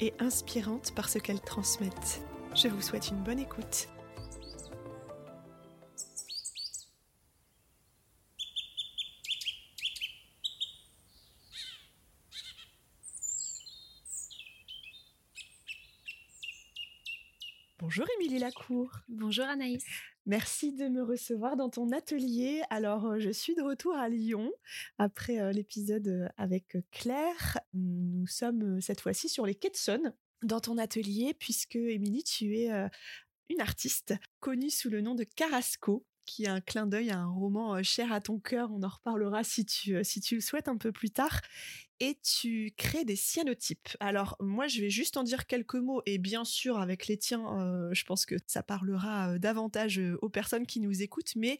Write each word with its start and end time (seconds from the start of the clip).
et 0.00 0.14
inspirantes 0.18 0.92
par 0.94 1.08
ce 1.08 1.18
qu'elles 1.18 1.40
transmettent. 1.40 2.22
Je 2.54 2.68
vous 2.68 2.82
souhaite 2.82 3.08
une 3.08 3.22
bonne 3.22 3.38
écoute. 3.38 3.88
Bonjour 18.28 18.36
Émilie 18.36 18.54
Lacour. 18.54 18.90
Bonjour 19.08 19.44
Anaïs. 19.46 19.84
Merci 20.26 20.74
de 20.74 20.88
me 20.88 21.02
recevoir 21.02 21.56
dans 21.56 21.70
ton 21.70 21.92
atelier. 21.92 22.60
Alors, 22.68 23.06
euh, 23.06 23.18
je 23.18 23.30
suis 23.30 23.54
de 23.54 23.62
retour 23.62 23.96
à 23.96 24.10
Lyon 24.10 24.52
après 24.98 25.40
euh, 25.40 25.50
l'épisode 25.50 26.08
euh, 26.08 26.28
avec 26.36 26.76
Claire. 26.90 27.58
Nous 27.72 28.26
sommes 28.26 28.82
cette 28.82 29.00
fois-ci 29.00 29.30
sur 29.30 29.46
les 29.46 29.54
quais 29.54 29.70
de 29.70 29.76
Saône, 29.76 30.12
dans 30.42 30.60
ton 30.60 30.76
atelier, 30.76 31.32
puisque 31.32 31.76
Émilie, 31.76 32.22
tu 32.22 32.54
es 32.58 32.68
une 33.48 33.62
artiste 33.62 34.14
connue 34.40 34.70
sous 34.70 34.90
le 34.90 35.00
nom 35.00 35.14
de 35.14 35.24
Carrasco 35.24 36.04
qui 36.26 36.44
est 36.44 36.48
un 36.48 36.60
clin 36.60 36.86
d'œil 36.86 37.08
à 37.08 37.20
un 37.20 37.30
roman 37.30 37.82
cher 37.82 38.12
à 38.12 38.20
ton 38.20 38.38
cœur. 38.38 38.70
On 38.70 38.82
en 38.82 38.88
reparlera 38.88 39.42
si 39.42 39.64
tu, 39.64 40.04
si 40.04 40.20
tu 40.20 40.34
le 40.34 40.42
souhaites 40.42 40.68
un 40.68 40.76
peu 40.76 40.92
plus 40.92 41.10
tard 41.10 41.40
et 42.00 42.18
tu 42.22 42.72
crées 42.76 43.04
des 43.04 43.16
cyanotypes. 43.16 43.88
Alors 44.00 44.36
moi, 44.40 44.68
je 44.68 44.80
vais 44.80 44.90
juste 44.90 45.16
en 45.16 45.22
dire 45.22 45.46
quelques 45.46 45.74
mots 45.74 46.02
et 46.06 46.18
bien 46.18 46.44
sûr 46.44 46.78
avec 46.78 47.06
les 47.06 47.16
tiens, 47.16 47.60
euh, 47.60 47.92
je 47.92 48.04
pense 48.04 48.26
que 48.26 48.36
ça 48.46 48.62
parlera 48.62 49.32
euh, 49.32 49.38
davantage 49.38 49.98
euh, 49.98 50.18
aux 50.22 50.28
personnes 50.28 50.66
qui 50.66 50.80
nous 50.80 51.02
écoutent, 51.02 51.34
mais 51.36 51.58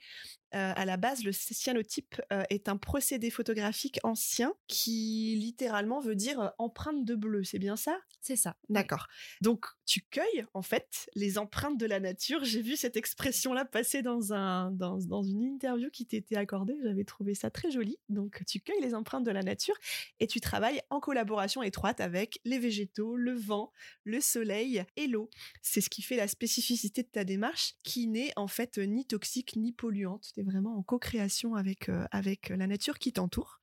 à 0.50 0.86
la 0.86 0.96
base, 0.96 1.24
le 1.24 1.32
cyanotype 1.32 2.22
est 2.48 2.70
un 2.70 2.78
procédé 2.78 3.28
photographique 3.28 4.00
ancien 4.02 4.54
qui 4.66 5.36
littéralement 5.38 6.00
veut 6.00 6.14
dire 6.14 6.52
empreinte 6.56 7.04
de 7.04 7.14
bleu. 7.14 7.44
C'est 7.44 7.58
bien 7.58 7.76
ça? 7.76 7.98
C'est 8.22 8.34
ça. 8.36 8.56
D'accord. 8.70 9.08
Donc 9.42 9.66
tu 9.84 10.00
cueilles 10.00 10.46
en 10.54 10.62
fait 10.62 11.10
les 11.14 11.36
empreintes 11.36 11.78
de 11.78 11.84
la 11.84 12.00
nature. 12.00 12.44
J'ai 12.44 12.62
vu 12.62 12.76
cette 12.76 12.96
expression-là 12.96 13.66
passer 13.66 14.00
dans 14.00 14.32
un 14.32 14.70
dans, 14.70 14.96
dans 14.96 15.22
une 15.22 15.42
interview 15.42 15.90
qui 15.90 16.06
t'était 16.06 16.36
accordée. 16.36 16.76
J'avais 16.82 17.04
trouvé 17.04 17.34
ça 17.34 17.50
très 17.50 17.70
joli. 17.70 17.98
Donc 18.08 18.42
tu 18.46 18.60
cueilles 18.60 18.80
les 18.80 18.94
empreintes 18.94 19.24
de 19.24 19.30
la 19.30 19.42
nature 19.42 19.76
et 20.18 20.26
tu 20.28 20.40
travailles 20.40 20.80
en 20.90 21.00
collaboration 21.00 21.62
étroite 21.62 22.00
avec 22.00 22.40
les 22.44 22.58
végétaux, 22.58 23.16
le 23.16 23.34
vent, 23.34 23.72
le 24.04 24.20
soleil 24.20 24.84
et 24.96 25.06
l'eau. 25.06 25.30
C'est 25.62 25.80
ce 25.80 25.90
qui 25.90 26.02
fait 26.02 26.16
la 26.16 26.28
spécificité 26.28 27.02
de 27.02 27.08
ta 27.08 27.24
démarche 27.24 27.74
qui 27.82 28.06
n'est 28.06 28.32
en 28.36 28.48
fait 28.48 28.78
ni 28.78 29.06
toxique 29.06 29.56
ni 29.56 29.72
polluante. 29.72 30.30
Tu 30.34 30.40
es 30.40 30.42
vraiment 30.42 30.76
en 30.76 30.82
co-création 30.82 31.54
avec, 31.54 31.88
euh, 31.88 32.06
avec 32.10 32.50
la 32.50 32.66
nature 32.66 32.98
qui 32.98 33.12
t'entoure. 33.12 33.60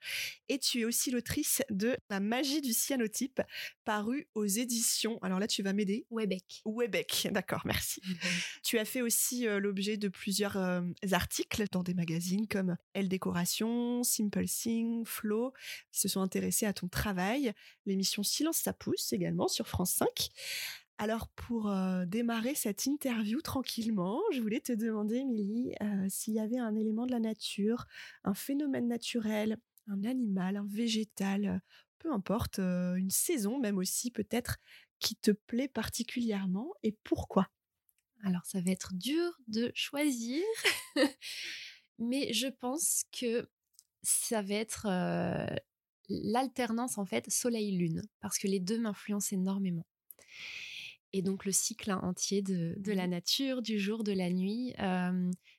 Et 0.49 0.59
tu 0.59 0.81
es 0.81 0.85
aussi 0.85 1.11
l'autrice 1.11 1.61
de 1.69 1.97
La 2.09 2.19
magie 2.19 2.61
du 2.61 2.73
cyanotype, 2.73 3.41
paru 3.83 4.27
aux 4.35 4.45
éditions. 4.45 5.19
Alors 5.21 5.39
là, 5.39 5.47
tu 5.47 5.63
vas 5.63 5.73
m'aider. 5.73 6.05
Webec. 6.09 6.61
Webec, 6.65 7.27
d'accord, 7.31 7.61
merci. 7.65 8.01
Tu 8.63 8.79
as 8.79 8.85
fait 8.85 9.01
aussi 9.01 9.47
euh, 9.47 9.59
l'objet 9.59 9.97
de 9.97 10.07
plusieurs 10.07 10.57
euh, 10.57 10.81
articles 11.11 11.65
dans 11.71 11.83
des 11.83 11.93
magazines 11.93 12.47
comme 12.47 12.75
Elle 12.93 13.09
Décoration, 13.09 14.03
Simple 14.03 14.45
Thing, 14.45 15.05
Flow, 15.05 15.53
qui 15.91 15.99
se 15.99 16.07
sont 16.07 16.21
intéressés 16.21 16.54
à 16.63 16.73
ton 16.73 16.87
travail, 16.87 17.53
l'émission 17.85 18.23
Silence 18.23 18.57
ça 18.57 18.71
pousse 18.71 19.11
également 19.11 19.47
sur 19.47 19.67
France 19.67 19.93
5. 19.93 20.29
Alors 20.97 21.27
pour 21.27 21.69
euh, 21.69 22.05
démarrer 22.05 22.55
cette 22.55 22.85
interview 22.85 23.41
tranquillement, 23.41 24.21
je 24.31 24.39
voulais 24.39 24.61
te 24.61 24.71
demander, 24.71 25.17
Émilie, 25.17 25.73
euh, 25.81 26.05
s'il 26.07 26.35
y 26.35 26.39
avait 26.39 26.57
un 26.57 26.73
élément 26.75 27.05
de 27.05 27.11
la 27.11 27.19
nature, 27.19 27.85
un 28.23 28.33
phénomène 28.33 28.87
naturel, 28.87 29.57
un 29.87 30.05
animal, 30.05 30.55
un 30.55 30.67
végétal, 30.69 31.61
peu 31.99 32.13
importe, 32.13 32.59
euh, 32.59 32.95
une 32.95 33.09
saison 33.09 33.59
même 33.59 33.77
aussi 33.77 34.09
peut-être, 34.09 34.57
qui 34.99 35.17
te 35.17 35.31
plaît 35.31 35.67
particulièrement 35.67 36.73
et 36.81 36.93
pourquoi? 37.03 37.49
Alors 38.23 38.45
ça 38.45 38.61
va 38.61 38.71
être 38.71 38.93
dur 38.93 39.37
de 39.47 39.71
choisir, 39.75 40.43
mais 41.99 42.31
je 42.31 42.47
pense 42.47 43.03
que 43.11 43.49
ça 44.01 44.41
va 44.41 44.53
être 44.53 44.87
l'alternance 46.09 46.97
en 46.97 47.05
fait 47.05 47.29
soleil-lune, 47.29 48.01
parce 48.21 48.37
que 48.37 48.47
les 48.47 48.59
deux 48.59 48.79
m'influencent 48.79 49.35
énormément. 49.35 49.85
Et 51.13 51.21
donc 51.21 51.45
le 51.45 51.53
cycle 51.53 51.91
entier 51.91 52.41
de, 52.41 52.75
la 52.91 53.07
mmh 53.07 53.09
nature, 53.09 53.61
du 53.61 53.79
jour, 53.79 54.03
de 54.03 54.11
la 54.11 54.29
nuit, 54.29 54.73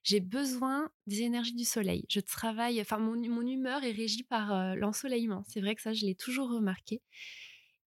j'ai 0.03 0.21
besoin 0.21 0.91
des 1.07 1.23
énergies 1.23 1.55
du 1.55 1.65
soleil. 1.65 2.05
Je 2.11 2.21
travaille, 2.21 2.79
enfin 2.81 2.99
mon, 2.99 3.15
humeur 3.17 3.83
est 3.83 3.93
régie 3.93 4.23
par 4.23 4.77
l'ensoleillement. 4.77 5.45
C'est 5.49 5.63
vrai 5.63 5.75
que 5.75 5.81
ça, 5.81 5.95
je 5.95 6.05
l'ai 6.05 6.15
toujours 6.15 6.51
remarqué. 6.51 7.01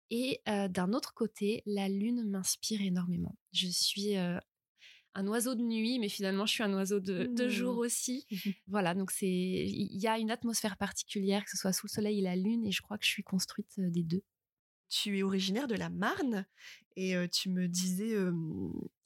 Et 0.09 0.41
d'un 0.47 0.93
autre 0.93 1.13
côté, 1.13 1.61
la 1.67 1.89
lune 1.89 2.27
m'inspire 2.27 2.81
énormément. 2.81 3.35
Je 3.53 3.67
suis 3.67 4.15
un 5.15 5.27
oiseau 5.27 5.55
de 5.55 5.61
nuit, 5.61 5.99
mais 5.99 6.09
finalement, 6.09 6.45
je 6.45 6.53
suis 6.53 6.63
un 6.63 6.73
oiseau 6.73 6.99
de, 6.99 7.49
jour 7.49 7.75
mmh. 7.75 7.79
aussi. 7.79 8.25
voilà, 8.67 8.93
donc 8.93 9.11
c'est 9.11 9.27
il 9.27 9.97
y 9.97 10.07
a 10.07 10.17
une 10.17 10.31
atmosphère 10.31 10.77
particulière, 10.77 11.43
que 11.43 11.51
ce 11.51 11.57
soit 11.57 11.73
sous 11.73 11.87
le 11.87 11.91
soleil 11.91 12.19
et 12.19 12.21
la 12.21 12.35
lune, 12.35 12.65
et 12.65 12.71
je 12.71 12.81
crois 12.81 12.97
que 12.97 13.05
je 13.05 13.09
suis 13.09 13.23
construite 13.23 13.75
euh, 13.79 13.89
des 13.89 14.03
deux. 14.03 14.23
Tu 14.89 15.19
es 15.19 15.23
originaire 15.23 15.67
de 15.67 15.75
la 15.75 15.89
Marne, 15.89 16.45
et 16.95 17.15
euh, 17.15 17.27
tu 17.27 17.49
me 17.49 17.67
disais 17.67 18.15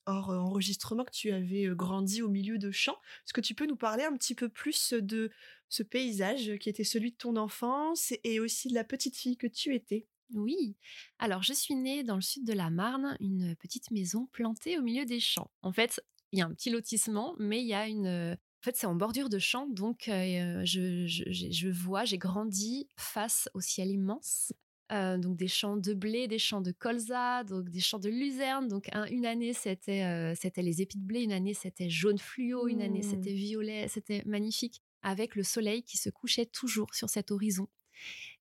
hors 0.06 0.30
enregistrement 0.30 1.04
que 1.06 1.12
tu 1.12 1.32
avais 1.32 1.68
grandi 1.74 2.22
au 2.22 2.30
milieu 2.30 2.58
de 2.58 2.72
champs. 2.72 3.00
Est-ce 3.26 3.34
que 3.34 3.42
tu 3.42 3.56
peux 3.56 3.66
nous 3.66 3.76
parler 3.76 4.04
un 4.04 4.16
petit 4.16 4.36
peu 4.36 4.50
plus 4.50 4.94
de 4.94 5.32
ce 5.70 5.84
paysage 5.84 6.58
qui 6.60 6.70
était 6.70 6.84
celui 6.84 7.12
de 7.12 7.18
ton 7.18 7.36
enfance 7.36 8.14
et 8.24 8.40
aussi 8.40 8.68
de 8.68 8.74
la 8.74 8.84
petite 8.84 9.16
fille 9.16 9.38
que 9.38 9.48
tu 9.48 9.74
étais? 9.74 10.08
Oui. 10.34 10.76
Alors, 11.20 11.44
je 11.44 11.54
suis 11.54 11.76
née 11.76 12.04
dans 12.04 12.16
le 12.16 12.22
sud 12.22 12.46
de 12.46 12.54
la 12.54 12.70
Marne, 12.70 13.18
une 13.20 13.56
petite 13.56 13.92
maison 13.92 14.28
plantée 14.32 14.78
au 14.78 14.82
milieu 14.82 15.06
des 15.06 15.20
champs. 15.20 15.52
En 15.62 15.72
fait, 15.72 16.02
il 16.32 16.40
y 16.40 16.42
a 16.42 16.46
un 16.46 16.54
petit 16.54 16.70
lotissement, 16.70 17.36
mais 17.38 17.62
il 17.62 17.68
y 17.68 17.74
a 17.74 17.88
une. 17.88 18.08
En 18.08 18.64
fait, 18.64 18.76
c'est 18.78 18.88
en 18.88 18.96
bordure 18.96 19.30
de 19.30 19.40
champs, 19.40 19.68
donc 19.68 20.04
je, 20.08 21.70
vois, 21.70 22.06
j'ai 22.06 22.18
grandi 22.18 22.88
face 22.96 23.50
au 23.54 23.60
ciel 23.62 23.92
immense. 23.92 24.54
donc 24.90 25.36
des 25.36 25.48
champs 25.48 25.78
de 25.78 25.94
blé, 25.94 26.28
des 26.28 26.40
champs 26.40 26.62
de 26.62 26.72
colza, 26.72 27.44
donc 27.44 27.70
des 27.70 27.82
champs 27.82 28.00
de 28.00 28.10
luzerne. 28.10 28.68
Donc 28.68 28.90
une 29.12 29.26
année 29.26 29.54
c'était 29.54 30.34
c'était 30.36 30.62
les 30.62 30.82
épis 30.82 30.98
de 30.98 31.06
blé, 31.06 31.24
une 31.24 31.34
année 31.34 31.54
c'était 31.54 31.90
jaune 31.90 32.18
fluo, 32.18 32.68
une 32.68 32.82
année 32.82 33.00
mmh. 33.00 33.10
c'était 33.10 33.34
violet, 33.34 33.88
c'était 33.90 34.24
magnifique 34.26 34.82
avec 35.02 35.36
le 35.36 35.44
soleil 35.44 35.84
qui 35.84 35.98
se 35.98 36.10
couchait 36.10 36.46
toujours 36.46 36.96
sur 36.96 37.10
cet 37.10 37.32
horizon 37.32 37.68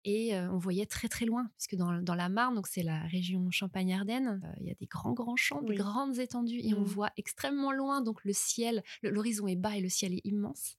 et 0.07 0.33
on 0.39 0.57
voyait 0.57 0.85
très 0.85 1.09
très 1.09 1.25
loin, 1.25 1.49
puisque 1.57 1.75
dans, 1.75 2.15
la 2.15 2.29
Marne, 2.29 2.55
donc 2.55 2.67
c'est 2.67 2.81
la 2.81 3.01
région 3.07 3.51
Champagne-Ardenne, 3.51 4.41
il 4.61 4.65
y 4.65 4.71
a 4.71 4.73
des 4.75 4.85
grands 4.85 5.11
grands 5.11 5.35
champs, 5.35 5.61
des 5.61 5.75
grandes 5.75 6.17
étendues, 6.17 6.61
et 6.63 6.73
on 6.73 6.79
mmh. 6.79 6.85
voit 6.85 7.09
extrêmement 7.17 7.73
loin, 7.73 8.01
donc 8.01 8.23
le 8.23 8.31
ciel, 8.31 8.83
l'horizon 9.03 9.47
est 9.47 9.57
bas 9.57 9.75
et 9.75 9.81
le 9.81 9.89
ciel 9.89 10.13
est 10.13 10.21
immense. 10.23 10.77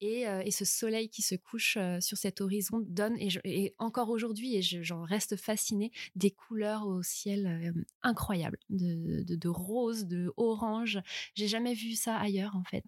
Et, 0.00 0.50
ce 0.50 0.64
soleil 0.64 1.10
qui 1.10 1.20
se 1.20 1.34
couche 1.34 1.76
sur 2.00 2.16
cet 2.16 2.40
horizon 2.40 2.82
donne, 2.86 3.16
et, 3.18 3.74
encore 3.78 4.08
aujourd'hui, 4.08 4.56
et 4.56 4.62
j'en 4.62 5.02
reste 5.02 5.36
fascinée, 5.36 5.92
des 6.14 6.30
couleurs 6.30 6.86
au 6.86 7.02
ciel 7.02 7.74
incroyables, 8.02 8.58
de, 8.70 9.22
de, 9.24 9.36
de, 9.36 9.48
rose, 9.48 10.06
de 10.06 10.32
orange. 10.38 11.00
J'ai 11.34 11.48
jamais 11.48 11.74
vu 11.74 11.92
ça 11.92 12.16
ailleurs 12.16 12.56
en 12.56 12.64
fait. 12.64 12.84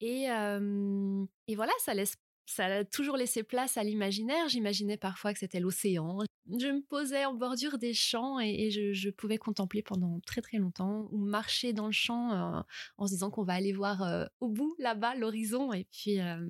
Et, 0.00 0.24
et 0.26 1.54
voilà, 1.54 1.72
ça 1.84 1.94
laisse 1.94 2.16
ça 2.50 2.66
a 2.66 2.84
toujours 2.84 3.16
laissé 3.16 3.42
place 3.42 3.76
à 3.76 3.84
l'imaginaire. 3.84 4.48
J'imaginais 4.48 4.96
parfois 4.96 5.32
que 5.32 5.38
c'était 5.38 5.60
l'océan. 5.60 6.18
Je 6.58 6.66
me 6.66 6.82
posais 6.82 7.24
en 7.24 7.34
bordure 7.34 7.78
des 7.78 7.94
champs 7.94 8.40
et, 8.40 8.70
je, 8.70 9.10
pouvais 9.10 9.38
contempler 9.38 9.82
pendant 9.82 10.20
très 10.26 10.40
très 10.40 10.58
longtemps 10.58 11.08
ou 11.12 11.18
marcher 11.18 11.72
dans 11.72 11.86
le 11.86 11.92
champ 11.92 12.32
euh, 12.32 12.60
en 12.98 13.06
se 13.06 13.12
disant 13.12 13.30
qu'on 13.30 13.44
va 13.44 13.52
aller 13.52 13.72
voir 13.72 14.02
euh, 14.02 14.24
au 14.40 14.48
bout 14.48 14.74
là-bas 14.78 15.14
l'horizon. 15.14 15.72
Et 15.72 15.86
puis 15.92 16.20
euh, 16.20 16.44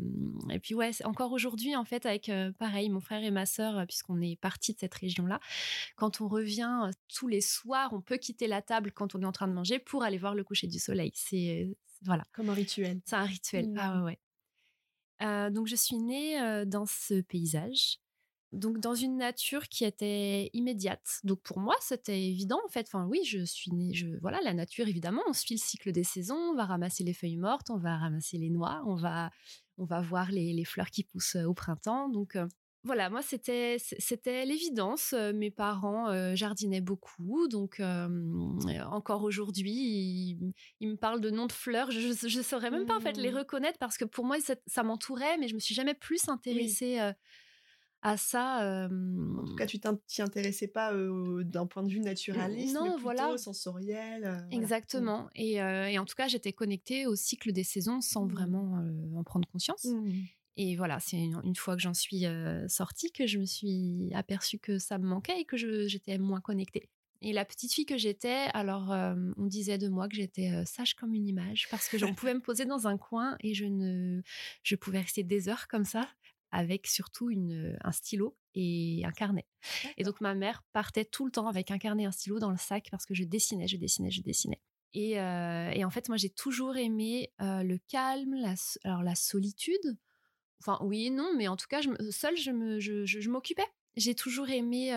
et 0.50 0.58
puis 0.58 0.74
ouais, 0.74 0.90
encore 1.04 1.32
aujourd'hui 1.32 1.76
en 1.76 1.84
fait 1.84 2.06
avec 2.06 2.30
pareil 2.58 2.88
mon 2.88 3.00
frère 3.00 3.22
et 3.22 3.30
ma 3.30 3.44
sœur 3.44 3.84
puisqu'on 3.86 4.20
est 4.22 4.36
parti 4.40 4.72
de 4.72 4.78
cette 4.78 4.94
région-là. 4.94 5.38
Quand 5.96 6.22
on 6.22 6.28
revient 6.28 6.90
tous 7.14 7.28
les 7.28 7.42
soirs, 7.42 7.92
on 7.92 8.00
peut 8.00 8.16
quitter 8.16 8.46
la 8.46 8.62
table 8.62 8.92
quand 8.92 9.14
on 9.14 9.20
est 9.20 9.26
en 9.26 9.32
train 9.32 9.48
de 9.48 9.52
manger 9.52 9.78
pour 9.78 10.02
aller 10.02 10.18
voir 10.18 10.34
le 10.34 10.44
coucher 10.44 10.66
du 10.66 10.78
soleil. 10.78 11.12
C'est 11.14 11.68
voilà. 12.02 12.24
Comme 12.32 12.48
un 12.48 12.54
rituel. 12.54 13.00
C'est 13.04 13.16
un 13.16 13.24
rituel. 13.24 13.74
Ah 13.76 14.02
ouais. 14.02 14.18
Euh, 15.22 15.50
donc 15.50 15.66
je 15.66 15.76
suis 15.76 15.96
née 15.96 16.64
dans 16.66 16.86
ce 16.86 17.20
paysage 17.20 17.98
donc 18.52 18.78
dans 18.78 18.94
une 18.94 19.16
nature 19.16 19.68
qui 19.68 19.84
était 19.84 20.50
immédiate. 20.52 21.20
Donc 21.24 21.40
pour 21.42 21.60
moi, 21.60 21.76
c'était 21.80 22.20
évident 22.20 22.60
en 22.64 22.68
fait. 22.68 22.86
Enfin 22.88 23.06
oui, 23.06 23.20
je 23.24 23.44
suis 23.44 23.70
née, 23.72 23.94
je 23.94 24.08
voilà 24.20 24.40
la 24.42 24.54
nature 24.54 24.88
évidemment. 24.88 25.22
On 25.28 25.32
suit 25.32 25.54
le 25.54 25.60
cycle 25.60 25.92
des 25.92 26.04
saisons. 26.04 26.34
On 26.34 26.54
va 26.54 26.64
ramasser 26.64 27.04
les 27.04 27.14
feuilles 27.14 27.36
mortes, 27.36 27.70
on 27.70 27.78
va 27.78 27.96
ramasser 27.96 28.38
les 28.38 28.50
noix, 28.50 28.82
on 28.86 28.96
va 28.96 29.30
on 29.78 29.84
va 29.84 30.00
voir 30.00 30.30
les, 30.30 30.64
fleurs 30.64 30.90
qui 30.90 31.04
poussent 31.04 31.36
au 31.36 31.54
printemps. 31.54 32.08
Donc 32.08 32.36
voilà, 32.82 33.10
moi 33.10 33.20
c'était 33.20 33.76
c'était 33.78 34.46
l'évidence. 34.46 35.12
Mes 35.34 35.50
parents 35.50 36.08
euh, 36.08 36.34
jardinaient 36.34 36.80
beaucoup, 36.80 37.46
donc 37.46 37.80
encore 38.90 39.22
aujourd'hui, 39.22 40.38
ils, 40.80 40.88
me 40.88 40.96
parlent 40.96 41.20
de 41.20 41.30
noms 41.30 41.46
de 41.46 41.52
fleurs. 41.52 41.90
Je 41.90 42.38
ne 42.38 42.42
saurais 42.42 42.70
même 42.70 42.86
pas 42.86 42.96
en 42.96 43.00
fait 43.00 43.16
les 43.16 43.32
mmh. 43.32 43.36
reconnaître 43.36 43.78
parce 43.78 43.98
que 43.98 44.06
pour 44.06 44.24
moi 44.24 44.38
ça, 44.66 44.82
m'entourait, 44.82 45.36
mais 45.36 45.48
je 45.48 45.54
me 45.54 45.60
suis 45.60 45.74
jamais 45.74 45.94
plus 45.94 46.28
intéressée 46.28 46.98
à 48.00 48.16
ça. 48.16 48.88
En 48.88 49.44
tout 49.44 49.56
cas, 49.56 49.66
tu 49.66 49.78
t'y 50.06 50.22
intéressais 50.22 50.68
pas 50.68 50.94
d'un 50.94 51.66
point 51.66 51.82
de 51.82 51.90
vue 51.90 52.00
naturaliste, 52.00 52.74
non, 52.74 52.84
mais 52.84 52.90
plutôt 52.92 53.02
voilà. 53.02 53.36
sensoriel. 53.36 54.46
Exactement. 54.50 55.28
Et, 55.34 55.56
et, 55.56 55.98
en 55.98 56.06
tout 56.06 56.14
cas, 56.14 56.28
j'étais 56.28 56.54
connectée 56.54 57.06
au 57.06 57.14
cycle 57.14 57.52
des 57.52 57.64
saisons 57.64 58.00
sans 58.00 58.24
mmh. 58.24 58.32
vraiment 58.32 58.82
en 59.16 59.22
prendre 59.22 59.46
conscience. 59.48 59.84
Mmh. 59.84 60.12
Et 60.56 60.76
voilà, 60.76 61.00
c'est 61.00 61.16
une, 61.16 61.56
fois 61.56 61.76
que 61.76 61.82
j'en 61.82 61.94
suis 61.94 62.24
sortie 62.68 63.12
que 63.12 63.26
je 63.26 63.38
me 63.38 63.46
suis 63.46 64.10
aperçue 64.14 64.58
que 64.58 64.78
ça 64.78 64.98
me 64.98 65.06
manquait 65.06 65.40
et 65.40 65.44
que 65.44 65.56
j'étais 65.56 66.18
moins 66.18 66.40
connectée. 66.40 66.88
Et 67.22 67.32
la 67.32 67.44
petite 67.44 67.72
fille 67.72 67.86
que 67.86 67.98
j'étais, 67.98 68.46
alors 68.54 68.90
on 69.36 69.46
disait 69.46 69.78
de 69.78 69.88
moi 69.88 70.08
que 70.08 70.16
j'étais 70.16 70.64
sage 70.66 70.94
comme 70.94 71.14
une 71.14 71.28
image 71.28 71.68
parce 71.70 71.88
que 71.88 71.98
j'en 71.98 72.14
pouvais 72.14 72.34
me 72.34 72.40
poser 72.40 72.64
dans 72.64 72.88
un 72.88 72.98
coin 72.98 73.36
et 73.40 73.54
je 73.54 73.66
ne, 73.66 74.22
je 74.62 74.76
pouvais 74.76 75.00
rester 75.00 75.22
des 75.22 75.48
heures 75.48 75.68
comme 75.68 75.84
ça 75.84 76.08
avec 76.50 76.86
surtout 76.86 77.30
une, 77.30 77.78
un 77.82 77.92
stylo 77.92 78.36
et 78.54 79.02
un 79.04 79.12
carnet. 79.12 79.46
Et 79.96 80.02
donc 80.02 80.20
ma 80.20 80.34
mère 80.34 80.62
partait 80.72 81.04
tout 81.04 81.24
le 81.24 81.30
temps 81.30 81.46
avec 81.46 81.70
un 81.70 81.78
carnet 81.78 82.02
et 82.04 82.06
un 82.06 82.12
stylo 82.12 82.38
dans 82.38 82.50
le 82.50 82.56
sac 82.56 82.88
parce 82.90 83.06
que 83.06 83.14
je 83.14 83.24
dessinais, 83.24 83.68
je 83.68 83.76
dessinais, 83.76 84.10
je 84.10 84.22
dessinais. 84.22 84.60
Et, 84.92 85.12
et 85.12 85.84
en 85.84 85.90
fait, 85.90 86.08
moi, 86.08 86.16
j'ai 86.16 86.30
toujours 86.30 86.76
aimé 86.76 87.32
le 87.38 87.76
calme, 87.88 88.34
la, 88.34 88.54
alors 88.84 89.02
la 89.02 89.14
solitude. 89.14 89.96
Enfin, 90.60 90.78
oui 90.82 91.06
et 91.06 91.10
non, 91.10 91.32
mais 91.36 91.48
en 91.48 91.56
tout 91.56 91.66
cas, 91.68 91.80
je, 91.80 91.90
seule, 92.10 92.36
je, 92.36 92.50
me, 92.50 92.78
je, 92.80 93.04
je, 93.06 93.30
m'occupais. 93.30 93.66
J'ai 93.96 94.14
toujours 94.14 94.48
aimé. 94.50 94.92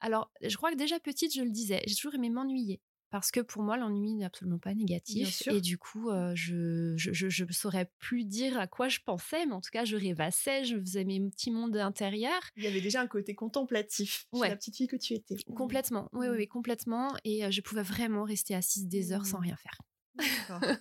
alors, 0.00 0.30
je 0.42 0.56
crois 0.56 0.70
que 0.70 0.76
déjà 0.76 1.00
petite, 1.00 1.34
je 1.34 1.42
le 1.42 1.50
disais, 1.50 1.82
j'ai 1.86 1.94
toujours 1.94 2.14
aimé 2.14 2.30
m'ennuyer 2.30 2.80
parce 3.10 3.30
que 3.30 3.40
pour 3.40 3.62
moi 3.62 3.76
l'ennui 3.76 4.14
n'est 4.14 4.24
absolument 4.24 4.58
pas 4.58 4.74
négatif 4.74 5.46
et 5.46 5.60
du 5.60 5.78
coup 5.78 6.10
je, 6.34 6.94
je, 6.96 7.52
saurais 7.52 7.90
plus 7.98 8.24
dire 8.24 8.58
à 8.58 8.66
quoi 8.66 8.88
je 8.88 9.00
pensais 9.04 9.46
mais 9.46 9.52
en 9.52 9.60
tout 9.60 9.70
cas 9.72 9.84
je 9.84 9.96
rêvassais 9.96 10.64
je 10.64 10.78
faisais 10.78 11.04
mes 11.04 11.20
petits 11.30 11.50
mondes 11.50 11.76
intérieurs 11.76 12.42
il 12.56 12.64
y 12.64 12.66
avait 12.66 12.80
déjà 12.80 13.00
un 13.00 13.06
côté 13.06 13.34
contemplatif 13.34 14.26
chez 14.34 14.48
la 14.48 14.56
petite 14.56 14.76
fille 14.76 14.86
que 14.86 14.96
tu 14.96 15.14
étais 15.14 15.36
complètement 15.54 16.08
oui, 16.12 16.26
oui, 16.28 16.44
mmh. 16.44 16.48
complètement 16.48 17.14
et 17.24 17.50
je 17.50 17.60
pouvais 17.60 17.82
vraiment 17.82 18.24
rester 18.24 18.54
assise 18.54 18.86
des 18.86 19.12
heures 19.12 19.26
sans 19.26 19.38
mmh. 19.38 19.42
rien 19.42 19.56
faire 19.56 19.78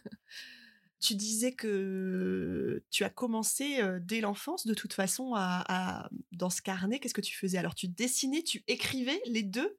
tu 1.05 1.15
disais 1.15 1.53
que 1.53 2.83
tu 2.89 3.03
as 3.03 3.09
commencé 3.09 3.79
dès 4.01 4.21
l'enfance 4.21 4.65
de 4.65 4.73
toute 4.73 4.93
façon 4.93 5.33
à 5.35 6.09
dans 6.31 6.49
ce 6.49 6.61
carnet 6.61 6.99
qu'est-ce 6.99 7.13
que 7.13 7.21
tu 7.21 7.35
faisais? 7.35 7.57
Alors 7.57 7.75
tu 7.75 7.87
dessinais 7.87 8.43
tu 8.43 8.63
écrivais 8.67 9.21
les 9.25 9.43
deux? 9.43 9.77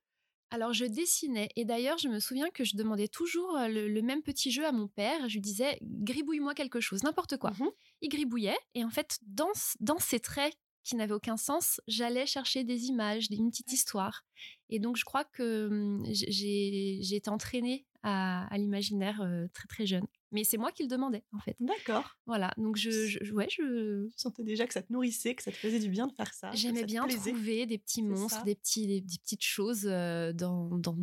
Alors 0.50 0.73
je 0.73 0.84
dessinais 0.84 1.49
et 1.56 1.64
d'ailleurs 1.64 1.99
je 1.99 2.08
me 2.08 2.20
souviens 2.20 2.49
que 2.50 2.64
je 2.64 2.76
demandais 2.76 3.08
toujours 3.08 3.58
le, 3.69 4.00
même 4.00 4.23
petit 4.23 4.52
jeu 4.52 4.64
à 4.64 4.73
mon 4.73 4.87
père. 4.87 5.28
Je 5.28 5.34
lui 5.34 5.40
disais 5.40 5.78
gribouille-moi 5.82 6.55
quelque 6.55 6.81
chose, 6.81 7.02
n'importe 7.02 7.37
quoi. 7.37 7.50
Mmh 7.50 7.70
Il 8.02 8.08
gribouillait 8.08 8.58
et 8.75 8.84
en 8.84 8.90
fait 8.90 9.19
dans, 9.22 9.50
dans 9.81 9.99
ces 9.99 10.20
traits 10.20 10.55
qui 10.84 10.94
n'avaient 10.94 11.14
aucun 11.14 11.37
sens, 11.37 11.81
j'allais 11.88 12.26
chercher 12.26 12.62
des 12.62 12.84
images, 12.84 13.26
une 13.31 13.50
petite 13.50 13.72
histoire. 13.72 14.25
Et 14.70 14.79
donc 14.79 14.96
je 14.96 15.05
crois 15.05 15.25
que 15.25 15.69
mmh, 15.69 16.05
j'ai 16.12 17.17
été 17.17 17.29
entraînée 17.29 17.84
à, 18.05 18.49
l'imaginaire 18.52 19.20
très 19.52 19.67
très 19.67 19.84
jeune. 19.84 20.06
Mais 20.32 20.44
c'est 20.44 20.56
moi 20.56 20.73
qui 20.73 20.82
le 20.82 20.88
demandais 20.88 21.25
en 21.32 21.38
fait. 21.38 21.56
D'accord. 21.61 22.17
Voilà, 22.26 22.52
donc 22.56 22.76
je, 22.76 22.90
je, 22.90 23.32
ouais, 23.32 23.46
je... 23.50 24.08
sentais 24.17 24.43
déjà 24.43 24.67
que 24.67 24.73
ça 24.73 24.82
te 24.82 24.93
nourrissait, 24.93 25.34
que 25.34 25.43
ça 25.43 25.52
te 25.52 25.56
faisait 25.56 25.78
du 25.78 25.88
bien 25.88 26.06
de 26.06 26.12
faire 26.12 26.34
ça. 26.34 26.50
J'aimais 26.52 26.84
bien 26.84 27.06
trouver 27.06 27.67
des 27.67 27.78
petits 27.78 28.02
monstres, 28.02 28.44
des, 28.44 28.56
petits, 28.56 28.87
des, 28.87 29.02
petites 29.02 29.44
choses 29.44 29.82
dans, 29.82 30.78
dans, 30.78 30.96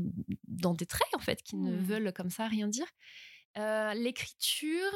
dans, 0.47 0.73
des 0.73 0.85
traits 0.85 1.13
en 1.13 1.19
fait 1.19 1.41
qui 1.41 1.55
ne 1.55 1.71
mmh. 1.71 1.83
veulent 1.83 2.13
comme 2.13 2.29
ça 2.29 2.47
rien 2.47 2.67
dire. 2.67 2.87
L'écriture, 3.55 4.91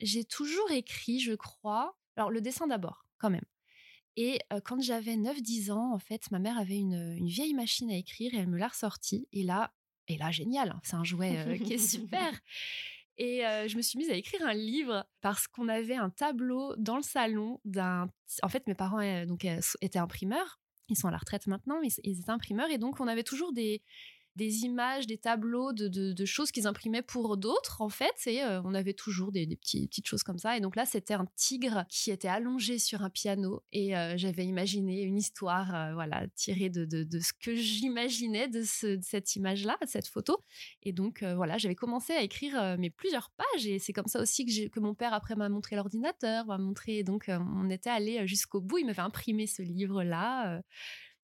j'ai 0.00 0.24
toujours 0.24 0.70
écrit, 0.70 1.20
je 1.20 1.34
crois. 1.34 1.96
Alors 2.16 2.30
le 2.30 2.40
dessin 2.40 2.66
d'abord, 2.66 3.06
quand 3.18 3.30
même. 3.30 3.44
Et 4.16 4.38
quand 4.64 4.80
j'avais 4.80 5.16
9-10 5.16 5.72
ans, 5.72 5.92
en 5.92 5.98
fait, 5.98 6.30
ma 6.30 6.38
mère 6.38 6.58
avait 6.58 6.78
une, 6.78 7.16
une, 7.18 7.26
vieille 7.26 7.52
machine 7.52 7.90
à 7.90 7.96
écrire 7.96 8.32
et 8.32 8.38
elle 8.38 8.48
me 8.48 8.56
l'a 8.56 8.68
ressortie. 8.68 9.28
Et 9.32 9.42
là, 9.42 9.74
et 10.08 10.16
là, 10.16 10.30
génial, 10.30 10.70
hein, 10.70 10.80
c'est 10.84 10.94
un 10.94 11.04
jouet 11.04 11.60
qui 11.64 11.74
est 11.74 11.78
super. 11.86 12.32
Et 13.18 13.40
je 13.66 13.76
me 13.76 13.82
suis 13.82 13.98
mise 13.98 14.10
à 14.10 14.14
écrire 14.14 14.46
un 14.46 14.52
livre 14.52 15.06
parce 15.22 15.46
qu'on 15.46 15.68
avait 15.68 15.96
un 15.96 16.10
tableau 16.10 16.74
dans 16.76 16.96
le 16.96 17.02
salon 17.02 17.60
d'un. 17.64 18.10
En 18.42 18.48
fait, 18.48 18.66
mes 18.66 18.74
parents 18.74 19.24
donc, 19.24 19.46
étaient 19.80 19.98
imprimeurs. 19.98 20.60
Ils 20.88 20.96
sont 20.96 21.08
à 21.08 21.10
la 21.10 21.18
retraite 21.18 21.46
maintenant, 21.46 21.80
mais 21.80 21.88
ils 22.04 22.20
étaient 22.20 22.30
imprimeurs. 22.30 22.70
Et 22.70 22.78
donc, 22.78 23.00
on 23.00 23.08
avait 23.08 23.24
toujours 23.24 23.52
des, 23.52 23.82
des 24.36 24.64
images, 24.64 25.06
des 25.06 25.16
tableaux 25.16 25.72
de, 25.72 26.24
choses 26.24 26.50
qu'ils 26.50 26.66
imprimaient 26.66 27.02
pour 27.02 27.36
d'autres, 27.36 27.80
en 27.80 27.88
fait. 27.88 28.14
Et 28.26 28.42
euh, 28.42 28.60
on 28.64 28.74
avait 28.74 28.92
toujours 28.92 29.32
des, 29.32 29.46
petites 29.46 30.06
choses 30.06 30.22
comme 30.22 30.38
ça. 30.38 30.56
Et 30.56 30.60
donc 30.60 30.76
là, 30.76 30.84
c'était 30.84 31.14
un 31.14 31.26
tigre 31.36 31.84
qui 31.88 32.10
était 32.10 32.28
allongé 32.28 32.78
sur 32.78 33.02
un 33.02 33.10
piano. 33.10 33.62
Et 33.72 33.96
euh, 33.96 34.16
j'avais 34.16 34.44
imaginé 34.44 35.02
une 35.02 35.16
histoire, 35.16 35.74
euh, 35.74 35.94
voilà, 35.94 36.26
tirée 36.34 36.68
de, 36.68 36.86
ce 37.18 37.32
que 37.32 37.54
j'imaginais 37.54 38.48
de, 38.48 38.62
cette 38.62 39.36
image-là, 39.36 39.76
de 39.80 39.88
cette 39.88 40.06
photo. 40.06 40.38
Et 40.82 40.92
donc, 40.92 41.22
voilà, 41.22 41.56
j'avais 41.58 41.74
commencé 41.74 42.12
à 42.12 42.22
écrire 42.22 42.76
mes 42.78 42.90
plusieurs 42.90 43.30
pages. 43.30 43.66
Et 43.66 43.78
c'est 43.78 43.92
comme 43.92 44.06
ça 44.06 44.20
aussi 44.20 44.44
que, 44.44 44.68
que 44.68 44.80
mon 44.80 44.94
père, 44.94 45.14
après, 45.14 45.34
m'a 45.34 45.48
montré 45.48 45.76
l'ordinateur, 45.76 46.46
m'a 46.46 46.58
montré. 46.58 47.02
Donc, 47.04 47.28
on 47.28 47.70
était 47.70 47.90
allé 47.90 48.26
jusqu'au 48.26 48.60
bout. 48.60 48.78
Il 48.78 48.86
m'avait 48.86 49.00
imprimé 49.00 49.46
ce 49.46 49.62
livre-là. 49.62 50.60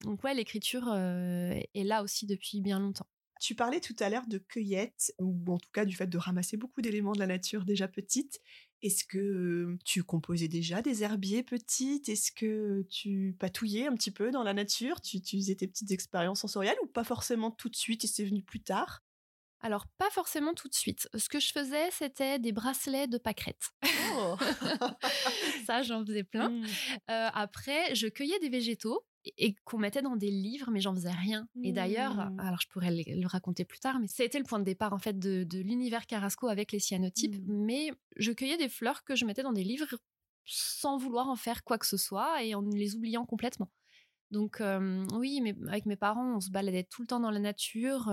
Donc 0.05 0.23
ouais, 0.25 0.35
l'écriture 0.35 0.93
est 0.95 1.85
là 1.85 2.03
aussi 2.03 2.27
depuis 2.27 2.61
bien 2.61 2.79
longtemps. 2.79 3.07
Tu 3.43 3.57
parlais 3.57 3.81
tout 3.81 3.97
à 3.99 4.09
l'heure 4.09 4.29
de 4.29 4.39
cueillette, 4.39 5.13
ou 5.19 5.37
en 5.53 5.59
tout 5.59 5.71
cas 5.73 5.85
du 5.85 5.97
fait 5.97 6.07
de 6.07 6.17
ramasser 6.17 6.57
beaucoup 6.57 6.81
d'éléments 6.81 7.11
de 7.11 7.19
la 7.19 7.27
nature 7.27 7.65
déjà 7.65 7.89
petite. 7.89 8.41
Est-ce 8.83 9.05
que 9.05 9.77
tu 9.85 10.05
composais 10.05 10.47
déjà 10.47 10.81
des 10.81 11.03
herbiers 11.03 11.43
petites? 11.43 12.09
Est-ce 12.09 12.31
que 12.31 12.87
tu 12.89 13.35
patouillais 13.41 13.89
un 13.89 13.97
petit 13.97 14.13
peu 14.13 14.31
dans 14.31 14.45
la 14.45 14.55
nature? 14.55 15.01
Tu, 15.01 15.21
tu 15.21 15.39
faisais 15.39 15.57
tes 15.57 15.67
petites 15.67 15.91
expériences 15.91 16.43
sensorielles 16.43 16.77
ou 16.85 16.87
pas 16.87 17.03
forcément 17.03 17.51
tout 17.51 17.69
de 17.69 17.75
suite 17.75 18.05
et 18.05 18.07
c'est 18.07 18.25
venu 18.25 18.45
plus 18.45 18.61
tard? 18.61 19.03
Alors, 19.61 19.89
pas 19.99 20.11
forcément 20.11 20.55
tout 20.55 20.69
de 20.69 20.75
suite. 20.75 21.09
Ce 21.17 21.29
que 21.29 21.41
je 21.41 21.51
faisais, 21.51 21.91
c'était 21.91 22.39
des 22.39 22.53
bracelets 22.53 23.09
de 23.09 23.19
pâquerettes. 23.19 23.71
Oh 24.15 24.37
Ça, 25.67 25.83
j'en 25.83 26.07
faisais 26.07 26.23
plein. 26.23 26.51
Mmh. 26.51 26.67
après, 27.09 27.93
je 27.97 28.07
cueillais 28.07 28.39
des 28.39 28.51
végétaux 28.51 29.05
et 29.25 29.55
qu'on 29.65 29.79
mettait 29.79 30.03
dans 30.03 30.17
des 30.17 30.31
livres, 30.31 30.71
mais 30.71 30.81
j'en 30.81 30.95
faisais 30.95 31.11
rien. 31.11 31.49
Et 31.63 31.73
d'ailleurs, 31.73 32.17
mmh. 32.17 32.41
alors 32.41 32.61
je 32.61 32.69
pourrais 32.69 32.91
le, 32.91 33.27
raconter 33.27 33.65
plus 33.65 33.79
tard, 33.79 33.99
mais 34.01 34.09
c'était 34.09 34.39
le 34.39 34.45
point 34.45 34.59
de 34.59 34.65
départ 34.65 34.93
en 34.93 34.99
fait 34.99 35.19
de, 35.19 35.47
l'univers 35.59 36.07
Carrasco 36.07 36.49
avec 36.49 36.73
les 36.73 36.81
cyanotypes. 36.81 37.37
Mmh. 37.37 37.65
Mais 37.65 37.93
je 38.17 38.33
cueillais 38.33 38.57
des 38.57 38.69
fleurs 38.69 39.05
que 39.05 39.15
je 39.15 39.25
mettais 39.25 39.43
dans 39.43 39.53
des 39.53 39.65
livres 39.65 39.87
sans 40.45 40.97
vouloir 40.97 41.29
en 41.29 41.37
faire 41.37 41.63
quoi 41.63 41.79
que 41.79 41.87
ce 41.87 41.97
soit 41.97 42.43
et 42.43 42.55
en 42.55 42.63
les 42.63 42.97
oubliant 42.97 43.25
complètement. 43.25 43.71
Donc 44.33 44.63
oui, 45.13 45.43
mais 45.43 45.55
avec 45.69 45.85
mes 45.85 45.95
parents, 45.95 46.37
on 46.37 46.41
se 46.41 46.51
baladait 46.51 46.85
tout 46.85 47.03
le 47.03 47.07
temps 47.07 47.21
dans 47.21 47.31
la 47.31 47.39
nature. 47.39 48.05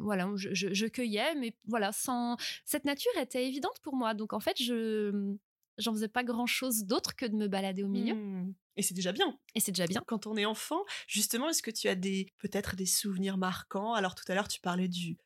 voilà, 0.00 0.30
je, 0.36 0.72
je, 0.72 0.86
cueillais, 0.86 1.34
mais 1.34 1.56
voilà, 1.66 1.90
sans 1.90 2.36
cette 2.64 2.84
nature 2.84 3.10
était 3.20 3.46
évidente 3.46 3.80
pour 3.82 3.96
moi. 3.96 4.14
Donc 4.14 4.32
en 4.32 4.38
fait, 4.38 4.62
je 4.62 5.36
j'en 5.78 5.92
faisais 5.92 6.08
pas 6.08 6.24
grand 6.24 6.46
chose 6.46 6.84
d'autre 6.84 7.16
que 7.16 7.26
de 7.26 7.34
me 7.34 7.48
balader 7.48 7.84
au 7.84 7.88
milieu. 7.88 8.14
Mmh. 8.14 8.54
Et 8.76 8.82
c'est 8.82 8.94
déjà 8.94 9.12
bien. 9.12 9.38
Et 9.54 9.60
c'est 9.60 9.72
déjà 9.72 9.86
bien. 9.86 10.02
Quand 10.06 10.26
on 10.26 10.36
est 10.36 10.44
enfant, 10.44 10.84
justement, 11.06 11.48
est-ce 11.48 11.62
que 11.62 11.70
tu 11.70 11.88
as 11.88 11.94
des 11.94 12.26
peut-être 12.38 12.76
des 12.76 12.86
souvenirs 12.86 13.38
marquants? 13.38 13.94
Alors 13.94 14.14
tout 14.14 14.24
à 14.28 14.34
l'heure, 14.34 14.48
tu 14.48 14.60
parlais 14.60 14.88
du 14.88 15.16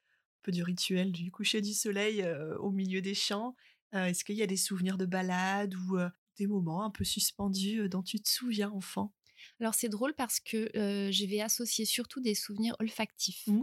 peu 0.43 0.53
du 0.53 0.63
rituel 0.63 1.13
du 1.13 1.31
coucher 1.31 1.61
du 1.61 1.73
soleil 1.73 2.23
euh, 2.23 2.57
au 2.59 2.71
milieu 2.71 3.01
des 3.01 3.15
champs. 3.15 3.55
Euh, 3.95 4.07
est-ce 4.07 4.25
qu'il 4.25 4.37
y 4.37 4.43
a 4.43 4.47
des 4.47 4.57
souvenirs 4.57 4.99
de 4.99 5.07
balade 5.07 5.75
ou 5.75 5.99
euh, 5.99 6.09
des 6.39 6.47
moments 6.47 6.85
un 6.85 6.91
peu 6.91 7.05
suspendus 7.05 7.89
dont 7.89 8.03
tu 8.03 8.21
te 8.21 8.29
souviens 8.29 8.71
enfant? 8.71 9.15
Alors 9.61 9.75
c'est 9.75 9.89
drôle 9.89 10.15
parce 10.15 10.39
que 10.39 10.71
je 10.75 11.27
vais 11.27 11.41
associer 11.41 11.85
surtout 11.85 12.21
des 12.21 12.35
souvenirs 12.35 12.77
olfactifs. 12.79 13.47
Mmh. 13.49 13.63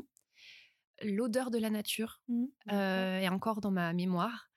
L'odeur 1.04 1.52
de 1.52 1.58
la 1.58 1.70
nature 1.70 2.22
mmh, 2.28 2.46
est 2.68 3.30
encore 3.30 3.62
dans 3.62 3.72
ma 3.72 3.94
mémoire. 3.94 4.49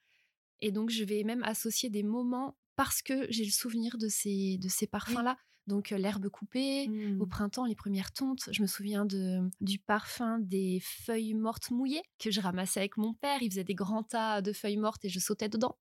Et 0.63 0.71
donc, 0.71 0.89
je 0.89 1.03
vais 1.03 1.23
même 1.23 1.43
associer 1.43 1.89
des 1.89 2.03
moments 2.03 2.55
parce 2.77 3.01
que 3.01 3.27
j'ai 3.29 3.43
le 3.43 3.51
souvenir 3.51 3.97
de 3.97 4.07
ces, 4.07 4.57
de 4.57 4.69
ces 4.69 4.87
parfums-là. 4.87 5.37
Donc, 5.67 5.89
l'herbe 5.89 6.29
coupée, 6.29 6.87
au 6.87 7.25
mmh. 7.25 7.29
printemps, 7.29 7.65
les 7.65 7.75
premières 7.75 8.13
tontes. 8.13 8.47
Je 8.49 8.61
me 8.61 8.67
souviens 8.67 9.05
de, 9.05 9.41
du 9.59 9.77
parfum 9.77 10.39
des 10.39 10.81
feuilles 10.81 11.33
mortes 11.33 11.69
mouillées 11.69 12.03
que 12.17 12.31
je 12.31 12.39
ramassais 12.39 12.79
avec 12.79 12.95
mon 12.95 13.13
père. 13.13 13.41
Il 13.41 13.49
faisait 13.49 13.65
des 13.65 13.75
grands 13.75 14.03
tas 14.03 14.41
de 14.41 14.53
feuilles 14.53 14.77
mortes 14.77 15.03
et 15.03 15.09
je 15.09 15.19
sautais 15.19 15.49
dedans. 15.49 15.77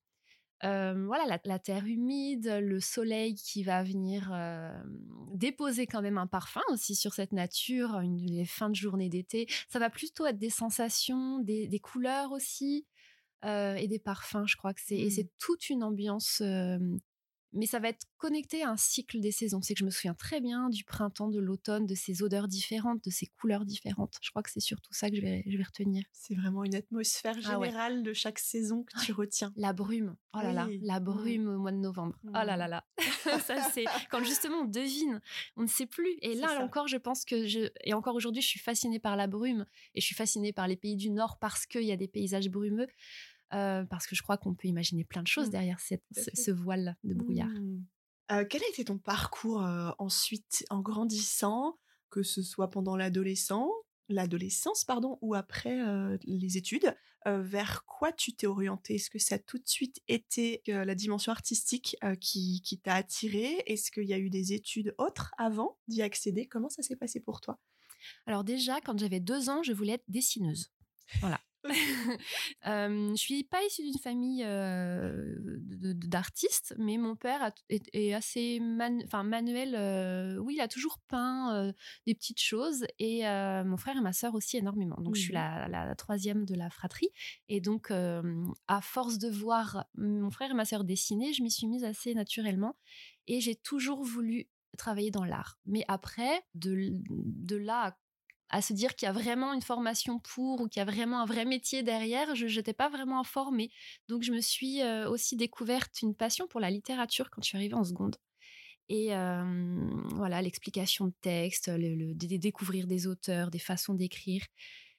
voilà, 0.62 1.38
la, 1.44 1.58
terre 1.60 1.86
humide, 1.86 2.58
le 2.60 2.80
soleil 2.80 3.36
qui 3.36 3.62
va 3.62 3.84
venir 3.84 4.32
déposer 5.34 5.86
quand 5.86 6.02
même 6.02 6.18
un 6.18 6.26
parfum 6.26 6.62
aussi 6.70 6.96
sur 6.96 7.14
cette 7.14 7.32
nature, 7.32 8.00
une, 8.00 8.18
les 8.18 8.44
fins 8.44 8.70
de 8.70 8.74
journée 8.74 9.08
d'été. 9.08 9.46
Ça 9.68 9.78
va 9.78 9.90
plutôt 9.90 10.26
être 10.26 10.38
des 10.38 10.50
sensations, 10.50 11.38
des, 11.40 11.80
couleurs 11.80 12.32
aussi. 12.32 12.84
Et 13.44 13.88
des 13.88 13.98
parfums, 13.98 14.46
je 14.46 14.56
crois 14.56 14.74
que 14.74 14.80
c'est 14.84 14.96
et 14.96 15.10
c'est 15.10 15.24
mmh. 15.24 15.36
toute 15.38 15.70
une 15.70 15.82
ambiance 15.82 16.42
mais 17.52 17.66
ça 17.66 17.78
va 17.78 17.88
être 17.88 18.06
connecté 18.16 18.62
à 18.62 18.70
un 18.70 18.76
cycle 18.76 19.20
des 19.20 19.32
saisons. 19.32 19.60
C'est 19.62 19.74
que 19.74 19.80
je 19.80 19.84
me 19.84 19.90
souviens 19.90 20.14
très 20.14 20.40
bien 20.40 20.70
du 20.70 20.84
printemps, 20.84 21.28
de 21.28 21.38
l'automne, 21.38 21.86
de 21.86 21.94
ces 21.94 22.22
odeurs 22.22 22.48
différentes, 22.48 23.04
de 23.04 23.10
ces 23.10 23.26
couleurs 23.26 23.64
différentes. 23.64 24.16
Je 24.22 24.30
crois 24.30 24.42
que 24.42 24.50
c'est 24.50 24.60
surtout 24.60 24.92
ça 24.92 25.10
que 25.10 25.16
je 25.16 25.20
vais, 25.20 25.44
je 25.46 25.56
vais 25.56 25.62
retenir. 25.62 26.04
C'est 26.12 26.34
vraiment 26.34 26.64
une 26.64 26.74
atmosphère 26.74 27.36
ah 27.44 27.52
générale 27.52 28.02
de 28.02 28.12
chaque 28.12 28.38
saison 28.38 28.84
que 28.84 29.04
tu 29.04 29.12
retiens. 29.12 29.52
La 29.56 29.72
brume. 29.72 30.16
Oh 30.34 30.38
là 30.38 30.52
là, 30.52 30.68
la 30.82 30.98
mmh. 30.98 31.04
brume 31.04 31.48
au 31.48 31.58
mois 31.58 31.72
de 31.72 31.76
novembre. 31.76 32.16
Oh 32.24 32.30
là 32.32 32.56
là 32.56 32.66
mmh. 32.66 32.70
là. 32.70 32.84
ça 33.44 33.70
c'est 33.70 33.84
quand 34.10 34.24
justement 34.24 34.62
on 34.62 34.64
devine, 34.64 35.20
on 35.56 35.62
ne 35.62 35.68
sait 35.68 35.86
plus. 35.86 36.16
Et 36.22 36.34
là 36.34 36.62
encore, 36.62 36.88
je 36.88 36.96
pense 36.96 37.24
que 37.24 37.46
je 37.46 37.70
et 37.84 37.92
encore 37.92 38.14
aujourd'hui, 38.14 38.42
je 38.42 38.48
suis 38.48 38.60
fascinée 38.60 38.98
par 38.98 39.16
la 39.16 39.26
brume 39.26 39.66
et 39.94 40.00
je 40.00 40.06
suis 40.06 40.14
fascinée 40.14 40.52
par 40.52 40.68
les 40.68 40.76
pays 40.76 40.96
du 40.96 41.10
Nord 41.10 41.38
parce 41.38 41.66
qu'il 41.66 41.84
y 41.84 41.92
a 41.92 41.96
des 41.96 42.08
paysages 42.08 42.48
brumeux. 42.48 42.88
Euh, 43.54 43.84
parce 43.84 44.06
que 44.06 44.16
je 44.16 44.22
crois 44.22 44.38
qu'on 44.38 44.54
peut 44.54 44.68
imaginer 44.68 45.04
plein 45.04 45.22
de 45.22 45.28
choses 45.28 45.48
mmh. 45.48 45.52
derrière 45.52 45.80
ce, 45.80 46.50
voile 46.50 46.96
de 47.04 47.14
brouillard. 47.14 47.48
Mmh. 47.48 47.84
Euh, 48.30 48.44
quel 48.48 48.62
a 48.62 48.68
été 48.68 48.84
ton 48.84 48.98
parcours 48.98 49.62
euh, 49.62 49.90
ensuite 49.98 50.64
en 50.70 50.80
grandissant, 50.80 51.78
que 52.10 52.22
ce 52.22 52.42
soit 52.42 52.70
pendant 52.70 52.96
l'adolescence, 52.96 53.70
l'adolescence 54.08 54.84
pardon, 54.84 55.18
ou 55.20 55.34
après 55.34 55.78
les 56.24 56.56
études 56.58 56.94
Vers 57.24 57.84
quoi 57.86 58.12
tu 58.12 58.34
t'es 58.34 58.46
orienté 58.46 58.96
Est-ce 58.96 59.08
que 59.08 59.18
ça 59.18 59.36
a 59.36 59.38
tout 59.38 59.58
de 59.58 59.68
suite 59.68 60.00
été 60.08 60.60
la 60.66 60.94
dimension 60.94 61.32
artistique 61.32 61.96
qui, 62.20 62.60
qui 62.62 62.78
t'a 62.78 62.94
attiré 62.94 63.62
Est-ce 63.66 63.90
qu'il 63.90 64.04
y 64.04 64.12
a 64.12 64.18
eu 64.18 64.28
des 64.28 64.52
études 64.52 64.94
autres 64.98 65.32
avant 65.38 65.78
d'y 65.88 66.02
accéder? 66.02 66.46
Comment 66.46 66.68
ça 66.68 66.82
s'est 66.82 66.96
passé 66.96 67.20
pour 67.20 67.40
toi? 67.40 67.58
Alors 68.26 68.44
déjà, 68.44 68.80
quand 68.80 68.98
j'avais 68.98 69.20
deux 69.20 69.48
ans, 69.48 69.62
je 69.62 69.72
voulais 69.72 69.94
être 69.94 70.04
dessineuse. 70.08 70.70
Voilà. 71.20 71.40
euh, 72.66 73.10
je 73.10 73.16
suis 73.16 73.44
pas 73.44 73.62
issue 73.64 73.82
d'une 73.82 73.98
famille 73.98 74.44
d'artistes, 76.08 76.74
mais 76.78 76.98
mon 76.98 77.16
père 77.16 77.52
est, 77.68 78.12
assez 78.12 78.58
manuel. 78.60 80.38
oui, 80.40 80.54
il 80.56 80.60
a 80.60 80.68
toujours 80.68 80.98
peint 81.08 81.72
des 82.06 82.14
petites 82.14 82.40
choses 82.40 82.84
et 82.98 83.22
mon 83.64 83.76
frère 83.76 83.96
et 83.96 84.00
ma 84.00 84.12
sœur 84.12 84.34
aussi 84.34 84.56
énormément. 84.56 84.96
Donc 85.00 85.14
je 85.14 85.22
suis 85.22 85.32
la, 85.32 85.94
troisième 85.96 86.44
de 86.44 86.54
la 86.54 86.70
fratrie 86.70 87.10
et 87.48 87.60
donc 87.60 87.90
à 87.90 88.80
force 88.80 89.18
de 89.18 89.28
voir 89.28 89.86
mon 89.94 90.30
frère 90.30 90.50
et 90.50 90.54
ma 90.54 90.64
sœur 90.64 90.84
dessiner, 90.84 91.32
je 91.32 91.42
m'y 91.42 91.50
suis 91.50 91.66
mise 91.66 91.84
assez 91.84 92.14
naturellement 92.14 92.76
et 93.26 93.40
j'ai 93.40 93.54
toujours 93.54 94.02
voulu 94.02 94.48
travailler 94.78 95.10
dans 95.10 95.24
l'art. 95.24 95.58
Mais 95.66 95.84
après, 95.88 96.42
de, 96.54 96.90
de 97.10 97.56
là 97.56 97.86
à 97.86 97.96
à 98.52 98.60
se 98.60 98.74
dire 98.74 98.94
qu'il 98.94 99.06
y 99.06 99.08
a 99.08 99.12
vraiment 99.12 99.54
une 99.54 99.62
formation 99.62 100.20
pour 100.20 100.60
ou 100.60 100.68
qu'il 100.68 100.78
y 100.78 100.82
a 100.82 100.84
vraiment 100.84 101.22
un 101.22 101.26
vrai 101.26 101.46
métier 101.46 101.82
derrière, 101.82 102.36
je 102.36 102.46
n'étais 102.46 102.74
pas 102.74 102.90
vraiment 102.90 103.18
informée. 103.18 103.70
Donc 104.08 104.22
je 104.22 104.30
me 104.30 104.40
suis 104.40 104.82
euh, 104.82 105.08
aussi 105.08 105.36
découverte 105.36 106.02
une 106.02 106.14
passion 106.14 106.46
pour 106.46 106.60
la 106.60 106.70
littérature 106.70 107.30
quand 107.30 107.42
je 107.42 107.48
suis 107.48 107.56
arrivée 107.56 107.74
en 107.74 107.84
seconde. 107.84 108.16
Et 108.88 109.08
voilà, 110.16 110.42
l'explication 110.42 111.06
de 111.06 111.14
texte, 111.22 111.70
le, 111.74 112.12
découvrir 112.14 112.86
des 112.86 113.06
auteurs, 113.06 113.50
des 113.50 113.58
façons 113.58 113.94
d'écrire. 113.94 114.44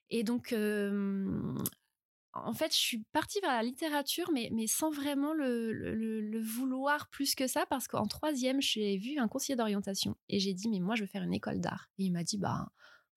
Et 0.10 0.24
donc, 0.24 0.52
en 0.52 2.54
fait, 2.54 2.74
je 2.74 2.80
suis 2.80 3.04
partie 3.12 3.40
vers 3.42 3.52
la 3.52 3.62
littérature, 3.62 4.32
mais, 4.34 4.50
sans 4.66 4.90
vraiment 4.90 5.34
le 5.34 6.42
vouloir 6.42 7.08
plus 7.10 7.36
que 7.36 7.46
ça, 7.46 7.68
parce 7.68 7.88
qu'en 7.88 8.08
troisième, 8.08 8.64
j'ai 8.64 8.98
vu 8.98 9.20
un 9.20 9.28
conseiller 9.28 9.58
d'orientation 9.58 10.16
et 10.28 10.40
j'ai 10.40 10.56
dit, 10.56 10.70
mais 10.70 10.80
moi, 10.80 10.96
je 10.96 11.02
veux 11.02 11.08
faire 11.08 11.24
une 11.24 11.36
école 11.36 11.60
d'art. 11.60 11.92
Et 12.00 12.06
il 12.06 12.14
m'a 12.14 12.24
dit, 12.24 12.40
bah, 12.40 12.70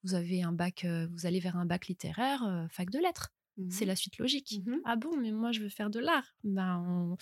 vous 0.06 0.14
avez 0.14 0.42
un 0.42 0.52
bac, 0.52 0.86
vous 1.10 1.26
allez 1.26 1.40
vers 1.40 1.56
un 1.56 1.66
bac 1.66 1.88
littéraire, 1.88 2.66
fac 2.70 2.90
de 2.90 2.98
lettres. 2.98 3.32
C'est 3.70 3.86
mmh 3.86 3.88
la 3.88 3.96
suite 3.96 4.18
logique. 4.18 4.60
Mmh 4.66 4.76
ah 4.84 4.96
bon, 4.96 5.16
mais 5.16 5.32
moi 5.32 5.50
je 5.50 5.60
veux 5.60 5.70
faire 5.70 5.88
de 5.88 5.98
l'art. 5.98 6.34
Ben 6.44 7.16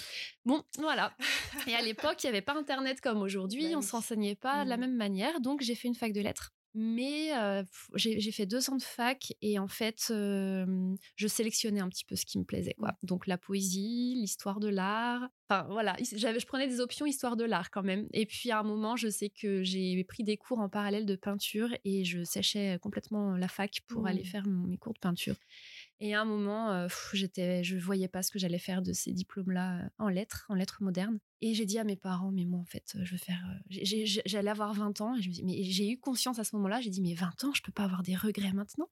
bon, 0.45 0.65
voilà. 0.79 1.17
Et 1.69 1.75
à 1.75 1.83
l'époque, 1.83 2.25
il 2.25 2.27
n'y 2.27 2.31
avait 2.31 2.43
pas 2.43 2.59
Internet 2.59 3.01
comme 3.01 3.19
aujourd'hui, 3.19 3.73
on 3.75 3.79
ne 3.79 3.85
s'enseignait 3.85 4.35
pas 4.35 4.65
de 4.65 4.71
la 4.71 4.77
mmh 4.77 4.81
même 4.81 4.97
manière, 4.97 5.41
donc 5.41 5.61
j'ai 5.63 5.77
fait 5.77 5.87
une 5.87 5.95
fac 5.95 6.13
de 6.13 6.21
lettres. 6.21 6.53
Mais 6.75 7.31
j'ai 7.95 8.33
fait 8.33 8.47
deux 8.47 8.69
ans 8.71 8.77
de 8.77 8.83
fac 8.83 9.33
et 9.43 9.59
en 9.59 9.69
fait, 9.69 10.07
je 10.09 11.27
sélectionnais 11.27 11.81
un 11.81 11.89
petit 11.89 12.05
peu 12.05 12.17
ce 12.17 12.27
qui 12.27 12.39
me 12.39 12.45
plaisait. 12.45 12.75
quoi. 12.75 12.95
Donc 13.03 13.27
la 13.27 13.39
poésie, 13.39 14.15
l'histoire 14.17 14.61
de 14.61 14.69
l'art. 14.69 15.29
Enfin 15.49 15.67
voilà, 15.71 15.95
je 16.01 16.47
prenais 16.47 16.67
des 16.67 16.81
options 16.81 17.07
histoire 17.07 17.37
de 17.37 17.45
l'art 17.45 17.71
quand 17.71 17.83
même. 17.83 18.09
Et 18.13 18.27
puis 18.27 18.51
à 18.51 18.59
un 18.59 18.63
moment, 18.63 18.97
je 18.97 19.09
sais 19.09 19.31
que 19.31 19.63
j'ai 19.63 20.03
pris 20.05 20.25
des 20.25 20.37
cours 20.37 20.59
en 20.59 20.69
parallèle 20.69 21.07
de 21.07 21.17
peinture 21.17 21.69
et 21.85 22.05
je 22.05 22.25
séchais 22.25 22.79
complètement 22.83 23.37
la 23.37 23.49
fac 23.49 23.81
pour 23.87 24.07
aller 24.07 24.23
mmh. 24.23 24.27
faire 24.27 24.47
mes 24.47 24.79
cours 24.79 24.95
de 24.95 24.99
peinture. 24.99 25.37
Et 26.01 26.15
à 26.15 26.21
un 26.21 26.25
moment, 26.25 26.73
euh, 26.73 26.89
j'étais, 27.13 27.63
je 27.63 27.77
voyais 27.77 28.09
pas 28.09 28.23
ce 28.23 28.31
que 28.31 28.39
j'allais 28.39 28.59
faire 28.59 28.83
de 28.83 28.93
ces 28.93 29.13
diplômes-là 29.13 29.79
euh, 29.79 29.89
en 29.99 30.09
lettres, 30.09 30.47
en 30.49 30.55
lettres 30.55 30.83
modernes. 30.83 31.19
Et 31.41 31.55
j'ai 31.55 31.67
dit 31.67 31.79
à 31.79 31.85
mes 31.85 31.97
parents, 31.97 32.33
mais 32.33 32.45
moi, 32.45 32.61
en 32.61 32.65
fait, 32.65 32.97
je 33.03 33.13
veux 33.13 33.19
faire. 33.19 33.43
Euh, 33.49 33.81
j'allais 34.27 34.51
avoir 34.51 34.73
20 34.73 35.01
ans. 35.01 35.15
Et 35.17 35.23
je 35.23 35.31
mais 35.45 35.63
j'ai 35.63 35.91
eu 35.91 35.99
conscience 35.99 36.39
à 36.39 36.45
ce 36.45 36.57
moment-là. 36.57 36.81
J'ai 36.81 36.91
dit, 36.91 37.01
mais 37.01 37.15
20 37.15 37.45
ans, 37.45 37.53
je 37.55 37.63
peux 37.63 37.73
pas 37.73 37.85
avoir 37.85 38.03
des 38.03 38.17
regrets 38.17 38.53
maintenant? 38.53 38.89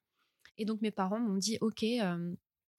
Et 0.58 0.64
donc 0.64 0.80
mes 0.80 0.90
parents 0.90 1.18
m'ont 1.18 1.38
dit, 1.38 1.58
ok. 1.60 1.84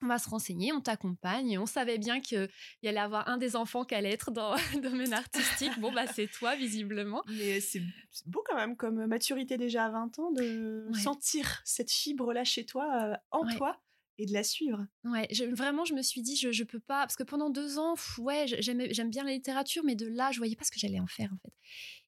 on 0.02 0.08
va 0.08 0.20
se 0.20 0.30
renseigner, 0.30 0.72
on 0.72 0.80
t'accompagne. 0.80 1.58
On 1.58 1.66
savait 1.66 1.98
bien 1.98 2.22
qu'il 2.22 2.48
y 2.82 2.88
allait 2.88 3.00
avoir 3.00 3.28
un 3.28 3.38
des 3.38 3.56
enfants 3.56 3.84
qui 3.84 3.96
allait 3.96 4.12
être 4.12 4.32
dans 4.32 4.56
le 4.56 4.82
domaine 4.82 5.12
artistique. 5.12 5.78
Bon, 5.80 5.92
bah, 5.92 6.08
c'est 6.08 6.28
toi, 6.28 6.56
visiblement. 6.56 7.24
Mais 7.28 7.60
c'est 7.60 7.82
beau 8.28 8.44
quand 8.46 8.56
même, 8.56 8.78
comme 8.78 9.06
maturité 9.08 9.58
déjà 9.58 9.86
à 9.86 9.90
20 9.90 10.20
ans, 10.20 10.32
de 10.32 10.88
sentir 10.94 11.62
cette 11.66 11.92
fibre-là 11.92 12.44
chez 12.44 12.66
toi, 12.66 13.18
en 13.32 13.46
toi 13.58 13.82
et 14.18 14.26
de 14.26 14.34
la 14.34 14.44
suivre. 14.44 14.86
Ouais, 15.04 15.28
vraiment, 15.52 15.86
je 15.86 15.94
me 15.94 16.02
suis 16.02 16.22
dit, 16.22 16.36
je, 16.36 16.52
je 16.52 16.64
peux 16.64 16.80
pas, 16.80 17.02
parce 17.02 17.16
que 17.16 17.24
pendant 17.24 17.50
deux 17.50 17.80
ans, 17.80 17.96
ouais, 18.20 18.46
j'aime 18.48 19.10
bien 19.10 19.24
la 19.24 19.32
littérature, 19.32 19.84
mais 19.84 19.96
de 19.96 20.08
là, 20.08 20.32
je 20.32 20.38
voyais 20.38 20.56
pas 20.56 20.64
ce 20.64 20.72
que 20.72 20.80
j'allais 20.80 21.00
en 21.00 21.08
faire, 21.08 21.32
en 21.34 21.38
fait. 21.38 21.54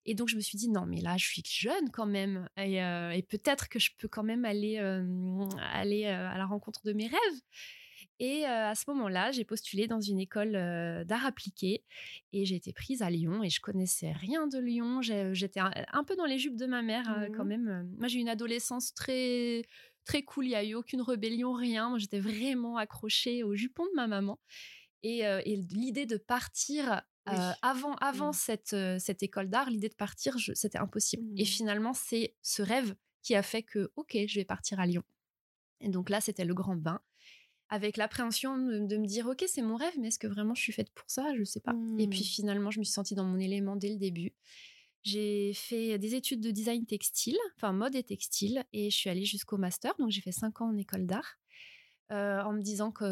Et 0.06 0.14
donc, 0.14 0.30
je 0.30 0.36
me 0.36 0.42
suis 0.42 0.58
dit, 0.58 0.70
non, 0.70 0.86
mais 0.86 1.02
là, 1.02 1.18
je 1.18 1.26
suis 1.26 1.44
jeune 1.46 1.90
quand 1.92 2.06
même, 2.06 2.48
et, 2.58 2.84
euh, 2.84 3.20
peut-être 3.28 3.70
que 3.70 3.80
je 3.80 3.92
peux 3.98 4.08
quand 4.08 4.24
même 4.24 4.46
aller, 4.46 4.78
euh, 4.78 5.04
aller 5.74 6.06
euh, 6.06 6.30
à 6.30 6.38
la 6.38 6.46
rencontre 6.46 6.82
de 6.86 6.94
mes 6.94 7.08
rêves. 7.08 7.42
Et 8.20 8.46
à 8.46 8.76
ce 8.76 8.90
moment-là, 8.92 9.32
j'ai 9.32 9.44
postulé 9.44 9.88
dans 9.88 10.00
une 10.00 10.22
école 10.22 10.54
d'art 11.06 11.26
appliqué 11.26 11.84
et 12.32 12.46
j'ai 12.46 12.56
été 12.56 12.72
prise 12.72 13.02
à 13.02 13.10
Lyon 13.10 13.44
et 13.44 13.50
je 13.50 13.60
connaissais 13.60 14.14
rien 14.14 14.48
de 14.48 14.58
Lyon. 14.58 15.02
J'étais 15.02 15.60
un, 15.60 16.04
peu 16.06 16.16
dans 16.16 16.24
les 16.24 16.38
jupes 16.38 16.56
de 16.56 16.66
ma 16.66 16.82
mère 16.82 17.28
quand 17.36 17.44
mmh 17.44 17.48
même. 17.50 17.94
Moi, 17.98 18.08
j'ai 18.08 18.20
eu 18.20 18.22
une 18.22 18.30
adolescence 18.30 18.94
très 18.94 19.64
très 20.06 20.24
cool. 20.24 20.46
Il 20.46 20.50
n'y 20.50 20.56
a 20.56 20.64
eu 20.64 20.76
aucune 20.76 21.02
rébellion, 21.02 21.54
rien. 21.54 21.90
Moi, 21.90 21.98
j'étais 21.98 22.20
vraiment 22.20 22.78
accrochée 22.78 23.44
au 23.44 23.56
jupon 23.56 23.84
de 23.86 23.96
ma 23.96 24.08
maman. 24.08 24.40
Et, 25.04 25.28
euh, 25.28 25.42
l'idée 25.46 26.06
de 26.06 26.18
partir 26.18 27.04
euh, 27.28 27.52
avant, 27.62 27.96
avant 27.96 28.30
mmh. 28.30 28.34
cette, 28.34 28.74
euh, 28.74 29.00
cette 29.00 29.24
école 29.24 29.50
d'art, 29.50 29.70
l'idée 29.70 29.90
de 29.90 29.96
partir, 29.96 30.36
c'était 30.54 30.78
impossible. 30.78 31.24
Et 31.38 31.44
mmh. 31.44 31.48
finalement, 31.48 31.94
c'est 31.94 32.36
ce 32.42 32.62
rêve 32.62 32.96
qui 33.22 33.36
a 33.36 33.44
fait 33.44 33.64
que, 33.64 33.92
ok, 33.96 34.18
je 34.28 34.40
vais 34.40 34.46
partir 34.46 34.80
à 34.80 34.86
Lyon. 34.86 35.04
Et 35.82 35.90
donc 35.90 36.10
là, 36.10 36.22
c'était 36.22 36.46
le 36.46 36.54
grand 36.54 36.76
bain. 36.76 37.02
Avec 37.70 37.98
l'appréhension 37.98 38.58
de, 38.58 38.98
me 38.98 39.08
dire, 39.08 39.26
ok, 39.26 39.44
c'est 39.48 39.64
mon 39.64 39.76
rêve, 39.76 39.94
mais 40.00 40.10
est-ce 40.10 40.20
que 40.20 40.28
vraiment 40.28 40.54
je 40.54 40.62
suis 40.62 40.72
faite 40.72 40.92
pour 40.94 41.10
ça? 41.10 41.34
Je 41.34 41.40
ne 41.40 41.46
sais 41.46 41.60
pas. 41.60 41.74
Et 41.98 42.08
puis 42.08 42.22
mmh. 42.22 42.24
finalement, 42.24 42.72
je 42.72 42.80
me 42.80 42.84
suis 42.84 42.94
sentie 42.94 43.16
dans 43.16 43.26
mon 43.26 43.40
élément 43.40 43.76
dès 43.76 43.90
le 43.90 43.98
début. 43.98 44.34
J'ai 45.06 45.54
fait 45.54 46.00
des 46.00 46.16
études 46.16 46.42
de 46.42 46.50
design 46.50 46.84
textile, 46.88 47.38
enfin 47.56 47.74
mode 47.74 47.96
et 47.96 48.02
textile, 48.02 48.64
et 48.74 48.90
je 48.90 48.96
suis 48.98 49.08
allée 49.08 49.24
jusqu'au 49.24 49.58
master. 49.58 49.94
Donc 50.00 50.10
j'ai 50.10 50.22
fait 50.22 50.32
cinq 50.32 50.62
ans 50.62 50.70
en 50.70 50.78
école 50.78 51.06
d'art. 51.06 51.38
Euh, 52.12 52.42
en 52.42 52.54
me 52.54 52.62
disant 52.62 52.92
que 52.92 53.06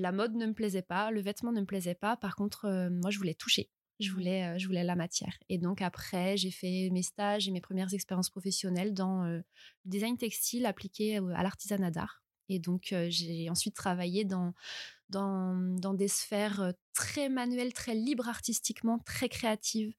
la 0.00 0.12
mode 0.12 0.34
ne 0.34 0.46
me 0.46 0.54
plaisait 0.54 0.82
pas, 0.82 1.10
le 1.10 1.20
vêtement 1.20 1.52
ne 1.52 1.60
me 1.60 1.66
plaisait 1.66 1.94
pas. 1.94 2.16
Par 2.16 2.34
contre, 2.34 2.64
euh, 2.64 2.88
moi, 2.90 3.10
je 3.10 3.18
voulais 3.18 3.34
toucher. 3.34 3.70
Je 4.00 4.10
mmh. 4.10 4.14
voulais, 4.14 4.44
euh, 4.44 4.58
je 4.58 4.66
voulais 4.66 4.84
la 4.84 4.96
matière. 4.96 5.36
Et 5.50 5.58
donc 5.58 5.82
après, 5.82 6.38
j'ai 6.38 6.50
fait 6.50 6.88
mes 6.92 7.02
stages 7.02 7.46
et 7.46 7.50
mes 7.50 7.60
premières 7.60 7.92
expériences 7.92 8.30
professionnelles 8.30 8.94
dans 8.94 9.24
le 9.24 9.44
design 9.84 10.16
textile 10.16 10.64
appliqué 10.64 11.18
à 11.18 11.42
l'artisanat 11.42 11.90
d'art. 11.90 12.22
Et 12.48 12.58
donc, 12.58 12.94
j'ai 13.08 13.48
ensuite 13.50 13.74
travaillé 13.74 14.24
dans, 14.24 14.52
dans, 15.08 15.54
dans, 15.78 15.94
des 15.94 16.08
sphères 16.08 16.72
très 16.92 17.28
manuelles, 17.28 17.72
très 17.72 17.94
libres 17.94 18.28
artistiquement, 18.28 18.98
très 18.98 19.28
créatives 19.28 19.94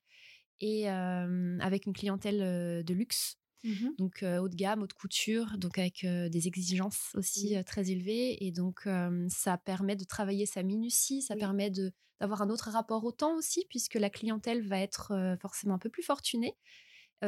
et 0.64 0.90
avec 0.90 1.86
une 1.86 1.94
clientèle 1.94 2.84
de 2.84 2.94
luxe. 2.94 3.38
Mmh 3.66 3.92
donc 3.98 4.24
haut 4.24 4.50
de 4.50 4.56
gamme, 4.56 4.84
haute 4.84 4.92
couture, 4.92 5.58
donc 5.58 5.78
avec 5.78 6.06
des 6.06 6.48
exigences 6.48 7.12
aussi 7.14 7.56
très 7.66 7.92
élevées. 7.92 8.46
Et 8.46 8.52
donc 8.52 8.88
ça 9.30 9.58
permet 9.58 9.96
de 9.96 10.04
travailler 10.04 10.46
sa 10.46 10.64
minutie, 10.64 11.22
ça 11.22 11.36
permet 11.36 11.70
de 11.70 11.94
d'avoir 12.20 12.42
un 12.42 12.50
autre 12.50 12.70
rapport 12.70 13.04
au 13.04 13.12
temps 13.12 13.36
aussi, 13.36 13.66
puisque 13.70 13.96
la 13.96 14.10
clientèle 14.10 14.66
va 14.68 14.80
être 14.80 15.38
forcément 15.42 15.76
un 15.76 15.80
peu 15.80 15.90
plus 15.90 16.04
fortunée. 16.04 16.56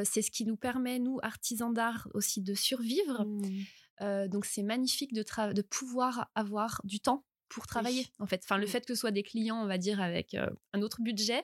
c'est 0.03 0.21
ce 0.21 0.31
qui 0.31 0.45
nous 0.45 0.57
permet, 0.57 0.99
nous, 0.99 1.19
artisans 1.23 1.73
d'art, 1.73 2.09
aussi 2.13 2.41
de 2.41 2.53
survivre. 2.53 3.25
Mmh. 3.25 4.27
donc 4.27 4.43
c'est 4.45 4.63
magnifique 4.63 5.13
de, 5.13 5.23
de 5.53 5.61
pouvoir 5.61 6.29
avoir 6.35 6.81
du 6.83 6.99
temps 6.99 7.23
pour 7.49 7.67
travailler, 7.67 8.07
en 8.19 8.25
fait. 8.25 8.41
Enfin, 8.43 8.57
le 8.57 8.67
fait 8.67 8.85
que 8.85 8.93
ce 8.93 8.99
soit 8.99 9.11
des 9.11 9.23
clients, 9.23 9.61
on 9.61 9.67
va 9.67 9.77
dire, 9.77 10.01
avec 10.01 10.33
euh, 10.33 10.49
un 10.73 10.81
autre 10.81 11.01
budget, 11.01 11.43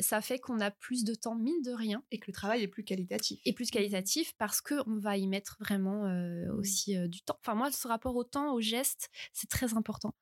ça 0.00 0.20
fait 0.20 0.38
qu'on 0.38 0.60
a 0.60 0.70
plus 0.70 1.04
de 1.04 1.14
temps, 1.14 1.34
mine 1.34 1.62
de 1.62 1.72
rien, 1.72 2.02
Et 2.10 2.18
que 2.18 2.26
le 2.28 2.32
travail 2.32 2.62
est 2.62 2.68
plus 2.68 2.84
qualitatif. 2.84 3.40
et 3.44 3.52
plus 3.52 3.70
qualitatif 3.70 4.34
parce 4.38 4.60
qu'on 4.60 4.98
va 4.98 5.16
y 5.16 5.26
mettre 5.26 5.56
vraiment 5.60 6.06
euh, 6.06 6.52
aussi 6.58 6.96
euh, 6.96 7.08
du 7.08 7.22
temps. 7.22 7.38
Enfin, 7.40 7.54
moi, 7.54 7.70
ce 7.70 7.86
rapport 7.88 8.16
au 8.16 8.24
temps, 8.24 8.54
au 8.54 8.60
geste, 8.60 9.10
c'est 9.32 9.48
très 9.48 9.74
important. 9.74 10.14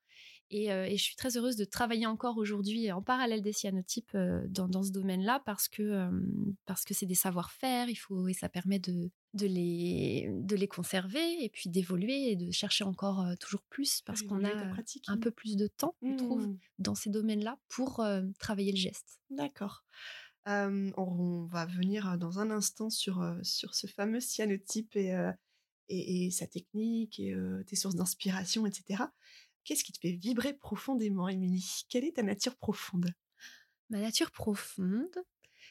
Et, 0.49 0.71
euh, 0.71 0.85
et 0.85 0.97
je 0.97 1.03
suis 1.03 1.15
très 1.15 1.35
heureuse 1.37 1.55
de 1.55 1.65
travailler 1.65 2.05
encore 2.05 2.37
aujourd'hui 2.37 2.91
en 2.91 3.01
parallèle 3.01 3.41
des 3.41 3.53
cyanotypes 3.53 4.13
euh, 4.13 4.41
dans, 4.49 4.67
dans 4.67 4.83
ce 4.83 4.91
domaine-là 4.91 5.41
parce 5.45 5.67
que 5.67 5.81
euh, 5.81 6.11
parce 6.65 6.83
que 6.85 6.93
c'est 6.93 7.07
des 7.07 7.15
savoir-faire, 7.15 7.89
il 7.89 7.95
faut 7.95 8.27
et 8.27 8.33
ça 8.33 8.49
permet 8.49 8.77
de, 8.77 9.09
de 9.33 9.47
les 9.47 10.29
de 10.41 10.55
les 10.55 10.67
conserver 10.67 11.43
et 11.43 11.49
puis 11.49 11.69
d'évoluer 11.71 12.31
et 12.31 12.35
de 12.35 12.51
chercher 12.51 12.83
encore 12.83 13.21
euh, 13.21 13.33
toujours 13.39 13.63
plus 13.63 14.01
parce 14.01 14.21
qu'on 14.21 14.43
a 14.43 14.67
pratique. 14.67 15.05
un 15.07 15.17
peu 15.17 15.31
plus 15.31 15.55
de 15.55 15.67
temps, 15.67 15.95
je 16.03 16.15
trouve, 16.17 16.45
Mm. 16.47 16.57
dans 16.77 16.93
ces 16.95 17.09
domaines-là 17.09 17.57
pour 17.69 18.01
euh, 18.01 18.21
travailler 18.37 18.71
le 18.73 18.77
geste. 18.77 19.19
D'accord. 19.31 19.83
Euh, 20.47 20.91
on, 20.97 21.03
on 21.03 21.45
va 21.45 21.65
venir 21.65 22.17
dans 22.19 22.37
un 22.39 22.51
instant 22.51 22.89
sur, 22.91 23.25
sur 23.43 23.73
ce 23.73 23.87
fameux 23.87 24.19
cyanotype 24.19 24.95
et, 24.97 25.15
et, 25.89 26.25
et 26.27 26.31
sa 26.31 26.47
technique 26.47 27.19
et 27.19 27.33
tes 27.65 27.75
sources 27.77 27.95
d'inspiration, 27.95 28.65
etc. 28.65 29.03
Qu'est-ce 29.63 29.83
qui 29.83 29.91
te 29.93 29.99
fait 29.99 30.11
vibrer 30.11 30.53
profondément, 30.53 31.29
Émilie? 31.29 31.83
Quelle 31.89 32.03
est 32.05 32.17
ta 32.17 32.23
nature 32.23 32.55
profonde? 32.57 33.13
Ma 33.89 33.99
nature 33.99 34.31
profonde, 34.31 35.15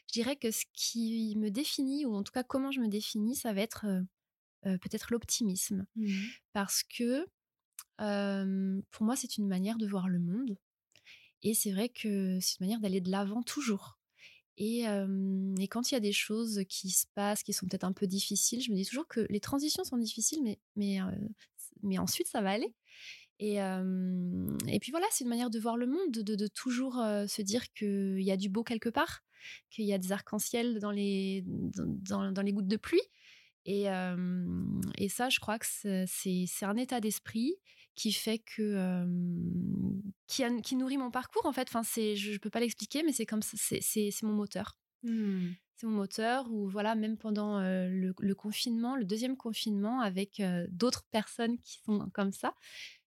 je 0.09 0.13
dirais 0.13 0.37
que 0.37 0.51
ce 0.51 0.65
qui 0.73 1.35
me 1.37 1.51
définit, 1.51 2.07
ou 2.07 2.15
en 2.15 2.23
tout 2.23 2.33
cas 2.33 2.43
comment 2.43 2.71
je 2.71 2.81
me 2.81 2.89
définis, 2.89 3.37
ça 3.37 3.53
va 3.53 3.61
être 3.61 3.85
euh, 3.87 4.03
euh, 4.67 4.79
peut-être 4.79 5.11
l'optimisme. 5.13 5.87
Parce 6.53 6.83
que 6.85 7.27
euh, 8.01 8.81
pour 8.91 9.05
moi, 9.05 9.17
c'est 9.17 9.37
une 9.37 9.49
manière 9.49 9.77
de 9.79 9.87
voir 9.87 10.09
le 10.09 10.19
monde. 10.21 10.57
Et 11.43 11.55
c'est 11.55 11.73
vrai 11.73 11.89
que 11.89 12.39
c'est 12.41 12.61
une 12.61 12.67
manière 12.67 12.81
d'aller 12.81 13.01
de 13.01 13.11
l'avant 13.11 13.43
toujours. 13.43 13.99
Et, 14.59 14.87
euh, 14.89 15.55
et 15.59 15.67
quand 15.67 15.91
il 15.91 15.95
y 15.95 15.97
a 15.97 16.01
des 16.01 16.13
choses 16.13 16.63
qui 16.69 16.91
se 16.91 17.07
passent, 17.15 17.43
qui 17.43 17.53
sont 17.53 17.67
peut-être 17.67 17.85
un 17.85 17.93
peu 17.93 18.07
difficiles, 18.07 18.61
je 18.61 18.71
me 18.71 18.77
dis 18.77 18.87
toujours 18.87 19.09
que 19.09 19.27
les 19.29 19.41
transitions 19.41 19.83
sont 19.83 19.97
difficiles, 19.97 20.43
mais, 20.43 20.61
mais, 20.77 20.99
mais 21.83 21.99
ensuite 21.99 22.29
ça 22.29 22.43
va 22.43 22.51
aller. 22.51 22.75
Et, 23.45 23.61
euh, 23.61 24.57
et 24.69 24.79
puis 24.79 24.93
voilà, 24.93 25.07
c'est 25.11 25.25
une 25.25 25.31
manière 25.31 25.51
de 25.51 25.59
voir 25.59 25.77
le 25.77 25.87
monde, 25.89 26.13
de, 26.13 26.37
de 26.37 26.47
toujours 26.47 27.01
euh, 27.01 27.27
se 27.27 27.43
dire 27.43 27.73
qu'il 27.73 28.23
y 28.23 28.31
a 28.31 28.37
du 28.37 28.49
beau 28.49 28.63
quelque 28.63 28.89
part, 28.89 29.25
qu'il 29.69 29.85
y 29.85 29.93
a 29.93 29.99
des 29.99 30.13
arcs-en-ciel 30.13 30.79
dans 30.79 30.93
les, 30.93 31.43
dans, 31.47 32.31
dans- 32.31 32.43
les 32.43 32.53
gouttes 32.53 32.69
de 32.69 32.77
pluie. 32.77 33.03
Et, 33.67 33.91
euh, 33.91 34.17
et 34.97 35.09
ça, 35.09 35.29
je 35.29 35.41
crois 35.41 35.59
que 35.59 35.67
c'est 35.67 36.47
un 36.65 36.77
état 36.77 37.01
d'esprit 37.01 37.57
qui 37.97 38.13
fait 38.13 38.39
que 38.39 39.05
qui, 40.29 40.45
a- 40.45 40.61
qui 40.61 40.77
nourrit 40.77 40.99
mon 40.99 41.11
parcours 41.11 41.45
en 41.47 41.53
fait. 41.53 41.69
Enfin, 41.69 41.83
je, 41.83 42.15
je 42.15 42.39
peux 42.39 42.51
pas 42.51 42.61
l'expliquer, 42.61 43.03
mais 43.03 43.13
c'est 43.13 43.27
comme 43.27 43.43
ça, 43.43 43.57
c'est 43.81 44.11
mon 44.23 44.33
moteur. 44.35 44.79
C'est 45.77 45.87
mon 45.87 45.95
moteur. 45.97 46.51
Ou 46.51 46.69
voilà, 46.69 46.95
même 46.95 47.17
pendant 47.19 47.59
euh, 47.59 47.89
le, 47.89 48.15
le 48.21 48.35
confinement, 48.35 48.97
le 48.97 49.05
deuxième 49.05 49.37
confinement, 49.37 50.01
avec 50.01 50.41
euh, 50.41 50.67
d'autres 50.71 51.05
personnes 51.11 51.59
qui 51.59 51.81
sont 51.85 52.09
comme 52.15 52.33
ça, 52.33 52.55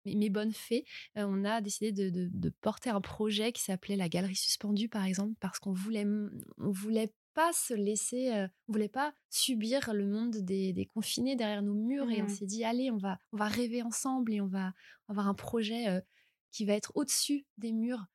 mes, 0.06 0.30
bonnes 0.30 0.54
fées, 0.54 0.86
on 1.16 1.44
a 1.46 1.62
décidé 1.62 1.92
de, 1.92 2.10
de- 2.10 2.30
de 2.32 2.50
porter 2.62 2.90
un 2.90 3.02
projet 3.02 3.52
qui 3.52 3.62
s'appelait 3.64 3.96
la 3.96 4.10
galerie 4.10 4.36
suspendue, 4.36 4.90
par 4.90 5.06
exemple, 5.06 5.34
parce 5.40 5.60
qu'on 5.60 5.74
voulait 5.74 6.06
on 6.58 6.72
voulait 6.72 7.14
pas 7.34 7.52
se 7.52 7.74
laisser, 7.74 8.32
euh, 8.34 8.48
on 8.70 8.74
voulait 8.74 8.88
pas 8.88 9.14
subir 9.30 9.94
le 9.94 10.08
monde 10.08 10.38
des, 10.38 10.72
des 10.72 10.86
confinés 10.86 11.36
derrière 11.36 11.62
nos 11.62 11.74
murs 11.74 12.10
et 12.10 12.22
on 12.22 12.26
Mhm. 12.26 12.30
s'est 12.30 12.46
dit 12.46 12.64
allez 12.64 12.92
on 12.92 12.98
va 12.98 13.18
on 13.34 13.38
va 13.38 13.48
rêver 13.50 13.82
ensemble 13.82 14.34
et 14.34 14.40
on 14.40 14.48
va 14.48 14.72
avoir 15.10 15.28
un 15.28 15.34
projet 15.34 15.90
euh, 15.90 16.00
qui 16.52 16.64
va 16.66 16.74
être 16.74 16.94
au-dessus 16.96 17.46
des 17.58 17.74
murs 17.74 18.06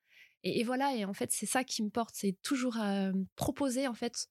et, 0.43 0.61
et 0.61 0.65
voilà 0.65 0.95
et 0.97 1.05
en 1.05 1.13
fait 1.13 1.31
c'est 1.33 1.45
ça 1.45 1.65
qui 1.65 1.83
me 1.83 1.91
porte 1.91 2.15
c'est 2.15 2.39
toujours 2.41 2.79
euh, 2.79 3.13
proposer 3.37 3.87
en 3.89 3.93
fait 3.95 4.29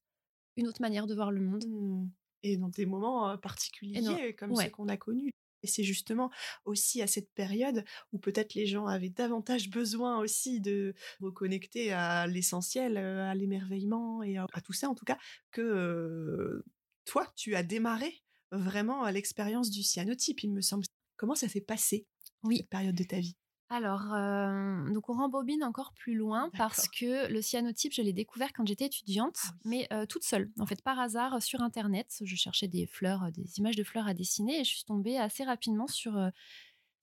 une 0.58 0.68
autre 0.68 0.82
manière 0.82 1.06
de 1.06 1.14
voir 1.14 1.32
le 1.32 1.42
monde 1.42 1.66
Mm. 1.68 2.08
Et 2.42 2.56
dans 2.58 2.70
des 2.70 2.86
moments 2.86 3.38
particuliers 3.38 4.02
non, 4.02 4.18
comme 4.38 4.54
ouais. 4.54 4.64
ceux 4.64 4.70
qu'on 4.72 4.88
a 4.88 4.98
connus. 4.98 5.34
Et 5.64 5.68
c'est 5.68 5.84
justement 5.84 6.32
aussi 6.66 7.02
à 7.02 7.08
cette 7.08 7.32
période 7.34 7.84
où 8.12 8.20
peut-être 8.20 8.54
les 8.54 8.66
gens 8.66 8.86
avaient 8.88 9.10
davantage 9.10 9.70
besoin 9.70 10.20
aussi 10.20 10.62
de 10.62 10.94
reconnecter 11.22 11.92
à 11.92 12.28
l'essentiel, 12.28 12.98
à 12.98 13.34
l'émerveillement 13.36 14.24
et 14.24 14.38
à, 14.38 14.46
à 14.54 14.62
tout 14.62 14.74
ça 14.74 14.90
en 14.90 14.96
tout 14.96 15.06
cas, 15.06 15.18
que 15.52 15.62
euh, 15.62 16.64
toi, 17.06 17.32
tu 17.36 17.56
as 17.56 17.64
démarré 17.64 18.24
vraiment 18.52 19.04
à 19.04 19.12
l'expérience 19.12 19.70
du 19.70 19.84
cyanotype, 19.84 20.44
il 20.44 20.52
me 20.52 20.62
semble. 20.62 20.86
Comment 21.18 21.36
ça 21.36 21.50
s'est 21.50 21.62
passé, 21.62 22.08
Oui. 22.44 22.58
cette 22.58 22.70
période 22.70 22.96
de 22.96 23.04
ta 23.04 23.20
vie? 23.20 23.36
Alors, 23.72 24.14
euh, 24.16 24.90
donc 24.92 25.10
on 25.10 25.14
rembobine 25.14 25.64
encore 25.64 25.94
plus 25.94 26.16
loin 26.16 26.50
parce 26.58 26.88
que 26.90 27.32
le 27.32 27.42
cyanotype, 27.42 27.94
je 27.94 28.02
l'ai 28.02 28.14
découvert 28.14 28.52
quand 28.52 28.66
j'étais 28.68 28.86
étudiante, 28.88 29.38
Ah 29.44 29.52
oui. 29.54 29.70
mais 29.70 29.88
euh, 29.94 30.06
toute 30.08 30.24
seule. 30.24 30.50
En 30.60 30.66
fait, 30.66 30.82
par 30.82 31.00
hasard, 31.00 31.36
euh, 31.36 31.40
sur 31.40 31.62
Internet, 31.62 32.18
je 32.24 32.36
cherchais 32.36 32.68
des 32.68 32.88
fleurs, 32.88 33.26
euh, 33.26 33.32
des 33.32 33.60
images 33.60 33.76
de 33.76 33.84
fleurs 33.84 34.08
à 34.08 34.16
dessiner 34.16 34.62
et 34.62 34.64
je 34.64 34.70
suis 34.70 34.86
tombée 34.86 35.18
assez 35.18 35.44
rapidement 35.44 35.86
sur, 35.86 36.18
euh, 36.18 36.30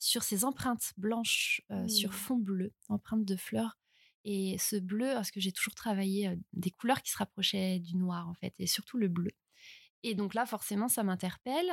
sur 0.00 0.24
ces 0.24 0.44
empreintes 0.44 0.92
blanches 0.96 1.62
sur 1.86 2.12
fond 2.14 2.36
bleu, 2.36 2.72
empreintes 2.88 3.24
de 3.24 3.36
fleurs. 3.36 3.78
Et 4.24 4.58
ce 4.58 4.74
bleu, 4.74 5.12
parce 5.14 5.30
que 5.30 5.38
j'ai 5.38 5.52
toujours 5.52 5.76
travaillé 5.76 6.36
des 6.52 6.70
couleurs 6.72 7.00
qui 7.02 7.12
se 7.12 7.16
rapprochaient 7.16 7.78
du 7.78 7.96
noir, 7.96 8.28
en 8.28 8.34
fait, 8.34 8.52
et 8.58 8.66
surtout 8.66 8.98
le 8.98 9.06
bleu. 9.06 9.30
Et 10.02 10.14
donc 10.16 10.34
là, 10.34 10.46
forcément, 10.46 10.88
ça 10.88 11.04
m'interpelle. 11.04 11.70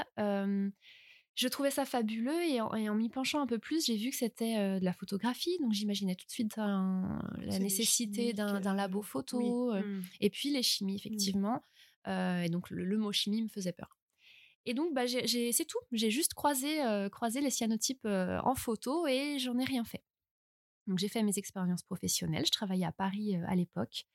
Je 1.36 1.48
trouvais 1.48 1.72
ça 1.72 1.84
fabuleux 1.86 2.44
et 2.44 2.62
en, 2.62 2.96
m'y 2.96 3.10
penchant 3.10 3.42
un 3.42 3.48
peu 3.48 3.58
plus, 3.58 3.86
j'ai 3.88 3.98
vu 3.98 4.12
que 4.12 4.16
c'était 4.16 4.56
euh, 4.58 4.80
de 4.80 4.86
la 4.86 4.94
photographie. 4.94 5.58
Donc 5.62 5.72
j'imaginais 5.74 6.16
tout 6.16 6.26
de 6.28 6.32
suite 6.32 6.58
un- 6.60 7.20
la 7.40 7.58
nécessité 7.60 8.34
d'un 8.34 8.74
euh, 8.74 8.74
labo 8.76 9.02
photo. 9.02 9.72
oui. 9.72 9.80
euh, 9.80 9.82
Mm. 9.84 10.04
et 10.22 10.30
puis 10.30 10.50
les 10.52 10.62
chimies, 10.64 10.96
effectivement. 10.96 11.64
Euh, 12.08 12.42
et 12.44 12.50
donc 12.50 12.70
le, 12.70 12.84
le 12.86 12.98
mot 12.98 13.12
chimie 13.12 13.42
me 13.42 13.48
faisait 13.48 13.72
peur. 13.74 13.98
Et 14.66 14.74
donc 14.74 14.94
bah, 14.94 15.08
c'est 15.08 15.66
tout. 15.68 15.80
J'ai 15.92 16.12
juste 16.12 16.34
croisé, 16.36 16.78
croisé 17.12 17.42
les 17.42 17.50
cyanotypes 17.50 18.06
en 18.06 18.56
photo 18.56 19.08
et 19.08 19.38
j'en 19.40 19.58
ai 19.58 19.66
rien 19.66 19.84
fait. 19.84 20.04
Donc 20.88 21.00
j'ai 21.00 21.08
fait 21.10 21.24
mes 21.24 21.38
expériences 21.38 21.82
professionnelles. 21.82 22.46
Je 22.46 22.52
travaillais 22.52 22.86
à 22.86 22.92
Paris 22.92 23.36
à 23.48 23.56
l'époque. 23.56 24.06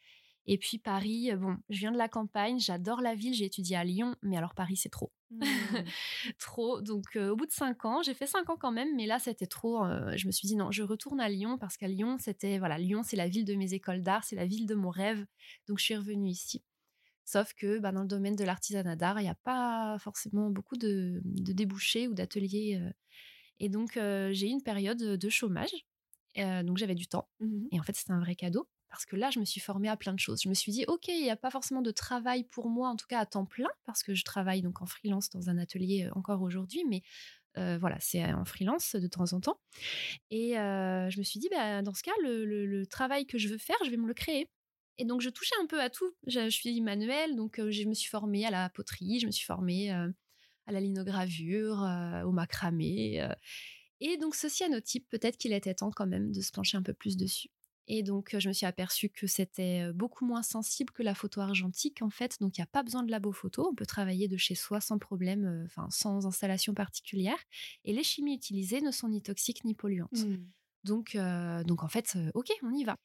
Et 0.48 0.58
puis 0.58 0.78
Paris, 0.78 1.30
bon, 1.36 1.58
je 1.68 1.78
viens 1.78 1.92
de 1.92 1.98
la 1.98 2.08
campagne, 2.08 2.58
j'adore 2.58 3.00
la 3.02 3.14
ville, 3.14 3.34
j'ai 3.34 3.44
étudié 3.44 3.76
à 3.76 3.84
Lyon, 3.84 4.16
mais 4.22 4.36
alors 4.36 4.54
Paris 4.54 4.76
c'est 4.76 4.88
trop 4.88 5.12
Mm. 5.30 5.40
trop. 6.38 6.80
Donc, 6.80 7.04
euh, 7.16 7.30
au 7.30 7.36
bout 7.36 7.46
de 7.46 7.52
cinq 7.52 7.84
ans, 7.84 8.02
j'ai 8.02 8.14
fait 8.14 8.26
cinq 8.26 8.48
ans 8.50 8.56
quand 8.58 8.72
même, 8.72 8.88
mais 8.96 9.06
là, 9.06 9.18
c'était 9.18 9.46
trop. 9.46 9.84
euh, 9.84 10.16
je 10.16 10.26
me 10.26 10.32
suis 10.32 10.48
dit 10.48 10.56
non, 10.56 10.70
je 10.70 10.82
retourne 10.82 11.20
à 11.20 11.28
Lyon 11.28 11.58
parce 11.58 11.76
qu'à 11.76 11.88
Lyon, 11.88 12.16
c'était 12.18 12.58
voilà, 12.58 12.78
Lyon, 12.78 13.02
c'est 13.02 13.16
la 13.16 13.28
ville 13.28 13.44
de 13.44 13.54
mes 13.54 13.74
écoles 13.74 14.02
d'art, 14.02 14.24
c'est 14.24 14.36
la 14.36 14.46
ville 14.46 14.66
de 14.66 14.74
mon 14.74 14.90
rêve. 14.90 15.26
Donc, 15.66 15.78
je 15.78 15.84
suis 15.84 15.96
revenue 15.96 16.30
ici. 16.30 16.62
Sauf 17.24 17.52
que 17.54 17.78
bah, 17.78 17.92
dans 17.92 18.02
le 18.02 18.08
domaine 18.08 18.36
de 18.36 18.44
l'artisanat 18.44 18.96
d'art, 18.96 19.20
il 19.20 19.24
n'y 19.24 19.30
a 19.30 19.34
pas 19.44 19.98
forcément 20.00 20.50
beaucoup 20.50 20.76
de, 20.76 21.20
de 21.24 21.52
débouchés 21.52 22.08
ou 22.08 22.14
d'ateliers. 22.14 22.80
euh. 22.82 22.90
Et 23.60 23.68
donc, 23.68 23.92
j'ai 23.94 24.46
eu 24.48 24.50
une 24.50 24.62
période 24.62 24.98
de 24.98 25.28
chômage. 25.28 25.72
Donc, 26.36 26.78
j'avais 26.78 26.94
du 26.94 27.06
temps. 27.08 27.28
Mhm. 27.40 27.68
Et 27.72 27.80
en 27.80 27.82
fait, 27.82 27.96
c'était 27.96 28.12
un 28.12 28.20
vrai 28.20 28.36
cadeau 28.36 28.68
parce 28.90 29.06
que 29.06 29.16
là, 29.16 29.30
je 29.30 29.38
me 29.38 29.44
suis 29.44 29.60
formée 29.60 29.88
à 29.88 29.96
plein 29.96 30.12
de 30.12 30.18
choses. 30.18 30.40
Je 30.42 30.48
me 30.48 30.54
suis 30.54 30.72
dit, 30.72 30.84
OK, 30.88 31.08
il 31.08 31.22
n'y 31.22 31.30
a 31.30 31.36
pas 31.36 31.50
forcément 31.50 31.82
de 31.82 31.90
travail 31.90 32.44
pour 32.44 32.68
moi, 32.68 32.88
en 32.88 32.96
tout 32.96 33.06
cas 33.06 33.20
à 33.20 33.26
temps 33.26 33.44
plein, 33.44 33.68
parce 33.84 34.02
que 34.02 34.14
je 34.14 34.24
travaille 34.24 34.62
donc 34.62 34.82
en 34.82 34.86
freelance 34.86 35.30
dans 35.30 35.50
un 35.50 35.58
atelier 35.58 36.06
euh, 36.06 36.18
encore 36.18 36.42
aujourd'hui, 36.42 36.84
mais 36.88 37.02
euh, 37.56 37.78
voilà, 37.78 37.96
c'est 38.00 38.24
en 38.24 38.44
freelance 38.44 38.94
de 38.94 39.06
temps 39.06 39.32
en 39.32 39.40
temps. 39.40 39.60
Et 40.30 40.58
euh, 40.58 41.10
je 41.10 41.18
me 41.18 41.24
suis 41.24 41.40
dit, 41.40 41.48
bah, 41.50 41.82
dans 41.82 41.94
ce 41.94 42.02
cas, 42.02 42.12
le, 42.22 42.84
travail 42.86 43.26
que 43.26 43.38
je 43.38 43.48
veux 43.48 43.58
faire, 43.58 43.76
je 43.84 43.90
vais 43.90 43.96
me 43.96 44.06
le 44.06 44.14
créer. 44.14 44.48
Et 44.98 45.04
donc, 45.04 45.20
je 45.20 45.30
touchais 45.30 45.54
un 45.62 45.66
peu 45.66 45.80
à 45.80 45.90
tout. 45.90 46.12
Je, 46.26 46.48
suis 46.50 46.80
manuelle, 46.80 47.36
donc 47.36 47.58
euh, 47.60 47.70
je 47.70 47.84
me 47.84 47.94
suis 47.94 48.08
formée 48.08 48.44
à 48.46 48.50
la 48.50 48.68
poterie, 48.70 49.20
je 49.20 49.26
me 49.26 49.30
suis 49.30 49.46
formée 49.46 49.92
euh, 49.92 50.08
à 50.66 50.72
la 50.72 50.80
linogravure, 50.80 51.82
euh, 51.84 52.22
au 52.22 52.32
macramé. 52.32 53.22
euh. 53.22 53.32
Et 54.00 54.16
donc, 54.16 54.34
ce 54.34 54.48
cyanotype, 54.48 55.08
peut-être 55.08 55.36
qu'il 55.36 55.52
était 55.52 55.74
temps 55.74 55.90
quand 55.90 56.06
même 56.06 56.32
de 56.32 56.40
se 56.40 56.52
pencher 56.52 56.76
un 56.76 56.82
peu 56.82 56.94
plus 56.94 57.16
dessus. 57.16 57.48
Et 57.88 58.02
donc, 58.02 58.36
je 58.38 58.48
me 58.48 58.52
suis 58.52 58.66
aperçue 58.66 59.08
que 59.08 59.26
c'était 59.26 59.92
beaucoup 59.92 60.24
moins 60.24 60.42
sensible 60.42 60.92
que 60.92 61.02
la 61.02 61.14
photo 61.14 61.40
argentique, 61.40 62.02
en 62.02 62.10
fait. 62.10 62.36
Donc, 62.40 62.56
il 62.56 62.60
n'y 62.60 62.64
a 62.64 62.68
pas 62.68 62.82
besoin 62.82 63.02
de 63.02 63.10
labo 63.10 63.32
photo. 63.32 63.68
On 63.70 63.74
peut 63.74 63.86
travailler 63.86 64.28
de 64.28 64.36
chez 64.36 64.54
soi 64.54 64.80
sans 64.80 64.98
problème, 64.98 65.44
euh, 65.46 65.64
enfin, 65.64 65.88
sans 65.90 66.26
installation 66.26 66.74
particulière. 66.74 67.38
Et 67.84 67.92
les 67.92 68.02
chimies 68.02 68.34
utilisées 68.34 68.82
ne 68.82 68.90
sont 68.90 69.08
ni 69.08 69.22
toxiques 69.22 69.64
ni 69.64 69.74
polluantes. 69.74 70.12
Mm. 70.12 70.36
Donc, 70.84 71.14
euh, 71.16 71.64
donc 71.64 71.82
en 71.82 71.88
fait, 71.88 72.16
ok, 72.34 72.50
on 72.62 72.72
y 72.72 72.84
va. 72.84 72.96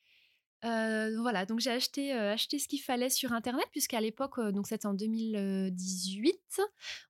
Euh, 0.66 1.20
voilà, 1.20 1.46
donc 1.46 1.60
j'ai 1.60 1.72
acheté, 1.72 2.14
euh, 2.14 2.34
acheté 2.34 2.58
ce 2.58 2.68
qu'il 2.70 2.80
fallait 2.80 3.10
sur 3.10 3.34
Internet, 3.34 3.66
puisqu'à 3.72 4.00
l'époque, 4.00 4.38
euh, 4.38 4.52
donc 4.52 4.68
c'était 4.68 4.86
en 4.86 4.94
2018, 4.94 6.62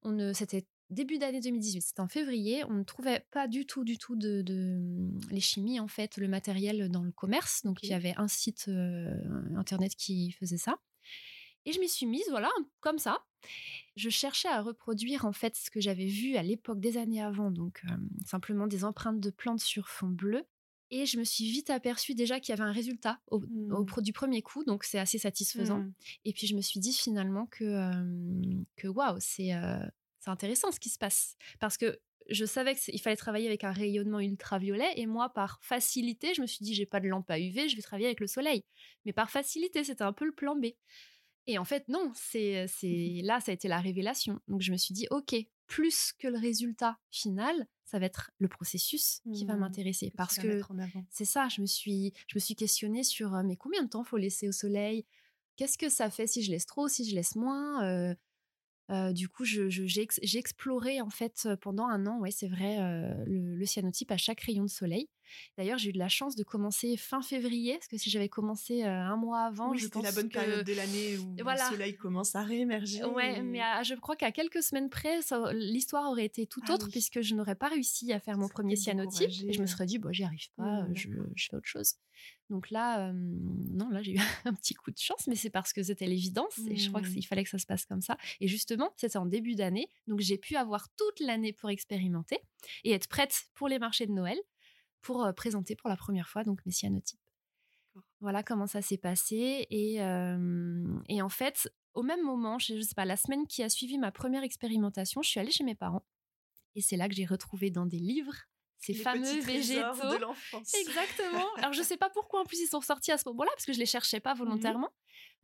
on 0.02 0.12
ne, 0.12 0.34
c'était 0.34 0.66
début 0.94 1.18
d'année 1.18 1.42
2018, 1.42 1.82
c'était 1.82 2.00
en 2.00 2.08
février, 2.08 2.64
on 2.66 2.74
ne 2.74 2.84
trouvait 2.84 3.26
pas 3.32 3.48
du 3.48 3.66
tout, 3.66 3.84
du 3.84 3.98
tout 3.98 4.16
de, 4.16 4.42
de- 4.42 5.10
les 5.32 5.40
chimies, 5.42 5.80
en 5.80 5.88
fait, 5.88 6.18
le 6.18 6.28
matériel 6.28 6.90
dans 6.90 7.04
le 7.04 7.12
commerce. 7.12 7.64
Donc 7.64 7.80
il 7.84 7.90
y 7.90 7.94
avait 7.94 8.14
un 8.18 8.28
site 8.28 8.66
euh, 8.70 9.14
Internet 9.58 9.96
qui 9.96 10.32
faisait 10.32 10.58
ça. 10.58 10.78
Et 11.66 11.72
je 11.72 11.80
m'y 11.80 11.88
suis 11.90 12.06
mise, 12.06 12.26
voilà, 12.30 12.50
comme 12.82 13.00
ça. 13.00 13.20
Je 13.96 14.10
cherchais 14.10 14.48
à 14.50 14.62
reproduire 14.62 15.26
en 15.26 15.34
fait 15.34 15.56
ce 15.56 15.70
que 15.70 15.80
j'avais 15.82 16.06
vu 16.08 16.36
à 16.38 16.44
l'époque 16.44 16.80
des 16.80 16.98
années 16.98 17.22
avant, 17.22 17.52
donc 17.52 17.82
euh, 17.90 17.96
simplement 18.26 18.68
des 18.68 18.84
empreintes 18.86 19.20
de 19.20 19.30
plantes 19.30 19.60
sur 19.62 19.88
fond 19.90 20.08
bleu. 20.08 20.44
Et 20.92 21.06
je 21.08 21.18
me 21.18 21.24
suis 21.24 21.46
vite 21.50 21.70
aperçue 21.72 22.14
déjà 22.14 22.40
qu'il 22.40 22.54
y 22.54 22.60
avait 22.60 22.70
un 22.70 22.72
résultat 22.72 23.20
au, 23.28 23.40
Mmh. 23.40 23.86
du 24.02 24.14
premier 24.14 24.42
coup, 24.44 24.64
donc 24.64 24.84
c'est 24.84 25.00
assez 25.00 25.18
satisfaisant. 25.18 25.80
Mmh. 25.80 25.94
Et 26.26 26.34
puis 26.34 26.46
je 26.48 26.56
me 26.56 26.62
suis 26.62 26.80
dit 26.80 26.94
finalement 26.94 27.48
que, 27.48 27.64
euh, 27.64 28.64
que 28.76 28.88
waouh, 28.88 29.18
c'est 29.20 29.54
euh, 29.56 29.80
c'est 30.24 30.30
intéressant 30.30 30.72
ce 30.72 30.80
qui 30.80 30.90
se 30.90 30.98
passe. 30.98 31.36
Parce 31.60 31.78
que 31.78 32.00
je 32.30 32.46
savais 32.46 32.76
qu'il 32.76 33.02
fallait 33.02 33.18
travailler 33.18 33.48
avec 33.48 33.64
un 33.66 33.72
rayonnement 33.74 34.20
ultraviolet 34.22 34.94
et 34.96 35.06
moi, 35.06 35.30
par 35.34 35.60
facilité, 35.62 36.34
je 36.34 36.42
me 36.42 36.48
suis 36.48 36.64
dit, 36.64 36.74
j'ai 36.74 36.86
pas 36.86 37.02
de 37.02 37.08
lampe 37.08 37.30
à 37.30 37.40
UV, 37.40 37.68
je 37.68 37.76
vais 37.76 37.82
travailler 37.82 38.08
avec 38.08 38.22
le 38.22 38.28
soleil. 38.28 38.64
Mais 39.06 39.12
par 39.14 39.30
facilité, 39.30 39.84
c'était 39.84 40.04
un 40.04 40.14
peu 40.14 40.26
le 40.26 40.32
plan 40.34 40.56
B. 40.56 40.68
Et 41.48 41.58
en 41.58 41.66
fait, 41.66 41.88
non, 41.90 42.12
c'est 42.16 42.68
c'est 42.68 43.20
là, 43.24 43.42
ça 43.42 43.52
a 43.52 43.54
été 43.56 43.68
la 43.68 43.82
révélation. 43.82 44.40
Donc 44.48 44.62
je 44.62 44.72
me 44.72 44.78
suis 44.78 44.94
dit, 44.94 45.08
ok, 45.12 45.36
plus 45.68 46.14
que 46.18 46.30
le 46.30 46.38
résultat 46.40 46.98
final, 47.12 47.68
ça 47.84 48.00
va 48.00 48.06
être 48.06 48.32
le 48.38 48.48
processus 48.48 49.20
qui 49.34 49.44
va 49.46 49.56
Mmh. 49.56 49.60
m'intéresser 49.60 50.12
parce 50.16 50.38
que 50.38 50.62
c'est 51.10 51.26
ça. 51.26 51.50
Je 51.50 51.60
me 51.62 51.66
suis 51.66 52.14
je 52.28 52.36
me 52.38 52.40
suis 52.40 52.56
questionnée 52.56 53.04
sur 53.04 53.32
mais 53.44 53.58
combien 53.58 53.84
de 53.84 53.90
temps 53.90 54.06
faut 54.06 54.18
laisser 54.18 54.48
au 54.48 54.54
soleil? 54.54 55.06
Qu'est-ce 55.58 55.78
que 55.78 55.90
ça 55.90 56.10
fait 56.10 56.28
si 56.28 56.42
je 56.44 56.52
laisse 56.52 56.66
trop, 56.66 56.88
si 56.88 57.08
je 57.10 57.14
laisse 57.14 57.36
moins 57.36 57.84
Euh, 57.86 58.16
du 59.14 59.30
coup, 59.30 59.46
j'ai 59.46 60.02
ex- 60.02 60.20
j'ai 60.24 60.40
exploré 60.40 61.02
en 61.02 61.10
fait 61.10 61.48
pendant 61.62 61.88
un 61.88 62.06
an, 62.08 62.20
ouais, 62.20 62.32
c'est 62.32 62.48
vrai, 62.48 62.78
le 63.26 63.66
cyanotype 63.66 64.12
à 64.12 64.18
chaque 64.18 64.42
rayon 64.42 64.64
de 64.64 64.70
soleil. 64.70 65.10
D'ailleurs, 65.58 65.78
j'ai 65.78 65.90
eu 65.90 65.94
de 65.94 66.00
la 66.00 66.10
chance 66.10 66.36
de 66.36 66.44
commencer 66.44 66.98
fin 66.98 67.22
février, 67.22 67.74
parce 67.78 67.88
que 67.88 67.98
si 67.98 68.10
j'avais 68.10 68.30
commencé 68.30 68.84
un 68.84 69.16
mois 69.16 69.42
avant, 69.42 69.72
Oui, 69.72 69.78
je 69.78 69.84
c'était 69.86 69.94
pense 69.94 70.04
la 70.04 70.12
bonne 70.12 70.30
que... 70.30 70.34
période 70.34 70.66
de 70.66 70.74
l'année 70.74 71.18
où 71.18 71.36
Voilà. 71.42 71.64
le 71.70 71.76
soleil 71.76 71.96
commence 71.96 72.36
à 72.36 72.44
réémerger. 72.44 73.04
Ouais, 73.04 73.38
et- 73.40 73.42
mais 73.42 73.62
à- 73.62 73.84
je 73.84 73.96
crois 73.96 74.16
qu'à 74.16 74.32
quelques 74.32 74.64
semaines 74.64 74.90
près, 74.90 75.20
l'histoire 75.54 76.10
aurait 76.10 76.26
été 76.26 76.46
tout 76.48 76.62
Ah 76.68 76.74
autre 76.74 76.86
oui. 76.86 76.92
puisque 76.92 77.22
je 77.22 77.36
n'aurais 77.36 77.56
pas 77.56 77.68
réussi 77.70 78.12
à 78.14 78.20
faire 78.20 78.38
mon 78.38 78.48
premier 78.48 78.76
cyanotype. 78.76 79.30
Et 79.48 79.54
je 79.54 79.62
me 79.62 79.66
serais 79.68 79.86
dit, 79.86 79.98
bon, 80.00 80.12
j'y 80.12 80.24
arrive 80.24 80.48
pas, 80.56 80.84
Mmh, 80.84 80.96
je, 80.96 81.08
fais 81.50 81.56
autre 81.56 81.68
chose. 81.68 81.96
Donc 82.50 82.70
là, 82.70 83.10
euh, 83.10 83.14
non, 83.14 83.90
là, 83.90 84.02
j'ai 84.04 84.14
eu 84.14 84.18
un 84.46 84.54
petit 84.54 84.74
coup 84.76 84.92
de 84.92 84.98
chance, 84.98 85.28
mais 85.28 85.36
c'est 85.36 85.50
parce 85.50 85.74
que 85.74 85.82
c'était 85.84 86.06
l'évidence 86.08 86.58
et 86.70 86.76
je 86.76 86.90
crois 86.90 87.02
Mmh. 87.02 87.14
qu'il 87.14 87.26
fallait 87.26 87.44
que 87.44 87.50
ça 87.50 87.58
se 87.58 87.66
passe 87.66 87.86
comme 87.86 88.02
ça. 88.02 88.18
Et 88.40 88.48
justement, 88.48 88.92
c'était 88.98 89.18
en 89.18 89.26
début 89.26 89.56
d'année, 89.56 89.88
donc 90.08 90.20
j'ai 90.20 90.38
pu 90.38 90.56
avoir 90.56 90.90
toute 90.96 91.20
l'année 91.20 91.54
pour 91.54 91.70
expérimenter 91.70 92.40
et 92.84 92.92
être 92.92 93.08
prête 93.08 93.46
pour 93.56 93.68
les 93.68 93.80
marchés 93.80 94.06
de 94.06 94.12
Noël 94.12 94.38
pour 95.04 95.24
euh, 95.24 95.32
présenter 95.34 95.76
pour 95.76 95.90
la 95.90 95.96
première 95.98 96.28
fois 96.28 96.44
donc 96.44 96.66
mes 96.66 96.72
cyanotypes. 96.72 97.20
Voilà 98.22 98.42
comment 98.42 98.66
ça 98.66 98.82
s'est 98.82 98.98
passé. 98.98 99.68
Et, 99.70 100.02
euh, 100.02 100.88
et 101.10 101.22
en 101.22 101.30
fait, 101.30 101.72
au 101.94 102.02
même 102.02 102.24
moment, 102.24 102.58
je, 102.58 102.82
sais 102.82 102.96
pas, 102.96 103.06
la 103.06 103.18
semaine 103.18 103.46
qui 103.46 103.62
a 103.62 103.70
suivi 103.70 104.00
ma 104.00 104.12
première 104.12 104.42
expérimentation, 104.44 105.22
je 105.22 105.30
suis 105.30 105.40
allée 105.40 105.52
chez 105.52 105.64
mes 105.64 105.76
parents. 105.76 106.04
Et 106.76 106.82
c'est 106.82 106.98
là 106.98 107.08
que 107.08 107.14
j'ai 107.14 107.26
retrouvé 107.26 107.70
dans 107.70 107.86
des 107.86 108.00
livres 108.00 108.34
ces 108.80 108.94
Les 108.94 109.00
fameux 109.00 109.40
végétaux. 109.42 110.12
de 110.12 110.18
l'enfance. 110.18 110.74
Exactement. 110.74 111.46
Alors 111.58 111.72
je 111.72 111.82
sais 111.84 111.96
pas 111.98 112.10
pourquoi 112.10 112.42
en 112.42 112.46
plus 112.46 112.60
ils 112.62 112.68
sont 112.68 112.82
sortis 112.82 113.12
à 113.12 113.18
ce 113.18 113.24
moment-là 113.30 113.50
parce 113.54 113.66
que 113.66 113.72
je 113.74 113.80
les 113.80 113.86
cherchais 113.86 114.20
pas 114.20 114.34
volontairement. 114.34 114.90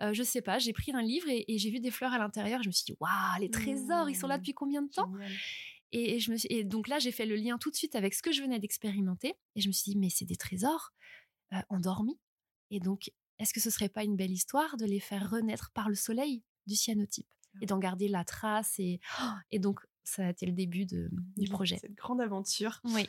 Euh, 0.02 0.12
je 0.14 0.24
sais 0.24 0.42
pas. 0.42 0.58
J'ai 0.58 0.74
pris 0.74 0.92
un 0.94 1.02
livre 1.02 1.30
et, 1.30 1.46
et 1.48 1.58
j'ai 1.58 1.70
vu 1.70 1.80
des 1.80 1.92
fleurs 1.92 2.12
à 2.14 2.18
l'intérieur. 2.18 2.64
Je 2.64 2.68
me 2.68 2.74
suis 2.74 2.86
dit 2.86 2.98
waouh 3.00 3.40
les 3.40 3.50
trésors 3.52 4.10
ils 4.10 4.16
sont 4.16 4.28
là 4.28 4.36
Mmh. 4.38 4.42
depuis 4.42 4.54
combien 4.54 4.82
de 4.82 4.90
temps? 4.90 5.10
Génial. 5.14 5.32
Et, 5.92 6.16
et 6.16 6.20
je 6.20 6.32
me 6.32 6.38
suis- 6.38 6.48
et 6.52 6.64
donc 6.64 6.88
là 6.88 7.00
j'ai 7.00 7.12
fait 7.12 7.26
le 7.26 7.36
lien 7.36 7.58
tout 7.58 7.72
de 7.72 7.76
suite 7.76 7.96
avec 7.96 8.14
ce 8.14 8.22
que 8.22 8.32
je 8.32 8.42
venais 8.42 8.60
d'expérimenter 8.60 9.36
et 9.56 9.62
je 9.62 9.68
me 9.68 9.74
suis 9.74 9.92
dit 9.92 9.98
mais 9.98 10.10
c'est 10.10 10.26
des 10.26 10.36
trésors 10.36 10.92
euh, 11.54 11.58
endormis 11.70 12.20
et 12.72 12.80
donc 12.80 13.12
est-ce 13.40 13.54
que 13.54 13.60
ce 13.60 13.70
serait 13.70 13.90
pas 13.90 14.04
une 14.04 14.16
belle 14.16 14.32
histoire 14.32 14.78
de 14.78 14.86
les 14.86 15.00
faire 15.00 15.30
renaître 15.30 15.72
par 15.74 15.90
le 15.90 15.96
soleil 15.96 16.44
du 16.68 16.76
cyanotype 16.76 17.28
et 17.62 17.66
d'en 17.66 17.80
garder 17.80 18.08
la 18.08 18.24
trace 18.24 18.78
et 18.80 19.00
et 19.52 19.60
donc 19.60 19.80
ça 20.04 20.26
a 20.26 20.30
été 20.32 20.46
le 20.46 20.54
début 20.54 20.86
de- 20.86 21.10
du 21.38 21.48
projet. 21.50 21.78
Cette 21.80 21.94
grande 21.96 22.20
aventure. 22.22 22.82
Oui. 22.84 23.08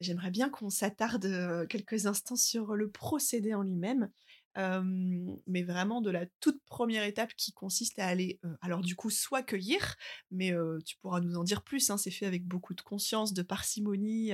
J'aimerais 0.00 0.30
bien 0.30 0.50
qu'on 0.50 0.68
s'attarde 0.70 1.24
euh, 1.24 1.66
quelques 1.66 2.06
instants 2.06 2.36
sur 2.36 2.74
le 2.74 2.90
procédé 2.90 3.54
en 3.54 3.62
lui-même, 3.62 4.10
mais 4.56 5.62
vraiment 5.62 6.00
de 6.00 6.10
la 6.10 6.26
toute 6.40 6.62
première 6.66 7.04
étape 7.04 7.34
qui 7.36 7.52
consiste 7.52 7.98
à 7.98 8.06
aller, 8.06 8.40
alors 8.60 8.80
du 8.80 8.94
coup, 8.94 9.10
soit 9.10 9.42
cueillir, 9.42 9.96
mais 10.30 10.52
tu 10.84 10.96
pourras 10.98 11.20
nous 11.20 11.36
en 11.36 11.44
dire 11.44 11.62
plus, 11.62 11.90
hein, 11.90 11.96
c'est 11.96 12.10
fait 12.10 12.26
avec 12.26 12.44
beaucoup 12.46 12.74
de 12.74 12.80
conscience, 12.80 13.32
de 13.32 13.42
parcimonie, 13.42 14.32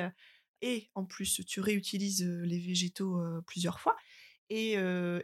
et 0.62 0.90
en 0.94 1.04
plus, 1.04 1.40
tu 1.46 1.60
réutilises 1.60 2.24
les 2.24 2.58
végétaux 2.58 3.20
plusieurs 3.46 3.80
fois. 3.80 3.96
Et, 4.50 4.76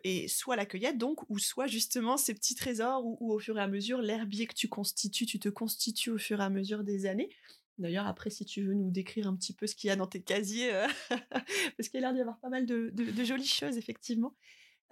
et 0.04 0.28
soit 0.28 0.56
la 0.56 0.66
cueillette 0.66 0.98
donc, 0.98 1.28
ou 1.28 1.38
soit 1.38 1.66
justement 1.66 2.16
ces 2.16 2.32
petits 2.32 2.54
trésors 2.54 3.04
où 3.04 3.32
au 3.32 3.38
fur 3.38 3.58
et 3.58 3.62
à 3.62 3.68
mesure 3.68 4.00
l'herbier 4.00 4.46
que 4.46 4.54
tu 4.54 4.68
constitues, 4.68 5.26
tu 5.26 5.38
te 5.38 5.48
constitues 5.48 6.10
au 6.10 6.18
fur 6.18 6.40
et 6.40 6.44
à 6.44 6.50
mesure 6.50 6.84
des 6.84 7.06
années. 7.06 7.28
D'ailleurs, 7.78 8.06
après, 8.06 8.30
si 8.30 8.46
tu 8.46 8.62
veux 8.62 8.72
nous 8.72 8.90
décrire 8.90 9.26
un 9.26 9.36
petit 9.36 9.52
peu 9.52 9.66
ce 9.66 9.74
qu'il 9.74 9.88
y 9.88 9.90
a 9.90 9.96
dans 9.96 10.06
tes 10.06 10.22
casiers, 10.22 10.70
parce 11.76 11.90
qu'il 11.90 12.00
y 12.00 12.04
a 12.04 12.06
l'air 12.06 12.14
d'y 12.14 12.20
avoir 12.20 12.38
pas 12.40 12.48
mal 12.48 12.64
de 12.64 13.24
jolies 13.24 13.46
choses, 13.46 13.76
effectivement. 13.76 14.34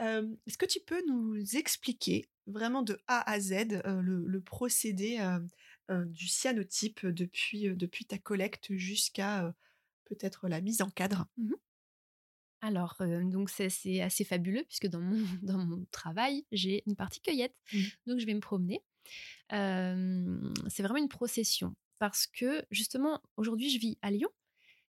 Euh, 0.00 0.28
Est-ce 0.46 0.58
que 0.58 0.66
tu 0.66 0.80
peux 0.80 1.02
nous 1.06 1.56
expliquer 1.56 2.28
vraiment 2.46 2.82
de 2.82 2.98
A 3.06 3.28
à 3.30 3.40
Z 3.40 3.52
euh, 3.52 4.00
le, 4.00 4.24
le 4.26 4.40
procédé 4.40 5.18
euh, 5.90 6.04
du 6.06 6.28
cyanotype 6.28 7.06
depuis, 7.06 7.74
depuis 7.74 8.04
ta 8.04 8.18
collecte 8.18 8.74
jusqu'à 8.74 9.54
peut-être 10.04 10.48
la 10.48 10.60
mise 10.60 10.82
en 10.82 10.90
cadre? 10.90 11.26
Alors, 12.60 12.96
euh, 13.00 13.22
donc 13.24 13.50
c'est 13.50 14.00
assez 14.00 14.24
fabuleux 14.24 14.64
puisque 14.66 14.86
dans 14.88 15.00
mon, 15.00 15.20
dans 15.42 15.58
mon 15.58 15.84
travail, 15.90 16.44
j'ai 16.50 16.82
une 16.86 16.96
partie 16.96 17.20
cueillette. 17.20 17.54
Mhm. 17.72 17.84
Donc, 18.06 18.18
je 18.20 18.26
vais 18.26 18.34
me 18.34 18.40
promener. 18.40 18.82
C'est 19.50 20.82
vraiment 20.82 20.98
une 20.98 21.08
procession 21.08 21.74
parce 21.98 22.26
que 22.26 22.64
justement, 22.70 23.22
aujourd'hui, 23.36 23.70
je 23.70 23.78
vis 23.78 23.98
à 24.02 24.10
Lyon. 24.10 24.30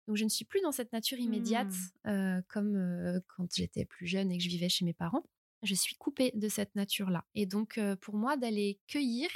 Donc, 0.07 0.17
je 0.17 0.23
ne 0.23 0.29
suis 0.29 0.45
plus 0.45 0.61
dans 0.61 0.71
cette 0.71 0.93
nature 0.93 1.19
immédiate 1.19 1.73
euh, 2.07 2.41
comme 2.47 2.75
euh, 2.75 3.19
quand 3.35 3.47
j'étais 3.53 3.85
plus 3.85 4.07
jeune 4.07 4.31
et 4.31 4.37
que 4.37 4.43
je 4.43 4.49
vivais 4.49 4.69
chez 4.69 4.85
mes 4.85 4.93
parents. 4.93 5.23
Je 5.63 5.73
suis 5.73 5.95
coupée 5.95 6.31
de 6.35 6.47
cette 6.47 6.75
nature-là. 6.75 7.25
Et 7.33 7.45
donc, 7.45 7.77
euh, 7.77 7.95
pour 7.95 8.15
moi, 8.15 8.37
d'aller 8.37 8.79
cueillir 8.87 9.29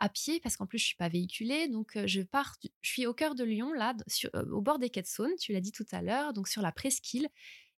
à 0.00 0.08
pied, 0.08 0.40
parce 0.40 0.56
qu'en 0.56 0.66
plus, 0.66 0.78
je 0.78 0.86
suis 0.86 0.96
pas 0.96 1.08
véhiculée, 1.10 1.68
donc 1.68 1.98
je 2.06 2.22
pars, 2.22 2.56
du- 2.62 2.70
je 2.80 2.90
suis 2.90 3.06
au 3.06 3.12
cœur 3.14 3.34
de 3.34 3.44
Lyon, 3.44 3.72
là, 3.72 3.94
sur- 4.08 4.30
au 4.34 4.62
bord 4.62 4.78
des 4.78 4.88
quais 4.90 5.02
de 5.02 5.06
Saône, 5.06 5.34
tu 5.38 5.52
l'as 5.52 5.60
dit 5.60 5.72
tout 5.72 5.84
à 5.92 6.00
l'heure, 6.02 6.32
donc 6.32 6.48
sur 6.48 6.62
la 6.62 6.72
presqu'île. 6.72 7.28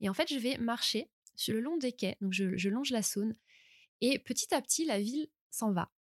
Et 0.02 0.08
en 0.10 0.14
fait, 0.14 0.32
je 0.32 0.38
vais 0.38 0.58
marcher 0.58 1.10
sur 1.36 1.54
le 1.56 1.62
long 1.62 1.78
des 1.78 1.92
quais, 1.92 2.18
donc 2.22 2.32
je, 2.32 2.56
je 2.58 2.70
longe 2.70 2.92
la 2.92 3.02
Saône, 3.02 3.36
et 4.02 4.20
petit 4.20 4.54
à 4.54 4.62
petit, 4.62 4.86
la 4.86 5.00
ville 5.00 5.28
s'en 5.52 5.72
va. 5.72 5.92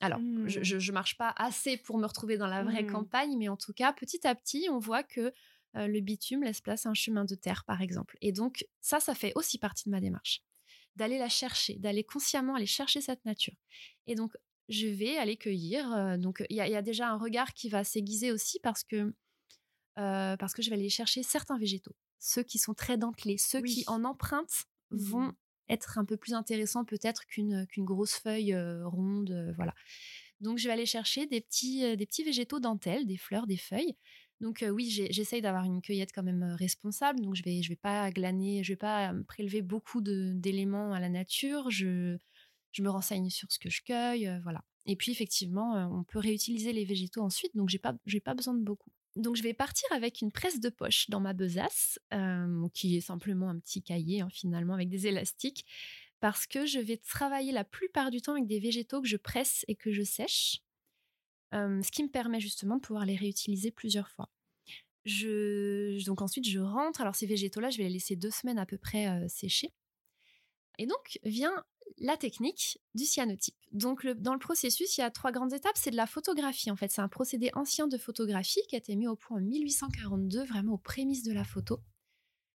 Alors, 0.00 0.20
Mmh. 0.20 0.48
je, 0.48 0.62
je, 0.62 0.78
je 0.78 0.92
marche 0.92 1.16
pas 1.18 1.32
assez 1.36 1.76
pour 1.76 1.98
me 1.98 2.06
retrouver 2.06 2.38
dans 2.38 2.46
la 2.46 2.62
vraie 2.64 2.84
Mmh. 2.84 2.92
campagne, 2.92 3.36
mais 3.38 3.48
en 3.48 3.56
tout 3.56 3.72
cas, 3.74 3.92
petit 3.92 4.26
à 4.26 4.34
petit, 4.34 4.68
on 4.70 4.78
voit 4.78 5.02
que 5.02 5.32
euh, 5.76 5.86
le 5.86 6.00
bitume 6.00 6.42
laisse 6.42 6.60
place 6.60 6.86
à 6.86 6.90
un 6.90 6.94
chemin 6.94 7.24
de 7.24 7.34
terre, 7.34 7.64
par 7.64 7.80
exemple. 7.82 8.16
Et 8.20 8.32
donc, 8.32 8.66
ça, 8.80 9.00
ça 9.00 9.14
fait 9.14 9.32
aussi 9.36 9.58
partie 9.58 9.84
de 9.84 9.90
ma 9.90 10.00
démarche. 10.00 10.42
D'aller 10.96 11.18
la 11.18 11.28
chercher, 11.28 11.74
d'aller 11.76 12.04
consciemment 12.04 12.54
aller 12.56 12.66
chercher 12.66 13.00
cette 13.00 13.24
nature. 13.24 13.54
Et 14.06 14.14
donc, 14.16 14.36
je 14.68 14.86
vais 14.88 15.16
aller 15.16 15.36
cueillir. 15.36 15.92
euh, 15.92 16.16
donc, 16.16 16.42
il 16.50 16.56
y, 16.56 16.60
a- 16.60 16.66
il 16.66 16.72
y 16.72 16.76
a 16.76 16.82
déjà 16.82 17.08
un 17.10 17.16
regard 17.18 17.54
qui 17.54 17.68
va 17.68 17.84
s'aiguiser 17.84 18.32
aussi 18.32 18.58
parce 18.60 18.82
que, 18.84 19.14
euh, 19.98 20.36
parce 20.36 20.52
que 20.54 20.62
je 20.62 20.70
vais 20.70 20.76
aller 20.76 20.88
chercher 20.88 21.22
certains 21.22 21.58
végétaux. 21.58 21.94
Ceux 22.18 22.42
qui 22.42 22.58
sont 22.58 22.74
très 22.74 22.98
dentelés, 22.98 23.38
ceux 23.38 23.60
Oui. 23.60 23.74
qui, 23.74 23.84
en 23.86 24.04
empreinte, 24.04 24.64
Mhm. 24.90 24.98
vont 25.00 25.32
être 25.68 25.98
un 25.98 26.04
peu 26.04 26.16
plus 26.16 26.34
intéressants 26.34 26.84
peut-être 26.84 27.26
qu'une 27.26 27.66
qu'une 27.68 27.84
grosse 27.84 28.14
feuille 28.14 28.54
ronde. 28.84 29.52
voilà. 29.56 29.74
Donc, 30.40 30.58
je 30.58 30.66
vais 30.66 30.72
aller 30.72 30.86
chercher 30.86 31.26
des 31.26 31.40
petits, 31.40 31.96
des 31.96 32.06
petits 32.06 32.24
végétaux 32.24 32.60
dentelles, 32.60 33.06
des 33.06 33.16
fleurs, 33.18 33.46
des 33.46 33.56
feuilles. 33.58 33.96
Donc, 34.40 34.64
oui, 34.72 34.88
j'essaye 35.10 35.42
d'avoir 35.42 35.64
une 35.64 35.82
cueillette 35.82 36.12
quand 36.14 36.22
même 36.22 36.42
responsable. 36.58 37.20
Donc, 37.20 37.34
je 37.34 37.42
vais, 37.42 37.62
je 37.62 37.68
vais 37.68 37.76
pas 37.76 38.10
glaner, 38.10 38.64
je 38.64 38.72
vais 38.72 38.76
pas 38.76 39.12
prélever 39.28 39.60
beaucoup 39.60 40.00
d'éléments 40.00 40.92
à 40.92 41.00
la 41.00 41.10
nature. 41.10 41.70
Je, 41.70 42.16
je 42.72 42.82
me 42.82 42.88
renseigne 42.88 43.28
sur 43.28 43.52
ce 43.52 43.58
que 43.58 43.68
je 43.68 43.82
cueille. 43.82 44.30
voilà. 44.42 44.64
Et 44.86 44.96
puis, 44.96 45.12
effectivement, 45.12 45.74
on 45.92 46.04
peut 46.04 46.18
réutiliser 46.18 46.72
les 46.72 46.86
végétaux 46.86 47.20
ensuite. 47.22 47.54
Donc, 47.54 47.68
j'ai 47.68 47.78
pas, 47.78 47.94
j'ai 48.06 48.20
pas 48.20 48.34
besoin 48.34 48.54
de 48.54 48.62
beaucoup. 48.62 48.90
Donc, 49.16 49.36
je 49.36 49.42
vais 49.42 49.54
partir 49.54 49.86
avec 49.92 50.22
une 50.22 50.32
presse 50.32 50.60
de 50.60 50.70
poche 50.70 51.10
dans 51.10 51.20
ma 51.20 51.34
besace, 51.34 51.98
qui 52.72 52.96
est 52.96 53.00
simplement 53.02 53.50
un 53.50 53.58
petit 53.58 53.82
cahier, 53.82 54.22
hein, 54.22 54.28
finalement, 54.30 54.74
avec 54.74 54.88
des 54.88 55.06
élastiques, 55.06 55.66
parce 56.20 56.46
que 56.46 56.66
je 56.66 56.78
vais 56.78 56.96
travailler 56.96 57.52
la 57.52 57.64
plupart 57.64 58.10
du 58.10 58.20
temps 58.20 58.32
avec 58.32 58.46
des 58.46 58.60
végétaux 58.60 59.00
que 59.00 59.08
je 59.08 59.16
presse 59.16 59.64
et 59.68 59.74
que 59.74 59.90
je 59.90 60.02
sèche, 60.02 60.60
ce 61.52 61.90
qui 61.90 62.02
me 62.02 62.08
permet 62.08 62.40
justement 62.40 62.76
de 62.76 62.80
pouvoir 62.80 63.04
les 63.04 63.16
réutiliser 63.16 63.70
plusieurs 63.70 64.08
fois. 64.08 64.28
Donc 66.06 66.22
ensuite, 66.22 66.48
je 66.48 66.60
rentre. 66.60 67.00
Alors, 67.00 67.14
ces 67.14 67.26
végétaux-là, 67.26 67.70
je 67.70 67.78
vais 67.78 67.84
les 67.84 67.90
laisser 67.90 68.16
deux 68.16 68.30
semaines 68.30 68.58
à 68.58 68.66
peu 68.66 68.78
près 68.78 69.28
sécher. 69.28 69.72
Et 70.78 70.86
donc 70.86 71.18
vient 71.24 71.64
la 71.98 72.16
technique 72.16 72.80
du 72.94 73.04
cyanotype. 73.04 73.56
Donc 73.72 74.06
dans 74.06 74.32
le 74.32 74.38
processus, 74.38 74.96
il 74.96 75.02
y 75.02 75.04
a 75.04 75.10
trois 75.10 75.32
grandes 75.32 75.52
étapes. 75.52 75.76
C'est 75.76 75.90
de 75.90 75.96
la 75.96 76.06
photographie 76.06 76.70
en 76.70 76.76
fait. 76.76 76.90
C'est 76.90 77.02
un 77.02 77.08
procédé 77.08 77.50
ancien 77.54 77.88
de 77.88 77.98
photographie 77.98 78.62
qui 78.68 78.76
a 78.76 78.78
été 78.78 78.96
mis 78.96 79.06
au 79.06 79.16
point 79.16 79.38
en 79.38 79.40
1842, 79.40 80.44
vraiment 80.44 80.74
aux 80.74 80.78
prémices 80.78 81.22
de 81.22 81.32
la 81.32 81.44
photo. 81.44 81.80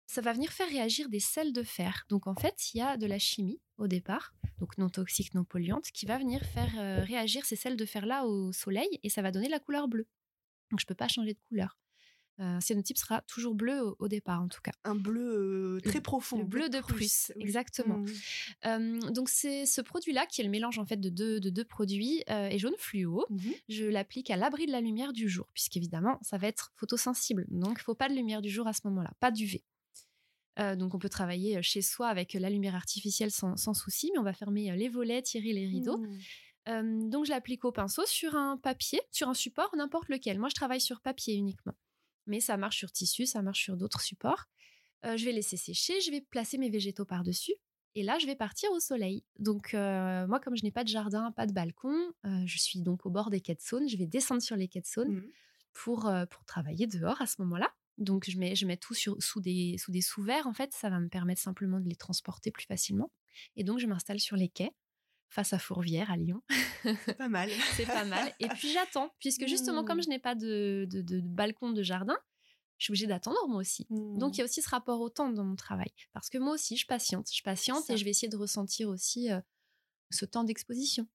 Ça 0.07 0.21
va 0.21 0.33
venir 0.33 0.51
faire 0.51 0.69
réagir 0.69 1.09
des 1.09 1.19
sels 1.19 1.51
de 1.51 1.63
fer. 1.63 2.05
Donc 2.09 2.27
en 2.27 2.35
fait, 2.35 2.73
il 2.73 2.77
y 2.77 2.81
a 2.81 2.97
de 2.97 3.07
la 3.07 3.19
chimie 3.19 3.59
au 3.77 3.87
départ, 3.87 4.33
donc 4.59 4.77
non 4.77 4.89
toxique, 4.89 5.33
non 5.33 5.43
polluante, 5.43 5.85
qui 5.91 6.05
va 6.05 6.17
venir 6.17 6.43
faire 6.43 6.71
euh, 6.77 7.03
réagir 7.03 7.45
ces 7.45 7.55
sels 7.55 7.75
de 7.75 7.85
fer 7.85 8.05
là 8.05 8.25
au 8.25 8.51
soleil 8.51 8.87
et 9.03 9.09
ça 9.09 9.21
va 9.21 9.31
donner 9.31 9.49
la 9.49 9.59
couleur 9.59 9.87
bleue. 9.87 10.07
Donc 10.71 10.79
je 10.79 10.85
peux 10.85 10.95
pas 10.95 11.07
changer 11.07 11.33
de 11.33 11.39
couleur. 11.47 11.77
Euh, 12.41 12.59
cyanotype 12.59 12.97
sera 12.97 13.21
toujours 13.21 13.55
bleu 13.55 13.81
au, 13.97 14.07
départ, 14.09 14.41
en 14.41 14.49
tout 14.49 14.59
cas. 14.61 14.73
Un 14.83 14.95
bleu 14.95 15.79
très 15.83 16.01
profond. 16.01 16.39
Le 16.39 16.43
bleu 16.43 16.67
de 16.67 16.81
Prusse, 16.81 17.31
exactement. 17.39 18.03
Mmh. 18.65 19.11
donc 19.11 19.29
c'est 19.29 19.65
ce 19.65 19.79
produit-là 19.79 20.25
qui 20.25 20.41
est 20.41 20.43
le 20.43 20.49
mélange 20.49 20.77
en 20.77 20.85
fait 20.85 20.97
de 20.97 21.07
deux, 21.07 21.39
de 21.39 21.49
deux 21.49 21.63
produits 21.63 22.23
est 22.27 22.57
jaune 22.57 22.75
fluo. 22.77 23.25
Mmh 23.29 23.51
Je 23.69 23.85
l'applique 23.85 24.29
à 24.29 24.35
l'abri 24.35 24.65
de 24.65 24.71
la 24.71 24.81
lumière 24.81 25.13
du 25.13 25.29
jour, 25.29 25.47
puisqu'évidemment 25.53 26.19
ça 26.21 26.37
va 26.37 26.47
être 26.47 26.73
photosensible. 26.75 27.45
Donc 27.49 27.77
il 27.79 27.83
faut 27.83 27.95
pas 27.95 28.09
de 28.09 28.13
lumière 28.13 28.41
du 28.41 28.49
jour 28.49 28.67
à 28.67 28.73
ce 28.73 28.81
moment-là, 28.83 29.13
pas 29.21 29.31
d'UV. 29.31 29.63
Euh, 30.59 30.75
donc 30.75 30.93
on 30.95 30.99
peut 30.99 31.09
travailler 31.09 31.61
chez 31.61 31.81
soi 31.81 32.07
avec 32.07 32.33
la 32.33 32.49
lumière 32.49 32.75
artificielle 32.75 33.31
sans, 33.31 33.73
souci, 33.73 34.11
mais 34.13 34.19
on 34.19 34.23
va 34.23 34.33
fermer 34.33 34.75
les 34.75 34.89
volets, 34.89 35.21
tirer 35.21 35.53
les 35.53 35.67
rideaux. 35.67 35.97
Mmh. 36.67 37.09
donc 37.09 37.25
je 37.25 37.31
l'applique 37.31 37.65
au 37.65 37.71
pinceau 37.71 38.05
sur 38.05 38.35
un 38.35 38.57
papier, 38.57 39.01
sur 39.11 39.29
un 39.29 39.33
support, 39.33 39.75
n'importe 39.75 40.09
lequel. 40.09 40.39
Moi 40.39 40.49
je 40.49 40.55
travaille 40.55 40.81
sur 40.81 41.01
papier 41.01 41.35
uniquement 41.35 41.75
mais 42.27 42.39
ça 42.39 42.57
marche 42.57 42.77
sur 42.77 42.91
tissu, 42.91 43.25
ça 43.25 43.41
marche 43.41 43.63
sur 43.63 43.77
d'autres 43.77 44.01
supports. 44.01 44.45
je 45.03 45.23
vais 45.23 45.31
laisser 45.31 45.57
sécher, 45.57 46.01
je 46.01 46.11
vais 46.11 46.21
placer 46.21 46.57
mes 46.57 46.69
végétaux 46.69 47.05
par-dessus. 47.05 47.53
Et 47.97 48.03
là, 48.03 48.17
je 48.19 48.25
vais 48.25 48.35
partir 48.35 48.69
au 48.71 48.79
soleil. 48.79 49.23
Donc, 49.39 49.73
moi, 49.73 50.39
comme 50.39 50.55
je 50.55 50.63
n'ai 50.63 50.71
pas 50.71 50.83
de 50.83 50.89
jardin, 50.89 51.31
pas 51.31 51.45
de 51.45 51.53
balcon, 51.53 51.95
je 52.23 52.57
suis 52.57 52.81
donc 52.81 53.05
au 53.05 53.09
bord 53.09 53.29
des 53.29 53.41
quais 53.41 53.55
de 53.55 53.61
Saône. 53.61 53.87
Je 53.87 53.97
vais 53.97 54.07
descendre 54.07 54.41
sur 54.41 54.55
les 54.55 54.67
quais 54.67 54.81
de 54.81 54.85
Saône 54.85 55.17
mmh. 55.17 55.31
pour, 55.73 56.11
pour 56.29 56.45
travailler 56.45 56.87
dehors 56.87 57.21
à 57.21 57.27
ce 57.27 57.41
moment-là. 57.41 57.71
Donc, 57.97 58.29
je 58.29 58.37
mets, 58.37 58.55
je 58.55 58.65
mets 58.65 58.77
tout 58.77 58.93
sur, 58.93 59.15
sous 59.21 59.41
des 59.41 59.77
sous 59.77 59.91
des 59.91 60.01
sous-verres. 60.01 60.47
En 60.47 60.53
fait, 60.53 60.73
ça 60.73 60.89
va 60.89 60.99
me 60.99 61.07
permettre 61.07 61.41
simplement 61.41 61.79
de 61.79 61.87
les 61.87 61.95
transporter 61.95 62.51
plus 62.51 62.65
facilement. 62.65 63.11
Et 63.55 63.63
donc, 63.63 63.79
je 63.79 63.87
m'installe 63.87 64.19
sur 64.19 64.35
les 64.35 64.49
quais 64.49 64.71
face 65.29 65.53
à 65.53 65.59
Fourvière 65.59 66.11
à 66.11 66.17
Lyon. 66.17 66.41
C'est 66.83 67.17
pas 67.17 67.27
mal. 67.27 67.49
c'est 67.75 67.85
pas 67.85 68.05
mal. 68.05 68.33
Et 68.39 68.47
puis 68.47 68.71
j'attends, 68.71 69.11
puisque 69.19 69.47
justement, 69.47 69.83
comme 69.83 69.97
mmh. 69.97 70.03
je 70.03 70.09
n'ai 70.09 70.19
pas 70.19 70.35
de, 70.35 70.87
de, 70.89 71.19
balcon 71.21 71.71
de 71.71 71.83
jardin, 71.83 72.17
je 72.77 72.85
suis 72.85 72.91
obligée 72.91 73.07
d'attendre 73.07 73.37
moi 73.47 73.59
aussi. 73.59 73.85
Donc 73.89 74.35
il 74.35 74.39
y 74.39 74.41
a 74.41 74.43
mmh. 74.43 74.45
aussi 74.45 74.61
ce 74.61 74.69
rapport 74.69 75.01
au 75.01 75.09
temps 75.09 75.29
dans 75.29 75.43
mon 75.43 75.55
travail. 75.55 75.91
Parce 76.13 76.29
que 76.29 76.37
moi 76.37 76.53
aussi, 76.53 76.77
je 76.77 76.85
patiente. 76.85 77.27
Je 77.31 77.43
patiente 77.43 77.89
et 77.89 77.97
je 77.97 78.03
vais 78.05 78.11
essayer 78.11 78.29
de 78.29 78.37
ressentir 78.37 78.89
aussi 78.89 79.31
euh, 79.31 79.39
ce 80.11 80.25
temps 80.25 80.43
d'exposition. 80.43 81.07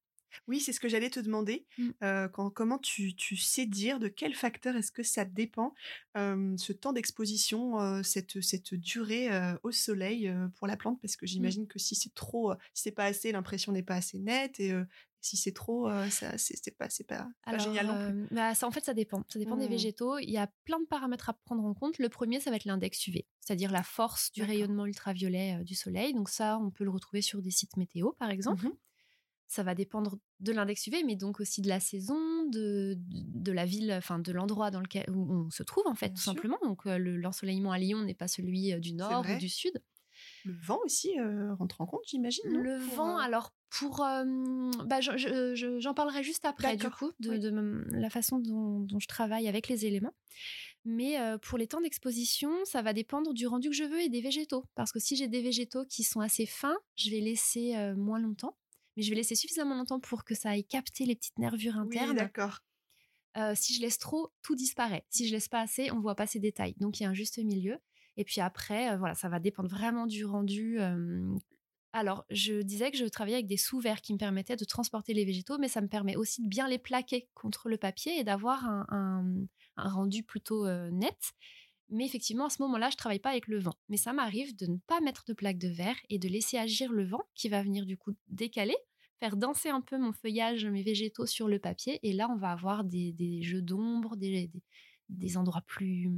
Oui, 0.47 0.59
c'est 0.59 0.73
ce 0.73 0.79
que 0.79 0.89
j'allais 0.89 1.09
te 1.09 1.19
demander. 1.19 1.65
Mmh. 1.77 2.27
comment 2.53 2.77
tu, 2.77 3.13
sais 3.37 3.65
dire 3.65 3.99
de 3.99 4.07
quel 4.07 4.33
facteur 4.33 4.75
est-ce 4.75 4.91
que 4.91 5.03
ça 5.03 5.25
dépend, 5.25 5.73
ce 6.15 6.71
temps 6.71 6.93
d'exposition, 6.93 8.03
cette, 8.03 8.41
cette 8.41 8.73
durée 8.73 9.29
au 9.63 9.71
soleil 9.71 10.33
pour 10.55 10.67
la 10.67 10.77
plante? 10.77 10.99
Parce 11.01 11.15
que 11.15 11.25
mmh. 11.25 11.29
j'imagine 11.29 11.67
que 11.67 11.79
si 11.79 11.95
c'est 11.95 12.13
trop, 12.13 12.53
si 12.73 12.83
c'est 12.83 12.91
pas 12.91 13.05
assez, 13.05 13.31
l'impression 13.31 13.71
n'est 13.71 13.83
pas 13.83 13.95
assez 13.95 14.19
nette. 14.19 14.59
Et 14.59 14.73
si 15.21 15.37
c'est 15.37 15.51
trop, 15.51 15.89
ça, 16.09 16.37
c'est, 16.37 16.75
pas, 16.77 16.89
c'est 16.89 17.03
pas, 17.03 17.27
génial 17.57 17.87
non 17.87 18.11
plus. 18.11 18.35
Bah, 18.35 18.55
ça, 18.55 18.67
en 18.67 18.71
fait, 18.71 18.83
ça 18.83 18.93
dépend. 18.93 19.23
Ça 19.29 19.39
dépend 19.39 19.55
des 19.55 19.67
mmh. 19.67 19.71
végétaux. 19.71 20.17
Il 20.17 20.31
y 20.31 20.37
a 20.37 20.47
plein 20.65 20.79
de 20.79 20.85
paramètres 20.85 21.29
à 21.29 21.33
prendre 21.33 21.63
en 21.63 21.73
compte. 21.73 21.99
Le 21.99 22.09
premier, 22.09 22.39
ça 22.39 22.49
va 22.49 22.55
être 22.55 22.65
l'index 22.65 23.07
UV, 23.07 23.25
c'est-à-dire 23.39 23.71
la 23.71 23.83
force 23.83 24.31
du 24.31 24.43
rayonnement 24.43 24.85
ultraviolet 24.85 25.63
du 25.63 25.75
soleil. 25.75 26.13
Donc 26.13 26.29
ça, 26.29 26.57
on 26.57 26.71
peut 26.71 26.83
le 26.83 26.91
retrouver 26.91 27.21
sur 27.21 27.41
des 27.41 27.51
sites 27.51 27.77
météo, 27.77 28.11
par 28.13 28.29
exemple 28.29 28.67
ça 29.51 29.63
va 29.63 29.75
dépendre 29.75 30.17
de 30.39 30.53
l'index 30.53 30.87
UV, 30.87 31.03
mais 31.03 31.17
donc 31.17 31.41
aussi 31.41 31.61
de 31.61 31.67
la 31.67 31.81
saison, 31.81 32.45
de, 32.45 32.95
de 32.97 33.51
la 33.51 33.65
ville, 33.65 33.91
enfin 33.91 34.17
de 34.17 34.31
l'endroit 34.31 34.71
dans 34.71 34.79
lequel 34.79 35.09
où 35.09 35.29
on 35.29 35.49
se 35.49 35.61
trouve 35.61 35.87
en 35.87 35.93
fait, 35.93 36.11
tout 36.11 36.21
simplement. 36.21 36.57
Donc 36.63 36.85
l'ensoleillement 36.85 37.73
à 37.73 37.77
Lyon 37.77 38.01
n'est 38.01 38.13
pas 38.13 38.29
celui 38.29 38.73
du 38.79 38.93
nord 38.93 39.25
ou 39.29 39.37
du 39.37 39.49
sud. 39.49 39.73
Le 40.45 40.53
vent 40.53 40.79
aussi 40.85 41.11
rentre 41.57 41.81
en 41.81 41.85
compte, 41.85 42.03
j'imagine. 42.07 42.49
Le 42.49 42.77
vent, 42.77 43.17
alors 43.17 43.53
pour, 43.69 43.97
bah, 44.85 45.01
j'en 45.01 45.93
parlerai 45.93 46.23
juste 46.23 46.45
après 46.45 46.77
du 46.77 46.89
coup 46.89 47.11
de, 47.19 47.83
la 47.91 48.09
façon 48.09 48.39
dont, 48.39 48.99
je 48.99 49.07
travaille 49.07 49.49
avec 49.49 49.67
les 49.67 49.85
éléments. 49.85 50.15
Mais 50.85 51.17
pour 51.41 51.57
les 51.57 51.67
temps 51.67 51.81
d'exposition, 51.81 52.53
ça 52.63 52.81
va 52.81 52.93
dépendre 52.93 53.33
du 53.33 53.47
rendu 53.47 53.69
que 53.69 53.75
je 53.75 53.83
veux 53.83 53.99
et 53.99 54.07
des 54.07 54.21
végétaux. 54.21 54.63
Parce 54.75 54.93
que 54.93 54.99
si 54.99 55.17
j'ai 55.17 55.27
des 55.27 55.41
végétaux 55.41 55.83
qui 55.83 56.03
sont 56.03 56.21
assez 56.21 56.45
fins, 56.45 56.77
je 56.95 57.09
vais 57.09 57.19
laisser 57.19 57.75
moins 57.97 58.19
longtemps 58.19 58.55
mais 59.01 59.05
je 59.05 59.09
vais 59.09 59.15
laisser 59.15 59.33
suffisamment 59.33 59.73
longtemps 59.73 59.99
pour 59.99 60.23
que 60.23 60.35
ça 60.35 60.51
aille 60.51 60.63
capter 60.63 61.05
les 61.05 61.15
petites 61.15 61.39
nervures 61.39 61.75
internes. 61.75 62.11
Oui, 62.11 62.15
d'accord. 62.15 62.59
si 63.55 63.73
je 63.73 63.81
laisse 63.81 63.97
trop, 63.97 64.31
tout 64.43 64.55
disparaît. 64.55 65.05
Si 65.09 65.27
je 65.27 65.33
laisse 65.33 65.47
pas 65.47 65.61
assez, 65.61 65.89
on 65.89 65.99
voit 65.99 66.13
pas 66.13 66.27
ces 66.27 66.39
détails. 66.39 66.75
Donc 66.77 66.99
il 66.99 67.03
y 67.03 67.05
a 67.07 67.09
un 67.09 67.15
juste 67.15 67.39
milieu. 67.39 67.79
Et 68.17 68.23
puis 68.23 68.41
après, 68.41 68.95
voilà, 68.97 69.15
ça 69.15 69.27
va 69.27 69.39
dépendre 69.39 69.69
vraiment 69.69 70.05
du 70.05 70.23
rendu. 70.23 70.77
Alors, 71.93 72.25
je 72.29 72.61
disais 72.61 72.91
que 72.91 72.97
je 72.97 73.05
travaillais 73.05 73.37
avec 73.37 73.47
des 73.47 73.57
sous-verres 73.57 74.01
qui 74.01 74.13
me 74.13 74.19
permettaient 74.19 74.55
de 74.55 74.65
transporter 74.65 75.15
les 75.15 75.25
végétaux, 75.25 75.57
mais 75.57 75.67
ça 75.67 75.81
me 75.81 75.87
permet 75.87 76.15
aussi 76.15 76.43
de 76.43 76.47
bien 76.47 76.67
les 76.67 76.77
plaquer 76.77 77.27
contre 77.33 77.69
le 77.69 77.77
papier 77.77 78.19
et 78.19 78.23
d'avoir 78.23 78.63
un, 78.65 79.25
rendu 79.77 80.21
plutôt 80.21 80.69
net. 80.91 81.33
Mais 81.89 82.05
effectivement, 82.05 82.45
à 82.45 82.49
ce 82.49 82.61
moment-là, 82.61 82.89
je 82.89 82.95
travaille 82.95 83.19
pas 83.19 83.31
avec 83.31 83.47
le 83.47 83.59
vent. 83.59 83.75
Mais 83.89 83.97
ça 83.97 84.13
m'arrive 84.13 84.55
de 84.55 84.65
ne 84.65 84.77
pas 84.87 85.01
mettre 85.01 85.25
de 85.27 85.33
plaque 85.33 85.57
de 85.57 85.67
verre 85.67 85.97
et 86.09 86.19
de 86.19 86.29
laisser 86.29 86.57
agir 86.57 86.91
le 86.93 87.05
vent 87.05 87.23
qui 87.35 87.49
va 87.49 87.61
venir 87.61 87.85
du 87.85 87.97
coup 87.97 88.13
décaler, 88.29 88.77
faire 89.21 89.37
danser 89.37 89.69
un 89.69 89.81
peu 89.81 89.99
mon 89.99 90.13
feuillage, 90.13 90.65
mes 90.65 90.81
végétaux 90.81 91.27
sur 91.27 91.47
le 91.47 91.59
papier. 91.59 91.99
Et 92.01 92.11
là, 92.11 92.27
on 92.31 92.37
va 92.37 92.51
avoir 92.51 92.83
des, 92.83 93.39
jeux 93.43 93.61
d'ombre, 93.61 94.17
des, 94.17 94.49
des, 95.09 95.37
endroits 95.37 95.61
plus, 95.61 96.09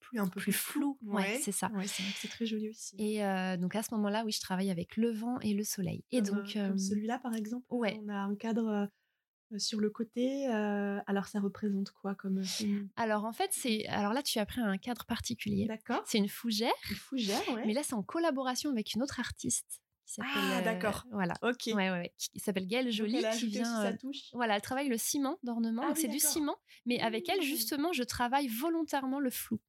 plus 0.00 0.18
un 0.18 0.26
peu 0.26 0.40
plus, 0.40 0.50
flous. 0.50 0.98
Ouais, 1.02 1.38
c'est 1.40 1.52
ça. 1.52 1.70
c'est 1.86 2.28
très 2.28 2.46
joli 2.46 2.68
aussi. 2.68 2.96
Et 2.98 3.24
euh, 3.24 3.56
donc 3.56 3.76
à 3.76 3.84
ce 3.84 3.94
moment-là, 3.94 4.24
oui, 4.24 4.32
je 4.32 4.40
travaille 4.40 4.72
avec 4.72 4.96
le 4.96 5.12
vent 5.12 5.38
et 5.38 5.54
le 5.54 5.62
soleil. 5.62 6.02
Et 6.10 6.20
donc 6.20 6.56
euh, 6.56 6.76
celui-là, 6.76 7.20
par 7.20 7.34
exemple, 7.34 7.64
ouais. 7.70 8.00
on 8.02 8.08
a 8.08 8.16
un 8.16 8.34
cadre 8.34 8.90
euh, 9.52 9.58
sur 9.58 9.78
le 9.78 9.88
côté. 9.88 10.46
alors, 10.48 11.26
ça 11.26 11.38
représente 11.38 11.92
quoi 11.92 12.16
comme 12.16 12.42
Alors, 12.96 13.24
en 13.24 13.32
fait, 13.32 13.50
c'est. 13.52 13.86
Alors 13.86 14.12
là, 14.12 14.22
tu 14.24 14.40
as 14.40 14.46
pris 14.46 14.60
un 14.60 14.78
cadre 14.78 15.06
particulier. 15.06 15.66
D'accord. 15.66 16.02
C'est 16.06 16.18
une 16.18 16.28
fougère. 16.28 16.74
Une 16.90 16.96
fougère, 16.96 17.48
ouais. 17.54 17.64
Mais 17.66 17.72
là, 17.72 17.84
c'est 17.84 17.94
en 17.94 18.02
collaboration 18.02 18.70
avec 18.70 18.94
une 18.94 19.02
autre 19.04 19.20
artiste. 19.20 19.80
Ah, 20.18 20.62
d'accord. 20.62 21.04
voilà. 21.10 21.34
Ok. 21.42 21.66
Ouais, 21.66 21.74
ouais, 21.74 21.90
ouais. 21.90 22.14
Qui, 22.16 22.40
s'appelle 22.40 22.66
Gaëlle 22.66 22.90
Jolie. 22.90 23.22
qui 23.38 23.46
vient. 23.46 23.96
voilà, 24.32 24.56
elle 24.56 24.62
travaille 24.62 24.88
le 24.88 24.98
ciment 24.98 25.38
d'ornement. 25.42 25.82
Ah 25.84 25.88
donc, 25.88 25.98
c'est 25.98 26.08
du 26.08 26.18
ciment. 26.18 26.56
Mais 26.86 27.00
avec 27.00 27.28
elle, 27.28 27.40
mmh. 27.40 27.42
justement, 27.42 27.92
je 27.92 28.02
travaille 28.02 28.48
volontairement 28.48 29.20
le 29.20 29.30
flou. 29.30 29.60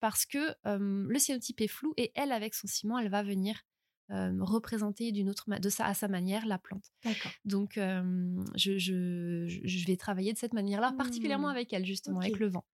Parce 0.00 0.26
que 0.26 0.54
le 0.64 1.18
cyanotype 1.18 1.60
est 1.60 1.68
flou 1.68 1.94
et 1.96 2.12
elle, 2.14 2.32
avec 2.32 2.54
son 2.54 2.66
ciment, 2.66 2.98
elle 2.98 3.08
va 3.08 3.22
venir 3.22 3.62
représenter 4.08 5.10
d'une 5.10 5.28
autre 5.28 5.46
de 5.58 5.68
ça 5.68 5.86
à 5.86 5.94
sa 5.94 6.06
manière 6.06 6.46
la 6.46 6.58
plante. 6.58 6.92
D'accord. 7.04 7.32
Donc 7.44 7.72
je, 7.74 8.78
je, 8.78 9.46
je, 9.46 9.86
vais 9.86 9.96
travailler 9.96 10.32
de 10.32 10.38
cette 10.38 10.52
manière-là, 10.52 10.92
particulièrement 10.92 11.48
mmh. 11.48 11.52
avec 11.52 11.72
elle 11.72 11.84
justement, 11.84 12.20
avec 12.20 12.38
le 12.38 12.48
vent. 12.48 12.66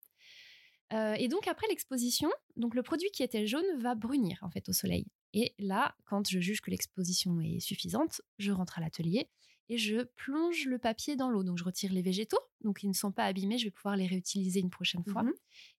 et 0.91 1.29
donc 1.29 1.47
après 1.47 1.69
l'exposition, 1.69 2.31
donc 2.57 2.75
le 2.75 2.83
produit 2.83 3.09
qui 3.15 3.23
était 3.23 3.47
jaune 3.47 3.65
va 3.79 3.95
brunir 3.95 4.39
en 4.43 4.51
fait 4.51 4.69
au 4.69 4.73
soleil. 4.73 5.07
Et 5.35 5.55
là, 5.59 5.95
quand 6.05 6.29
je 6.29 6.41
juge 6.41 6.61
que 6.61 6.71
l'exposition 6.71 7.41
est 7.41 7.61
suffisante, 7.61 8.21
je 8.39 8.53
rentre 8.53 8.79
à 8.79 8.81
l'atelier 8.81 9.29
et 9.69 9.79
je 9.79 10.03
plonge 10.03 10.67
le 10.67 10.79
papier 10.79 11.17
dans 11.17 11.31
l'eau. 11.31 11.45
Donc 11.45 11.57
je 11.57 11.65
retire 11.65 11.93
les 11.93 12.03
végétaux, 12.03 12.41
donc 12.63 12.83
ils 12.83 12.89
ne 12.89 12.95
sont 12.95 13.13
pas 13.13 13.25
abîmés, 13.25 13.57
je 13.57 13.65
vais 13.65 13.71
pouvoir 13.71 13.97
les 13.97 14.07
réutiliser 14.07 14.61
une 14.61 14.71
prochaine 14.71 15.05
fois. 15.05 15.23
Mmh 15.23 15.33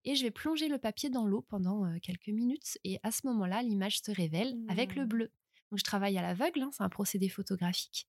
et 0.06 0.16
je 0.16 0.24
vais 0.24 0.32
plonger 0.32 0.68
le 0.68 0.78
papier 0.78 1.10
dans 1.10 1.26
l'eau 1.26 1.46
pendant 1.48 1.98
quelques 2.00 2.28
minutes. 2.28 2.78
Et 2.84 3.00
à 3.04 3.12
ce 3.12 3.26
moment-là, 3.28 3.64
l'image 3.64 4.02
se 4.02 4.12
révèle 4.12 4.54
avec 4.68 4.96
le 4.96 5.06
mmh. 5.06 5.08
bleu. 5.08 5.32
Donc, 5.72 5.80
je 5.80 5.84
travaille 5.86 6.18
à 6.18 6.22
l'aveugle, 6.22 6.62
hein, 6.62 6.70
c'est 6.74 6.84
un 6.84 6.90
procédé 6.90 7.30
photographique. 7.30 8.06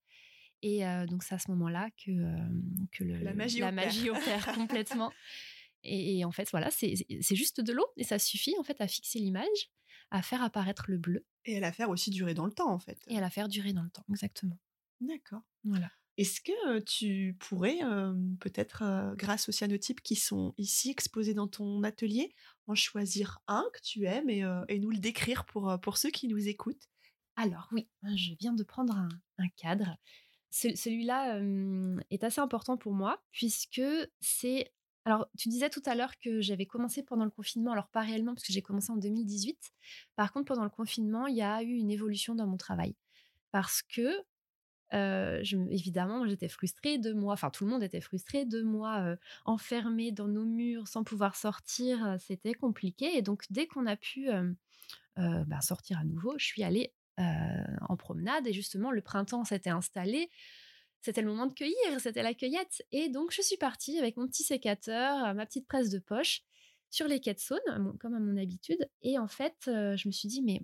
Et 0.62 0.80
donc, 1.08 1.22
c'est 1.22 1.36
à 1.36 1.38
ce 1.38 1.50
moment-là 1.52 1.90
que, 2.04 2.10
que 2.90 3.04
la 3.04 3.32
magie 3.70 4.10
opère, 4.10 4.52
complètement. 4.56 5.12
Et, 5.84 6.24
en 6.24 6.32
fait, 6.32 6.50
voilà, 6.50 6.70
c'est 6.70 6.96
juste 7.30 7.60
de 7.60 7.72
l'eau 7.72 7.86
et 7.96 8.04
ça 8.04 8.18
suffit 8.18 8.54
en 8.58 8.64
fait 8.64 8.80
à 8.80 8.88
fixer 8.88 9.18
l'image, 9.18 9.70
à 10.10 10.22
faire 10.22 10.42
apparaître 10.42 10.84
le 10.88 10.98
bleu. 10.98 11.26
Et 11.44 11.56
à 11.56 11.60
la 11.60 11.72
faire 11.72 11.90
aussi 11.90 12.10
durer 12.10 12.34
dans 12.34 12.46
le 12.46 12.52
temps, 12.52 12.70
en 12.70 12.78
fait. 12.78 12.98
Et 13.08 13.18
à 13.18 13.20
la 13.20 13.30
faire 13.30 13.48
durer 13.48 13.72
dans 13.72 13.82
le 13.82 13.90
temps, 13.90 14.04
exactement. 14.10 14.58
D'accord. 15.00 15.42
Voilà. 15.64 15.90
Est-ce 16.16 16.40
que 16.40 16.78
tu 16.80 17.36
pourrais, 17.40 17.80
peut-être 18.38 19.14
grâce 19.16 19.48
aux 19.48 19.52
cyanotypes 19.52 20.00
qui 20.00 20.14
sont 20.14 20.54
ici 20.58 20.90
exposés 20.90 21.34
dans 21.34 21.48
ton 21.48 21.82
atelier, 21.82 22.32
en 22.68 22.76
choisir 22.76 23.40
un 23.48 23.64
que 23.74 23.80
tu 23.82 24.04
aimes 24.04 24.30
et, 24.30 24.44
et 24.68 24.78
nous 24.78 24.90
le 24.90 24.98
décrire 24.98 25.44
pour, 25.44 25.76
pour 25.82 25.98
ceux 25.98 26.10
qui 26.10 26.28
nous 26.28 26.46
écoutent? 26.46 26.88
Alors 27.36 27.68
oui, 27.72 27.88
hein, 28.02 28.14
je 28.16 28.32
viens 28.38 28.52
de 28.52 28.62
prendre 28.62 28.96
un, 28.96 29.48
cadre. 29.56 29.96
Celui-là 30.50 31.40
est 32.10 32.22
assez 32.22 32.40
important 32.40 32.76
pour 32.76 32.92
moi 32.92 33.22
puisque 33.32 33.82
c'est... 34.20 34.72
Alors, 35.04 35.28
tu 35.36 35.48
disais 35.50 35.68
tout 35.68 35.82
à 35.84 35.94
l'heure 35.94 36.18
que 36.18 36.40
j'avais 36.40 36.66
commencé 36.66 37.02
pendant 37.02 37.24
le 37.24 37.30
confinement, 37.30 37.72
alors 37.72 37.88
pas 37.88 38.00
réellement 38.00 38.34
parce 38.34 38.46
que 38.46 38.52
j'ai 38.52 38.62
commencé 38.62 38.90
en 38.90 38.96
2018. 38.96 39.72
Par 40.16 40.32
contre, 40.32 40.46
pendant 40.46 40.64
le 40.64 40.70
confinement, 40.70 41.26
il 41.26 41.36
y 41.36 41.42
a 41.42 41.62
eu 41.62 41.74
une 41.74 41.90
évolution 41.90 42.34
dans 42.34 42.46
mon 42.46 42.56
travail. 42.56 42.96
Parce 43.52 43.82
que, 43.82 44.22
évidemment, 45.70 46.26
j'étais 46.26 46.48
frustrée 46.48 46.98
de 46.98 47.12
moi, 47.12 47.34
enfin 47.34 47.50
tout 47.50 47.64
le 47.64 47.70
monde 47.70 47.82
était 47.82 48.00
frustré 48.00 48.46
de 48.46 48.62
moi, 48.62 49.16
enfermée 49.44 50.10
dans 50.10 50.28
nos 50.28 50.44
murs 50.46 50.88
sans 50.88 51.04
pouvoir 51.04 51.36
sortir, 51.36 52.16
c'était 52.18 52.54
compliqué. 52.54 53.16
Et 53.16 53.22
donc, 53.22 53.44
dès 53.50 53.66
qu'on 53.66 53.86
a 53.86 53.96
pu 53.96 54.28
bah, 55.16 55.60
sortir 55.60 55.98
à 55.98 56.04
nouveau, 56.04 56.34
je 56.38 56.46
suis 56.46 56.62
allée 56.64 56.94
en 57.18 57.96
promenade 57.96 58.46
et 58.46 58.52
justement 58.52 58.90
le 58.90 59.02
printemps 59.02 59.44
s'était 59.44 59.70
installé. 59.70 60.30
C'était 61.04 61.20
le 61.20 61.28
moment 61.28 61.46
de 61.46 61.52
cueillir, 61.52 62.00
c'était 62.00 62.22
la 62.22 62.32
cueillette. 62.32 62.82
Et 62.90 63.10
donc 63.10 63.30
je 63.30 63.42
suis 63.42 63.58
partie 63.58 63.98
avec 63.98 64.16
mon 64.16 64.26
petit 64.26 64.42
sécateur, 64.42 65.34
ma 65.34 65.44
petite 65.44 65.68
presse 65.68 65.90
de 65.90 65.98
poche 65.98 66.40
sur 66.88 67.06
les 67.08 67.20
quais 67.20 67.34
de 67.34 67.38
Saône, 67.38 67.94
comme 68.00 68.14
à 68.14 68.20
mon 68.20 68.38
habitude. 68.38 68.88
Et 69.02 69.18
en 69.18 69.28
fait, 69.28 69.54
je 69.66 70.08
me 70.08 70.12
suis 70.12 70.28
dit, 70.28 70.40
mais 70.40 70.62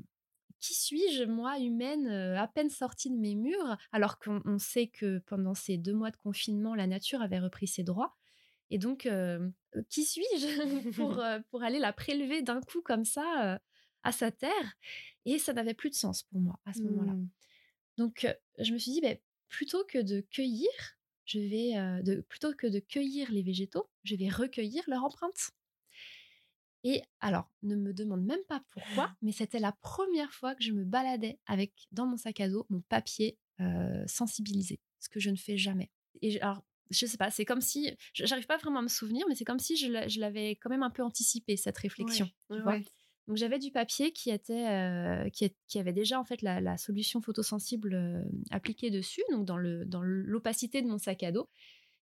qui 0.59 0.73
suis-je, 0.73 1.25
moi, 1.25 1.59
humaine, 1.59 2.09
à 2.09 2.49
peine 2.49 2.71
sortie 2.71 3.11
de 3.11 3.19
mes 3.19 3.35
murs, 3.35 3.77
alors 3.93 4.19
qu'on 4.19 4.59
sait 4.59 4.87
que 4.87 5.19
pendant 5.27 5.53
ces 5.53 5.77
deux 5.77 5.93
mois 5.93 6.11
de 6.11 6.17
confinement, 6.17 6.75
la 6.75 6.87
nature 6.87 7.21
avait 7.21 7.39
repris 7.39 7.67
ses 7.67 7.83
droits. 7.83 8.17
Et 8.71 8.79
donc, 8.79 9.07
qui 9.91 10.05
suis-je 10.05 10.91
pour, 10.97 11.21
pour 11.51 11.63
aller 11.63 11.81
la 11.81 11.93
prélever 11.93 12.41
d'un 12.41 12.63
coup 12.63 12.81
comme 12.81 13.05
ça 13.05 13.61
à 14.05 14.13
sa 14.13 14.31
terre? 14.31 14.77
Et 15.27 15.39
ça 15.39 15.53
n'avait 15.53 15.75
plus 15.75 15.91
de 15.91 15.97
sens 15.97 16.23
pour 16.23 16.41
moi 16.41 16.59
à 16.65 16.73
ce 16.73 16.81
moment-là. 16.81 17.13
Mmh. 17.13 17.29
Donc, 17.99 18.27
je 18.59 18.73
me 18.73 18.79
suis 18.79 18.93
dit, 18.93 19.01
bah, 19.03 19.17
plutôt 19.51 19.85
que 19.85 19.99
de 19.99 20.23
cueillir, 20.23 20.71
je 21.27 21.39
vais, 21.39 22.03
de, 22.03 22.23
plutôt 22.23 22.55
que 22.55 22.67
de 22.67 22.81
cueillir 22.81 23.31
les 23.31 23.43
végétaux, 23.43 23.91
je 24.05 24.17
vais 24.17 24.29
recueillir 24.29 24.83
leur 24.87 25.05
empreinte. 25.05 25.51
Et 26.83 27.03
alors, 27.21 27.53
ne 27.63 27.77
me 27.77 27.93
demande 27.93 28.25
même 28.25 28.43
pas 28.49 28.65
pourquoi, 28.71 29.15
mais 29.21 29.33
c'était 29.33 29.59
la 29.59 29.73
première 29.73 30.33
fois 30.33 30.55
que 30.55 30.65
je 30.65 30.73
me 30.73 30.85
baladais 30.85 31.39
avec 31.47 31.73
dans 31.93 32.07
mon 32.07 32.17
sac 32.17 32.41
à 32.41 32.49
dos 32.49 32.67
mon 32.71 32.81
papier 32.81 33.37
sensibilisé, 34.07 34.81
ce 34.99 35.11
que 35.11 35.21
je 35.21 35.29
ne 35.29 35.37
fais 35.37 35.59
jamais. 35.59 35.91
Et 36.23 36.41
alors, 36.41 36.65
je 36.91 37.05
sais 37.07 37.19
pas, 37.19 37.31
c'est 37.31 37.45
comme 37.45 37.61
si, 37.61 37.95
j'arrive 38.15 38.47
pas 38.47 38.57
vraiment 38.57 38.79
à 38.79 38.83
me 38.83 38.89
souvenir, 38.89 39.27
mais 39.29 39.35
c'est 39.35 39.45
comme 39.45 39.59
si 39.59 39.77
je 39.77 40.19
l'avais 40.21 40.53
quand 40.53 40.71
même 40.71 40.83
un 40.83 40.91
peu 40.91 41.03
anticipé 41.03 41.57
cette 41.57 41.77
réflexion. 41.79 42.29
Donc 43.31 43.37
j'avais 43.37 43.61
du 43.61 43.71
papier 43.71 44.11
qui 44.11 44.31
était 44.31 45.31
qui, 45.33 45.79
avait 45.79 45.93
déjà 45.93 46.19
en 46.19 46.25
fait 46.25 46.43
la, 46.43 46.77
solution 46.77 47.21
photosensible 47.21 48.25
appliquée 48.51 48.91
dessus, 48.91 49.23
donc 49.31 49.45
dans 49.45 49.57
le 49.57 49.85
dans 49.85 50.03
l'opacité 50.03 50.83
de 50.83 50.89
mon 50.89 50.99
sac 50.99 51.23
à 51.23 51.31
dos. 51.31 51.49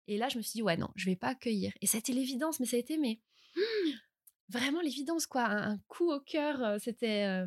Et 0.07 0.17
là 0.17 0.31
je 0.31 0.39
me 0.39 0.43
suis 0.43 0.53
dit 0.53 0.63
ouais 0.63 0.79
non, 0.79 0.89
je 0.97 1.05
vais 1.05 1.17
pas 1.17 1.29
accueillir. 1.29 1.75
Et 1.83 1.85
été 1.95 2.15
l'évidence, 2.15 2.61
mais 2.61 2.65
ça 2.65 2.77
a 2.77 2.79
été 2.79 2.97
mais 2.97 3.21
vraiment 4.49 4.81
l'évidence 4.81 5.27
quoi, 5.27 5.45
un, 5.45 5.77
coup 5.87 6.11
au 6.11 6.19
cœur, 6.19 6.81
c'était 6.81 7.45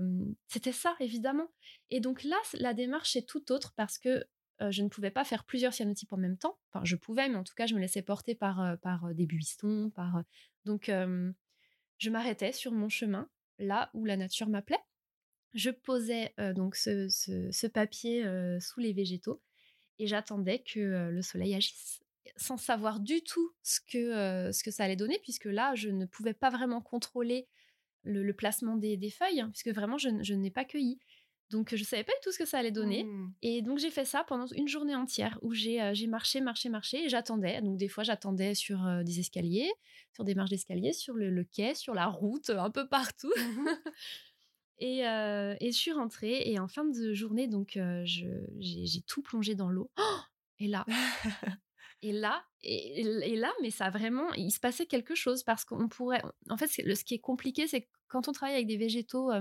c'était 0.47 0.73
ça 0.73 0.95
évidemment. 0.99 1.47
Et 1.89 2.01
donc 2.01 2.23
là 2.23 2.37
la 2.53 2.75
démarche 2.75 3.15
est 3.15 3.27
tout 3.27 3.51
autre 3.51 3.73
parce 3.75 3.97
que 3.97 4.23
je 4.69 4.83
ne 4.83 4.89
pouvais 4.89 5.09
pas 5.09 5.23
faire 5.23 5.43
plusieurs 5.43 5.73
cyanotypes 5.73 6.13
en 6.13 6.17
même 6.17 6.37
temps. 6.37 6.59
Enfin, 6.69 6.85
je 6.85 6.95
pouvais, 6.95 7.29
mais 7.29 7.37
en 7.37 7.43
tout 7.43 7.55
cas, 7.55 7.65
je 7.65 7.73
me 7.73 7.79
laissais 7.79 8.03
porter 8.03 8.35
par, 8.35 8.77
par 8.83 9.11
des 9.15 9.25
buissons. 9.25 9.91
Par... 9.95 10.21
Donc, 10.65 10.91
je 11.97 12.09
m'arrêtais 12.11 12.51
sur 12.51 12.71
mon 12.71 12.87
chemin, 12.87 13.27
là 13.61 13.89
où 13.93 14.05
la 14.05 14.17
nature 14.17 14.49
m'appelait. 14.49 14.79
Je 15.53 15.69
posais 15.69 16.33
donc 16.55 16.75
ce, 16.75 17.67
papier 17.67 18.25
sous 18.59 18.79
les 18.79 18.93
végétaux 18.93 19.41
et 19.99 20.07
j'attendais 20.07 20.59
que 20.59 21.09
le 21.09 21.21
soleil 21.21 21.55
agisse 21.55 22.01
sans 22.37 22.57
savoir 22.57 22.99
du 22.99 23.21
tout 23.21 23.51
ce 23.61 23.79
que, 23.81 24.51
ce 24.51 24.63
que 24.63 24.71
ça 24.71 24.85
allait 24.85 24.95
donner, 24.95 25.19
puisque 25.23 25.45
là, 25.45 25.75
je 25.75 25.89
ne 25.89 26.05
pouvais 26.05 26.33
pas 26.33 26.49
vraiment 26.49 26.81
contrôler 26.81 27.47
le, 28.03 28.31
placement 28.33 28.77
des, 28.77 29.09
feuilles, 29.09 29.41
hein, 29.41 29.49
puisque 29.51 29.75
vraiment, 29.75 29.97
je, 29.97 30.33
n'ai 30.33 30.51
pas 30.51 30.65
cueilli. 30.65 30.99
Donc, 31.51 31.75
je 31.75 31.81
ne 31.81 31.85
savais 31.85 32.03
pas 32.03 32.13
du 32.13 32.19
tout 32.23 32.31
ce 32.31 32.39
que 32.39 32.45
ça 32.45 32.57
allait 32.57 32.71
donner. 32.71 33.03
Mmh. 33.03 33.33
Et 33.41 33.61
donc, 33.61 33.77
j'ai 33.77 33.91
fait 33.91 34.05
ça 34.05 34.23
pendant 34.23 34.47
une 34.47 34.67
journée 34.67 34.95
entière 34.95 35.37
où 35.41 35.53
j'ai 35.53 35.79
marché, 36.07 36.41
marché, 36.41 36.69
marché 36.69 37.05
et 37.05 37.09
j'attendais. 37.09 37.61
Donc, 37.61 37.77
des 37.77 37.87
fois, 37.87 38.03
j'attendais 38.03 38.55
sur 38.55 38.79
des 39.03 39.19
escaliers, 39.19 39.71
sur 40.13 40.23
des 40.23 40.33
marches 40.33 40.49
d'escalier, 40.49 40.93
sur 40.93 41.13
le, 41.13 41.43
quai, 41.43 41.75
sur 41.75 41.93
la 41.93 42.07
route, 42.07 42.49
un 42.49 42.71
peu 42.71 42.87
partout. 42.87 43.33
Mmh 43.37 43.67
et, 44.79 44.99
et, 44.99 45.71
je 45.71 45.77
suis 45.77 45.91
rentrée 45.91 46.41
et 46.45 46.57
en 46.57 46.67
fin 46.67 46.85
de 46.85 47.13
journée, 47.13 47.47
donc 47.47 47.77
j'ai 48.05 49.01
tout 49.05 49.21
plongé 49.21 49.53
dans 49.53 49.69
l'eau. 49.69 49.91
Oh 49.99 50.19
et 50.59 50.67
là, 50.67 50.85
Et 52.03 52.11
là, 52.11 52.43
et, 52.63 53.35
là, 53.35 53.51
mais 53.61 53.71
ça 53.71 53.89
vraiment, 53.89 54.31
il 54.33 54.51
se 54.51 54.59
passait 54.59 54.85
quelque 54.85 55.15
chose 55.15 55.43
parce 55.43 55.65
qu'on 55.65 55.87
pourrait. 55.87 56.21
En 56.49 56.57
fait, 56.57 56.67
ce 56.67 57.03
qui 57.03 57.13
est 57.13 57.19
compliqué, 57.19 57.67
c'est 57.67 57.87
quand 58.07 58.27
on 58.27 58.31
travaille 58.31 58.55
avec 58.55 58.67
des 58.67 58.77
végétaux 58.77 59.31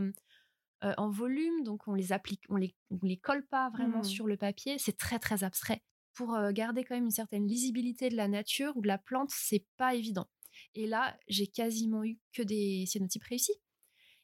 en 0.83 1.11
volume, 1.11 1.63
donc 1.63 1.87
on 1.89 1.95
les 1.95 2.13
applique, 2.13 2.43
on 2.49 2.57
les, 2.57 2.75
les 3.03 3.19
colle 3.19 3.47
pas 3.47 3.71
vraiment 3.71 4.01
mmh. 4.01 4.05
sur 4.05 4.27
le 4.27 4.37
papier, 4.37 4.79
c'est 4.79 4.97
très 4.97 5.19
très 5.19 5.45
abstrait. 5.45 5.83
Pour 6.15 6.37
garder 6.53 6.85
quand 6.85 6.95
même 6.95 7.05
une 7.05 7.11
certaine 7.11 7.47
lisibilité 7.47 8.09
de 8.09 8.17
la 8.17 8.29
nature 8.29 8.77
ou 8.77 8.83
de 8.83 8.89
la 8.89 8.99
plante, 8.99 9.31
c'est 9.31 9.65
pas 9.77 9.95
évident. 9.95 10.29
Et 10.75 10.87
là, 10.87 11.19
j'ai 11.29 11.47
quasiment 11.47 12.05
eu 12.05 12.19
que 12.33 12.43
des 12.43 12.85
cyanotypes 12.87 13.25
réussis. 13.25 13.55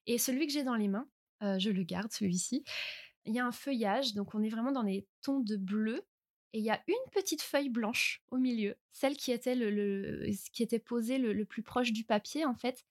Et 0.07 0.19
celui 0.19 0.47
que 0.47 0.53
j'ai 0.53 0.64
dans 0.64 0.75
les 0.75 0.88
mains, 0.88 1.09
je 1.40 1.71
le 1.71 1.83
garde, 1.85 2.12
celui-ci. 2.12 2.64
Il 3.25 3.35
y 3.35 3.38
a 3.38 3.47
un 3.47 3.53
feuillage, 3.53 4.14
donc 4.14 4.35
on 4.35 4.42
est 4.42 4.49
vraiment 4.49 4.73
dans 4.73 4.85
des 4.85 5.07
tons 5.23 5.40
de 5.40 5.57
bleu 5.57 6.05
et 6.53 6.61
il 6.61 6.64
y 6.64 6.71
a 6.71 6.83
une 6.87 7.11
petite 7.12 7.42
feuille 7.42 7.69
blanche 7.69 8.23
au 8.31 8.38
milieu, 8.38 8.77
celle 8.92 9.14
qui 9.16 9.31
était, 9.31 9.55
le, 9.55 10.27
qui 10.55 10.62
était 10.62 10.79
posée 10.79 11.19
le, 11.19 11.45
plus 11.45 11.62
proche 11.62 11.92
du 11.92 12.05
papier 12.05 12.47
en 12.47 12.55
fait. 12.55 12.85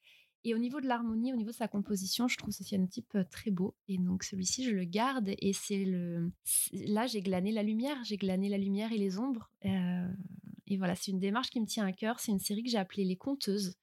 Et 0.46 0.54
au 0.54 0.60
niveau 0.60 0.80
de 0.80 0.88
l'harmonie, 0.88 1.34
au 1.34 1.36
niveau 1.36 1.50
de 1.50 1.56
sa 1.56 1.68
composition, 1.68 2.28
je 2.28 2.38
trouve 2.38 2.54
ce 2.54 2.64
cyanotype 2.64 3.18
très 3.32 3.50
beau. 3.50 3.76
Et 3.88 3.98
donc 3.98 4.24
celui-ci, 4.24 4.64
je 4.64 4.70
le 4.70 4.86
garde. 4.86 5.32
Et 5.40 5.54
c'est 5.54 5.84
le. 5.84 6.32
Là, 6.72 7.08
j'ai 7.08 7.22
glané 7.22 7.52
la 7.52 7.64
lumière. 7.64 7.98
J'ai 8.04 8.16
glané 8.16 8.48
la 8.48 8.60
lumière 8.60 8.92
et 8.92 8.98
les 8.98 9.18
ombres. 9.18 9.52
et 9.64 10.78
voilà, 10.78 10.96
c'est 10.96 11.12
une 11.12 11.20
démarche 11.20 11.50
qui 11.50 11.60
me 11.60 11.66
tient 11.66 11.86
à 11.86 11.92
cœur. 11.92 12.20
C'est 12.20 12.32
une 12.32 12.40
série 12.40 12.64
que 12.64 12.70
j'ai 12.70 12.78
appelée 12.78 13.06
Les 13.06 13.18
Conteuses. 13.18 13.76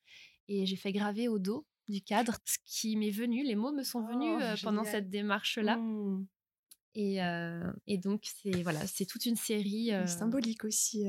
Et 0.49 0.65
j'ai 0.65 0.77
fait 0.77 0.93
graver 0.93 1.27
au 1.27 1.41
dos 1.41 1.67
du 1.89 2.01
cadre 2.01 2.37
ce 2.45 2.59
qui 2.65 2.97
m'est 2.97 3.11
venu. 3.11 3.43
Les 3.43 3.57
mots 3.57 3.73
me 3.73 3.83
sont 3.83 4.07
venus 4.07 4.41
oh, 4.41 4.55
pendant 4.63 4.85
cette 4.85 5.11
démarche-là. 5.11 5.77
Mmh. 5.77 6.27
Et, 6.95 7.19
et, 7.87 7.99
donc, 7.99 8.25
c'est 8.25 8.63
voilà, 8.63 8.87
c'est 8.87 9.07
toute 9.07 9.27
une 9.27 9.37
série. 9.37 9.91
Symbolique 10.07 10.65
aussi, 10.65 11.05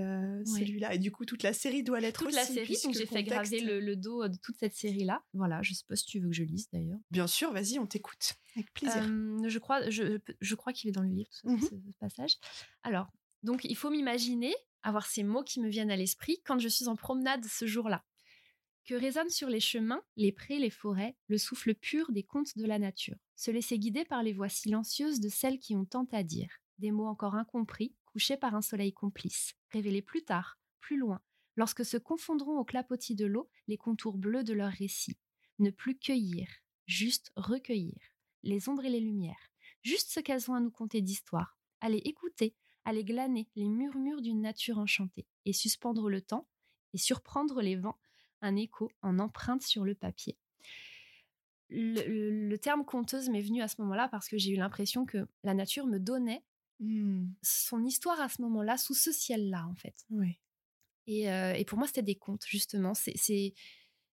celui-là. 0.46 0.94
Et 0.94 1.00
du 1.00 1.12
coup, 1.12 1.26
toute 1.26 1.44
la 1.44 1.54
série 1.54 1.84
doit 1.84 2.00
l'être 2.00 2.26
aussi. 2.26 2.36
Toute 2.36 2.36
la 2.36 2.46
série, 2.46 2.78
donc 2.84 2.94
j'ai 2.94 3.06
fait 3.06 3.24
graver 3.24 3.60
le, 3.60 3.96
dos 3.96 4.28
de 4.28 4.38
toute 4.38 4.58
cette 4.58 4.76
série-là. 4.76 5.24
Voilà, 5.34 5.62
je 5.62 5.74
sais 5.74 5.86
pas 5.88 5.96
si 5.96 6.06
tu 6.06 6.20
veux 6.20 6.30
que 6.30 6.36
je 6.36 6.44
lise 6.44 6.70
d'ailleurs. 6.72 7.00
Bien 7.12 7.28
sûr, 7.28 7.52
vas-y, 7.52 7.80
on 7.80 7.86
t'écoute. 7.86 8.34
Avec 8.56 8.74
plaisir. 8.74 9.04
je 9.04 9.60
crois, 9.60 9.90
je, 9.90 10.20
je 10.42 10.56
crois 10.56 10.74
qu'il 10.74 10.90
est 10.90 10.94
dans 10.94 11.02
le 11.02 11.10
livre, 11.10 11.30
mmh 11.44 11.60
ce, 11.62 11.76
passage. 12.00 12.38
Alors, 12.84 13.08
donc, 13.44 13.66
il 13.66 13.76
faut 13.76 13.90
m'imaginer 13.90 14.54
avoir 14.84 15.06
ces 15.06 15.24
mots 15.24 15.44
qui 15.44 15.60
me 15.60 15.70
viennent 15.70 15.92
à 15.92 15.96
l'esprit 15.96 16.42
quand 16.46 16.60
je 16.60 16.68
suis 16.68 16.88
en 16.88 16.96
promenade 16.96 17.46
ce 17.46 17.66
jour-là. 17.66 18.04
Que 18.86 18.96
résonne 18.96 19.30
sur 19.30 19.48
les 19.48 19.62
chemins, 19.62 20.04
les 20.18 20.34
prés, 20.34 20.60
les 20.60 20.70
forêts, 20.70 21.16
le 21.28 21.38
souffle 21.38 21.74
pur 21.74 22.12
des 22.12 22.24
contes 22.24 22.58
de 22.58 22.66
la 22.66 22.80
nature. 22.80 23.16
Se 23.36 23.50
laisser 23.50 23.80
guider 23.80 24.04
par 24.04 24.24
les 24.24 24.34
voix 24.34 24.50
silencieuses 24.50 25.22
de 25.22 25.30
celles 25.30 25.60
qui 25.60 25.74
ont 25.74 25.86
tant 25.86 26.08
à 26.12 26.22
dire, 26.22 26.50
des 26.80 26.92
mots 26.92 27.08
encore 27.08 27.36
incompris, 27.36 27.96
couchés 28.06 28.36
par 28.36 28.56
un 28.56 28.62
soleil 28.62 28.92
complice, 28.92 29.54
révélés 29.72 30.02
plus 30.02 30.24
tard, 30.24 30.60
plus 30.82 30.98
loin, 30.98 31.22
lorsque 31.56 31.86
se 31.86 31.96
confondront 31.96 32.60
au 32.60 32.66
clapotis 32.66 33.16
de 33.16 33.26
l'eau 33.26 33.50
les 33.68 33.78
contours 33.78 34.18
bleus 34.18 34.44
de 34.44 34.54
leur 34.54 34.72
récit. 34.72 35.18
Ne 35.60 35.70
plus 35.70 35.98
cueillir, 35.98 36.48
juste 36.86 37.32
recueillir, 37.38 38.02
les 38.44 38.68
ombres 38.68 38.84
et 38.84 38.90
les 38.90 39.00
lumières, 39.00 39.50
juste 39.82 40.12
ce 40.12 40.20
qu'elles 40.20 40.52
ont 40.52 40.56
à 40.56 40.60
nous 40.60 40.72
conter 40.72 41.02
d'histoire, 41.02 41.58
aller 41.80 42.02
écouter, 42.04 42.54
aller 42.84 43.06
glaner 43.06 43.48
les 43.56 43.70
murmures 43.70 44.22
d'une 44.22 44.42
nature 44.42 44.78
enchantée, 44.78 45.26
et 45.46 45.54
suspendre 45.54 46.10
le 46.10 46.22
temps, 46.22 46.50
et 46.94 46.98
surprendre 46.98 47.62
les 47.62 47.78
vents, 47.78 47.98
un 48.44 48.56
écho 48.56 48.92
en 49.02 49.18
empreinte 49.18 49.64
sur 49.64 49.84
le 49.84 49.96
papier 49.96 50.38
le, 51.74 52.56
terme 52.58 52.86
conteuse 52.86 53.30
m'est 53.30 53.42
venu 53.42 53.62
à 53.62 53.68
ce 53.68 53.82
moment-là 53.82 54.08
parce 54.10 54.28
que 54.28 54.38
j'ai 54.38 54.52
eu 54.52 54.56
l'impression 54.56 55.06
que 55.06 55.28
la 55.44 55.54
nature 55.54 55.88
me 55.88 56.00
donnait 56.00 56.44
mmh. 56.80 57.26
son 57.42 57.84
histoire 57.84 58.20
à 58.22 58.30
ce 58.30 58.42
moment-là, 58.42 58.78
sous 58.78 58.94
ce 58.94 59.12
ciel-là, 59.12 59.66
en 59.68 59.76
fait. 59.76 60.06
Oui. 60.10 60.40
Et, 61.08 61.24
et, 61.26 61.66
pour 61.66 61.78
moi, 61.78 61.88
c'était 61.88 62.02
des 62.04 62.16
contes, 62.16 62.46
justement. 62.48 62.94
C'est 62.94 63.54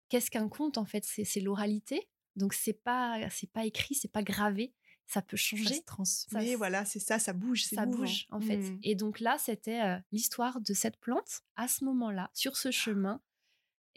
qu'est-ce 0.09 0.31
qu'un 0.31 0.47
conte, 0.47 0.77
en 0.77 0.85
fait? 0.85 1.03
C'est 1.03 1.39
l'oralité. 1.41 2.07
Donc, 2.35 2.53
c'est 2.53 2.81
pas, 2.81 3.19
pas 3.53 3.65
écrit, 3.65 3.95
c'est 3.95 4.11
pas 4.11 4.23
gravé. 4.23 4.73
Ça 5.05 5.21
peut 5.21 5.37
changer. 5.37 5.65
Ça 5.65 5.75
se 5.75 5.81
transmet, 5.85 6.55
voilà, 6.55 6.83
c'est 6.83 6.99
ça, 6.99 7.17
ça 7.17 7.31
bouge. 7.31 7.63
Ça 7.63 7.85
bouge, 7.85 8.27
en 8.29 8.41
fait. 8.41 8.57
Mmh. 8.57 8.79
Et 8.83 8.95
donc 8.95 9.19
là, 9.21 9.37
c'était 9.39 9.99
l'histoire 10.11 10.61
de 10.61 10.73
cette 10.73 10.97
plante 10.97 11.41
à 11.55 11.67
ce 11.67 11.85
moment-là, 11.85 12.29
sur 12.33 12.57
ce 12.57 12.71
chemin, 12.71 13.21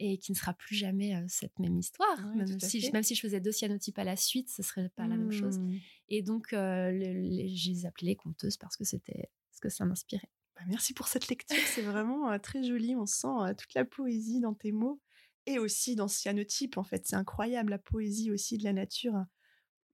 et 0.00 0.16
qui 0.16 0.32
ne 0.32 0.36
sera 0.36 0.54
plus 0.54 0.74
jamais 0.74 1.14
cette 1.28 1.58
même 1.58 1.78
histoire. 1.78 2.26
même, 2.34 2.58
si, 2.58 2.80
je, 2.80 2.90
même, 2.90 3.02
si, 3.02 3.14
je 3.14 3.20
faisais 3.20 3.38
deux 3.38 3.52
cyanotypes 3.52 3.98
à 3.98 4.04
la 4.04 4.16
suite, 4.16 4.48
ce 4.48 4.62
serait 4.62 4.88
pas 4.96 5.06
la 5.06 5.16
même 5.16 5.30
chose. 5.30 5.58
Mmh. 5.58 5.78
Et 6.08 6.22
donc, 6.22 6.48
je 6.50 7.70
les 7.70 7.86
appelais 7.86 8.08
les 8.08 8.16
conteuses 8.16 8.56
parce 8.56 8.76
que 8.76 8.84
c'était 8.84 9.28
ce 9.52 9.60
que 9.60 9.68
ça 9.68 9.84
m'inspirait. 9.84 10.30
Bah, 10.56 10.62
merci 10.66 10.94
pour 10.94 11.06
cette 11.06 11.28
lecture, 11.28 11.62
c'est 11.66 11.82
vraiment 11.82 12.36
très 12.38 12.64
joli. 12.64 12.96
On 12.96 13.06
sent 13.06 13.54
toute 13.58 13.74
la 13.74 13.84
poésie 13.84 14.40
dans 14.40 14.54
tes 14.54 14.72
mots 14.72 15.00
et 15.46 15.58
aussi 15.58 15.96
dans 15.96 16.08
cyanotype. 16.08 16.78
En 16.78 16.84
fait, 16.84 17.06
c'est 17.06 17.16
incroyable 17.16 17.70
la 17.70 17.78
poésie 17.78 18.30
aussi 18.30 18.56
de 18.56 18.64
la 18.64 18.72
nature 18.72 19.24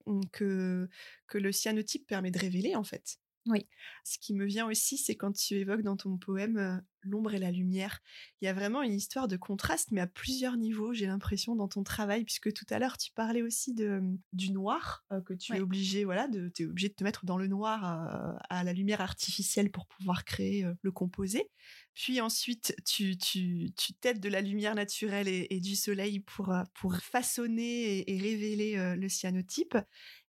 mmh, 0.06 0.20
que 0.32 0.88
que 1.26 1.38
le 1.38 1.50
cyanotype 1.50 2.06
permet 2.06 2.30
de 2.30 2.38
révéler 2.38 2.76
en 2.76 2.84
fait. 2.84 3.18
Oui. 3.46 3.66
Ce 4.04 4.18
qui 4.18 4.34
me 4.34 4.44
vient 4.44 4.66
aussi, 4.66 4.98
c'est 4.98 5.16
quand 5.16 5.32
tu 5.32 5.54
évoques 5.54 5.82
dans 5.82 5.96
ton 5.96 6.16
poème 6.18 6.82
l'ombre 7.06 7.34
et 7.34 7.38
la 7.38 7.50
lumière. 7.50 8.00
Il 8.40 8.46
y 8.46 8.48
a 8.48 8.52
vraiment 8.52 8.82
une 8.82 8.92
histoire 8.92 9.28
de 9.28 9.36
contraste, 9.36 9.90
mais 9.92 10.00
à 10.00 10.06
plusieurs 10.06 10.56
niveaux, 10.56 10.92
j'ai 10.92 11.06
l'impression, 11.06 11.54
dans 11.54 11.68
ton 11.68 11.82
travail, 11.84 12.24
puisque 12.24 12.52
tout 12.52 12.66
à 12.70 12.78
l'heure, 12.78 12.98
tu 12.98 13.12
parlais 13.12 13.42
aussi 13.42 13.74
de, 13.74 14.02
du 14.32 14.52
noir, 14.52 15.04
que 15.24 15.34
tu 15.34 15.54
es 15.54 15.60
obligé, 15.60 16.04
voilà, 16.04 16.28
de, 16.28 16.52
es 16.58 16.64
obligé 16.64 16.88
de 16.88 16.94
te 16.94 17.04
mettre 17.04 17.24
dans 17.24 17.38
le 17.38 17.46
noir 17.46 18.38
à 18.50 18.64
la 18.64 18.72
lumière 18.72 19.00
artificielle 19.00 19.70
pour 19.70 19.86
pouvoir 19.86 20.24
créer 20.24 20.66
le 20.82 20.92
composé. 20.92 21.48
Puis 21.94 22.20
ensuite, 22.20 22.76
tu, 22.84 23.16
tu, 23.16 23.70
tu 23.76 23.94
t'aides 23.94 24.20
de 24.20 24.28
la 24.28 24.40
lumière 24.40 24.74
naturelle 24.74 25.28
et, 25.28 25.60
du 25.60 25.76
soleil 25.76 26.20
pour, 26.20 26.52
pour 26.74 26.96
façonner 26.96 27.98
et, 27.98 28.14
et 28.14 28.18
révéler 28.18 28.96
le 28.96 29.08
cyanotype. 29.08 29.76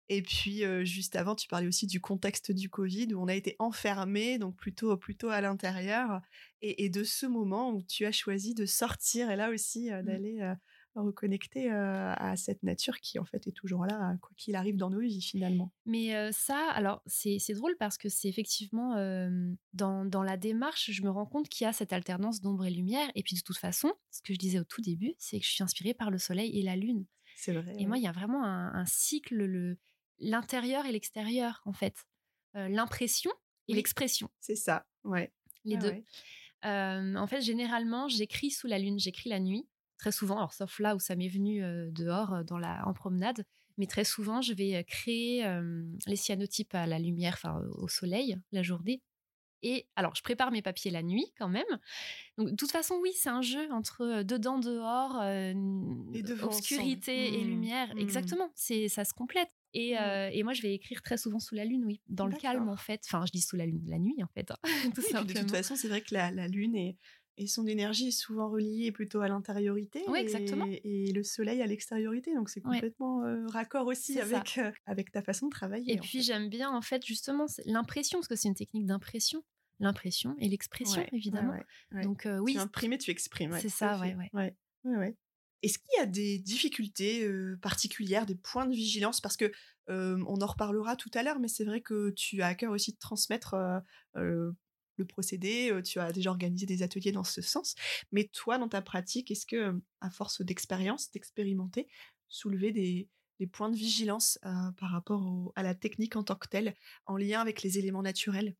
Et 0.09 0.21
puis 0.21 0.63
juste 0.85 1.15
avant, 1.15 1.35
tu 1.35 1.47
parlais 1.47 1.67
aussi 1.67 1.87
du 1.87 1.99
contexte 1.99 2.51
du 2.51 2.69
Covid 2.69 3.13
où 3.13 3.21
on 3.21 3.27
a 3.27 3.35
été 3.35 3.55
enfermé, 3.59 4.37
donc 4.37 4.55
plutôt 4.55 4.95
plutôt 4.97 5.29
à 5.29 5.41
l'intérieur, 5.41 6.21
et, 6.61 6.89
de 6.89 7.03
ce 7.03 7.25
moment 7.25 7.71
où 7.71 7.81
tu 7.81 8.05
as 8.05 8.11
choisi 8.11 8.53
de 8.53 8.65
sortir 8.65 9.29
et 9.29 9.35
là 9.35 9.49
aussi 9.49 9.91
mmh. 9.91 10.01
d'aller 10.03 10.53
reconnecter 10.95 11.69
à 11.69 12.35
cette 12.35 12.63
nature 12.63 12.99
qui 12.99 13.19
en 13.19 13.25
fait 13.25 13.47
est 13.47 13.51
toujours 13.51 13.85
là, 13.85 14.17
quoi 14.21 14.31
qu'il 14.37 14.55
arrive 14.55 14.77
dans 14.77 14.89
nos 14.89 14.99
vies 14.99 15.21
finalement. 15.21 15.71
Mais 15.85 16.31
ça, 16.31 16.69
alors 16.71 17.01
c'est 17.05 17.53
drôle 17.53 17.75
parce 17.77 17.97
que 17.97 18.09
c'est 18.09 18.29
effectivement 18.29 18.95
dans, 19.73 20.05
dans, 20.05 20.23
la 20.23 20.37
démarche, 20.37 20.91
je 20.91 21.01
me 21.03 21.09
rends 21.09 21.25
compte 21.25 21.49
qu'il 21.49 21.65
y 21.65 21.67
a 21.67 21.73
cette 21.73 21.93
alternance 21.93 22.41
d'ombre 22.41 22.65
et 22.65 22.71
lumière. 22.71 23.09
Et 23.15 23.23
puis 23.23 23.35
de 23.35 23.41
toute 23.41 23.57
façon, 23.57 23.93
ce 24.11 24.21
que 24.21 24.33
je 24.33 24.39
disais 24.39 24.59
au 24.59 24.63
tout 24.63 24.81
début, 24.81 25.13
c'est 25.17 25.39
que 25.39 25.45
je 25.45 25.51
suis 25.51 25.63
inspirée 25.63 25.93
par 25.93 26.11
le 26.11 26.17
soleil 26.17 26.57
et 26.57 26.63
la 26.63 26.75
lune. 26.75 27.05
C'est 27.35 27.53
vrai. 27.53 27.75
Et 27.77 27.85
moi, 27.85 27.97
il 27.97 28.03
y 28.03 28.07
a 28.07 28.11
vraiment 28.11 28.43
un, 28.43 28.73
un 28.73 28.85
cycle, 28.85 29.35
le, 29.35 29.77
l'intérieur 30.19 30.85
et 30.85 30.91
l'extérieur, 30.91 31.61
en 31.65 31.73
fait. 31.73 32.05
L'impression 32.53 33.31
et 33.67 33.73
l'expression. 33.75 34.31
C'est 34.39 34.55
ça, 34.55 34.87
ouais. 35.03 35.31
Les 35.63 35.77
deux. 35.77 36.03
en 36.63 37.27
fait, 37.27 37.41
généralement, 37.41 38.07
j'écris 38.07 38.51
sous 38.51 38.67
la 38.67 38.79
lune, 38.79 38.99
j'écris 38.99 39.29
la 39.29 39.39
nuit, 39.39 39.67
très 39.97 40.11
souvent, 40.11 40.37
alors 40.37 40.53
sauf 40.53 40.79
là 40.79 40.95
où 40.95 40.99
ça 40.99 41.15
m'est 41.15 41.27
venu 41.27 41.61
dehors, 41.91 42.43
dans 42.45 42.57
la, 42.57 42.87
en 42.87 42.93
promenade, 42.93 43.45
mais 43.77 43.85
très 43.85 44.05
souvent, 44.05 44.41
je 44.41 44.53
vais 44.53 44.83
créer 44.85 45.45
les 46.07 46.15
cyanotypes 46.15 46.73
à 46.73 46.87
la 46.87 46.97
lumière, 46.97 47.33
enfin 47.35 47.61
au 47.77 47.87
soleil, 47.87 48.37
la 48.51 48.63
journée. 48.63 49.03
Et 49.63 49.87
alors, 49.95 50.13
je 50.15 50.21
prépare 50.21 50.51
mes 50.51 50.61
papiers 50.61 50.91
la 50.91 51.01
nuit 51.01 51.33
quand 51.37 51.49
même. 51.49 51.65
Donc, 52.37 52.51
de 52.51 52.55
toute 52.55 52.71
façon, 52.71 52.95
oui, 53.01 53.11
c'est 53.15 53.29
un 53.29 53.41
jeu 53.41 53.71
entre 53.71 54.21
dedans, 54.21 54.59
dehors, 54.59 55.15
obscurité 56.43 57.33
et 57.33 57.43
mmh. 57.43 57.47
lumière. 57.47 57.95
Mmh. 57.95 57.99
Exactement, 57.99 58.51
c'est 58.55 58.87
ça 58.87 59.03
se 59.03 59.13
complète. 59.13 59.49
Et, 59.73 59.93
mmh. 59.95 60.31
et, 60.31 60.43
moi, 60.43 60.53
je 60.53 60.61
vais 60.61 60.73
écrire 60.73 61.01
très 61.01 61.17
souvent 61.17 61.39
sous 61.39 61.55
la 61.55 61.65
lune, 61.65 61.83
oui, 61.85 62.01
dans 62.07 62.25
le 62.25 62.35
calme 62.35 62.69
en 62.69 62.77
fait. 62.77 63.01
Enfin, 63.05 63.25
je 63.25 63.31
dis 63.31 63.41
sous 63.41 63.55
la 63.55 63.65
lune, 63.65 63.83
la 63.87 63.99
nuit 63.99 64.23
en 64.23 64.27
fait. 64.27 64.51
Hein, 64.51 64.55
tout 64.95 65.01
De 65.01 65.33
toute 65.33 65.51
façon, 65.51 65.75
c'est 65.75 65.87
vrai 65.87 66.01
que 66.01 66.13
la, 66.13 66.31
la 66.31 66.47
lune 66.47 66.75
et, 66.75 66.97
et, 67.37 67.47
son 67.47 67.67
énergie 67.67 68.07
est 68.07 68.19
souvent 68.19 68.49
reliée 68.49 68.91
plutôt 68.91 69.21
à 69.21 69.27
l'intériorité. 69.27 70.03
Oui, 70.07 70.19
exactement. 70.19 70.65
Et, 70.83 71.11
le 71.11 71.23
soleil 71.23 71.61
à 71.61 71.67
l'extériorité. 71.67 72.33
Donc, 72.33 72.49
c'est 72.49 72.61
complètement 72.61 73.23
raccord 73.47 73.87
aussi 73.87 74.19
avec, 74.19 74.59
avec 74.85 75.11
ta 75.11 75.21
façon 75.21 75.47
de 75.47 75.51
travailler. 75.51 75.93
Et 75.93 75.97
puis, 75.97 76.21
j'aime 76.21 76.49
bien 76.49 76.69
en 76.69 76.81
fait 76.81 77.05
justement 77.05 77.45
l'impression, 77.65 78.19
parce 78.19 78.27
que 78.27 78.35
c'est 78.35 78.47
une 78.47 78.55
technique 78.55 78.85
d'impression. 78.85 79.43
L'impression 79.79 80.35
et 80.39 80.49
l'expression, 80.49 81.05
évidemment. 81.11 81.53
Donc, 82.03 82.27
oui. 82.41 82.53
Tu 82.53 82.59
imprimes, 82.59 82.97
tu 82.97 83.11
exprimes. 83.11 83.55
c'est 83.59 83.69
ça, 83.69 83.99
ouais, 83.99 84.15
ouais. 84.33 84.55
ouais. 84.83 85.15
Est-ce 85.63 85.79
qu'il 85.79 85.99
y 85.99 86.01
a 86.01 86.05
des 86.05 86.39
difficultés 86.39 87.27
particulières, 87.61 88.25
des 88.25 88.35
points 88.35 88.65
de 88.65 88.75
vigilance? 88.75 89.21
Parce 89.21 89.37
que 89.37 89.51
on 89.87 90.41
en 90.41 90.45
reparlera 90.45 90.95
tout 90.95 91.11
à 91.13 91.23
l'heure, 91.23 91.39
mais 91.39 91.47
c'est 91.47 91.65
vrai 91.65 91.81
que 91.81 92.11
tu 92.11 92.41
as 92.41 92.47
à 92.47 92.55
cœur 92.55 92.71
aussi 92.71 92.93
de 92.93 92.97
transmettre 92.99 93.55
le 94.15 95.05
procédé. 95.05 95.79
tu 95.83 95.99
as 95.99 96.11
déjà 96.11 96.29
organisé 96.29 96.65
des 96.65 96.83
ateliers 96.83 97.11
dans 97.11 97.23
ce 97.23 97.41
sens. 97.41 97.75
Mais 98.11 98.25
toi, 98.25 98.57
dans 98.57 98.69
ta 98.69 98.81
pratique, 98.81 99.31
est-ce 99.31 99.45
que, 99.45 99.79
à 100.01 100.09
force 100.09 100.41
d'expérience, 100.41 101.11
d'expérimenter, 101.11 101.87
soulever 102.27 102.71
des, 102.71 103.09
points 103.51 103.69
de 103.69 103.75
vigilance 103.75 104.39
par 104.41 104.91
rapport 104.91 105.51
à 105.55 105.63
la 105.63 105.75
technique 105.75 106.15
en 106.15 106.23
tant 106.23 106.35
que 106.35 106.47
telle, 106.47 106.75
en 107.05 107.17
lien 107.17 107.39
avec 107.39 107.61
les 107.61 107.77
éléments 107.77 108.03
naturels? 108.03 108.55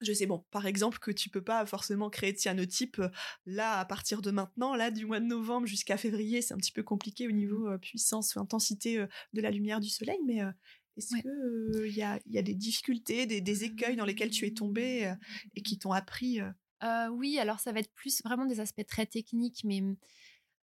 Je 0.00 0.12
sais, 0.12 0.26
bon, 0.26 0.44
par 0.50 0.66
exemple, 0.66 0.98
que 0.98 1.10
tu 1.10 1.30
peux 1.30 1.42
pas 1.42 1.64
forcément 1.66 2.10
créer 2.10 2.32
de 2.32 2.38
cyanotype 2.38 3.00
là, 3.46 3.78
à 3.78 3.84
partir 3.84 4.22
de 4.22 4.30
maintenant, 4.30 4.74
là, 4.74 4.90
du 4.90 5.06
mois 5.06 5.20
de 5.20 5.26
novembre 5.26 5.66
jusqu'à 5.66 5.96
février, 5.96 6.42
c'est 6.42 6.54
un 6.54 6.58
petit 6.58 6.72
peu 6.72 6.82
compliqué 6.82 7.26
au 7.26 7.30
mmh. 7.30 7.36
niveau 7.36 7.78
puissance 7.78 8.34
ou 8.34 8.40
intensité 8.40 9.04
de 9.32 9.40
la 9.40 9.50
lumière 9.50 9.80
du 9.80 9.88
soleil, 9.88 10.18
mais 10.26 10.40
est-ce 10.96 11.08
qu'il 11.08 11.96
y, 11.96 12.02
a, 12.02 12.18
y, 12.26 12.38
a, 12.38 12.42
des 12.42 12.54
difficultés, 12.54 13.26
des, 13.26 13.64
écueils 13.64 13.96
dans 13.96 14.04
lesquels 14.04 14.30
tu 14.30 14.46
es 14.46 14.52
tombé 14.52 15.12
et 15.54 15.62
qui 15.62 15.78
t'ont 15.78 15.92
appris 15.92 16.40
Oui, 17.10 17.38
alors 17.38 17.60
ça 17.60 17.72
va 17.72 17.80
être 17.80 17.92
plus 17.94 18.22
vraiment 18.24 18.46
des 18.46 18.60
aspects 18.60 18.86
très 18.86 19.06
techniques, 19.06 19.62
mais 19.64 19.82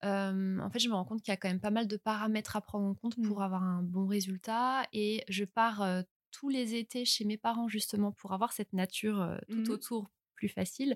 en 0.03 0.69
fait, 0.71 0.79
je 0.79 0.89
me 0.89 0.93
rends 0.93 1.05
compte 1.05 1.21
qu'il 1.21 1.31
y 1.31 1.33
a 1.33 1.38
quand 1.38 1.49
même 1.49 1.59
pas 1.59 1.71
mal 1.71 1.88
de 1.88 1.97
paramètres 1.97 2.55
à 2.55 2.61
prendre 2.61 2.88
en 2.88 2.95
compte 2.95 3.15
pour 3.23 3.39
mmh. 3.39 3.43
avoir 3.43 3.63
un 3.63 3.83
bon 3.83 4.07
résultat 4.07 4.83
et 4.93 5.23
je 5.27 5.45
pars 5.45 6.03
tous 6.39 6.49
les 6.49 6.75
étés 6.75 7.03
chez 7.03 7.25
mes 7.25 7.38
parents 7.38 7.67
justement 7.67 8.11
pour 8.11 8.31
avoir 8.31 8.53
cette 8.53 8.71
nature 8.73 9.38
tout 9.49 9.55
mmh 9.55 9.69
autour 9.69 10.11
plus 10.35 10.49
facile. 10.49 10.95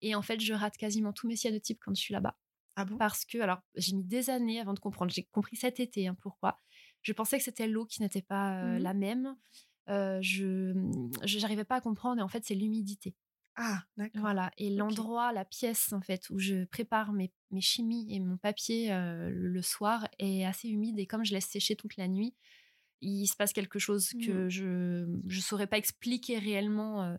Et 0.00 0.14
en 0.14 0.22
fait, 0.22 0.40
je 0.40 0.54
rate 0.54 0.78
quasiment 0.78 1.12
tous 1.12 1.28
mes 1.28 1.36
cyanotypes 1.36 1.78
quand 1.84 1.94
je 1.94 2.00
suis 2.00 2.14
là-bas. 2.14 2.38
Ah 2.76 2.86
bon? 2.86 2.96
Parce 2.96 3.26
que, 3.26 3.38
alors, 3.38 3.60
j'ai 3.74 3.94
mis 3.94 4.04
des 4.04 4.30
années 4.30 4.60
avant 4.60 4.72
de 4.72 4.80
comprendre. 4.80 5.12
J'ai 5.12 5.24
compris 5.24 5.56
cet 5.56 5.80
été 5.80 6.08
hein, 6.08 6.16
pourquoi. 6.20 6.60
Je 7.02 7.12
pensais 7.12 7.36
que 7.36 7.44
c'était 7.44 7.68
l'eau 7.68 7.84
qui 7.84 8.00
n'était 8.00 8.22
pas 8.22 8.64
mmh 8.64 8.78
la 8.78 8.94
même. 8.94 9.36
je 9.86 11.40
n'arrivais 11.40 11.64
pas 11.64 11.76
à 11.76 11.80
comprendre. 11.82 12.20
Et 12.20 12.22
en 12.22 12.28
fait, 12.28 12.44
c'est 12.46 12.54
l'humidité. 12.54 13.14
Ah, 13.56 13.84
d'accord. 13.98 14.22
Voilà. 14.22 14.50
Et 14.56 14.70
l'endroit, 14.70 15.32
la 15.32 15.44
pièce, 15.44 15.92
en 15.92 16.00
fait, 16.00 16.30
où 16.30 16.38
je 16.38 16.64
prépare 16.64 17.12
mes, 17.12 17.30
mes 17.50 17.60
chimies 17.60 18.06
et 18.10 18.18
mon 18.18 18.38
papier 18.38 18.88
le 19.28 19.62
soir 19.62 20.08
est 20.18 20.46
assez 20.46 20.68
humide. 20.68 20.98
Et 20.98 21.06
comme 21.06 21.24
je 21.24 21.34
laisse 21.34 21.48
sécher 21.48 21.76
toute 21.76 21.96
la 21.98 22.08
nuit, 22.08 22.34
il 23.04 23.26
se 23.26 23.36
passe 23.36 23.52
quelque 23.52 23.78
chose 23.78 24.10
que 24.24 24.46
mmh. 24.46 24.48
je 24.48 24.64
ne 24.64 25.40
saurais 25.40 25.66
pas 25.66 25.78
expliquer 25.78 26.38
réellement, 26.38 27.16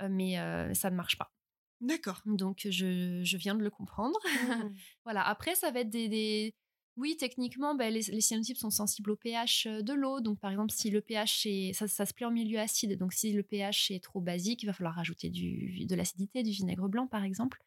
mais 0.00 0.36
ça 0.74 0.90
ne 0.90 0.96
marche 0.96 1.18
pas. 1.18 1.32
D'accord. 1.80 2.22
Donc, 2.24 2.66
je, 2.70 3.20
je, 3.22 3.36
viens 3.36 3.54
de 3.54 3.62
le 3.62 3.70
comprendre. 3.70 4.18
Mmh. 4.46 4.74
voilà. 5.04 5.26
Après, 5.26 5.54
ça 5.54 5.70
va 5.70 5.80
être 5.80 5.90
des. 5.90 6.54
Oui, 6.96 7.16
techniquement, 7.18 7.74
ben, 7.74 7.92
les, 7.92 8.02
les, 8.02 8.20
cyanotypes 8.22 8.56
sont 8.56 8.70
sensibles 8.70 9.10
au 9.10 9.16
pH 9.16 9.66
de 9.66 9.92
l'eau. 9.92 10.20
Donc, 10.20 10.40
par 10.40 10.50
exemple, 10.50 10.72
si 10.72 10.90
le 10.90 11.00
pH 11.02 11.46
est. 11.46 11.72
Ça, 11.74 11.88
ça, 11.88 12.06
se 12.06 12.14
plaît 12.14 12.26
en 12.26 12.30
milieu 12.30 12.58
acide. 12.58 12.96
Donc, 12.98 13.12
si 13.12 13.32
le 13.32 13.42
pH 13.42 13.90
est 13.90 14.02
trop 14.02 14.20
basique, 14.20 14.62
il 14.62 14.66
va 14.66 14.72
falloir 14.72 14.94
rajouter 14.94 15.28
du, 15.28 15.84
de 15.84 15.94
l'acidité, 15.94 16.42
du 16.42 16.50
vinaigre 16.50 16.88
blanc, 16.88 17.06
par 17.06 17.24
exemple. 17.24 17.62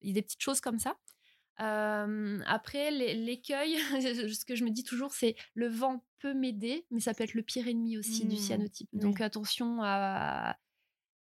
Il 0.00 0.08
y 0.08 0.10
a 0.12 0.14
des 0.14 0.22
petites 0.22 0.42
choses 0.42 0.60
comme 0.60 0.78
ça 0.78 0.96
après, 1.56 2.90
l'écueil, 2.90 3.76
ce 4.34 4.44
que 4.44 4.54
je 4.54 4.64
me 4.64 4.70
dis 4.70 4.84
toujours, 4.84 5.12
c'est 5.12 5.36
le 5.54 5.68
vent 5.68 6.04
peut 6.18 6.34
m'aider, 6.34 6.86
mais 6.90 7.00
ça 7.00 7.14
peut 7.14 7.24
être 7.24 7.34
le 7.34 7.42
pire 7.42 7.68
ennemi 7.68 7.98
aussi 7.98 8.26
du 8.26 8.36
mmh, 8.36 8.38
cyanotype. 8.38 8.88
Donc 8.92 9.20
attention 9.20 9.80
à 9.82 10.56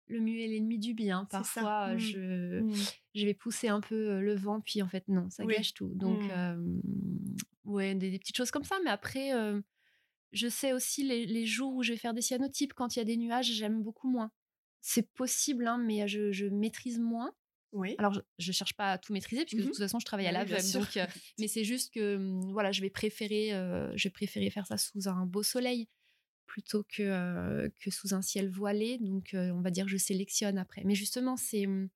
le 0.07 0.19
mieux 0.21 0.39
est 0.39 0.47
l'ennemi 0.47 0.79
du 0.79 0.93
bien. 0.93 1.25
Parfois, 1.25 1.93
mmh, 1.93 1.97
je, 1.99 2.59
mmh. 2.61 2.73
je 3.15 3.25
vais 3.25 3.33
pousser 3.33 3.67
un 3.67 3.79
peu 3.79 4.19
le 4.19 4.35
vent, 4.35 4.59
puis 4.59 4.81
en 4.81 4.87
fait, 4.87 5.07
non, 5.07 5.29
ça 5.29 5.45
gâche 5.45 5.73
tout. 5.73 5.89
Donc, 5.93 6.21
ouais, 7.65 7.95
des, 7.95 8.17
petites 8.17 8.37
choses 8.37 8.51
comme 8.51 8.63
ça. 8.63 8.77
Mais 8.83 8.89
après, 8.89 9.31
je 10.31 10.47
sais 10.47 10.73
aussi 10.73 11.03
les, 11.03 11.25
les, 11.25 11.45
jours 11.45 11.75
où 11.75 11.83
je 11.83 11.93
vais 11.93 11.97
faire 11.97 12.13
des 12.13 12.21
cyanotypes, 12.21 12.73
quand 12.73 12.95
il 12.95 12.99
y 12.99 13.01
a 13.01 13.05
des 13.05 13.17
nuages, 13.17 13.51
j'aime 13.51 13.81
beaucoup 13.81 14.09
moins. 14.09 14.31
C'est 14.81 15.11
possible, 15.13 15.67
hein, 15.67 15.77
mais 15.77 16.07
je, 16.07 16.31
je 16.31 16.45
maîtrise 16.45 16.99
moins. 16.99 17.33
Oui. 17.71 17.95
Alors, 17.97 18.13
je, 18.13 18.49
ne 18.49 18.53
cherche 18.53 18.73
pas 18.73 18.93
à 18.93 18.97
tout 18.97 19.13
maîtriser, 19.13 19.45
puisque 19.45 19.61
de 19.61 19.63
mmh 19.63 19.71
toute 19.71 19.77
façon, 19.77 19.99
je 19.99 20.05
travaille 20.05 20.27
à 20.27 20.31
l'aveugle. 20.31 20.71
donc, 20.73 20.97
mais 21.39 21.47
c'est 21.47 21.63
juste 21.63 21.93
que, 21.93 22.17
mmh, 22.17 22.51
voilà, 22.51 22.71
je 22.71 22.81
vais 22.81 22.89
préférer, 22.89 23.49
je 23.95 24.03
vais 24.03 24.09
préférer 24.09 24.49
faire 24.49 24.65
ça 24.65 24.77
sous 24.77 25.07
un 25.07 25.25
beau 25.25 25.43
soleil 25.43 25.87
plutôt 26.45 26.83
que, 26.83 27.71
que 27.79 27.91
sous 27.91 28.15
un 28.15 28.23
ciel 28.23 28.49
voilé. 28.49 28.97
Donc, 28.99 29.31
on 29.33 29.61
va 29.61 29.71
dire 29.71 29.85
que 29.85 29.91
je 29.91 29.97
sélectionne 29.97 30.57
après. 30.57 30.81
Mais 30.83 30.95
justement, 30.95 31.37
c'est, 31.37 31.67
mmh, 31.67 31.89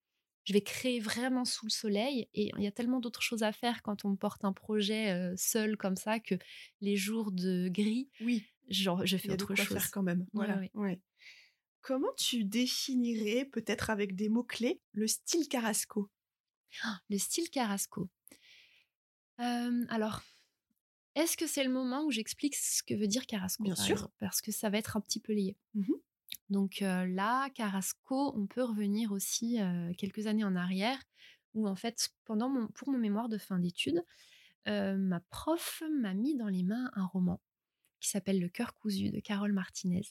je 0.46 0.54
vais 0.54 0.62
créer 0.62 1.00
vraiment 1.00 1.46
sous 1.46 1.66
le 1.66 1.72
soleil. 1.72 2.28
Et 2.34 2.52
il 2.58 2.64
y 2.64 2.68
a 2.68 2.72
tellement 2.72 3.00
d'autres 3.00 3.24
choses 3.24 3.44
à 3.44 3.52
faire 3.52 3.82
quand 3.82 4.06
on 4.06 4.16
porte 4.16 4.46
un 4.46 4.54
projet 4.54 5.34
seul 5.38 5.76
comme 5.78 5.96
ça 5.96 6.20
que 6.20 6.36
les 6.82 6.96
jours 6.96 7.32
de 7.32 7.68
gris. 7.70 8.10
Oui. 8.22 8.44
Genre, 8.70 9.06
je 9.06 9.18
fais 9.18 9.32
autre 9.32 9.56
chose. 9.56 9.68
faire 9.68 9.92
quand 9.92 10.04
même. 10.04 10.26
Voilà. 10.34 10.62
ouais. 10.76 11.02
Comment 11.84 12.14
tu 12.16 12.46
définirais, 12.46 13.44
peut-être 13.44 13.90
avec 13.90 14.16
des 14.16 14.30
mots-clés, 14.30 14.80
le 14.94 15.06
style 15.06 15.50
Carrasco? 15.50 16.10
Ah, 16.82 17.02
Le 17.10 17.18
style 17.18 17.50
Carrasco. 17.50 18.10
alors, 19.38 20.22
est-ce 21.16 21.36
que 21.36 21.46
c'est 21.46 21.64
le 21.66 21.70
moment 21.70 22.06
où 22.06 22.12
j'explique 22.12 22.56
ce 22.56 22.82
que 22.84 22.94
veut 22.94 23.08
dire 23.08 23.26
Carrasco 23.26 23.64
Bien 23.66 23.76
sûr. 23.76 24.10
parce 24.20 24.42
que 24.42 24.54
ça 24.54 24.70
va 24.70 24.78
être 24.78 24.96
un 24.96 25.02
petit 25.02 25.20
peu 25.20 25.34
lié. 25.34 25.58
Mmh 25.74 25.92
Donc 26.50 26.80
là, 26.80 27.50
Carrasco, 27.50 28.34
on 28.38 28.48
peut 28.48 28.64
revenir 28.64 29.12
aussi 29.12 29.60
quelques 29.98 30.28
années 30.28 30.46
en 30.46 30.56
arrière, 30.56 31.04
où 31.54 31.68
en 31.68 31.76
fait, 31.76 32.12
pendant 32.24 32.48
mon, 32.48 32.68
pour 32.70 32.90
mon 32.90 32.98
mémoire 32.98 33.28
de 33.28 33.38
fin 33.38 33.60
d'études, 33.60 34.06
ma 34.66 35.20
prof 35.30 35.84
m'a 35.92 36.14
mis 36.14 36.38
dans 36.38 36.48
les 36.48 36.64
mains 36.64 36.90
un 36.94 37.06
roman 37.06 37.42
qui 38.00 38.08
s'appelle 38.10 38.40
Le 38.40 38.48
cœur 38.48 38.74
cousu 38.74 39.10
de 39.10 39.20
Carole 39.20 39.52
Martinez 39.52 40.06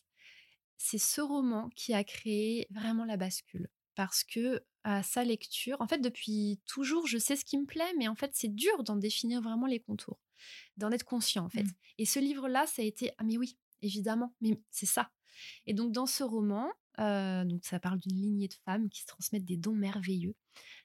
c'est 0.82 0.98
ce 0.98 1.20
roman 1.20 1.68
qui 1.76 1.94
a 1.94 2.02
créé 2.02 2.66
vraiment 2.70 3.04
la 3.04 3.16
bascule. 3.16 3.68
Parce 3.94 4.24
que 4.24 4.64
à 4.84 5.02
sa 5.04 5.22
lecture, 5.22 5.80
en 5.80 5.86
fait, 5.86 5.98
depuis 6.00 6.60
toujours, 6.66 7.06
je 7.06 7.18
sais 7.18 7.36
ce 7.36 7.44
qui 7.44 7.56
me 7.56 7.66
plaît, 7.66 7.92
mais 7.98 8.08
en 8.08 8.16
fait, 8.16 8.32
c'est 8.34 8.52
dur 8.52 8.82
d'en 8.82 8.96
définir 8.96 9.40
vraiment 9.40 9.66
les 9.66 9.78
contours, 9.78 10.18
d'en 10.76 10.90
être 10.90 11.04
conscient, 11.04 11.44
en 11.44 11.48
fait. 11.50 11.62
Mmh. 11.62 11.72
Et 11.98 12.06
ce 12.06 12.18
livre-là, 12.18 12.66
ça 12.66 12.82
a 12.82 12.84
été, 12.84 13.12
ah 13.18 13.22
mais 13.24 13.36
oui, 13.38 13.56
évidemment, 13.80 14.34
mais 14.40 14.58
c'est 14.70 14.86
ça. 14.86 15.10
Et 15.66 15.74
donc, 15.74 15.92
dans 15.92 16.06
ce 16.06 16.24
roman, 16.24 16.68
euh, 16.98 17.44
donc 17.44 17.64
ça 17.64 17.78
parle 17.78 18.00
d'une 18.00 18.16
lignée 18.16 18.48
de 18.48 18.54
femmes 18.64 18.88
qui 18.90 19.02
se 19.02 19.06
transmettent 19.06 19.44
des 19.44 19.56
dons 19.56 19.74
merveilleux, 19.76 20.34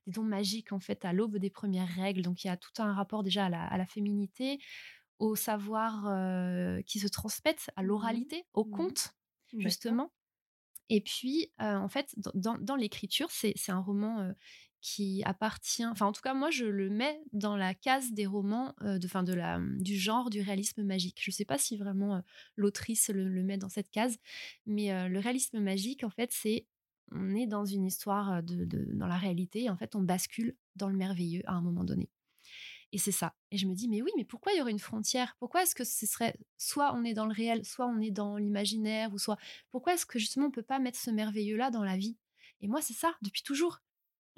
des 0.05 0.11
dons 0.13 0.23
magiques, 0.23 0.73
en 0.73 0.79
fait, 0.79 1.05
à 1.05 1.13
l'aube 1.13 1.37
des 1.37 1.49
premières 1.49 1.89
règles. 1.89 2.21
Donc, 2.21 2.43
il 2.43 2.47
y 2.47 2.51
a 2.51 2.57
tout 2.57 2.71
un 2.79 2.93
rapport 2.93 3.23
déjà 3.23 3.45
à 3.45 3.49
la, 3.49 3.63
à 3.65 3.77
la 3.77 3.87
féminité, 3.87 4.59
au 5.19 5.35
savoir 5.35 6.07
euh, 6.07 6.81
qui 6.83 6.99
se 6.99 7.07
transmettent, 7.07 7.71
à 7.75 7.83
Mmh 7.83 7.83
l'oralité, 7.83 8.45
au 8.53 8.65
Mmh. 8.65 8.71
conte. 8.71 9.16
Justement. 9.59 10.11
Et 10.89 11.01
puis, 11.01 11.51
en 11.59 11.89
fait, 11.89 12.15
dans, 12.33 12.57
dans- 12.57 12.75
l'écriture, 12.75 13.29
c'est 13.31 13.53
un 13.69 13.79
roman 13.79 14.33
qui 14.81 15.21
appartient, 15.25 15.85
enfin, 15.85 16.05
en 16.05 16.11
tout 16.13 16.21
cas, 16.21 16.33
moi, 16.33 16.49
je 16.51 16.65
le 16.65 16.89
mets 16.89 17.19
dans 17.33 17.57
la 17.57 17.73
case 17.73 18.11
des 18.13 18.25
romans 18.25 18.73
de, 18.81 19.07
fin, 19.07 19.23
de 19.23 19.33
la, 19.33 19.59
du 19.79 19.97
genre 19.97 20.29
du 20.29 20.41
réalisme 20.41 20.83
magique. 20.83 21.19
Je 21.21 21.31
ne 21.31 21.33
sais 21.33 21.45
pas 21.45 21.57
si 21.57 21.75
vraiment 21.77 22.23
l'autrice 22.55 23.09
le, 23.09 23.43
met 23.43 23.57
dans 23.57 23.69
cette 23.69 23.89
case, 23.89 24.17
mais 24.65 25.09
le 25.09 25.19
réalisme 25.19 25.59
magique, 25.59 26.03
en 26.03 26.09
fait, 26.09 26.31
c'est 26.31 26.67
on 27.11 27.35
est 27.35 27.47
dans 27.47 27.65
une 27.65 27.85
histoire 27.85 28.43
de, 28.43 28.65
de- 28.65 28.87
dans 28.93 29.07
la 29.07 29.17
réalité, 29.17 29.63
et 29.63 29.69
en 29.69 29.77
fait, 29.77 29.95
on 29.95 30.01
bascule 30.01 30.55
dans 30.75 30.89
le 30.89 30.97
merveilleux 30.97 31.41
à 31.45 31.53
un 31.53 31.61
moment 31.61 31.83
donné. 31.83 32.09
Et 32.93 32.97
c'est 32.97 33.11
ça. 33.11 33.33
Et 33.51 33.57
je 33.57 33.67
me 33.67 33.73
dis, 33.75 33.87
mais 33.89 34.01
oui, 34.01 34.11
mais 34.15 34.23
pourquoi 34.25 34.53
il 34.53 34.57
y 34.59 34.61
aurait 34.61 34.71
une 34.71 34.79
frontière? 34.79 35.35
Pourquoi 35.39 35.63
est-ce 35.63 35.75
que 35.75 35.83
ce 35.83 36.05
serait 36.05 36.35
soit 36.57 36.93
on 36.95 37.03
est 37.03 37.13
dans 37.13 37.25
le 37.25 37.33
réel, 37.33 37.65
soit 37.65 37.85
on 37.87 37.99
est 37.99 38.11
dans 38.11 38.37
l'imaginaire, 38.37 39.13
ou 39.13 39.17
soit 39.17 39.37
pourquoi 39.71 39.93
est-ce 39.93 40.05
que 40.05 40.19
justement 40.19 40.47
on 40.47 40.51
peut 40.51 40.61
pas 40.63 40.79
mettre 40.79 40.97
ce 40.99 41.11
merveilleux-là 41.11 41.69
dans 41.69 41.83
la 41.83 41.97
vie? 41.97 42.17
Et 42.61 42.67
moi, 42.67 42.81
c'est 42.81 42.93
ça 42.93 43.13
depuis 43.21 43.43
toujours. 43.43 43.79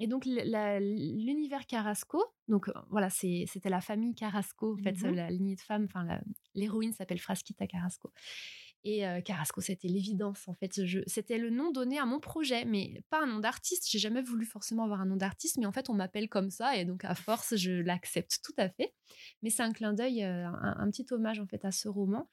Et 0.00 0.06
donc 0.06 0.24
l'univers 0.24 1.66
Carrasco, 1.66 2.24
donc 2.48 2.70
voilà, 2.88 3.10
c'était 3.10 3.68
la 3.68 3.80
famille 3.82 4.14
Carrasco, 4.14 4.74
en 4.74 4.78
fait, 4.82 4.96
Mhm. 5.02 5.14
la 5.14 5.30
lignée 5.30 5.56
de 5.56 5.60
femmes. 5.60 5.84
Enfin, 5.84 6.20
l'héroïne 6.54 6.92
s'appelle 6.94 7.18
Frasquita 7.20 7.66
Carrasco. 7.66 8.10
Et 8.82 9.02
Carrasco, 9.24 9.60
c'était 9.60 9.88
l'évidence, 9.88 10.48
en 10.48 10.54
fait. 10.54 10.80
C'était 11.06 11.36
le 11.36 11.50
nom 11.50 11.70
donné 11.70 11.98
à 11.98 12.06
mon 12.06 12.18
projet, 12.18 12.64
mais 12.64 13.02
pas 13.10 13.22
un 13.22 13.26
nom 13.26 13.38
d'artiste. 13.38 13.86
J'ai 13.90 13.98
jamais 13.98 14.22
voulu 14.22 14.46
forcément 14.46 14.84
avoir 14.84 15.02
un 15.02 15.06
nom 15.06 15.16
d'artiste, 15.16 15.58
mais 15.58 15.66
en 15.66 15.72
fait, 15.72 15.90
on 15.90 15.94
m'appelle 15.94 16.30
comme 16.30 16.50
ça, 16.50 16.76
et 16.76 16.86
donc 16.86 17.04
à 17.04 17.14
force, 17.14 17.56
je 17.56 17.72
l'accepte 17.72 18.40
tout 18.42 18.54
à 18.56 18.70
fait. 18.70 18.94
Mais 19.42 19.50
c'est 19.50 19.62
un 19.62 19.72
clin 19.72 19.92
d'œil, 19.92 20.22
un, 20.22 20.90
petit 20.90 21.06
hommage 21.10 21.40
en 21.40 21.46
fait 21.46 21.64
à 21.64 21.72
ce 21.72 21.88
roman. 21.88 22.28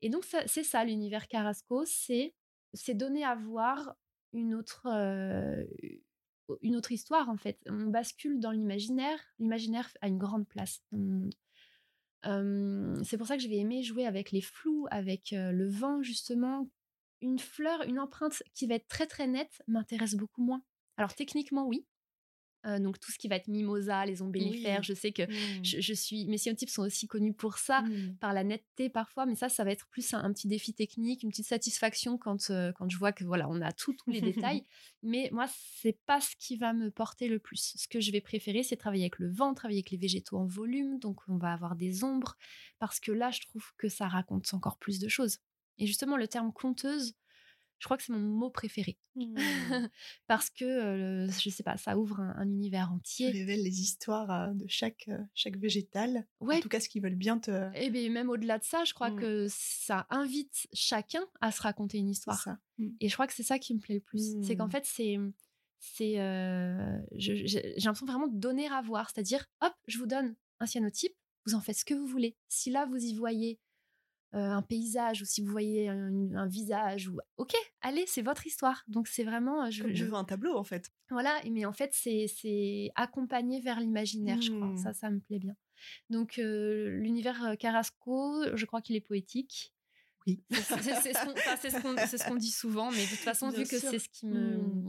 Et 0.00 0.10
donc 0.10 0.24
c'est 0.46 0.62
ça 0.62 0.84
l'univers 0.84 1.26
Carrasco, 1.26 1.84
c'est 1.84 2.34
c'est 2.72 2.94
donner 2.94 3.24
à 3.24 3.34
voir 3.34 3.96
une 4.32 4.54
autre 4.54 4.86
une 6.62 6.76
autre 6.76 6.92
histoire 6.92 7.28
en 7.28 7.36
fait. 7.36 7.58
On 7.66 7.86
bascule 7.86 8.40
dans 8.40 8.50
l'imaginaire. 8.50 9.18
L'imaginaire 9.38 9.88
a 10.00 10.08
une 10.08 10.18
grande 10.18 10.46
place. 10.46 10.82
C'est 12.22 13.16
pour 13.16 13.26
ça 13.26 13.36
que 13.36 13.42
je 13.42 13.48
vais 13.48 13.58
aimer 13.58 13.82
jouer 13.82 14.06
avec 14.06 14.32
les 14.32 14.42
flous, 14.42 14.86
avec 14.90 15.30
le 15.32 15.68
vent 15.68 16.02
justement. 16.02 16.68
Une 17.20 17.38
fleur, 17.38 17.82
une 17.82 17.98
empreinte 17.98 18.42
qui 18.54 18.66
va 18.66 18.76
être 18.76 18.86
très 18.86 19.06
très 19.06 19.26
nette 19.26 19.62
m'intéresse 19.66 20.14
beaucoup 20.14 20.42
moins. 20.42 20.62
Alors 20.96 21.14
techniquement 21.14 21.66
oui. 21.66 21.84
Euh, 22.66 22.80
donc 22.80 22.98
tout 22.98 23.12
ce 23.12 23.18
qui 23.18 23.28
va 23.28 23.36
être 23.36 23.46
mimosa, 23.46 24.04
les 24.04 24.20
ombellifères, 24.20 24.80
Oui. 24.80 24.84
je 24.84 24.92
sais 24.92 25.12
que 25.12 25.22
Mmh. 25.22 25.64
je, 25.64 25.80
je 25.80 25.94
suis. 25.94 26.26
Mes 26.26 26.38
cyanotypes 26.38 26.68
sont 26.70 26.82
aussi 26.82 27.06
connus 27.06 27.32
pour 27.32 27.56
ça, 27.58 27.82
Mmh. 27.82 28.16
par 28.20 28.32
la 28.32 28.42
netteté 28.42 28.88
parfois, 28.88 29.26
mais 29.26 29.36
ça, 29.36 29.48
ça 29.48 29.62
va 29.62 29.70
être 29.70 29.86
plus 29.88 30.12
un, 30.12 30.24
un 30.24 30.32
petit 30.32 30.48
défi 30.48 30.74
technique, 30.74 31.22
une 31.22 31.30
petite 31.30 31.46
satisfaction 31.46 32.18
quand, 32.18 32.50
euh, 32.50 32.72
quand 32.72 32.88
je 32.90 32.98
vois 32.98 33.12
que 33.12 33.22
voilà, 33.24 33.48
on 33.48 33.60
a 33.60 33.70
tout, 33.72 33.92
tous 33.94 34.10
les 34.10 34.20
détails. 34.20 34.64
Mais 35.04 35.28
moi, 35.32 35.46
c'est 35.80 35.96
pas 36.06 36.20
ce 36.20 36.34
qui 36.36 36.56
va 36.56 36.72
me 36.72 36.90
porter 36.90 37.28
le 37.28 37.38
plus. 37.38 37.74
Ce 37.76 37.86
que 37.86 38.00
je 38.00 38.10
vais 38.10 38.20
préférer, 38.20 38.64
c'est 38.64 38.74
travailler 38.76 39.04
avec 39.04 39.20
le 39.20 39.30
vent, 39.30 39.54
travailler 39.54 39.78
avec 39.78 39.90
les 39.92 39.96
végétaux 39.98 40.36
en 40.38 40.46
volume, 40.46 40.98
donc 40.98 41.20
on 41.28 41.36
va 41.36 41.52
avoir 41.52 41.76
des 41.76 42.02
ombres, 42.02 42.36
parce 42.80 42.98
que 42.98 43.12
là, 43.12 43.30
je 43.30 43.40
trouve 43.42 43.64
que 43.76 43.88
ça 43.88 44.08
raconte 44.08 44.52
encore 44.52 44.78
plus 44.78 44.98
de 44.98 45.06
choses. 45.08 45.38
Et 45.78 45.86
justement, 45.86 46.16
le 46.16 46.26
terme 46.26 46.52
conteuse, 46.52 47.14
je 47.78 47.84
crois 47.86 47.96
que 47.96 48.02
c'est 48.02 48.12
mon 48.12 48.18
mot 48.18 48.50
préféré. 48.50 48.98
Mmh. 49.14 49.34
parce 50.26 50.50
que, 50.50 50.64
euh, 50.64 51.30
je 51.30 51.50
sais 51.50 51.62
pas, 51.62 51.76
ça 51.76 51.96
ouvre 51.98 52.20
un, 52.20 52.34
un 52.36 52.48
univers 52.48 52.92
entier. 52.92 53.30
révèles 53.30 53.62
les 53.62 53.80
histoires 53.80 54.30
euh, 54.30 54.52
de 54.54 54.66
chaque, 54.68 55.06
euh, 55.08 55.18
chaque 55.34 55.56
végétal. 55.56 56.26
Ouais. 56.40 56.56
En 56.56 56.60
tout 56.60 56.68
cas, 56.68 56.80
ce 56.80 56.88
qu'ils 56.88 57.02
veulent 57.02 57.14
bien 57.14 57.38
te. 57.38 57.70
Et 57.76 57.90
bien 57.90 58.10
même 58.10 58.30
au-delà 58.30 58.58
de 58.58 58.64
ça, 58.64 58.84
je 58.84 58.94
crois 58.94 59.10
Mm. 59.10 59.20
que 59.20 59.46
ça 59.48 60.06
invite 60.10 60.66
chacun 60.72 61.24
à 61.40 61.50
se 61.52 61.62
raconter 61.62 61.98
une 61.98 62.08
histoire. 62.10 62.40
ça. 62.40 62.58
Mmh. 62.78 62.88
Et 63.00 63.08
je 63.08 63.14
crois 63.14 63.26
que 63.26 63.32
c'est 63.34 63.42
ça 63.42 63.58
qui 63.58 63.74
me 63.74 63.80
plaît 63.80 63.96
le 63.96 64.00
plus. 64.00 64.34
C'est 64.42 64.56
qu'en 64.56 64.68
fait, 64.68 64.84
c'est 64.84 65.18
c'est 65.80 66.18
euh, 66.20 66.98
j'ai 67.16 67.74
l'impression 67.84 68.06
vraiment 68.06 68.26
de 68.26 68.36
donner 68.36 68.66
à 68.68 68.82
voir, 68.82 69.10
c'est-à-dire 69.10 69.46
hop, 69.60 69.72
je 69.86 69.98
vous 69.98 70.06
donne 70.06 70.34
un 70.60 70.66
cyanotype, 70.66 71.14
vous 71.46 71.54
en 71.54 71.60
faites 71.60 71.76
ce 71.76 71.84
que 71.84 71.94
vous 71.94 72.06
voulez. 72.06 72.36
Si 72.48 72.70
là 72.70 72.84
vous 72.86 72.96
y 72.96 73.14
voyez 73.14 73.60
un 74.32 74.62
paysage 74.62 75.22
ou 75.22 75.24
si 75.24 75.42
vous 75.42 75.50
voyez 75.50 75.88
un, 75.88 76.34
un 76.34 76.46
visage 76.46 77.08
ou 77.08 77.18
ok, 77.38 77.54
allez, 77.80 78.04
c'est 78.06 78.22
votre 78.22 78.46
histoire. 78.46 78.84
Donc 78.88 79.08
c'est 79.08 79.24
vraiment 79.24 79.64
euh, 79.64 79.70
je, 79.70 79.82
Comme 79.82 79.94
je- 79.94 80.04
devant 80.04 80.18
un 80.18 80.24
tableau, 80.24 80.56
en 80.56 80.64
fait. 80.64 80.90
voilà, 81.10 81.40
mais 81.50 81.64
en 81.64 81.72
fait, 81.72 81.90
c'est 81.94 82.26
c'est 82.28 82.90
accompagné 82.94 83.60
vers 83.60 83.80
l'imaginaire, 83.80 84.40
je 84.42 84.52
crois. 84.52 84.66
Mm. 84.68 84.76
Ça, 84.76 84.92
ça 84.92 85.10
me 85.10 85.20
plaît 85.20 85.38
bien. 85.38 85.56
Donc, 86.10 86.38
euh, 86.38 86.88
l'univers 87.00 87.42
euh, 87.44 87.54
Carrasco, 87.54 88.44
je 88.54 88.66
crois 88.66 88.82
qu'il 88.82 88.96
est 88.96 89.00
poétique. 89.00 89.72
Oui. 90.26 90.42
C'est 90.50 90.60
ce 90.60 91.80
qu'on 91.80 92.34
ce 92.34 92.38
dit 92.38 92.50
souvent, 92.50 92.90
mais 92.90 93.02
de 93.04 93.08
toute 93.08 93.18
façon, 93.20 93.48
Bien 93.48 93.58
vu 93.60 93.64
que 93.64 93.78
c'est 93.78 93.98
ce 93.98 94.08
qui 94.10 94.26
me. 94.26 94.58
Mm. 94.58 94.88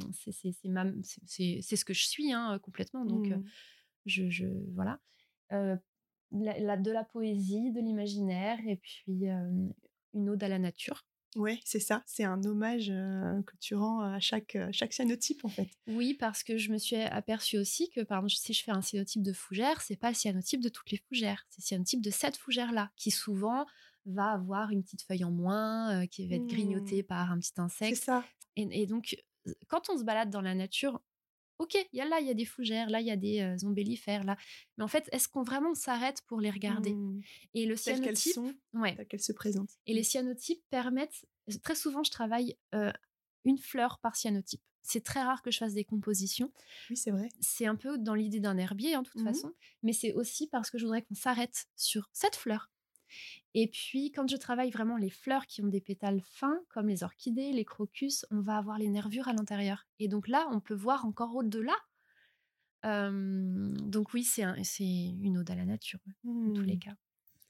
c'est- 1.25 1.59
C'est 1.61 1.75
ce 1.77 1.85
que 1.85 1.93
je 1.93 2.05
suis, 2.07 2.33
hein, 2.33 2.59
complètement. 2.61 3.05
Donc, 3.05 3.27
euh, 3.27 3.37
Mmh. 3.37 3.43
je, 4.05 4.29
je. 4.29 4.45
Voilà. 4.73 4.99
Euh, 5.53 5.77
la- 6.31 6.59
la- 6.59 6.77
de 6.77 6.91
la 6.91 7.03
poésie, 7.03 7.71
de 7.71 7.79
l'imaginaire, 7.79 8.59
et 8.67 8.77
puis 8.77 9.27
euh, 9.29 9.49
une 10.13 10.29
ode 10.29 10.43
à 10.43 10.47
la 10.47 10.59
nature. 10.59 11.05
Ouais, 11.35 11.59
c'est 11.63 11.79
ça. 11.79 12.01
C'est 12.07 12.23
un 12.23 12.43
hommage 12.43 12.89
euh, 12.89 13.41
que 13.43 13.55
tu 13.59 13.75
rends 13.75 14.01
à 14.01 14.19
chaque, 14.19 14.57
chaque 14.71 14.93
cyanotype, 14.93 15.45
en 15.45 15.49
fait. 15.49 15.69
Oui, 15.87 16.15
parce 16.15 16.43
que 16.43 16.57
je 16.57 16.71
me 16.71 16.79
suis 16.79 16.95
aperçue 16.95 17.59
aussi 17.59 17.91
que, 17.91 18.01
par 18.01 18.17
exemple, 18.25 18.33
si 18.41 18.53
je 18.53 18.63
fais 18.63 18.71
un 18.71 18.81
cyanotype 18.81 19.21
de 19.21 19.31
fougère, 19.33 19.79
c'est 19.81 19.95
pas 19.95 20.09
le 20.09 20.15
cyanotype 20.15 20.59
de 20.61 20.69
toutes 20.69 20.89
les 20.89 20.97
fougères. 21.07 21.45
C'est 21.49 21.61
le 21.61 21.65
cyanotype 21.67 22.01
de 22.01 22.09
cette 22.09 22.35
fougère-là, 22.35 22.89
qui 22.95 23.11
souvent 23.11 23.67
va 24.07 24.31
avoir 24.31 24.71
une 24.71 24.81
petite 24.81 25.03
feuille 25.03 25.23
en 25.23 25.29
moins, 25.29 26.01
euh, 26.01 26.05
qui 26.07 26.27
va 26.27 26.35
être 26.37 26.45
Mmh. 26.45 26.47
grignotée 26.47 27.03
par 27.03 27.31
un 27.31 27.37
petit 27.37 27.51
C'est 27.55 27.61
insecte. 27.61 28.03
ça. 28.03 28.23
Et, 28.55 28.67
et 28.81 28.87
donc, 28.87 29.15
quand 29.67 29.87
on 29.91 29.97
se 29.99 30.03
balade 30.03 30.31
dans 30.31 30.41
la 30.41 30.55
nature, 30.55 30.99
ok, 31.59 31.75
il 31.93 31.97
y 31.97 32.01
a 32.01 32.05
là, 32.07 32.19
il 32.19 32.27
y 32.27 32.29
a 32.29 32.33
des 32.33 32.45
fougères, 32.45 32.89
là, 32.89 33.01
il 33.01 33.07
y 33.07 33.11
a 33.11 33.15
des 33.17 33.41
euh, 33.41 33.67
ombellifères, 33.67 34.23
là. 34.23 34.37
Mais 34.77 34.83
en 34.83 34.87
fait, 34.87 35.07
est-ce 35.11 35.27
qu'on 35.27 35.43
vraiment 35.43 35.75
s'arrête 35.75 36.21
pour 36.27 36.39
les 36.41 36.49
regarder? 36.49 36.93
Mmh. 36.93 37.21
Et 37.53 37.65
le 37.65 37.75
Telles 37.77 37.97
cyanotype, 37.97 38.33
sont, 38.33 38.53
ouais. 38.73 39.05
qu'elles 39.07 39.21
se 39.21 39.33
présentent. 39.33 39.77
Et 39.85 39.93
les 39.93 40.03
cyanotypes 40.03 40.63
permettent. 40.69 41.25
Très 41.63 41.75
souvent, 41.75 42.03
je 42.03 42.11
travaille 42.11 42.57
euh, 42.73 42.91
une 43.45 43.57
fleur 43.57 43.99
par 43.99 44.15
cyanotype. 44.15 44.61
C'est 44.81 45.03
très 45.03 45.21
rare 45.21 45.41
que 45.41 45.51
je 45.51 45.57
fasse 45.57 45.73
des 45.73 45.83
compositions. 45.83 46.51
Oui, 46.89 46.97
c'est 46.97 47.11
vrai. 47.11 47.29
C'est 47.41 47.65
un 47.65 47.75
peu 47.75 47.97
dans 47.97 48.15
l'idée 48.15 48.39
d'un 48.39 48.57
herbier, 48.57 48.95
en 48.95 49.03
toute 49.03 49.15
Mhm. 49.21 49.25
façon, 49.25 49.53
mais 49.83 49.93
c'est 49.93 50.13
aussi 50.13 50.47
parce 50.47 50.69
que 50.71 50.77
je 50.77 50.85
voudrais 50.85 51.01
qu'on 51.03 51.15
s'arrête 51.15 51.65
sur 51.75 52.09
cette 52.13 52.35
fleur. 52.35 52.71
Et 53.53 53.67
puis, 53.69 54.11
quand 54.11 54.29
je 54.29 54.37
travaille 54.37 54.71
vraiment 54.71 54.97
les 54.97 55.09
fleurs 55.09 55.45
qui 55.47 55.61
ont 55.61 55.67
des 55.67 55.81
pétales 55.81 56.21
fins, 56.23 56.59
comme 56.69 56.87
les 56.87 57.03
orchidées, 57.03 57.51
les 57.51 57.65
crocus, 57.65 58.25
on 58.31 58.41
va 58.41 58.57
avoir 58.57 58.77
les 58.79 58.89
nervures 58.89 59.27
à 59.27 59.33
l'intérieur. 59.33 59.87
Et 59.99 60.07
donc 60.07 60.27
là, 60.27 60.47
on 60.51 60.59
peut 60.61 60.75
voir 60.75 61.05
encore 61.05 61.35
au-delà. 61.35 61.75
Euh, 62.85 63.73
donc 63.75 64.13
oui, 64.13 64.23
c'est 64.23 64.43
un- 64.43 64.63
c'est 64.63 64.83
une 64.83 65.37
ode 65.37 65.51
à 65.51 65.55
la 65.55 65.65
nature, 65.65 65.99
dans 66.43 66.51
tous 66.51 66.65
les 66.65 66.77
Mmh. 66.77 66.79
cas. 66.79 66.93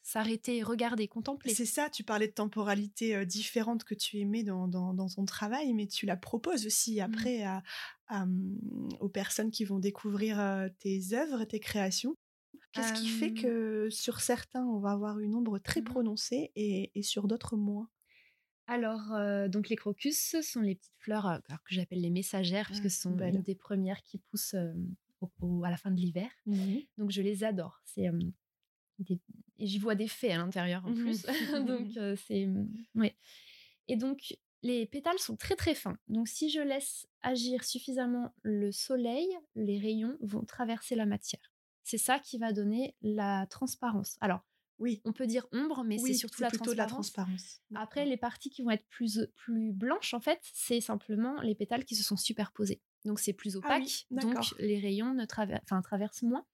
S'arrêter, 0.03 0.63
regarder, 0.63 1.07
contempler. 1.07 1.51
C'est 1.51 1.65
ça, 1.65 1.89
tu 1.89 2.03
parlais 2.03 2.27
de 2.27 2.33
temporalité 2.33 3.15
euh, 3.15 3.25
différente 3.25 3.83
que 3.83 3.95
tu 3.95 4.19
aimais 4.19 4.43
dans, 4.43 4.67
dans, 4.67 4.93
dans 4.93 5.07
ton 5.07 5.25
travail, 5.25 5.73
mais 5.73 5.87
tu 5.87 6.05
la 6.05 6.17
proposes 6.17 6.65
aussi 6.65 6.99
après 7.01 7.43
à, 7.43 7.63
à, 8.07 8.23
hum, 8.23 8.57
aux 8.99 9.09
personnes 9.09 9.51
qui 9.51 9.65
vont 9.65 9.79
découvrir 9.79 10.39
euh, 10.39 10.67
tes 10.79 11.13
œuvres, 11.13 11.45
tes 11.45 11.59
créations. 11.59 12.15
Qu'est-ce 12.71 12.93
qui 12.93 13.07
fait 13.07 13.31
que 13.33 13.89
sur 13.91 14.21
certains, 14.21 14.65
on 14.65 14.79
va 14.79 14.91
avoir 14.91 15.19
une 15.19 15.35
ombre 15.35 15.59
très 15.59 15.81
Mhm. 15.81 15.83
prononcée 15.83 16.51
et, 16.55 16.91
et 16.97 17.03
sur 17.03 17.27
d'autres 17.27 17.57
moins? 17.57 17.89
Alors, 18.67 19.13
euh, 19.13 19.47
donc 19.47 19.69
les 19.69 19.75
crocus 19.75 20.19
ce 20.19 20.41
sont 20.41 20.61
les 20.61 20.75
petites 20.75 20.93
fleurs 20.99 21.27
euh, 21.27 21.37
que 21.65 21.73
j'appelle 21.73 22.01
les 22.01 22.09
messagères, 22.11 22.67
puisque 22.67 22.89
Ah, 22.89 22.89
ce 22.89 23.01
sont 23.01 23.17
une 23.19 23.41
des 23.41 23.55
premières 23.55 24.03
qui 24.03 24.19
poussent 24.19 24.53
euh, 24.53 24.73
au- 25.21 25.31
au- 25.39 25.63
à 25.63 25.69
la 25.71 25.77
fin 25.77 25.91
de 25.91 25.99
l'hiver. 25.99 26.29
Donc, 26.97 27.11
je 27.11 27.21
les 27.21 27.43
adore. 27.43 27.81
C'est 27.85 28.07
des- 28.99 29.21
et 29.57 29.67
j'y 29.67 29.79
vois 29.79 29.95
des 29.95 30.07
fées 30.07 30.31
à 30.33 30.37
l'intérieur 30.37 30.85
en 30.85 30.91
Mhm. 30.91 30.93
plus. 30.93 31.25
donc, 31.67 31.87
c'est 32.17 32.47
ouais. 32.95 33.17
Et 33.87 33.97
donc, 33.97 34.35
les 34.63 34.85
pétales 34.87 35.19
sont 35.19 35.37
très 35.37 35.55
très 35.55 35.75
fins. 35.75 35.97
Donc, 36.07 36.27
si 36.27 36.49
je 36.49 36.61
laisse 36.61 37.07
agir 37.21 37.63
suffisamment 37.63 38.33
le 38.43 38.71
soleil, 38.71 39.27
les 39.55 39.79
rayons 39.79 40.17
vont 40.21 40.45
traverser 40.45 40.95
la 40.95 41.05
matière. 41.05 41.53
C'est 41.83 41.97
ça 41.97 42.19
qui 42.19 42.37
va 42.37 42.53
donner 42.53 42.95
la 43.01 43.45
transparence. 43.49 44.17
Alors, 44.21 44.41
Oui. 44.79 45.01
On 45.03 45.11
peut 45.11 45.27
dire 45.27 45.45
ombre, 45.51 45.83
mais 45.83 45.99
Oui, 46.01 46.13
c'est 46.13 46.19
surtout 46.19 46.41
la 46.41 46.47
plutôt 46.49 46.71
de 46.71 46.77
la 46.77 46.85
transparence. 46.85 47.27
transparence. 47.33 47.61
Après, 47.75 48.05
les 48.05 48.15
parties 48.15 48.49
qui 48.49 48.61
vont 48.61 48.71
être 48.71 48.87
plus, 48.87 49.27
plus 49.35 49.73
blanches, 49.73 50.13
en 50.13 50.21
fait, 50.21 50.39
c'est 50.41 50.79
simplement 50.79 51.41
les 51.41 51.53
pétales 51.55 51.83
qui 51.83 51.95
se 51.95 52.03
sont 52.03 52.15
superposés. 52.15 52.81
Donc, 53.03 53.19
c'est 53.19 53.33
plus 53.33 53.55
Ah 53.57 53.59
opaque. 53.59 53.83
oui, 53.83 54.05
donc, 54.21 54.37
les 54.59 54.79
rayons 54.79 55.13
ne 55.13 55.25
traver- 55.25 55.59
traversent 55.83 56.21
moins. 56.23 56.45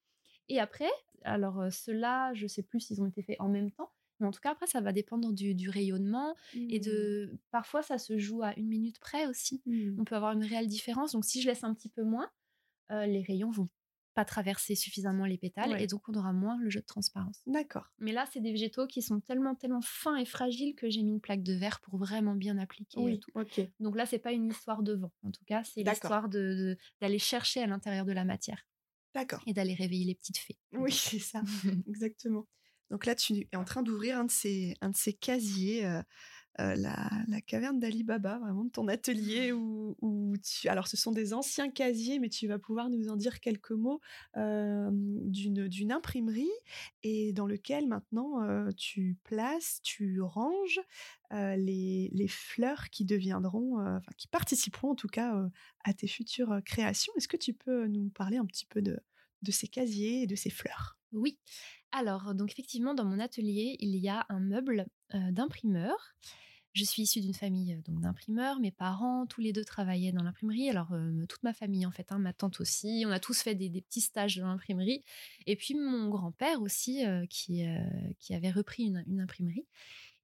Et 0.49 0.59
après, 0.59 0.89
alors 1.23 1.71
ceux-là, 1.71 2.33
je 2.33 2.47
sais 2.47 2.63
plus 2.63 2.79
s'ils 2.79 3.01
ont 3.01 3.05
été 3.07 3.21
faits 3.21 3.39
en 3.39 3.47
même 3.49 3.71
temps. 3.71 3.91
Mais 4.19 4.25
en 4.27 4.31
tout 4.31 4.39
cas, 4.41 4.51
après, 4.53 4.65
ça 4.67 4.79
va 4.81 4.91
dépendre 4.93 5.33
du, 5.33 5.53
du 5.55 5.69
rayonnement 5.69 6.35
et 6.55 6.79
Mmh. 6.79 6.83
de. 6.83 7.39
Parfois, 7.51 7.83
ça 7.83 7.97
se 7.99 8.17
joue 8.17 8.41
à 8.43 8.57
une 8.57 8.67
minute 8.67 8.97
près 8.99 9.27
aussi. 9.27 9.61
Mmh. 9.67 9.99
On 9.99 10.03
peut 10.05 10.15
avoir 10.15 10.31
une 10.31 10.43
réelle 10.45 10.67
différence. 10.67 11.11
Donc, 11.11 11.25
si 11.25 11.41
je 11.41 11.47
laisse 11.47 11.63
un 11.63 11.73
petit 11.75 11.89
peu 11.89 12.03
moins, 12.03 12.31
euh, 12.91 13.05
les 13.05 13.21
rayons 13.21 13.51
vont 13.51 13.67
pas 14.15 14.25
traverser 14.25 14.73
suffisamment 14.75 15.25
les 15.25 15.37
pétales 15.37 15.69
Ouais. 15.71 15.83
et 15.83 15.87
donc 15.87 16.07
on 16.09 16.13
aura 16.15 16.33
moins 16.33 16.57
le 16.59 16.69
jeu 16.69 16.79
de 16.79 16.85
transparence. 16.85 17.41
D'accord. 17.45 17.91
Mais 17.99 18.11
là, 18.13 18.25
c'est 18.31 18.39
des 18.41 18.51
végétaux 18.51 18.87
qui 18.87 19.01
sont 19.01 19.19
tellement, 19.19 19.53
tellement 19.55 19.81
fins 19.83 20.15
et 20.15 20.25
fragiles 20.25 20.73
que 20.75 20.89
j'ai 20.89 21.03
mis 21.03 21.11
une 21.11 21.21
plaque 21.21 21.43
de 21.43 21.53
verre 21.53 21.79
pour 21.81 21.97
vraiment 21.97 22.33
bien 22.35 22.57
appliquer 22.57 22.99
Oui, 22.99 23.19
tout. 23.19 23.31
ok. 23.35 23.61
Donc 23.79 23.95
là, 23.95 24.05
c'est 24.05 24.17
pas 24.19 24.31
une 24.31 24.47
histoire 24.49 24.81
de 24.81 24.93
vent. 24.95 25.11
En 25.23 25.31
tout 25.31 25.43
cas, 25.45 25.63
c'est 25.63 25.83
D'accord. 25.83 26.01
l'histoire 26.01 26.29
de, 26.29 26.39
de- 26.39 26.77
d'aller 27.01 27.19
chercher 27.19 27.61
à 27.61 27.67
l'intérieur 27.67 28.05
de 28.05 28.11
la 28.13 28.25
matière 28.25 28.65
D'accord. 29.13 29.43
et 29.45 29.53
d'aller 29.53 29.73
réveiller 29.75 30.05
les 30.05 30.15
petites 30.15 30.37
fées. 30.39 30.57
Oui, 30.73 30.91
c'est 30.91 31.19
ça, 31.19 31.41
exactement. 31.87 32.47
Donc 32.91 33.05
là, 33.05 33.15
tu 33.15 33.47
es 33.51 33.55
en 33.55 33.63
train 33.65 33.81
d'ouvrir 33.81 34.17
un 34.19 34.25
de 34.25 34.31
ces, 34.31 34.75
un 34.81 34.89
de 34.91 34.95
ces 34.95 35.13
casiers, 35.13 35.85
euh, 35.85 36.01
euh, 36.59 36.75
la, 36.75 37.41
caverne 37.41 37.79
d'Ali 37.79 38.03
Baba, 38.03 38.39
vraiment 38.39 38.63
de 38.63 38.69
ton 38.69 38.87
atelier 38.87 39.51
où, 39.51 40.35
tu... 40.43 40.69
Alors, 40.69 40.87
ce 40.87 40.97
sont 40.97 41.11
des 41.11 41.33
anciens 41.33 41.69
casiers, 41.69 42.19
mais 42.19 42.29
tu 42.29 42.47
vas 42.47 42.57
pouvoir 42.59 42.89
nous 42.89 43.09
en 43.09 43.15
dire 43.17 43.39
quelques 43.39 43.71
mots 43.71 43.99
euh, 44.37 44.89
d'une, 44.91 45.91
imprimerie 45.91 46.49
et 47.03 47.33
dans 47.33 47.45
lequel 47.45 47.87
maintenant 47.87 48.41
euh, 48.43 48.69
tu 48.77 49.17
places, 49.23 49.79
tu 49.83 50.21
ranges 50.21 50.79
les, 51.31 52.27
fleurs 52.29 52.89
qui 52.89 53.05
deviendront, 53.05 53.79
enfin, 53.79 54.11
qui 54.17 54.27
participeront 54.27 54.91
en 54.91 54.95
tout 54.95 55.07
cas 55.07 55.35
à 55.83 55.93
tes 55.93 56.07
futures 56.07 56.61
créations. 56.65 57.13
Est-ce 57.17 57.27
que 57.27 57.37
tu 57.37 57.53
peux 57.53 57.87
nous 57.87 58.09
parler 58.09 58.37
un 58.37 58.45
petit 58.45 58.65
peu 58.65 58.81
de 58.81 59.01
ces 59.51 59.67
casiers 59.67 60.23
et 60.23 60.27
de 60.27 60.35
ces 60.35 60.49
fleurs? 60.49 60.97
Oui. 61.11 61.37
Alors, 61.97 62.35
donc 62.35 62.51
effectivement, 62.51 62.93
dans 62.93 63.05
mon 63.05 63.19
atelier, 63.19 63.77
il 63.79 63.95
y 63.95 64.09
a 64.09 64.25
un 64.27 64.41
meuble 64.41 64.85
d'imprimeur. 65.13 65.95
Je 66.73 66.83
suis 66.83 67.03
issue 67.03 67.21
d'une 67.21 67.33
famille 67.33 67.81
donc 67.85 68.01
d'imprimeurs. 68.01 68.59
Mes 68.59 68.71
parents, 68.71 69.25
tous 69.27 69.39
les 69.39 69.53
deux 69.53 69.63
travaillaient 69.63 70.11
dans 70.11 70.23
l'imprimerie. 70.23 70.69
Alors, 70.69 70.89
toute 71.29 71.41
ma 71.43 71.53
famille, 71.53 71.85
en 71.85 71.91
fait, 71.91 72.11
hein, 72.11 72.19
ma 72.19 72.33
tante 72.33 72.59
aussi. 72.59 73.05
On 73.07 73.11
a 73.11 73.21
tous 73.21 73.41
fait 73.41 73.55
des, 73.55 73.69
petits 73.69 74.01
stages 74.01 74.35
dans 74.35 74.47
l'imprimerie. 74.47 75.05
Et 75.45 75.55
puis, 75.55 75.73
mon 75.73 76.09
grand-père 76.09 76.61
aussi, 76.61 77.05
qui, 77.29 77.63
qui 78.19 78.33
avait 78.35 78.51
repris 78.51 78.83
une, 78.83 79.05
une 79.07 79.21
imprimerie. 79.21 79.65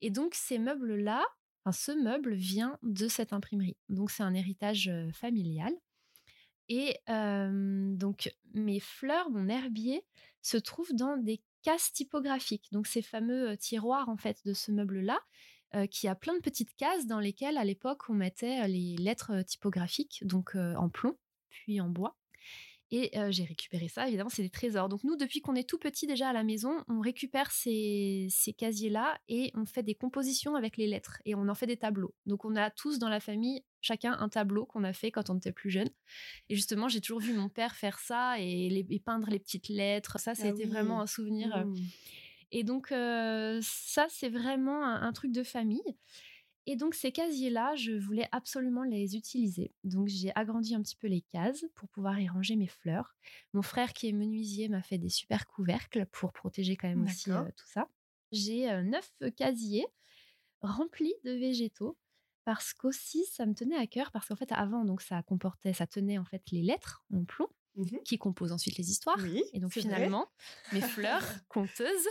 Et 0.02 0.10
donc, 0.10 0.36
ces 0.36 0.60
meubles-là, 0.60 1.24
enfin, 1.64 1.72
ce 1.72 1.94
meuble 1.94 2.34
vient 2.34 2.78
de 2.84 3.08
cette 3.08 3.32
imprimerie. 3.32 3.78
Donc, 3.88 4.12
c'est 4.12 4.24
un 4.24 4.34
héritage 4.34 4.92
familial. 5.14 5.72
Et 6.68 6.98
donc, 7.08 8.30
mes 8.54 8.82
fleurs, 8.82 9.30
mon 9.30 9.48
herbier, 9.48 10.04
se 10.42 10.58
trouve 10.58 10.92
dans 10.94 11.16
des 11.16 11.40
cases 11.62 11.91
typographiques. 11.93 12.68
Donc, 12.72 12.88
ces 12.88 13.01
fameux 13.01 13.57
tiroirs, 13.57 14.09
en 14.09 14.18
fait, 14.18 14.39
de 14.45 14.53
ce 14.53 14.72
meuble-là, 14.72 15.20
qui 15.89 16.09
a 16.09 16.16
plein 16.16 16.36
de 16.36 16.41
petites 16.41 16.76
cases 16.76 17.07
dans 17.07 17.20
lesquelles, 17.20 17.57
à 17.57 17.64
l'époque, 17.64 18.09
on 18.09 18.14
mettait 18.14 18.68
les 18.68 18.97
lettres 18.97 19.41
typographiques, 19.43 20.20
donc 20.26 20.55
en 20.55 20.89
plomb, 20.89 21.18
puis 21.49 21.80
en 21.80 21.88
bois. 21.88 22.18
Et 22.93 23.09
j'ai 23.30 23.45
récupéré 23.45 23.88
ça, 23.88 24.05
évidemment, 24.09 24.30
c'est 24.30 24.41
des 24.41 24.49
trésors. 24.49 24.89
Donc 24.89 25.05
nous, 25.05 25.16
depuis 25.16 25.39
qu'on 25.39 25.55
est 25.55 25.68
tout 25.68 25.78
petit 25.78 26.07
déjà 26.07 26.28
à 26.28 26.34
la 26.34 26.43
maison, 26.43 26.84
on 26.89 26.99
récupère 26.99 27.49
ces, 27.51 28.28
ces 28.30 28.51
casiers-là 28.51 29.18
et 29.30 29.51
on 29.55 29.66
fait 29.66 29.82
des 29.82 29.95
compositions 29.95 30.55
avec 30.55 30.76
les 30.76 30.88
lettres 30.88 31.22
et 31.24 31.34
on 31.34 31.47
en 31.47 31.55
fait 31.55 31.68
des 31.68 31.78
tableaux. 31.78 32.14
Donc 32.26 32.43
on 32.43 32.57
a 32.57 32.70
tous 32.70 32.99
dans 32.99 33.07
la 33.07 33.22
famille 33.22 33.64
chacun 33.82 34.14
un 34.20 34.30
tableau 34.30 34.66
qu'on 34.66 34.84
a 34.84 34.94
fait 34.94 35.12
quand 35.12 35.30
on 35.30 35.38
était 35.38 35.52
plus 35.52 35.70
jeune. 35.72 35.90
Et 36.50 36.56
justement, 36.56 36.88
j'ai 36.88 37.02
toujours 37.02 37.20
vu 37.20 37.34
mon 37.34 37.50
père 37.50 37.76
faire 37.76 38.00
ça 38.00 38.40
et, 38.40 38.70
les, 38.70 38.86
et 38.90 39.00
peindre 39.00 39.30
les 39.30 39.40
petites 39.40 39.70
lettres. 39.70 40.20
Ça, 40.20 40.36
c'était 40.36 40.66
oui. 40.66 40.70
vraiment 40.70 41.02
un 41.02 41.08
souvenir. 41.08 41.56
euh, 41.56 41.66
Mmh. 41.66 41.78
et 42.52 42.64
donc, 42.64 42.92
euh, 42.92 43.60
ça, 43.62 44.08
c'est 44.10 44.30
vraiment 44.30 44.86
un, 44.86 45.02
un 45.02 45.14
truc 45.14 45.32
de 45.32 45.44
famille. 45.44 45.96
Et 46.68 46.76
donc, 46.76 46.94
ces 46.94 47.12
casiers-là, 47.12 47.76
je 47.76 47.94
voulais 47.94 48.28
absolument 48.32 48.84
les 48.84 49.16
utiliser. 49.16 49.74
Donc, 49.84 50.08
j'ai 50.10 50.32
agrandi 50.36 50.76
un 50.76 50.82
petit 50.84 50.96
peu 50.96 51.08
les 51.08 51.22
cases 51.22 51.66
pour 51.74 51.90
pouvoir 51.90 52.20
y 52.20 52.28
ranger 52.28 52.56
mes 52.56 52.68
fleurs. 52.68 53.16
Mon 53.54 53.64
frère, 53.64 53.94
qui 53.94 54.08
est 54.10 54.12
menuisier, 54.12 54.70
m'a 54.70 54.84
fait 54.84 55.00
des 55.00 55.10
super 55.10 55.48
couvercles 55.48 56.06
pour 56.12 56.32
protéger 56.34 56.76
quand 56.76 56.88
même 56.88 57.04
aussi 57.06 57.32
euh, 57.32 57.44
tout 57.58 57.66
ça. 57.68 57.88
J'ai 58.32 58.70
euh, 58.72 58.84
neuf 58.84 59.12
casiers 59.36 59.88
remplis 60.62 61.16
de 61.26 61.32
végétaux 61.32 61.98
parce 62.46 62.74
qu'aussi 62.74 63.26
ça 63.32 63.46
me 63.46 63.54
tenait 63.54 63.78
à 63.78 63.88
cœur 63.88 64.12
parce 64.12 64.28
qu'en 64.28 64.36
fait 64.36 64.52
avant 64.52 64.84
donc 64.86 65.02
ça 65.02 65.22
comportait 65.24 65.74
ça 65.74 65.88
tenait 65.88 66.18
en 66.18 66.26
fait 66.26 66.42
les 66.52 66.62
lettres 66.62 67.04
en 67.14 67.24
plomb 67.26 67.48
Mhm. 67.78 68.00
qui 68.04 68.18
composent 68.18 68.52
ensuite 68.52 68.78
les 68.78 68.92
histoires 68.92 69.16
Oui, 69.22 69.42
et 69.54 69.60
donc 69.62 69.72
vrai. 69.72 69.82
finalement 69.82 70.28
mes 70.74 70.82
fleurs 70.82 71.24
conteuses 71.48 72.06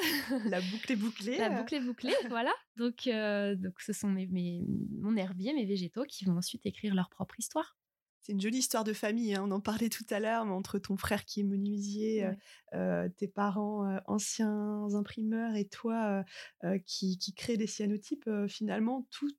la 0.47 0.59
boucle 0.63 0.91
est 0.93 0.97
bouclée. 0.97 1.37
la 1.37 1.51
boucle 1.51 1.75
est 1.75 1.81
bouclée, 1.81 2.15
voilà. 2.31 2.51
Donc, 2.77 3.07
euh, 3.07 3.55
donc 3.57 3.79
ce 3.81 3.93
sont 3.93 4.09
mes, 4.09 4.27
mes- 4.29 4.65
mon 4.99 5.15
herbier, 5.19 5.53
mes 5.53 5.67
végétaux 5.67 6.05
qui 6.09 6.25
vont 6.25 6.39
ensuite 6.39 6.65
écrire 6.65 6.95
leur 6.95 7.11
propre 7.11 7.35
histoire. 7.39 7.77
C'est 8.23 8.33
une 8.33 8.41
jolie 8.41 8.59
histoire 8.59 8.85
de 8.85 8.93
famille. 8.93 9.35
hein, 9.35 9.43
On 9.47 9.51
en 9.51 9.61
parlait 9.61 9.89
tout 9.89 10.05
à 10.11 10.21
l'heure, 10.21 10.45
mais 10.45 10.53
entre 10.53 10.79
ton 10.79 10.97
frère 10.97 11.25
qui 11.25 11.41
est 11.41 11.45
menuisier, 11.45 12.25
euh, 12.27 12.33
Ouais. 12.33 12.39
euh, 12.75 13.09
tes 13.09 13.29
parents 13.29 13.87
euh, 13.89 13.99
anciens 14.07 14.87
imprimeurs 14.95 15.55
et 15.57 15.67
toi 15.67 16.23
euh, 16.65 16.79
qui, 16.85 17.19
qui 17.19 17.33
crée 17.35 17.57
des 17.57 17.67
cyanotypes, 17.67 18.29
finalement, 18.49 19.07
tout, 19.11 19.31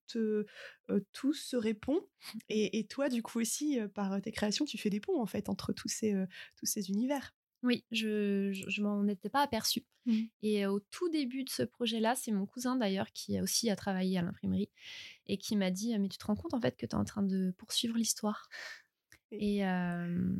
tout 1.14 1.34
se 1.34 1.56
répond. 1.56 2.02
Et, 2.50 2.80
et 2.80 2.88
toi, 2.88 3.10
du 3.10 3.22
coup 3.24 3.40
aussi, 3.40 3.80
par 3.94 4.22
tes 4.22 4.32
créations, 4.32 4.66
tu 4.66 4.78
fais 4.78 4.90
des 4.90 5.00
ponts 5.00 5.22
en 5.22 5.26
fait 5.26 5.50
entre 5.50 5.74
tous 5.74 5.90
ces, 5.90 6.14
tous 6.56 6.66
ces 6.66 6.90
univers. 6.90 7.34
Oui, 7.64 7.86
je, 7.92 8.52
je, 8.54 8.70
je 8.70 8.82
m'en 8.82 9.08
étais 9.08 9.30
pas 9.30 9.42
aperçue. 9.42 9.86
Mhm. 10.06 10.30
Et 10.42 10.66
au 10.66 10.80
tout 10.80 11.10
début 11.10 11.44
de 11.44 11.50
ce 11.50 11.62
projet-là, 11.64 12.16
c'est 12.16 12.32
mon 12.32 12.46
cousin 12.48 12.76
d'ailleurs 12.76 13.12
qui 13.14 13.38
a 13.38 13.44
aussi 13.44 13.70
a 13.70 13.76
travaillé 13.76 14.18
à 14.18 14.24
l'imprimerie 14.24 14.70
et 15.28 15.38
qui 15.38 15.56
m'a 15.58 15.72
dit 15.72 15.98
Mais 16.00 16.10
tu 16.10 16.18
te 16.18 16.26
rends 16.26 16.36
compte 16.36 16.54
en 16.56 16.62
fait 16.62 16.78
que 16.78 16.86
tu 16.88 16.96
es 16.96 17.00
en 17.00 17.06
train 17.06 17.24
de 17.24 17.54
poursuivre 17.58 17.98
l'histoire? 17.98 18.50
Et- 19.32 19.66
euh, 19.66 20.34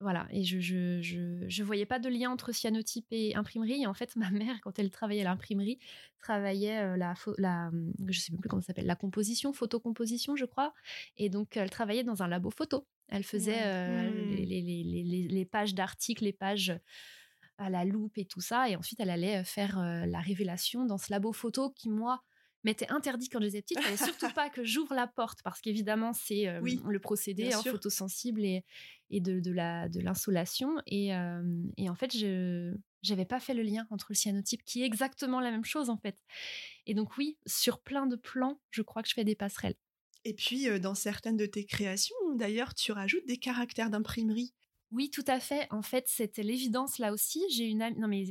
voilà, 0.00 0.26
et 0.30 0.44
je, 0.44 0.60
je, 0.60 1.00
je, 1.00 1.48
je 1.48 1.62
voyais 1.62 1.86
pas 1.86 1.98
de 1.98 2.08
lien 2.10 2.30
entre 2.30 2.52
cyanotype 2.52 3.06
et 3.10 3.34
imprimerie. 3.36 3.82
Et 3.82 3.86
en 3.86 3.94
fait, 3.94 4.16
ma 4.16 4.30
mère, 4.30 4.60
quand 4.62 4.78
elle 4.78 4.90
travaillait 4.90 5.22
à 5.22 5.24
l'imprimerie, 5.24 5.78
travaillait 6.18 6.96
la, 6.96 7.14
la, 7.38 7.70
je 8.08 8.20
sais 8.20 8.32
plus 8.32 8.48
comment 8.48 8.60
ça 8.60 8.68
s'appelle, 8.68 8.86
la 8.86 8.96
composition, 8.96 9.52
photocomposition, 9.52 10.36
je 10.36 10.44
crois. 10.44 10.74
Et 11.16 11.30
donc, 11.30 11.56
elle 11.56 11.70
travaillait 11.70 12.04
dans 12.04 12.22
un 12.22 12.28
labo 12.28 12.50
photo. 12.50 12.86
Elle 13.08 13.24
faisait 13.24 13.62
euh, 13.62 14.10
Mm. 14.10 14.34
les, 14.36 14.46
les- 14.62 14.84
les- 15.04 15.28
les- 15.28 15.44
pages 15.44 15.74
d'articles, 15.74 16.24
les 16.24 16.32
pages 16.32 16.72
à 17.58 17.70
la 17.70 17.84
loupe 17.84 18.18
et 18.18 18.24
tout 18.24 18.40
ça. 18.40 18.68
Et 18.68 18.76
ensuite, 18.76 18.98
elle 19.00 19.10
allait 19.10 19.44
faire 19.44 19.78
euh, 19.78 20.06
la 20.06 20.20
révélation 20.20 20.84
dans 20.84 20.98
ce 20.98 21.10
labo 21.12 21.32
photo 21.32 21.70
qui, 21.70 21.88
moi, 21.90 22.22
m'était 22.64 22.88
interdit 22.90 23.28
quand 23.28 23.40
j'étais 23.42 23.60
petite. 23.60 23.78
Il 23.80 23.84
fallait 23.84 23.96
surtout 23.96 24.32
pas 24.34 24.48
que 24.50 24.64
j'ouvre 24.64 24.94
la 24.94 25.06
porte 25.06 25.40
parce 25.44 25.60
qu'évidemment, 25.60 26.12
c'est 26.14 26.48
euh, 26.48 26.60
Oui, 26.62 26.80
le 26.88 26.98
procédé 26.98 27.52
hein, 27.52 27.60
photosensible 27.72 28.42
et, 28.44 28.64
et 29.10 29.20
de, 29.20 29.38
de 29.38 29.52
la 29.52 29.88
de 29.90 30.00
l'insolation. 30.00 30.74
Et, 30.86 31.14
euh, 31.14 31.42
et 31.76 31.88
en 31.90 31.94
fait, 31.94 32.16
je 32.16 32.74
j'avais 33.02 33.26
pas 33.26 33.38
fait 33.38 33.52
le 33.52 33.62
lien 33.62 33.86
entre 33.90 34.06
le 34.08 34.14
cyanotype, 34.14 34.64
qui 34.64 34.82
est 34.82 34.86
exactement 34.86 35.38
la 35.40 35.50
même 35.50 35.64
chose 35.66 35.90
en 35.90 35.98
fait. 35.98 36.16
Et 36.86 36.94
donc 36.94 37.18
oui, 37.18 37.36
sur 37.46 37.80
plein 37.82 38.06
de 38.06 38.16
plans, 38.16 38.58
je 38.70 38.80
crois 38.80 39.02
que 39.02 39.08
je 39.10 39.14
fais 39.14 39.24
des 39.24 39.36
passerelles. 39.36 39.74
Et 40.24 40.34
puis, 40.34 40.68
dans 40.80 40.94
certaines 40.94 41.36
de 41.36 41.46
tes 41.46 41.64
créations, 41.64 42.16
d'ailleurs, 42.34 42.74
tu 42.74 42.92
rajoutes 42.92 43.26
des 43.26 43.36
caractères 43.36 43.90
d'imprimerie. 43.90 44.54
Oui, 44.94 45.10
tout 45.10 45.24
à 45.26 45.40
fait. 45.40 45.66
En 45.70 45.82
fait, 45.82 46.04
c'était 46.06 46.44
l'évidence 46.44 46.98
là 46.98 47.12
aussi. 47.12 47.42
J'ai 47.50 47.64
une 47.64 47.82
amie. 47.82 47.98
Non, 47.98 48.06
mais 48.06 48.24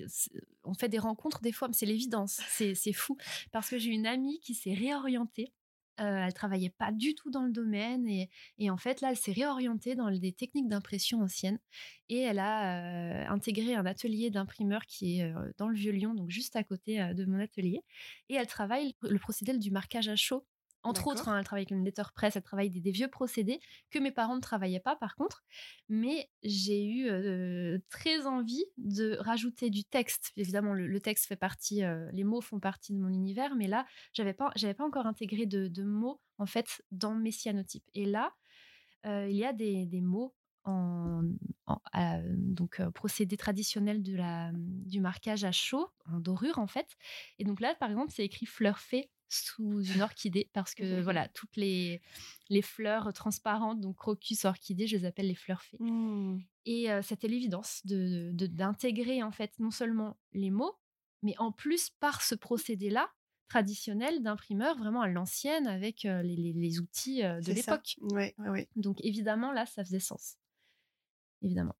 on 0.64 0.74
fait 0.74 0.88
des 0.88 0.98
rencontres 0.98 1.41
des 1.41 1.52
fois, 1.52 1.68
mais 1.68 1.74
c'est 1.74 1.86
l'évidence. 1.86 2.39
C'est 2.48 2.94
fou. 2.94 3.18
Parce 3.52 3.70
que 3.70 3.78
j'ai 3.78 3.89
une 3.89 4.08
amie 4.08 4.39
qui 4.39 4.54
s'est 4.54 4.74
réorientée. 4.74 5.52
Euh, 6.00 6.26
elle 6.26 6.34
travaillait 6.34 6.72
pas 6.72 6.91
du 6.91 7.16
tout 7.16 7.30
dans 7.30 7.44
le 7.44 7.52
domaine. 7.52 8.08
Et, 8.08 8.30
et 8.60 8.70
en 8.70 8.78
fait, 8.78 9.02
là, 9.02 9.10
elle 9.12 9.18
s'est 9.18 9.34
réorientée 9.34 9.96
dans 9.96 10.10
des 10.10 10.32
techniques 10.32 10.70
d'impression 10.70 11.22
anciennes. 11.22 11.60
Et 12.08 12.20
elle 12.20 12.39
a 12.39 13.30
intégré 13.30 13.76
un 13.76 13.86
atelier 13.86 14.30
d'imprimeur 14.30 14.86
qui 14.86 15.20
est 15.20 15.34
dans 15.58 15.68
le 15.68 15.76
Vieux-Lyon, 15.76 16.14
donc 16.14 16.30
juste 16.30 16.56
à 16.56 16.64
côté 16.64 17.14
de 17.14 17.26
mon 17.26 17.39
atelier. 17.39 17.82
Et 18.30 18.36
elle 18.36 18.48
travaille 18.48 18.96
le 19.02 19.20
procédé 19.20 19.58
du 19.58 19.70
marquage 19.70 20.08
à 20.08 20.16
chaud. 20.16 20.46
Entre 20.84 21.08
autres, 21.08 21.30
hein, 21.30 21.40
elle 21.40 21.46
travaille 21.46 21.62
avec 21.62 21.72
une 21.72 21.84
letterpress, 21.86 22.36
elle 22.36 22.44
travaille 22.44 22.70
des, 22.70 22.82
des 22.82 22.92
vieux 22.92 23.08
procédés 23.08 23.60
que 23.90 24.00
mes 24.00 24.12
parents 24.12 24.36
ne 24.36 24.42
travaillaient 24.42 24.80
pas 24.80 24.96
par 24.96 25.16
contre. 25.16 25.44
Mais 25.88 26.30
j'ai 26.44 26.86
eu 26.86 27.08
euh, 27.10 27.80
très 27.90 28.26
envie 28.26 28.66
de 28.78 29.16
rajouter 29.20 29.70
du 29.70 29.86
texte. 29.86 30.32
Évidemment, 30.36 30.74
le, 30.74 30.88
le 30.88 31.00
texte 31.00 31.26
fait 31.28 31.38
partie, 31.38 31.84
euh, 31.84 32.10
les 32.12 32.24
mots 32.24 32.42
font 32.42 32.60
partie 32.60 32.94
de 32.94 33.00
mon 33.00 33.10
univers, 33.10 33.56
mais 33.56 33.68
là, 33.68 33.86
j'avais 34.12 34.34
pas, 34.34 34.52
j'avais 34.56 34.74
pas 34.74 34.86
encore 34.86 35.06
intégré 35.06 35.46
de, 35.46 35.68
de 35.68 35.84
mots 35.84 36.20
en 36.38 36.46
fait 36.46 36.84
dans 36.92 37.16
mes 37.16 37.32
cyanotypes. 37.32 37.90
Et 37.94 38.06
là, 38.06 38.34
euh, 39.06 39.28
il 39.30 39.36
y 39.36 39.46
a 39.46 39.54
des, 39.54 39.86
des 39.86 40.02
mots 40.02 40.36
en, 40.66 41.24
donc 42.30 42.82
procédé 42.92 43.36
traditionnel 43.36 44.02
de 44.02 44.16
la, 44.16 44.52
du 44.54 45.02
marquage 45.02 45.44
à 45.44 45.52
chaud, 45.52 45.90
en 46.06 46.20
dorure 46.20 46.58
en 46.58 46.68
fait. 46.68 46.88
Et 47.40 47.44
donc 47.44 47.60
là, 47.60 47.76
par 47.76 47.90
exemple, 47.90 48.12
c'est 48.16 48.24
écrit 48.24 48.46
fleur 48.46 48.80
fée 48.80 49.10
sous 49.34 49.82
une 49.84 50.02
orchidée 50.02 50.50
parce 50.54 50.74
que 50.76 51.02
voilà, 51.02 51.28
toutes 51.30 51.56
les, 51.56 52.02
les 52.50 52.62
fleurs 52.62 53.12
transparentes, 53.14 53.82
donc 53.82 53.98
crocus, 53.98 54.46
orchidées, 54.46 54.88
je 54.88 54.98
les 54.98 55.06
appelle 55.06 55.28
les 55.28 55.36
fleurs 55.36 55.62
fées. 55.62 55.78
Mmh. 55.80 56.40
Et 56.66 56.88
c'était 57.02 57.28
l'évidence 57.28 57.82
de, 57.86 58.32
d'intégrer 58.34 59.22
en 59.24 59.32
fait 59.32 59.52
non 59.60 59.72
seulement 59.72 60.18
les 60.32 60.52
mots, 60.52 60.78
mais 61.22 61.36
en 61.38 61.52
plus 61.52 61.90
par 61.90 62.22
ce 62.22 62.36
procédé-là 62.36 63.10
traditionnel 63.50 64.24
d'imprimeur, 64.24 64.78
vraiment 64.78 65.02
à 65.02 65.08
l'ancienne 65.08 65.68
avec 65.68 66.04
les, 66.04 66.54
les, 66.54 66.80
outils 66.80 67.22
de 67.22 67.54
l'époque. 67.54 67.96
Ouais, 68.02 68.34
ouais, 68.38 68.50
ouais. 68.50 68.70
Donc 68.76 68.98
évidemment 69.04 69.52
là, 69.52 69.66
ça 69.66 69.84
faisait 69.84 70.00
sens. 70.00 70.38
Évidemment. 71.44 71.76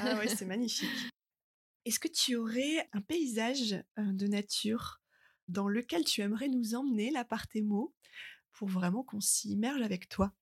Ah 0.00 0.18
ouais, 0.18 0.28
c'est 0.28 0.44
magnifique. 0.44 0.90
Est-ce 1.84 2.00
que 2.00 2.08
tu 2.08 2.34
aurais 2.36 2.88
un 2.92 3.00
paysage 3.00 3.82
de 3.96 4.26
nature 4.26 5.00
dans 5.48 5.68
lequel 5.68 6.04
tu 6.04 6.20
aimerais 6.20 6.48
nous 6.48 6.74
emmener 6.74 7.10
là 7.10 7.24
par 7.24 7.46
tes 7.48 7.62
mots 7.62 7.92
pour 8.52 8.68
vraiment 8.68 9.02
qu'on 9.02 9.20
s'y 9.20 9.52
immerge 9.52 9.82
avec 9.82 10.08
toi? 10.08 10.32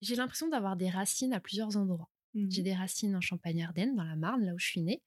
J'ai 0.00 0.16
l'impression 0.16 0.48
d'avoir 0.48 0.76
des 0.76 0.90
racines 0.90 1.32
à 1.32 1.40
plusieurs 1.40 1.76
endroits. 1.76 2.10
Mmh 2.34 2.50
J'ai 2.50 2.62
des 2.62 2.74
racines 2.74 3.16
en 3.16 3.20
Champagne-Ardenne, 3.20 3.94
dans 3.94 4.04
la 4.04 4.16
Marne, 4.16 4.44
là 4.44 4.54
où 4.54 4.58
je 4.58 4.66
suis 4.66 4.80
née. 4.82 5.00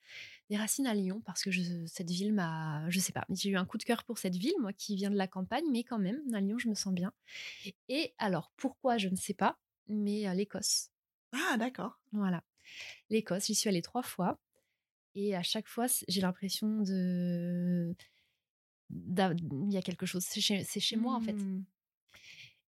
Des 0.49 0.57
racines 0.57 0.87
à 0.87 0.93
Lyon, 0.93 1.21
parce 1.25 1.43
que 1.43 1.51
cette 1.85 2.09
ville 2.09 2.33
m'a. 2.33 2.89
Je 2.89 2.99
sais 2.99 3.11
pas, 3.11 3.25
j'ai 3.29 3.49
eu 3.49 3.57
un 3.57 3.65
coup 3.65 3.77
de 3.77 3.83
cœur 3.83 4.05
pour 4.05 4.17
cette 4.17 4.35
ville, 4.35 4.55
moi 4.59 4.71
qui 4.73 4.95
viens 4.95 5.11
de 5.11 5.17
la 5.17 5.27
campagne, 5.27 5.65
mais 5.71 5.83
quand 5.83 5.99
même, 5.99 6.21
à 6.33 6.39
Lyon, 6.39 6.57
je 6.57 6.69
me 6.69 6.73
sens 6.73 6.93
bien. 6.93 7.11
Et 7.89 8.13
alors, 8.17 8.51
pourquoi, 8.55 8.97
je 8.97 9.09
ne 9.09 9.15
sais 9.17 9.33
pas, 9.33 9.59
mais 9.87 10.33
l'Écosse. 10.35 10.89
Ah, 11.33 11.57
d'accord. 11.57 11.99
Voilà. 12.13 12.43
L'Écosse, 13.09 13.47
j'y 13.47 13.55
suis 13.55 13.69
allée 13.69 13.81
trois 13.81 14.03
fois. 14.03 14.39
Et 15.15 15.35
à 15.35 15.43
chaque 15.43 15.67
fois, 15.67 15.87
j'ai 16.07 16.21
l'impression 16.21 16.81
de 16.81 17.95
il 18.89 19.71
y 19.71 19.77
a 19.77 19.81
quelque 19.81 20.05
chose. 20.05 20.23
C'est 20.23 20.41
chez, 20.41 20.95
moi, 20.95 21.15
en 21.15 21.21
fait. 21.21 21.33
Mmh. 21.33 21.63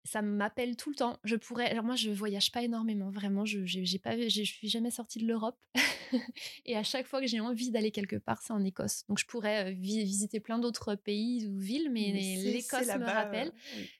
Ça 0.03 0.23
m'appelle 0.23 0.75
tout 0.75 0.89
le 0.89 0.95
temps. 0.95 1.19
Je 1.23 1.35
pourrais. 1.35 1.69
Alors, 1.69 1.83
moi, 1.83 1.95
je 1.95 2.09
voyage 2.09 2.51
pas 2.51 2.63
énormément, 2.63 3.11
vraiment. 3.11 3.45
Je 3.45 3.65
j'ai 3.65 3.99
pas, 3.99 4.17
je 4.17 4.43
suis 4.43 4.67
jamais 4.67 4.89
sortie 4.89 5.19
de 5.19 5.27
l'Europe. 5.27 5.59
et 6.65 6.75
à 6.75 6.81
chaque 6.81 7.05
fois 7.05 7.21
que 7.21 7.27
j'ai 7.27 7.39
envie 7.39 7.69
d'aller 7.69 7.91
quelque 7.91 8.15
part, 8.15 8.41
c'est 8.41 8.51
en 8.51 8.63
Écosse. 8.63 9.03
Donc, 9.07 9.19
je 9.19 9.25
pourrais 9.25 9.73
visiter 9.73 10.39
plein 10.39 10.57
d'autres 10.57 10.95
pays 10.95 11.45
ou 11.45 11.57
villes, 11.59 11.89
mais, 11.91 12.11
l'Écosse 12.11 12.87
me 12.87 13.05
rappelle. 13.05 13.51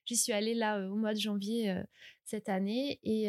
J'y 0.06 0.18
suis 0.18 0.34
allée 0.34 0.56
là 0.56 0.90
au 0.90 0.96
mois 0.96 1.14
de 1.14 1.20
janvier 1.20 1.82
cette 2.26 2.50
année. 2.50 3.00
Et, 3.04 3.28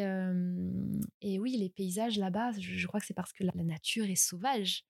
et 1.21 1.39
oui, 1.39 1.57
les 1.57 1.69
paysages 1.69 2.17
là-bas, 2.17 2.53
je, 2.59 2.87
crois 2.87 2.99
que 2.99 3.05
c'est 3.05 3.13
parce 3.13 3.33
que 3.33 3.43
la 3.43 3.63
nature 3.63 4.09
est 4.09 4.15
sauvage 4.15 4.83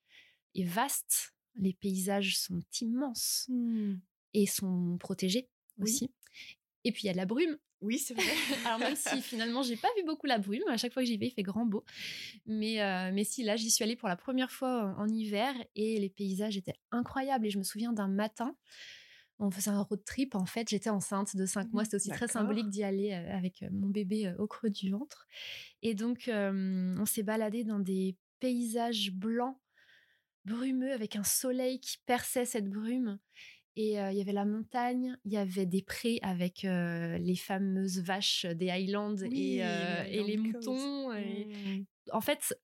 et 0.56 0.64
vaste 0.64 1.33
les 1.56 1.74
paysages 1.74 2.38
sont 2.38 2.62
immenses 2.82 3.46
mmh. 3.50 3.96
et 4.34 4.46
sont 4.46 4.98
protégés 5.00 5.50
aussi. 5.80 6.12
Et 6.84 6.92
puis 6.92 7.04
il 7.04 7.08
y 7.08 7.10
a 7.10 7.14
de 7.14 7.18
la 7.18 7.26
brume. 7.26 7.58
Oui, 7.82 8.00
c'est 8.00 8.14
vrai. 8.14 8.24
Alors 8.66 8.80
même 8.80 8.96
si 8.96 9.22
finalement 9.22 9.62
j'ai 9.62 9.76
pas 9.76 9.90
vu 9.98 10.04
beaucoup 10.06 10.26
la 10.26 10.38
brume, 10.38 10.64
à 10.70 10.78
chaque 10.78 10.94
fois 10.94 11.04
que 11.04 11.08
j'y 11.08 11.18
vais, 11.18 11.28
il 11.28 11.32
fait 11.32 11.44
grand 11.44 11.66
beau. 11.66 11.84
Mais 12.46 12.82
euh, 12.82 13.12
mais 13.14 13.24
si 13.24 13.44
là 13.44 13.56
j'y 13.56 13.70
suis 13.70 13.84
allée 13.84 13.96
pour 13.96 14.08
la 14.08 14.16
première 14.16 14.52
fois 14.52 14.96
en, 14.98 15.08
hiver 15.08 15.54
et 15.76 16.00
les 16.00 16.10
paysages 16.10 16.58
étaient 16.58 16.80
incroyables. 16.92 17.46
Et 17.46 17.50
je 17.50 17.58
me 17.58 17.64
souviens 17.64 17.94
d'un 17.94 18.08
matin, 18.08 18.56
on 19.40 19.52
faisait 19.52 19.72
un 19.72 19.82
road 19.82 20.04
trip 20.06 20.36
en 20.36 20.46
fait. 20.46 20.70
J'étais 20.70 20.90
enceinte 20.90 21.36
de 21.36 21.46
5 21.46 21.74
mois, 21.74 21.84
c'était 21.84 21.98
aussi 21.98 22.10
très 22.10 22.28
symbolique 22.28 22.70
d'y 22.70 22.84
aller 22.84 23.12
avec 23.12 23.64
mon 23.72 23.88
bébé 23.88 24.34
au 24.40 24.48
creux 24.48 24.70
du 24.70 24.90
ventre. 24.92 25.28
Et 25.82 25.94
donc 25.94 26.30
on 26.30 27.06
s'est 27.06 27.24
baladé 27.24 27.64
dans 27.66 27.80
des 27.80 28.16
paysages 28.40 29.12
blancs 29.12 29.58
brumeux 30.46 30.92
avec 30.92 31.16
un 31.16 31.24
soleil 31.24 31.80
qui 31.80 31.98
perçait 32.06 32.46
cette 32.46 32.70
brume. 32.70 33.20
Et 33.76 33.94
il 33.94 34.18
y 34.18 34.22
avait 34.22 34.34
la 34.34 34.46
montagne, 34.46 35.18
il 35.26 35.32
y 35.32 35.38
avait 35.38 35.66
des 35.66 35.82
prés 35.82 36.20
avec 36.22 36.62
les 36.62 37.36
fameuses 37.36 38.02
vaches 38.02 38.46
des 38.46 38.70
Highlands 38.70 39.16
et, 39.18 39.64
les 40.08 40.38
moutons. 40.38 41.12
Mmh. 41.12 41.86
En 42.12 42.22
fait, 42.22 42.56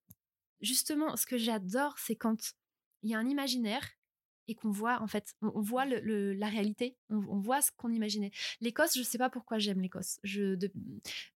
justement, 0.60 1.16
ce 1.16 1.26
que 1.26 1.36
j'adore, 1.36 1.98
c'est 1.98 2.14
quand 2.14 2.52
il 3.02 3.10
y 3.10 3.14
a 3.14 3.18
un 3.18 3.28
imaginaire 3.28 3.88
et 4.50 4.54
qu'on 4.56 4.70
voit 4.70 5.00
en 5.00 5.06
fait, 5.06 5.36
on, 5.42 5.60
voit 5.60 5.86
le, 5.86 6.32
la 6.32 6.48
réalité, 6.48 6.96
on, 7.08 7.38
voit 7.38 7.62
ce 7.62 7.70
qu'on 7.76 7.90
imaginait. 7.90 8.32
L'Écosse, 8.60 8.94
je 8.94 8.98
ne 8.98 9.04
sais 9.04 9.16
pas 9.16 9.30
pourquoi 9.30 9.58
j'aime 9.58 9.80
l'Écosse. 9.80 10.18
Je, 10.24 10.58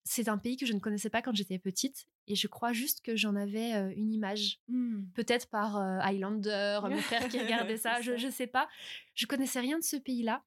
c'est 0.03 0.29
un 0.29 0.37
pays 0.37 0.57
que 0.57 0.67
je 0.67 0.73
ne 0.73 0.81
connaissais 0.81 1.11
pas 1.11 1.23
quand 1.23 1.35
j'étais 1.35 1.61
petite 1.61 2.09
et 2.27 2.35
je 2.35 2.49
crois 2.49 2.73
juste 2.73 3.03
que 3.03 3.15
j'en 3.15 3.37
avais 3.37 3.75
euh, 3.75 3.93
une 3.97 4.13
image, 4.13 4.59
mmh. 4.67 5.05
peut-être 5.15 5.49
par 5.49 5.77
euh, 5.77 5.99
Highlander, 6.01 6.81
mon 6.83 6.97
frère 6.99 7.29
qui 7.29 7.39
regardait 7.39 7.77
ça, 7.77 8.01
je 8.01 8.13
ne 8.13 8.31
sais 8.31 8.49
pas. 8.49 8.69
Je 9.15 9.27
connaissais 9.27 9.61
rien 9.61 9.79
de 9.79 9.85
ce 9.85 9.97
pays-là 9.97 10.43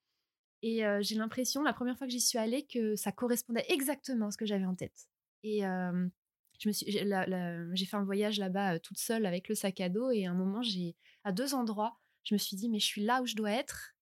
et 0.61 0.86
euh, 0.86 0.99
j'ai 1.01 1.15
l'impression, 1.15 1.63
la 1.63 1.74
première 1.74 1.97
fois 1.97 2.05
que 2.05 2.11
j'y 2.11 2.20
suis 2.20 2.38
allée, 2.38 2.65
que 2.65 2.97
ça 2.97 3.13
correspondait 3.13 3.65
exactement 3.70 4.28
à 4.28 4.32
ce 4.32 4.38
que 4.38 4.45
j'avais 4.45 4.65
en 4.65 4.76
tête. 4.76 5.07
Et 5.43 5.61
je 5.61 6.68
me 6.68 6.74
suis, 6.74 6.91
j'ai 6.91 7.86
fait 7.86 7.95
un 7.95 8.03
voyage 8.03 8.39
là-bas 8.39 8.80
toute 8.80 8.97
seule 8.97 9.26
avec 9.26 9.47
le 9.47 9.55
sac 9.55 9.80
à 9.80 9.88
dos 9.88 10.11
et 10.11 10.26
à 10.26 10.32
un 10.32 10.34
moment, 10.34 10.61
j'ai 10.61 10.97
à 11.24 11.32
deux 11.32 11.53
endroits 11.53 11.97
je 12.28 12.36
me 12.36 12.38
suis 12.38 12.57
dit, 12.57 12.69
mais 12.69 12.80
je 12.80 12.86
suis 12.86 13.03
là 13.03 13.21
où 13.21 13.25
je 13.25 13.36
dois 13.36 13.51
être. 13.51 13.95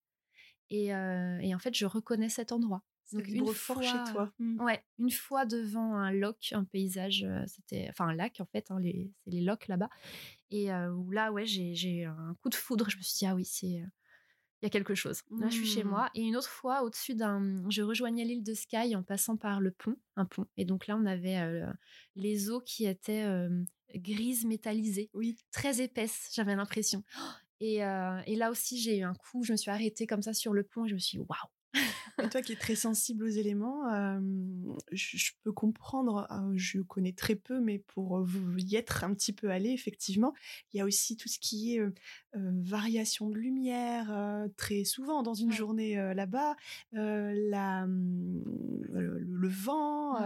Et, 0.70 0.92
en 0.94 1.58
fait, 1.60 1.74
je 1.74 1.86
reconnais 1.86 2.28
cet 2.28 2.50
endroit. 2.52 2.82
Donc 3.12 3.28
une 3.28 3.46
fois 3.54 3.80
chez 3.82 4.12
toi. 4.12 4.32
Mmh. 4.40 4.60
Ouais, 4.64 4.84
une 4.98 5.12
fois 5.12 5.46
devant 5.46 5.94
un 5.94 6.10
loch, 6.10 6.52
un 6.52 6.64
paysage, 6.64 7.24
c'était 7.46 7.86
enfin 7.88 8.08
un 8.08 8.14
lac 8.14 8.40
en 8.40 8.46
fait, 8.46 8.68
hein, 8.72 8.78
c'est 8.82 9.12
les 9.26 9.40
lochs 9.42 9.68
là-bas. 9.68 9.90
Et 10.50 10.72
où 10.72 11.12
là, 11.12 11.30
ouais, 11.30 11.46
j'ai 11.46 12.04
un 12.04 12.36
coup 12.42 12.48
de 12.48 12.56
foudre. 12.56 12.90
Je 12.90 12.96
me 12.96 13.02
suis 13.02 13.18
dit 13.18 13.26
ah 13.26 13.36
oui, 13.36 13.44
c'est 13.44 13.66
il 14.62 14.64
y 14.64 14.66
a 14.66 14.70
quelque 14.70 14.96
chose. 14.96 15.20
Là, 15.30 15.48
je 15.48 15.54
suis 15.54 15.66
chez 15.66 15.84
mmh. 15.84 15.88
moi. 15.88 16.10
Et 16.16 16.22
une 16.22 16.36
autre 16.36 16.48
fois, 16.48 16.82
au-dessus 16.82 17.14
d'un, 17.14 17.62
je 17.70 17.82
rejoignais 17.82 18.24
l'île 18.24 18.42
de 18.42 18.54
Skye 18.54 18.96
en 18.96 19.04
passant 19.04 19.36
par 19.36 19.60
le 19.60 19.70
pont, 19.70 19.94
un 20.16 20.24
pont. 20.24 20.46
Et 20.56 20.64
donc 20.64 20.88
là, 20.88 20.96
on 20.96 21.06
avait 21.06 21.62
les 22.16 22.50
eaux 22.50 22.60
qui 22.60 22.86
étaient 22.86 23.24
grises 23.94 24.44
métallisées, 24.44 25.10
oui, 25.14 25.36
très 25.52 25.80
épaisses. 25.80 26.32
J'avais 26.34 26.56
l'impression. 26.56 27.04
Et, 27.60 27.76
et, 27.76 28.36
là 28.36 28.50
aussi, 28.50 28.78
j'ai 28.78 28.98
eu 28.98 29.02
un 29.02 29.14
coup, 29.14 29.42
je 29.42 29.52
me 29.52 29.56
suis 29.56 29.70
arrêtée 29.70 30.06
comme 30.06 30.22
ça 30.22 30.34
sur 30.34 30.52
le 30.52 30.62
pont 30.62 30.84
et 30.84 30.88
je 30.88 30.94
me 30.94 30.98
suis 30.98 31.18
dit, 31.18 31.24
waouh, 31.26 31.50
et 32.22 32.28
toi 32.28 32.42
qui 32.42 32.52
es 32.52 32.56
très 32.56 32.76
sensible 32.76 33.24
aux 33.24 33.28
éléments, 33.28 33.82
je, 34.92 35.30
peux 35.42 35.52
comprendre, 35.52 36.28
je 36.54 36.80
connais 36.80 37.12
très 37.12 37.34
peu, 37.34 37.60
mais 37.60 37.78
pour 37.78 38.26
y 38.56 38.76
être 38.76 39.04
un 39.04 39.14
petit 39.14 39.32
peu 39.32 39.50
allé, 39.50 39.70
effectivement, 39.70 40.34
il 40.72 40.78
y 40.78 40.80
a 40.80 40.84
aussi 40.84 41.16
tout 41.16 41.28
ce 41.28 41.38
qui 41.38 41.76
est 41.76 41.82
variation 42.34 43.28
de 43.30 43.36
lumière, 43.36 44.46
très 44.56 44.84
souvent 44.84 45.22
dans 45.22 45.34
une 45.34 45.52
journée 45.52 45.96
là-bas, 46.14 46.56
la, 46.92 47.86
mmh, 47.86 48.42
le, 48.92 49.48
vent, 49.48 50.18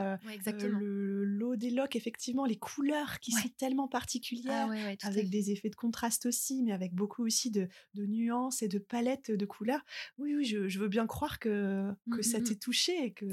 l'eau 0.63 1.57
des 1.57 1.71
locs, 1.71 1.97
effectivement, 1.97 2.45
les 2.45 2.57
couleurs 2.57 3.21
qui 3.21 3.33
sont 3.33 3.49
tellement 3.59 3.87
ah 3.87 3.93
particulières, 3.93 4.71
avec 5.03 5.31
des 5.31 5.51
effets 5.51 5.71
de 5.71 5.77
contraste 5.77 6.27
aussi, 6.27 6.63
mais 6.63 6.73
avec 6.73 6.95
beaucoup 6.95 7.25
aussi 7.25 7.51
de, 7.51 7.69
nuances 7.95 8.63
et 8.63 8.69
de 8.69 8.79
palettes 8.79 9.31
de 9.31 9.47
couleurs. 9.47 9.85
Oui, 10.19 10.35
oui, 10.35 10.45
je, 10.45 10.69
je 10.69 10.79
veux 10.79 10.89
bien 10.89 11.07
croire 11.07 11.39
que, 11.41 11.93
que 12.13 12.19
mmh, 12.19 12.23
ça 12.23 12.39
mmh, 12.39 12.45
t'ait 12.45 12.55
touché 12.57 13.05
et 13.07 13.13
que 13.13 13.27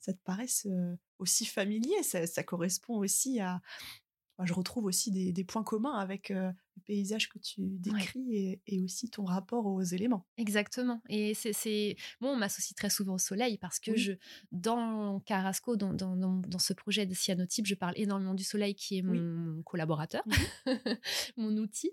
ça 0.00 0.12
te 0.12 0.20
paraisse 0.24 0.66
aussi 1.18 1.44
familier. 1.44 2.02
Ça, 2.02 2.42
correspond 2.42 2.96
aussi 2.96 3.40
à. 3.40 3.60
Je 4.42 4.52
retrouve 4.52 4.86
aussi 4.86 5.10
des, 5.10 5.44
points 5.44 5.62
communs 5.62 5.94
avec 5.94 6.30
le 6.30 6.52
paysage 6.84 7.28
que 7.28 7.38
tu 7.38 7.78
décris 7.78 8.58
et, 8.66 8.80
aussi 8.80 9.08
ton 9.08 9.24
rapport 9.24 9.66
aux 9.66 9.82
éléments. 9.82 10.26
Exactement. 10.36 11.00
Et 11.08 11.34
c'est. 11.34 11.96
Bon, 12.20 12.30
on 12.30 12.36
m'associe 12.36 12.74
très 12.74 12.90
souvent 12.90 13.14
au 13.14 13.18
soleil 13.18 13.58
parce 13.58 13.78
que 13.78 13.96
je, 13.96 14.12
dans 14.50 15.20
Carrasco, 15.20 15.76
dans, 15.76 15.92
dans, 15.94 16.58
ce 16.58 16.72
projet 16.72 17.06
de 17.06 17.14
cyanotype, 17.14 17.66
je 17.66 17.74
parle 17.74 17.94
énormément 17.96 18.34
du 18.34 18.44
soleil 18.44 18.74
qui 18.74 18.98
est 18.98 19.02
mon 19.02 19.62
collaborateur, 19.62 20.24
mon 21.36 21.56
outil. 21.56 21.92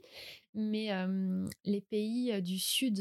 Mais 0.54 0.90
les 1.64 1.82
pays 1.82 2.42
du 2.42 2.58
Sud 2.58 2.96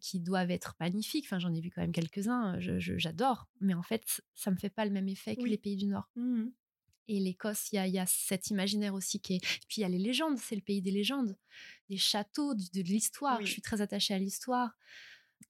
qui 0.00 0.20
doivent 0.20 0.50
être 0.50 0.76
magnifiques, 0.80 1.24
enfin, 1.26 1.38
j'en 1.38 1.54
ai 1.54 1.60
vu 1.60 1.70
quand 1.70 1.80
même 1.80 1.92
quelques-uns, 1.92 2.58
j'adore. 2.58 3.48
Mais 3.60 3.74
en 3.74 3.82
fait, 3.82 4.20
ça 4.34 4.50
me 4.50 4.56
fait 4.56 4.70
pas 4.70 4.84
le 4.84 4.90
même 4.90 5.08
effet 5.08 5.36
que 5.36 5.44
les 5.44 5.58
pays 5.58 5.76
du 5.76 5.86
Nord. 5.86 6.10
Mmh 6.16 6.46
et 7.08 7.20
l'Écosse, 7.20 7.72
il 7.72 7.76
y 7.76 7.98
a, 7.98 8.06
cet 8.06 8.50
imaginaire 8.50 8.94
aussi 8.94 9.20
qui 9.20 9.36
est. 9.36 9.40
Puis 9.68 9.78
il 9.78 9.80
y 9.80 9.84
a 9.84 9.88
les 9.88 9.98
légendes, 9.98 10.38
c'est 10.38 10.56
le 10.56 10.62
pays 10.62 10.82
des 10.82 10.90
légendes, 10.90 11.36
des 11.88 11.96
châteaux, 11.96 12.54
de, 12.54 12.82
l'histoire. 12.82 13.40
Je 13.40 13.50
suis 13.50 13.62
très 13.62 13.80
attachée 13.80 14.14
à 14.14 14.18
l'histoire. 14.18 14.76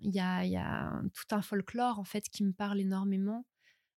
Il 0.00 0.14
y 0.14 0.20
a, 0.20 0.44
y 0.44 0.56
a, 0.56 1.00
tout 1.14 1.34
un 1.34 1.42
folklore 1.42 1.98
en 1.98 2.04
fait 2.04 2.28
qui 2.28 2.44
me 2.44 2.52
parle 2.52 2.80
énormément. 2.80 3.46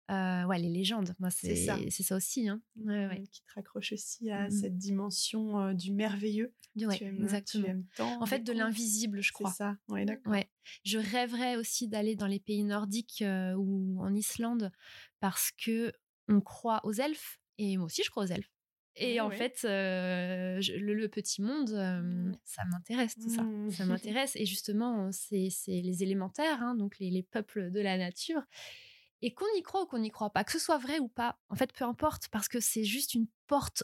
Euh, 0.10 0.44
ouais, 0.46 0.58
les 0.58 0.70
légendes, 0.70 1.14
moi 1.20 1.30
c'est 1.30 1.56
ça. 1.56 1.78
ça. 1.92 2.16
aussi. 2.16 2.50
Hein. 2.50 2.62
Mmh, 2.78 3.10
qui 3.32 3.44
te 3.44 3.54
raccroche 3.54 3.92
aussi 3.92 4.32
à 4.32 4.48
mmh 4.48 4.52
cette 4.52 4.78
dimension 4.78 5.60
euh, 5.60 5.74
du 5.74 5.94
merveilleux. 5.94 6.52
Ouais, 6.78 6.98
tu 6.98 7.04
aimes, 7.04 7.22
exactement. 7.22 7.84
en 8.00 8.26
fait, 8.26 8.40
de 8.40 8.52
l'invisible, 8.52 9.22
je 9.22 9.32
crois. 9.32 9.52
C'est 9.52 9.58
ça, 9.58 9.78
ouais, 9.88 10.06
d'accord. 10.06 10.32
Ouais. 10.32 10.50
Je 10.84 10.98
rêverais 10.98 11.58
aussi 11.58 11.88
d'aller 11.88 12.16
dans 12.16 12.26
les 12.26 12.40
pays 12.40 12.64
nordiques 12.64 13.22
euh, 13.22 13.54
ou 13.54 14.02
en 14.02 14.16
Islande 14.16 14.72
parce 15.20 15.52
que 15.52 15.94
on 16.28 16.42
croit 16.42 16.80
aux 16.86 16.94
elfes 16.94 17.39
et 17.60 17.78
moi 17.78 17.86
aussi, 17.86 18.02
je 18.04 18.10
crois 18.10 18.24
aux 18.24 18.28
elfes. 18.28 18.50
Et 18.96 19.14
Ouais, 19.14 19.20
en 19.22 19.30
ouais. 19.30 19.38
fait, 19.38 19.62
euh, 19.66 20.60
je- 20.62 20.74
le, 20.74 20.94
le 20.94 21.08
petit 21.08 21.42
monde, 21.42 21.70
euh, 21.72 22.02
Mm. 22.02 22.38
ça 22.44 22.64
m'intéresse 22.66 23.16
tout 23.16 23.30
ça. 23.30 23.44
Mm. 23.44 23.72
Ça 23.72 23.86
m'intéresse. 24.18 24.36
Et 24.36 24.46
justement, 24.46 25.12
c'est 25.12 25.50
les 25.68 26.04
élémentaires, 26.04 26.62
hein, 26.62 26.76
donc 26.76 26.98
les, 27.00 27.10
les 27.10 27.24
peuples 27.24 27.72
de 27.72 27.80
la 27.80 27.98
nature. 27.98 28.42
Et 29.22 29.34
qu'on 29.34 29.46
y 29.58 29.62
croit 29.62 29.84
ou 29.84 29.86
qu'on 29.86 30.00
n'y 30.00 30.10
croit 30.12 30.32
pas, 30.32 30.44
que 30.44 30.52
ce 30.52 30.60
soit 30.60 30.78
vrai 30.80 31.00
ou 31.00 31.08
pas, 31.10 31.38
en 31.50 31.56
fait, 31.56 31.72
peu 31.74 31.86
importe, 31.86 32.28
parce 32.30 32.48
que 32.48 32.60
c'est 32.60 32.84
juste 32.86 33.14
une 33.14 33.28
porte 33.48 33.84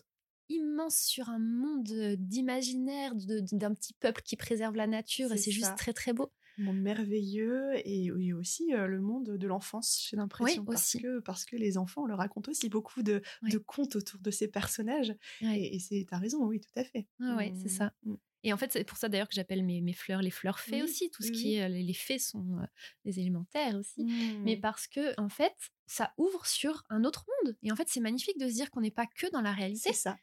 immense 0.50 0.98
sur 1.00 1.30
un 1.30 1.40
monde 1.40 1.84
d'imaginaire 2.18 3.14
d'un 3.16 3.74
petit 3.74 3.94
peuple 3.94 4.22
qui 4.22 4.36
préserve 4.38 4.76
la 4.76 4.88
nature. 4.88 5.32
Et 5.34 5.38
C'est 5.38 5.52
juste 5.52 5.76
très, 5.78 5.94
très 5.94 6.14
beau. 6.14 6.32
Monde 6.64 6.80
merveilleux 6.80 7.72
et, 7.86 8.06
et 8.06 8.34
aussi 8.34 8.74
euh, 8.74 8.88
le 8.88 9.02
monde 9.02 9.38
de 9.38 9.48
l'enfance, 9.48 10.06
j'ai 10.10 10.18
l'impression. 10.18 10.62
Oui, 10.62 10.66
parce, 10.74 10.94
que, 11.00 11.20
parce 11.20 11.46
que 11.46 11.56
les 11.56 11.78
enfants, 11.78 12.04
on 12.04 12.06
leur 12.08 12.18
raconte 12.20 12.48
aussi 12.50 12.70
beaucoup 12.70 13.04
de, 13.04 13.22
de 13.44 13.58
contes 13.58 13.96
autour 13.96 14.20
de 14.20 14.32
ces 14.32 14.48
personnages. 14.48 15.14
Et, 15.42 15.76
et 15.76 15.80
c'est, 15.80 16.06
t'as 16.10 16.18
raison, 16.18 16.46
oui, 16.46 16.60
tout 16.60 16.80
à 16.80 16.84
fait. 16.84 17.08
Ouais, 17.20 17.54
c'est 17.56 17.66
Mm, 17.66 17.70
ça. 17.70 17.94
mm. 18.04 18.16
Et 18.48 18.54
en 18.54 18.58
fait, 18.58 18.72
c'est 18.72 18.84
pour 18.84 18.98
ça 19.00 19.10
d'ailleurs 19.10 19.28
que 19.28 19.34
j'appelle 19.34 19.64
mes, 19.64 19.82
mes 19.82 19.94
fleurs 19.94 20.22
les 20.22 20.30
fleurs 20.30 20.60
fées 20.60 20.76
Oui, 20.76 20.84
aussi. 20.84 21.10
Tout 21.10 21.24
ce 21.24 21.30
oui, 21.30 21.34
qui 21.34 21.44
oui. 21.48 21.54
est. 21.56 21.68
Les 21.70 21.94
fées 21.96 22.20
sont 22.20 22.60
euh, 22.60 22.66
des 23.04 23.20
élémentaires 23.20 23.76
aussi. 23.76 24.06
Mais 24.44 24.56
Mm. 24.56 24.62
parce 24.62 24.86
que, 24.88 25.20
en 25.20 25.30
fait, 25.30 25.56
ça 25.88 26.14
ouvre 26.18 26.46
sur 26.46 26.84
un 26.92 27.04
autre 27.06 27.26
monde. 27.44 27.58
Et 27.64 27.72
en 27.72 27.76
fait, 27.76 27.88
c'est 27.90 28.00
magnifique 28.02 28.38
de 28.40 28.48
se 28.48 28.54
dire 28.54 28.70
qu'on 28.70 28.82
n'est 28.82 28.92
pas 28.92 29.08
que 29.08 29.32
dans 29.32 29.42
la 29.42 29.52
réalité. 29.52 29.90
c'est 29.92 29.94
ça. 29.94 30.16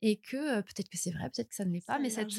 Et 0.00 0.16
que 0.16 0.60
peut-être 0.60 0.88
que 0.88 0.96
c'est 0.98 1.10
vrai, 1.10 1.28
peut-être 1.30 1.48
que 1.48 1.54
ça 1.56 1.64
ne 1.64 1.72
l'est 1.72 1.84
pas, 1.84 1.94
Ça 1.94 1.98
mais 1.98 2.08
cette, 2.10 2.30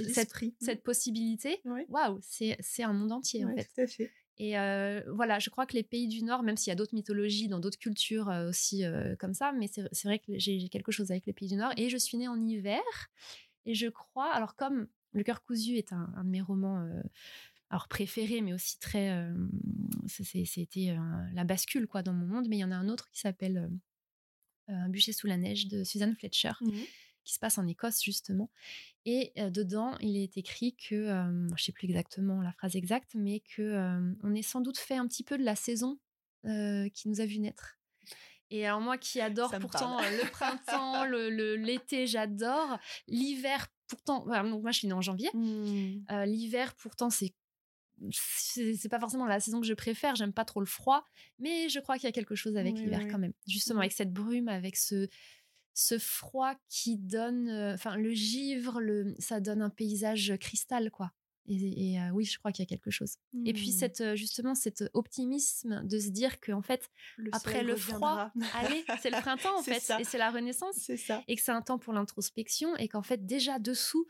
cette 0.61 0.81
possibilité, 0.83 1.61
Ouais. 1.65 1.85
waouh, 1.89 2.17
c'est 2.21 2.83
un 2.83 2.93
monde 2.93 3.11
entier 3.11 3.43
en 3.45 3.53
fait. 3.55 3.69
tout 3.75 3.81
à 3.81 3.87
fait. 3.87 4.11
Et 4.41 4.57
euh, 4.57 5.01
voilà, 5.13 5.37
je 5.39 5.49
crois 5.49 5.65
que 5.65 5.73
les 5.73 5.83
pays 5.83 6.07
du 6.07 6.23
Nord, 6.23 6.43
même 6.43 6.55
s'il 6.55 6.71
y 6.71 6.71
a 6.71 6.75
d'autres 6.75 6.95
mythologies 6.95 7.49
dans 7.49 7.59
d'autres 7.59 7.77
cultures 7.77 8.29
aussi 8.47 8.85
euh, 8.85 9.17
comme 9.17 9.33
ça, 9.33 9.51
mais 9.51 9.67
c'est 9.67 10.03
vrai 10.05 10.19
que 10.19 10.39
j'ai 10.39 10.69
quelque 10.69 10.93
chose 10.93 11.11
avec 11.11 11.25
les 11.25 11.33
pays 11.33 11.49
du 11.49 11.55
Nord. 11.55 11.73
Et 11.75 11.89
je 11.89 11.97
suis 11.97 12.17
née 12.17 12.29
en 12.29 12.39
hiver. 12.39 12.79
Et 13.65 13.73
je 13.73 13.87
crois, 13.87 14.31
alors 14.31 14.55
comme 14.55 14.87
Le 15.11 15.23
cœur 15.23 15.43
cousu 15.43 15.75
est 15.75 15.91
un, 15.91 16.13
un 16.15 16.23
de 16.23 16.29
mes 16.29 16.39
romans 16.41 16.79
euh, 16.81 17.01
alors 17.69 17.89
préférés, 17.89 18.39
mais 18.39 18.53
aussi 18.53 18.79
très. 18.79 19.27
C'était 20.07 20.95
la 21.33 21.43
bascule 21.43 21.87
quoi 21.87 22.01
dans 22.03 22.13
mon 22.13 22.25
monde. 22.25 22.47
Mais 22.47 22.55
il 22.57 22.59
y 22.59 22.63
en 22.63 22.71
a 22.71 22.75
un 22.77 22.87
autre 22.87 23.09
qui 23.11 23.19
s'appelle 23.19 23.69
Un 24.67 24.87
bûcher 24.89 25.11
sous 25.13 25.27
la 25.27 25.37
neige 25.37 25.67
de 25.67 25.83
Suzanne 25.83 26.15
Fletcher 26.15 26.53
Mhm. 26.61 26.83
Qui 27.29 27.35
se 27.35 27.39
passe 27.39 27.57
en 27.59 27.67
Écosse 27.67 28.01
justement. 28.03 28.49
Et 29.05 29.31
euh, 29.37 29.49
dedans, 29.51 29.95
il 30.01 30.17
est 30.17 30.35
écrit 30.37 30.75
que, 30.75 30.95
euh, 30.95 31.47
je 31.55 31.63
sais 31.63 31.71
plus 31.71 31.85
exactement 31.87 32.41
la 32.41 32.51
phrase 32.51 32.75
exacte, 32.75 33.11
mais 33.13 33.41
que 33.55 33.61
euh, 33.61 34.13
on 34.23 34.33
est 34.33 34.41
sans 34.41 34.61
doute 34.61 34.77
fait 34.79 34.95
un 34.95 35.07
petit 35.07 35.23
peu 35.23 35.37
de 35.37 35.43
la 35.43 35.55
saison 35.55 35.99
qui 36.93 37.09
nous 37.09 37.19
a 37.21 37.25
vu 37.25 37.37
naître. 37.39 37.77
Et 38.49 38.65
alors 38.65 38.79
moi 38.81 38.97
qui 38.97 39.19
adore 39.21 39.51
pourtant 39.59 39.97
parle. 39.97 40.13
le 40.15 40.29
printemps, 40.31 41.05
le- 41.05 41.29
le- 41.29 41.55
l'été, 41.57 42.07
j'adore. 42.07 42.79
L'hiver, 43.07 43.67
pourtant, 43.87 44.25
donc 44.25 44.61
moi 44.63 44.71
je 44.71 44.77
suis 44.79 44.87
née 44.87 44.93
en 44.93 45.01
janvier. 45.01 45.29
Mm. 45.33 46.05
Euh, 46.11 46.25
L'hiver, 46.25 46.73
pourtant, 46.75 47.09
c'est 47.09 47.33
c'est 48.11 48.75
c'est 48.75 48.89
pas 48.89 48.99
forcément 48.99 49.25
la 49.25 49.39
saison 49.41 49.59
que 49.59 49.67
je 49.67 49.73
préfère. 49.73 50.15
J'aime 50.15 50.31
pas 50.33 50.45
trop 50.45 50.61
le 50.61 50.65
froid, 50.65 51.03
mais 51.39 51.67
je 51.69 51.79
crois 51.81 51.97
qu'il 51.97 52.05
y 52.05 52.07
a 52.07 52.13
quelque 52.13 52.35
chose 52.35 52.55
avec 52.57 52.75
Oui, 52.75 52.83
l'hiver 52.83 53.01
oui. 53.03 53.07
quand 53.11 53.19
même. 53.19 53.33
Justement, 53.45 53.79
Oui. 53.79 53.85
avec 53.85 53.91
cette 53.91 54.13
brume, 54.13 54.47
avec 54.47 54.77
ce 54.77 55.07
ce 55.81 55.97
froid 55.97 56.55
qui 56.67 56.97
donne, 56.97 57.47
euh, 57.47 57.73
enfin 57.73 57.95
le 57.95 58.11
givre, 58.11 58.81
le 58.81 59.15
ça 59.17 59.39
donne 59.39 59.61
un 59.61 59.69
paysage 59.69 60.33
cristal 60.39 60.91
quoi. 60.91 61.11
Et, 61.47 61.93
et, 61.93 61.99
euh, 61.99 62.09
oui, 62.11 62.25
je 62.25 62.37
crois 62.37 62.51
qu'il 62.51 62.61
y 62.63 62.67
a 62.67 62.69
quelque 62.69 62.91
chose. 62.91 63.15
Et 63.45 63.53
puis 63.53 63.69
Mm. 63.69 63.71
cette 63.71 64.01
euh, 64.01 64.15
justement 64.17 64.55
cet 64.55 64.83
optimisme 64.93 65.81
de 65.87 65.97
se 65.97 66.09
dire 66.09 66.39
que 66.41 66.51
en 66.51 66.61
fait 66.61 66.89
Le 67.17 67.29
après 67.33 67.63
le 67.63 67.75
froid, 67.77 68.31
allez, 68.55 68.83
c'est 69.01 69.09
le 69.09 69.21
printemps 69.21 69.57
en 69.57 69.63
fait 69.63 69.79
ça. 69.79 69.99
et 70.01 70.03
c'est 70.03 70.17
la 70.17 70.31
renaissance 70.31 70.75
c'est 70.77 70.97
ça. 70.97 71.23
et 71.29 71.35
que 71.37 71.41
c'est 71.41 71.51
un 71.53 71.61
temps 71.61 71.79
pour 71.79 71.93
l'introspection 71.93 72.75
et 72.75 72.87
qu'en 72.89 73.01
fait 73.01 73.25
déjà 73.25 73.57
dessous 73.57 74.05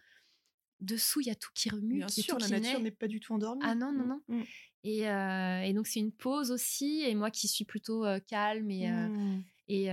dessous 0.82 1.22
il 1.22 1.28
y 1.28 1.32
a 1.32 1.36
tout 1.36 1.52
qui 1.54 1.70
remue 1.70 1.98
Bien 1.98 2.08
qui, 2.08 2.24
sûr, 2.24 2.36
tout 2.36 2.42
la 2.42 2.48
qui 2.48 2.54
nature 2.62 2.80
n'est 2.80 2.92
pas 2.92 3.08
du 3.08 3.20
tout 3.20 3.34
endormie. 3.34 3.62
Ah 3.64 3.76
non, 3.76 3.92
non, 3.94 4.06
non. 4.06 4.22
Mm. 4.28 4.44
Et, 4.86 5.10
euh, 5.10 5.62
et 5.62 5.74
donc 5.74 5.88
c'est 5.88 6.00
une 6.00 6.12
pause 6.14 6.52
aussi. 6.52 7.04
Et 7.06 7.14
moi 7.16 7.30
qui 7.32 7.48
suis 7.48 7.66
plutôt 7.66 8.06
euh, 8.06 8.20
calme 8.28 8.72
et, 8.72 8.90
euh, 8.90 9.38
et 9.68 9.92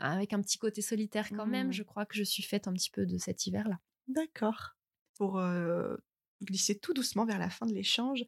avec 0.00 0.32
un 0.32 0.40
petit 0.40 0.58
côté 0.58 0.82
solitaire 0.82 1.28
quand 1.30 1.46
même, 1.46 1.68
Mm. 1.68 1.72
je 1.72 1.82
crois 1.82 2.06
que 2.06 2.16
je 2.16 2.22
suis 2.24 2.42
faite 2.42 2.68
un 2.68 2.72
petit 2.72 2.90
peu 2.90 3.06
de 3.06 3.18
cet 3.18 3.46
hiver-là. 3.46 3.78
D'accord. 4.08 4.76
Pour 5.16 5.38
euh, 5.38 5.96
glisser 6.42 6.78
tout 6.78 6.92
doucement 6.94 7.24
vers 7.24 7.38
la 7.38 7.50
fin 7.50 7.66
de 7.66 7.72
l'échange, 7.72 8.24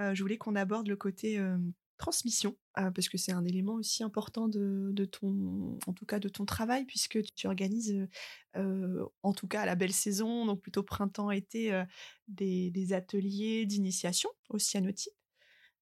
euh, 0.00 0.14
je 0.14 0.22
voulais 0.22 0.38
qu'on 0.38 0.56
aborde 0.56 0.88
le 0.88 0.96
côté 0.96 1.38
euh, 1.38 1.58
transmission, 1.98 2.56
euh, 2.78 2.90
parce 2.90 3.08
que 3.08 3.18
c'est 3.18 3.32
un 3.32 3.44
élément 3.44 3.74
aussi 3.74 4.02
important 4.02 4.48
de, 4.48 4.90
de 4.92 5.04
ton, 5.04 5.78
en 5.86 5.92
tout 5.92 6.06
cas 6.06 6.18
de 6.18 6.28
ton 6.28 6.44
travail, 6.44 6.84
puisque 6.86 7.22
tu 7.34 7.46
organises, 7.46 8.08
en 8.54 9.32
tout 9.34 9.46
cas 9.46 9.60
à 9.62 9.66
la 9.66 9.76
belle 9.76 9.92
saison, 9.92 10.46
donc 10.46 10.60
plutôt 10.60 10.82
printemps-été, 10.82 11.84
des, 12.26 12.70
des 12.70 12.92
ateliers 12.92 13.66
d'initiation 13.66 14.30
au 14.48 14.58
cyanotype. 14.58 15.12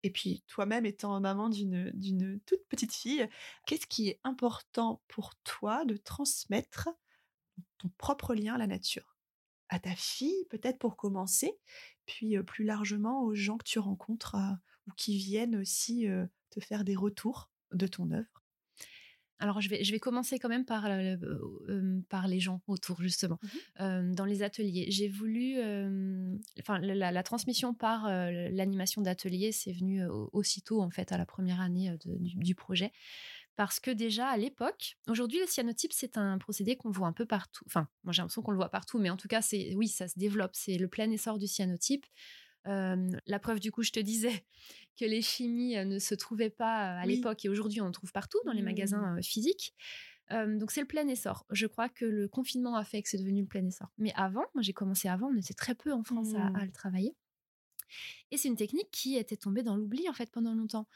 Et 0.02 0.10
puis 0.10 0.42
toi-même 0.46 0.86
étant 0.86 1.20
maman 1.20 1.48
d'une 1.50 2.40
toute 2.46 2.64
petite 2.68 2.92
fille, 2.94 3.28
qu'est-ce 3.66 3.86
qui 3.86 4.08
est 4.08 4.20
important 4.24 5.02
pour 5.08 5.34
toi 5.44 5.84
de 5.84 5.96
transmettre 5.96 6.88
ton 7.78 7.90
propre 7.98 8.34
lien 8.34 8.54
à 8.54 8.58
la 8.58 8.66
nature? 8.66 9.16
À 9.68 9.78
ta 9.78 9.94
fille, 9.94 10.46
peut-être 10.50 10.78
pour 10.78 10.96
commencer, 10.96 11.58
puis 12.06 12.36
plus 12.42 12.64
largement 12.64 13.22
aux 13.22 13.34
gens 13.34 13.58
que 13.58 13.64
tu 13.64 13.78
rencontres 13.78 14.36
ou 14.86 14.92
qui 14.96 15.16
viennent 15.18 15.56
aussi 15.56 16.06
te 16.50 16.60
faire 16.60 16.84
des 16.84 16.96
retours 16.96 17.50
de 17.72 17.86
ton 17.86 18.10
œuvre? 18.10 18.39
Alors 19.40 19.60
je 19.60 19.68
vais, 19.70 19.82
je 19.82 19.90
vais 19.90 19.98
commencer 19.98 20.38
quand 20.38 20.48
même 20.50 20.66
par, 20.66 20.86
euh, 20.86 21.16
euh, 21.68 22.00
par 22.08 22.28
les 22.28 22.40
gens 22.40 22.60
autour 22.66 23.00
justement. 23.00 23.38
Mhm. 23.42 23.50
Euh, 23.80 24.14
dans 24.14 24.26
les 24.26 24.42
ateliers, 24.42 24.86
j'ai 24.90 25.08
voulu, 25.08 25.56
enfin 26.60 26.78
la, 26.78 27.22
transmission 27.22 27.74
par 27.74 28.08
l'animation 28.08 29.02
d'atelier, 29.02 29.52
c'est 29.52 29.72
venu 29.72 30.04
aussitôt 30.32 30.82
en 30.82 30.90
fait 30.90 31.12
à 31.12 31.18
la 31.18 31.26
première 31.26 31.60
année 31.60 31.96
de- 32.04 32.16
du, 32.18 32.36
du 32.36 32.54
projet. 32.54 32.92
Parce 33.56 33.80
que 33.80 33.90
déjà 33.90 34.28
à 34.28 34.36
l'époque, 34.36 34.96
aujourd'hui 35.06 35.38
le 35.38 35.46
cyanotype 35.46 35.92
c'est 35.92 36.16
un 36.16 36.38
procédé 36.38 36.76
qu'on 36.76 36.90
voit 36.90 37.08
un 37.08 37.12
peu 37.12 37.26
partout. 37.26 37.64
Enfin, 37.66 37.88
moi 38.04 38.12
j'ai 38.12 38.22
l'impression 38.22 38.42
qu'on 38.42 38.52
le 38.52 38.56
voit 38.56 38.70
partout, 38.70 38.98
mais 38.98 39.10
en 39.10 39.16
tout 39.16 39.28
cas 39.28 39.42
c'est 39.42 39.74
oui 39.74 39.88
ça 39.88 40.08
se 40.08 40.18
développe. 40.18 40.52
C'est 40.54 40.78
le 40.78 40.88
plein 40.88 41.10
essor 41.10 41.38
du 41.38 41.46
cyanotype. 41.46 42.06
Euh, 42.66 43.10
la 43.26 43.38
preuve 43.38 43.60
du 43.60 43.72
coup, 43.72 43.82
je 43.82 43.92
te 43.92 44.00
disais 44.00 44.44
que 45.00 45.04
les 45.06 45.22
chimies 45.22 45.74
ne 45.84 45.98
se 45.98 46.14
trouvaient 46.14 46.50
pas 46.50 47.00
à 47.00 47.06
Oui. 47.06 47.16
l'époque 47.16 47.44
et 47.44 47.48
aujourd'hui 47.48 47.80
on 47.80 47.86
en 47.86 47.90
trouve 47.90 48.12
partout 48.12 48.38
dans 48.44 48.52
les 48.52 48.62
magasins 48.62 49.16
euh, 49.16 49.22
physiques. 49.22 49.74
Euh, 50.32 50.58
donc 50.58 50.70
c'est 50.70 50.80
le 50.82 50.86
plein 50.86 51.08
essor. 51.08 51.44
Je 51.50 51.66
crois 51.66 51.88
que 51.88 52.04
le 52.04 52.28
confinement 52.28 52.76
a 52.76 52.84
fait 52.84 53.02
que 53.02 53.08
c'est 53.08 53.18
devenu 53.18 53.40
le 53.40 53.46
plein 53.48 53.64
essor. 53.66 53.88
Mais 53.98 54.12
avant, 54.14 54.44
moi 54.54 54.62
j'ai 54.62 54.72
commencé 54.74 55.08
avant, 55.08 55.28
on 55.28 55.36
était 55.36 55.54
très 55.54 55.74
peu 55.74 55.92
en 55.92 56.04
France 56.04 56.34
à- 56.34 56.50
Mm. 56.50 56.56
à, 56.56 56.64
le 56.66 56.72
travailler. 56.72 57.14
Et 58.30 58.36
c'est 58.36 58.48
une 58.48 58.56
technique 58.56 58.90
qui 58.92 59.16
était 59.16 59.36
tombée 59.36 59.62
dans 59.64 59.74
l'oubli 59.76 60.08
en 60.08 60.12
fait 60.12 60.30
pendant 60.30 60.54
longtemps. 60.54 60.86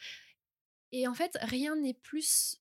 Et 0.92 1.09
en 1.09 1.14
fait, 1.14 1.36
rien 1.42 1.74
n'est 1.74 1.94
plus 1.94 2.61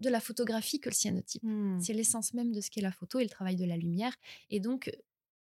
de 0.00 0.08
la 0.08 0.20
photographie 0.20 0.80
que 0.80 0.88
le 0.88 0.94
cyanotype. 0.94 1.42
Mm. 1.42 1.80
C'est 1.80 1.92
l'essence 1.92 2.32
même 2.32 2.52
de 2.52 2.60
ce 2.62 2.70
qu'est 2.70 2.80
la 2.80 2.92
photo 2.92 3.18
et 3.18 3.24
le 3.24 3.28
travail 3.30 3.56
de 3.56 3.64
la 3.66 3.76
lumière. 3.76 4.14
Et 4.50 4.60
donc, 4.60 4.90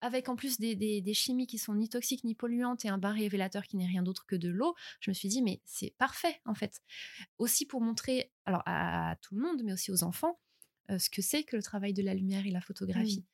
avec 0.01 0.29
en 0.29 0.37
plus 0.37 0.59
des, 0.59 0.75
des- 0.77 1.01
des 1.01 1.15
chimies 1.15 1.47
qui 1.47 1.59
sont 1.59 1.75
ni 1.75 1.89
toxiques 1.89 2.25
ni 2.25 2.35
polluantes 2.35 2.85
et 2.85 2.89
un 2.89 2.99
bain 2.99 3.13
révélateur 3.13 3.65
qui 3.67 3.77
n'est 3.77 3.87
rien 3.87 4.03
d'autre 4.03 4.25
que 4.27 4.37
de 4.37 4.49
l'eau, 4.49 4.75
je 5.01 5.11
me 5.11 5.15
suis 5.15 5.29
dit, 5.29 5.43
mais 5.43 5.61
c'est 5.65 5.95
parfait 5.99 6.41
en 6.45 6.55
fait. 6.55 6.81
Aussi 7.39 7.67
pour 7.67 7.81
montrer, 7.81 8.33
alors 8.47 8.63
à, 8.67 9.11
à 9.11 9.17
tout 9.17 9.35
le 9.35 9.43
monde, 9.43 9.63
mais 9.65 9.73
aussi 9.73 9.91
aux 9.91 10.03
enfants, 10.05 10.39
euh, 10.91 10.99
ce 10.99 11.11
que 11.11 11.23
c'est 11.23 11.45
que 11.45 11.57
le 11.57 11.63
travail 11.63 11.93
de 11.93 12.03
la 12.03 12.15
lumière 12.15 12.47
et 12.47 12.51
la 12.51 12.61
photographie. 12.61 13.25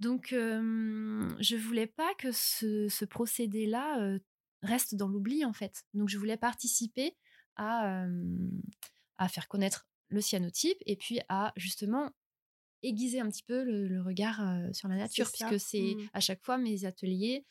Donc, 0.00 0.32
euh, 0.32 1.28
je 1.40 1.56
voulais 1.56 1.86
pas 1.86 2.14
que 2.18 2.32
ce, 2.32 2.88
ce 2.88 3.04
procédé-là 3.04 4.00
euh, 4.00 4.18
reste 4.62 4.94
dans 4.94 5.08
l'oubli 5.08 5.44
en 5.44 5.52
fait. 5.52 5.84
Donc, 5.94 6.08
je 6.08 6.16
voulais 6.18 6.36
participer 6.38 7.16
à, 7.56 8.06
à 9.18 9.28
faire 9.28 9.48
connaître 9.48 9.86
le 10.08 10.20
cyanotype 10.20 10.78
et 10.86 10.96
puis 10.96 11.20
à 11.28 11.52
justement 11.56 12.10
aiguiser 12.86 13.20
un 13.20 13.28
petit 13.28 13.42
peu 13.42 13.64
le, 13.64 13.88
le 13.88 14.00
regard 14.02 14.40
sur 14.72 14.88
la 14.88 14.96
nature, 14.96 15.26
puisque 15.48 15.60
c'est 15.60 15.94
Mm. 15.96 16.08
à 16.12 16.20
chaque 16.20 16.42
fois 16.44 16.58
mes 16.58 16.84
ateliers, 16.84 17.44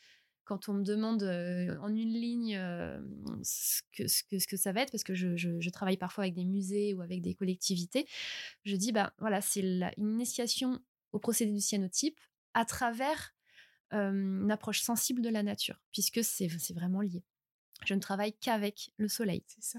quand 0.44 0.68
on 0.68 0.74
me 0.74 0.82
demande 0.84 1.22
euh, 1.22 1.74
en 1.80 1.88
une 1.94 2.12
ligne 2.12 2.56
euh, 2.56 3.00
ce, 3.42 3.80
que, 3.92 4.06
ce, 4.06 4.22
que, 4.24 4.38
ce 4.38 4.46
que 4.46 4.56
ça 4.58 4.72
va 4.72 4.82
être, 4.82 4.90
parce 4.92 5.04
que 5.04 5.14
je, 5.14 5.36
je- 5.36 5.58
je 5.60 5.70
travaille 5.70 5.96
parfois 5.96 6.24
avec 6.24 6.34
des 6.34 6.44
musées 6.44 6.92
ou 6.94 7.00
avec 7.00 7.22
des 7.22 7.34
collectivités, 7.34 8.06
je 8.64 8.76
dis, 8.76 8.92
bah 8.92 9.14
voilà, 9.18 9.40
c'est 9.40 9.60
une 9.60 9.90
initiation 9.98 10.80
au 11.12 11.18
procédé 11.18 11.52
du 11.52 11.60
cyanotype 11.60 12.18
à 12.52 12.64
travers 12.64 13.34
euh, 13.94 14.10
une 14.12 14.50
approche 14.50 14.80
sensible 14.82 15.22
de 15.22 15.28
la 15.30 15.42
nature, 15.42 15.80
puisque 15.92 16.22
c'est 16.22 16.48
vraiment 16.74 17.00
lié. 17.00 17.22
Je 17.86 17.94
ne 17.94 18.00
travaille 18.00 18.32
qu'avec 18.34 18.90
le 18.98 19.08
soleil. 19.08 19.44
C'est 19.46 19.62
ça. 19.64 19.78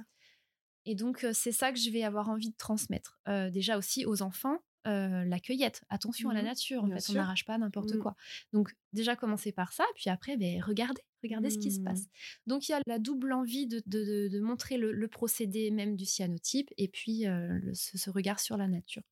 Et 0.85 0.95
donc, 0.95 1.25
c'est 1.33 1.51
ça 1.51 1.71
que 1.71 1.79
je 1.79 1.89
vais 1.89 2.03
avoir 2.03 2.29
envie 2.29 2.49
de 2.51 2.55
transmettre. 2.57 3.19
Euh, 3.27 3.49
déjà 3.49 3.77
aussi 3.77 4.05
aux 4.05 4.21
enfants, 4.21 4.59
euh, 4.88 5.25
la 5.25 5.39
cueillette. 5.39 5.83
Attention 5.89 6.29
à 6.29 6.33
la 6.33 6.41
Mhm, 6.41 6.47
nature, 6.47 6.83
en 6.83 6.88
bien 6.88 6.97
fait, 6.97 7.11
on 7.11 7.13
n'arrache 7.15 7.45
pas 7.45 7.57
n'importe 7.57 7.93
Mhm. 7.93 7.99
quoi. 7.99 8.15
Donc, 8.53 8.75
déjà 8.93 9.15
commencer 9.15 9.51
par 9.51 9.73
ça, 9.73 9.86
puis 9.95 10.09
après, 10.09 10.38
ben, 10.38 10.61
regardez, 10.63 11.01
regardez 11.23 11.49
ce 11.49 11.57
qui 11.57 11.71
se 11.71 11.79
Mhm. 11.79 11.83
passe. 11.86 12.03
Donc, 12.47 12.67
il 12.69 12.71
y 12.73 12.75
a 12.75 12.81
la 12.88 12.99
double 12.99 13.33
envie 13.33 13.67
de, 13.67 13.81
de- 13.86 14.03
de- 14.05 14.27
de 14.29 14.39
montrer 14.39 14.77
le, 14.77 14.91
le 14.91 15.07
procédé 15.07 15.71
même 15.71 15.95
du 15.95 16.05
cyanotype 16.05 16.69
et 16.77 16.88
puis 16.88 17.27
euh, 17.27 17.59
le- 17.61 17.73
ce, 17.73 17.97
ce 17.97 18.09
regard 18.09 18.39
sur 18.39 18.57
la 18.57 18.67
nature. 18.67 19.03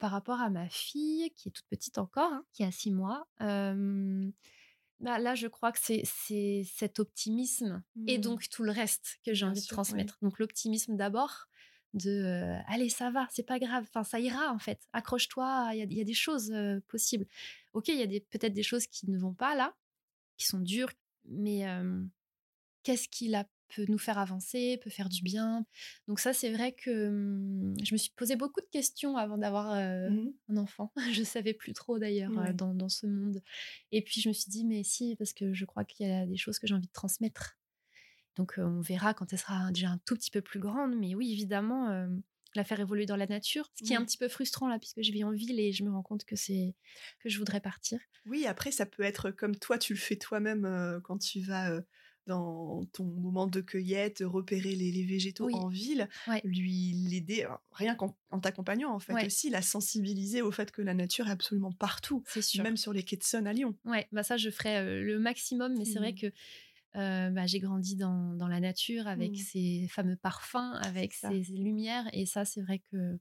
par 0.00 0.10
rapport 0.10 0.40
à 0.40 0.50
ma 0.50 0.68
fille, 0.68 1.30
qui 1.36 1.48
est 1.48 1.52
toute 1.52 1.66
petite 1.68 1.98
encore, 1.98 2.32
hein, 2.32 2.44
qui 2.52 2.64
a 2.64 2.72
six 2.72 2.90
mois, 2.90 3.28
bah, 5.00 5.18
là, 5.20 5.34
je 5.36 5.46
crois 5.46 5.70
que 5.72 5.78
c'est 5.80 6.02
cet 6.64 6.98
optimisme 6.98 7.82
et 8.06 8.18
mmh. 8.18 8.20
donc 8.20 8.48
tout 8.48 8.64
le 8.64 8.72
reste 8.72 9.18
que 9.24 9.32
j'ai 9.34 9.46
envie 9.46 9.60
de 9.60 9.66
transmettre. 9.66 10.18
Donc 10.22 10.38
l'optimisme 10.40 10.96
d'abord, 10.96 11.47
de 11.94 12.56
allez, 12.66 12.88
ça 12.88 13.10
va, 13.10 13.26
c'est 13.30 13.46
pas 13.46 13.58
grave, 13.58 13.84
enfin 13.88 14.04
ça 14.04 14.20
ira 14.20 14.52
en 14.52 14.58
fait, 14.58 14.80
accroche-toi, 14.92 15.70
il 15.72 15.92
y, 15.92 16.00
a 16.00 16.04
des 16.04 16.14
choses 16.14 16.54
possibles. 16.88 17.26
Ok, 17.72 17.88
il 17.88 17.96
y 17.96 18.02
a 18.02 18.20
peut-être 18.30 18.52
des 18.52 18.62
choses 18.62 18.86
qui 18.86 19.10
ne 19.10 19.18
vont 19.18 19.34
pas 19.34 19.54
là, 19.54 19.74
qui 20.36 20.46
sont 20.46 20.60
dures, 20.60 20.90
mais 21.24 21.64
qu'est-ce 22.82 23.08
qui 23.08 23.28
la 23.28 23.46
peut 23.74 23.84
nous 23.88 23.98
faire 23.98 24.18
avancer, 24.18 24.80
peut 24.82 24.90
faire 24.90 25.08
du 25.08 25.22
bien? 25.22 25.66
Donc 26.06 26.20
ça, 26.20 26.32
c'est 26.32 26.50
vrai 26.50 26.72
que 26.72 27.10
mmh, 27.10 27.84
je 27.84 27.94
me 27.94 27.98
suis 27.98 28.10
posé 28.16 28.36
beaucoup 28.36 28.60
de 28.60 28.68
questions 28.70 29.16
avant 29.16 29.38
d'avoir 29.38 29.74
mmh 29.74 30.32
un 30.48 30.56
enfant. 30.56 30.92
je 31.12 31.22
savais 31.22 31.52
plus 31.54 31.74
trop 31.74 31.98
d'ailleurs 31.98 32.30
dans, 32.54 32.74
dans, 32.74 32.88
ce 32.88 33.06
monde. 33.06 33.42
Et 33.92 34.02
puis 34.02 34.20
je 34.20 34.28
me 34.28 34.34
suis 34.34 34.50
dit, 34.50 34.64
mais 34.64 34.82
si, 34.84 35.16
parce 35.16 35.32
que 35.32 35.52
je 35.52 35.64
crois 35.64 35.84
qu'il 35.84 36.06
y 36.06 36.10
a 36.10 36.26
des 36.26 36.36
choses 36.36 36.58
que 36.58 36.66
j'ai 36.66 36.74
envie 36.74 36.86
de 36.86 36.92
transmettre. 36.92 37.57
Donc 38.38 38.54
on 38.56 38.80
verra 38.80 39.12
quand 39.12 39.32
elle 39.32 39.38
sera 39.38 39.70
déjà 39.70 39.90
un 39.90 39.98
tout 40.06 40.14
petit 40.14 40.30
peu 40.30 40.40
plus 40.40 40.60
grande. 40.60 40.96
Mais 40.96 41.14
oui, 41.14 41.32
évidemment, 41.32 42.08
la 42.54 42.64
faire 42.64 42.80
évoluer 42.80 43.04
dans 43.04 43.16
la 43.16 43.26
nature, 43.26 43.70
ce 43.74 43.84
qui 43.84 43.92
est 43.92 43.96
un 43.96 44.04
petit 44.04 44.16
peu 44.16 44.28
frustrant 44.28 44.68
là, 44.68 44.78
puisque 44.78 45.02
je 45.02 45.12
vis 45.12 45.24
en 45.24 45.32
ville 45.32 45.60
et 45.60 45.72
je 45.72 45.84
me 45.84 45.90
rends 45.90 46.02
compte 46.02 46.24
que 46.24 46.36
c'est 46.36 46.74
que 47.20 47.28
je 47.28 47.38
voudrais 47.38 47.60
partir. 47.60 47.98
Oui, 48.26 48.46
après 48.46 48.70
ça 48.70 48.86
peut 48.86 49.02
être 49.02 49.30
comme 49.30 49.56
toi, 49.56 49.76
tu 49.76 49.92
le 49.92 49.98
fais 49.98 50.16
toi-même 50.16 51.00
quand 51.04 51.18
tu 51.18 51.40
vas 51.40 51.80
dans 52.28 52.84
ton 52.92 53.04
moment 53.04 53.46
de 53.46 53.60
cueillette, 53.60 54.22
repérer 54.24 54.76
les, 54.76 55.04
végétaux 55.04 55.48
en 55.50 55.68
ville, 55.68 56.08
lui 56.44 56.92
l'aider, 57.08 57.46
rien 57.72 57.96
qu'en 57.96 58.14
t'accompagnant 58.40 58.92
en 58.92 59.00
fait 59.00 59.26
aussi, 59.26 59.50
la 59.50 59.62
sensibiliser 59.62 60.42
au 60.42 60.52
fait 60.52 60.70
que 60.70 60.82
la 60.82 60.94
nature 60.94 61.26
est 61.26 61.32
absolument 61.32 61.72
partout, 61.72 62.22
même 62.58 62.76
sur 62.76 62.92
les 62.92 63.02
quais 63.02 63.16
de 63.16 63.24
Sonne 63.24 63.46
à 63.46 63.52
Lyon. 63.52 63.74
Ouais, 63.84 64.06
bah 64.12 64.22
ça 64.22 64.36
je 64.36 64.50
ferai 64.50 65.02
le 65.02 65.18
maximum, 65.18 65.74
mais 65.76 65.86
c'est 65.86 65.98
vrai 65.98 66.12
mmh. 66.12 66.30
Bah, 66.94 67.46
j'ai 67.46 67.60
grandi 67.60 67.96
dans, 67.96 68.34
dans, 68.34 68.48
la 68.48 68.60
nature 68.60 69.06
avec 69.06 69.32
mmh. 69.32 69.36
ces 69.36 69.88
fameux 69.88 70.16
parfums, 70.16 70.74
avec 70.82 71.12
ces, 71.12 71.42
lumières. 71.50 72.08
Et 72.12 72.26
ça, 72.26 72.44
c'est 72.44 72.60
vrai 72.60 72.80
que 72.90 73.18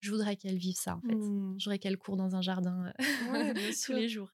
je 0.00 0.10
voudrais 0.10 0.36
qu'elle 0.36 0.58
vive 0.58 0.76
ça, 0.76 0.96
en 0.96 1.00
fait. 1.00 1.14
Mmh. 1.14 1.56
Je 1.58 1.64
voudrais 1.64 1.78
qu'elle 1.78 1.98
court 1.98 2.16
dans 2.16 2.36
un 2.36 2.42
jardin 2.42 2.92
tous 3.84 3.92
les 3.92 4.08
jours. 4.08 4.32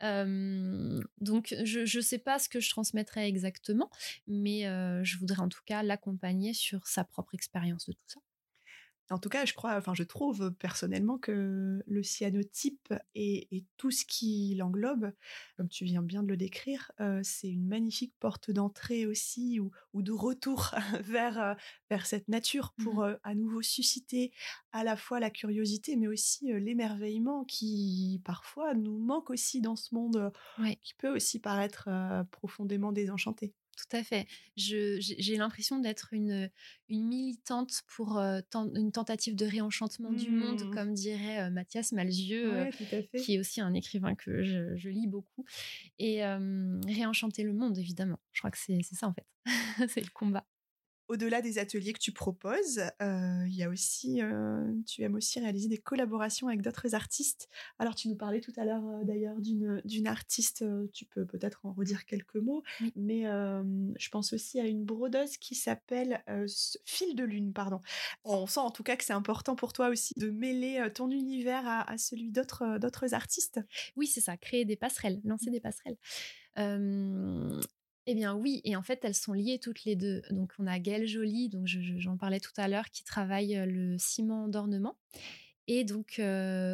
donc, 0.00 1.54
je 1.64 1.96
ne 1.96 2.02
sais 2.02 2.18
pas 2.18 2.38
ce 2.38 2.48
que 2.48 2.60
je 2.60 2.70
transmettrai 2.70 3.26
exactement, 3.26 3.90
mais 4.26 4.62
je 5.02 5.18
voudrais 5.18 5.40
en 5.40 5.48
tout 5.48 5.62
cas 5.66 5.82
l'accompagner 5.82 6.54
sur 6.54 6.86
sa 6.86 7.04
propre 7.04 7.34
expérience 7.34 7.86
de 7.86 7.92
tout 7.92 8.06
ça. 8.06 8.20
En 9.10 9.18
tout 9.18 9.28
cas, 9.28 9.44
je 9.44 9.52
crois, 9.52 9.76
enfin, 9.76 9.92
je 9.92 10.02
trouve 10.02 10.50
personnellement 10.52 11.18
que 11.18 11.82
le 11.86 12.02
cyanotype 12.02 12.94
et, 13.14 13.64
tout 13.76 13.90
ce 13.90 14.06
qui 14.06 14.54
l'englobe, 14.56 15.12
comme 15.56 15.68
tu 15.68 15.84
viens 15.84 16.00
bien 16.00 16.22
de 16.22 16.28
le 16.28 16.38
décrire, 16.38 16.90
euh, 17.00 17.20
c'est 17.22 17.50
une 17.50 17.66
magnifique 17.66 18.14
porte 18.18 18.50
d'entrée 18.50 19.06
aussi 19.06 19.60
ou, 19.60 19.72
de 19.94 20.12
retour 20.12 20.70
vers, 21.04 21.38
euh, 21.38 21.54
vers 21.90 22.06
cette 22.06 22.28
nature 22.28 22.72
pour 22.82 23.00
mmh 23.00 23.04
euh, 23.04 23.14
à 23.24 23.34
nouveau 23.34 23.60
susciter 23.62 24.32
à 24.72 24.84
la 24.84 24.96
fois 24.96 25.20
la 25.20 25.30
curiosité, 25.30 25.96
mais 25.96 26.06
aussi 26.06 26.52
l'émerveillement 26.52 27.44
qui 27.44 28.22
parfois 28.24 28.74
nous 28.74 28.98
manque 28.98 29.30
aussi 29.30 29.60
dans 29.60 29.76
ce 29.76 29.94
monde 29.94 30.32
qui 30.82 30.94
peut 30.94 31.14
aussi 31.14 31.40
paraître 31.40 31.88
profondément 32.30 32.92
désenchanté. 32.92 33.54
Tout 33.76 33.96
à 33.96 34.02
fait. 34.02 34.26
j'ai 34.56 35.36
l'impression 35.36 35.78
d'être 35.78 36.12
une, 36.12 36.50
une 36.88 37.06
militante 37.06 37.82
pour 37.88 38.18
une 38.18 38.92
tentative 38.92 39.34
de 39.34 39.46
réenchantement 39.46 40.12
du 40.12 40.30
monde, 40.30 40.64
mmh. 40.64 40.70
comme 40.74 40.94
dirait 40.94 41.50
Mathias 41.50 41.92
Malzieux, 41.92 42.70
qui 43.18 43.34
est 43.34 43.38
aussi 43.38 43.60
un 43.60 43.74
écrivain 43.74 44.14
que 44.14 44.42
je, 44.42 44.88
lis 44.88 45.06
beaucoup. 45.06 45.44
Et 45.98 46.22
réenchanter 46.86 47.42
le 47.42 47.52
monde, 47.52 47.78
évidemment. 47.78 48.20
Je 48.32 48.40
crois 48.40 48.50
que 48.50 48.58
c'est 48.58 48.82
ça, 48.82 49.08
en 49.08 49.14
fait. 49.14 49.26
c'est 49.88 50.00
le 50.00 50.10
combat 50.10 50.46
au-delà 51.08 51.42
des 51.42 51.58
ateliers 51.58 51.92
que 51.92 51.98
tu 51.98 52.12
proposes, 52.12 52.80
euh, 53.02 53.44
il 53.46 53.54
y 53.54 53.62
a 53.62 53.68
aussi, 53.68 54.22
euh, 54.22 54.64
tu 54.86 55.02
aimes 55.02 55.14
aussi 55.14 55.38
réaliser 55.38 55.68
des 55.68 55.78
collaborations 55.78 56.48
avec 56.48 56.62
d'autres 56.62 56.94
artistes. 56.94 57.48
Alors, 57.78 57.94
tu 57.94 58.08
nous 58.08 58.16
parlais 58.16 58.40
tout 58.40 58.52
à 58.56 58.64
l'heure 58.64 58.86
euh, 58.86 59.04
d'ailleurs 59.04 59.40
d'une, 59.40 60.06
artiste, 60.06 60.64
tu 60.92 61.04
peux 61.06 61.24
peut-être 61.24 61.64
en 61.64 61.72
redire 61.72 62.04
quelques 62.04 62.36
mots, 62.36 62.62
mais 62.94 63.22
je 63.22 64.08
pense 64.10 64.34
aussi 64.34 64.60
à 64.60 64.66
une 64.66 64.84
brodeuse 64.84 65.38
qui 65.38 65.54
s'appelle 65.54 66.22
Fil 66.84 67.16
de 67.16 67.24
Lune, 67.24 67.54
pardon. 67.54 67.80
On 68.24 68.46
sent 68.46 68.60
en 68.60 68.70
tout 68.70 68.82
cas 68.82 68.96
que 68.96 69.04
c'est 69.04 69.14
important 69.14 69.56
pour 69.56 69.72
toi 69.72 69.88
aussi 69.88 70.12
de 70.18 70.30
mêler 70.30 70.86
ton 70.94 71.10
univers 71.10 71.66
à, 71.66 71.96
celui 71.96 72.30
d'autres, 72.30 72.78
d'autres 72.78 73.14
artistes. 73.14 73.60
Oui, 73.96 74.06
c'est 74.06 74.20
ça, 74.20 74.36
créer 74.36 74.66
des 74.66 74.76
passerelles, 74.76 75.20
lancer 75.24 75.50
des 75.50 75.60
passerelles. 75.60 75.96
Eh 78.06 78.14
bien 78.14 78.34
oui, 78.34 78.60
et 78.64 78.76
en 78.76 78.82
fait 78.82 79.00
elles 79.02 79.14
sont 79.14 79.32
liées 79.32 79.58
toutes 79.58 79.84
les 79.84 79.96
deux. 79.96 80.22
Donc 80.30 80.52
on 80.58 80.66
a 80.66 80.78
Gaëlle 80.78 81.06
Jolie, 81.06 81.48
donc 81.48 81.66
j'en 81.66 82.16
parlais 82.16 82.40
tout 82.40 82.52
à 82.56 82.68
l'heure, 82.68 82.90
qui 82.90 83.02
travaille 83.02 83.54
le 83.66 83.96
ciment 83.98 84.48
d'ornement. 84.48 84.98
Et 85.66 85.84
donc 85.84 86.20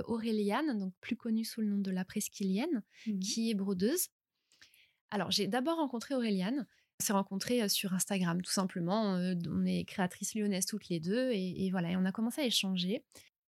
Auréliane, 0.07 0.79
donc 0.79 0.93
plus 1.01 1.17
connue 1.17 1.45
sous 1.45 1.61
le 1.61 1.69
nom 1.69 1.79
de 1.79 1.91
la 1.93 2.05
Presqu'îlienne, 2.05 2.83
mmh 3.07 3.19
qui 3.21 3.51
est 3.51 3.55
brodeuse. 3.55 4.09
Alors 5.11 5.31
j'ai 5.31 5.47
d'abord 5.47 5.77
rencontré 5.77 6.15
Auréliane. 6.15 6.67
On 7.01 7.05
s'est 7.05 7.13
rencontrés 7.13 7.67
sur 7.69 7.95
Instagram, 7.95 8.43
tout 8.43 8.51
simplement. 8.51 9.15
on 9.15 9.65
est 9.65 9.85
créatrices 9.85 10.35
lyonnaises 10.35 10.67
toutes 10.67 10.89
les 10.89 11.01
deux, 11.01 11.31
et, 11.31 11.65
et 11.65 11.71
voilà, 11.71 11.93
et 11.93 11.97
on 11.97 12.05
a 12.05 12.13
commencé 12.13 12.43
à 12.43 12.45
échanger. 12.45 13.05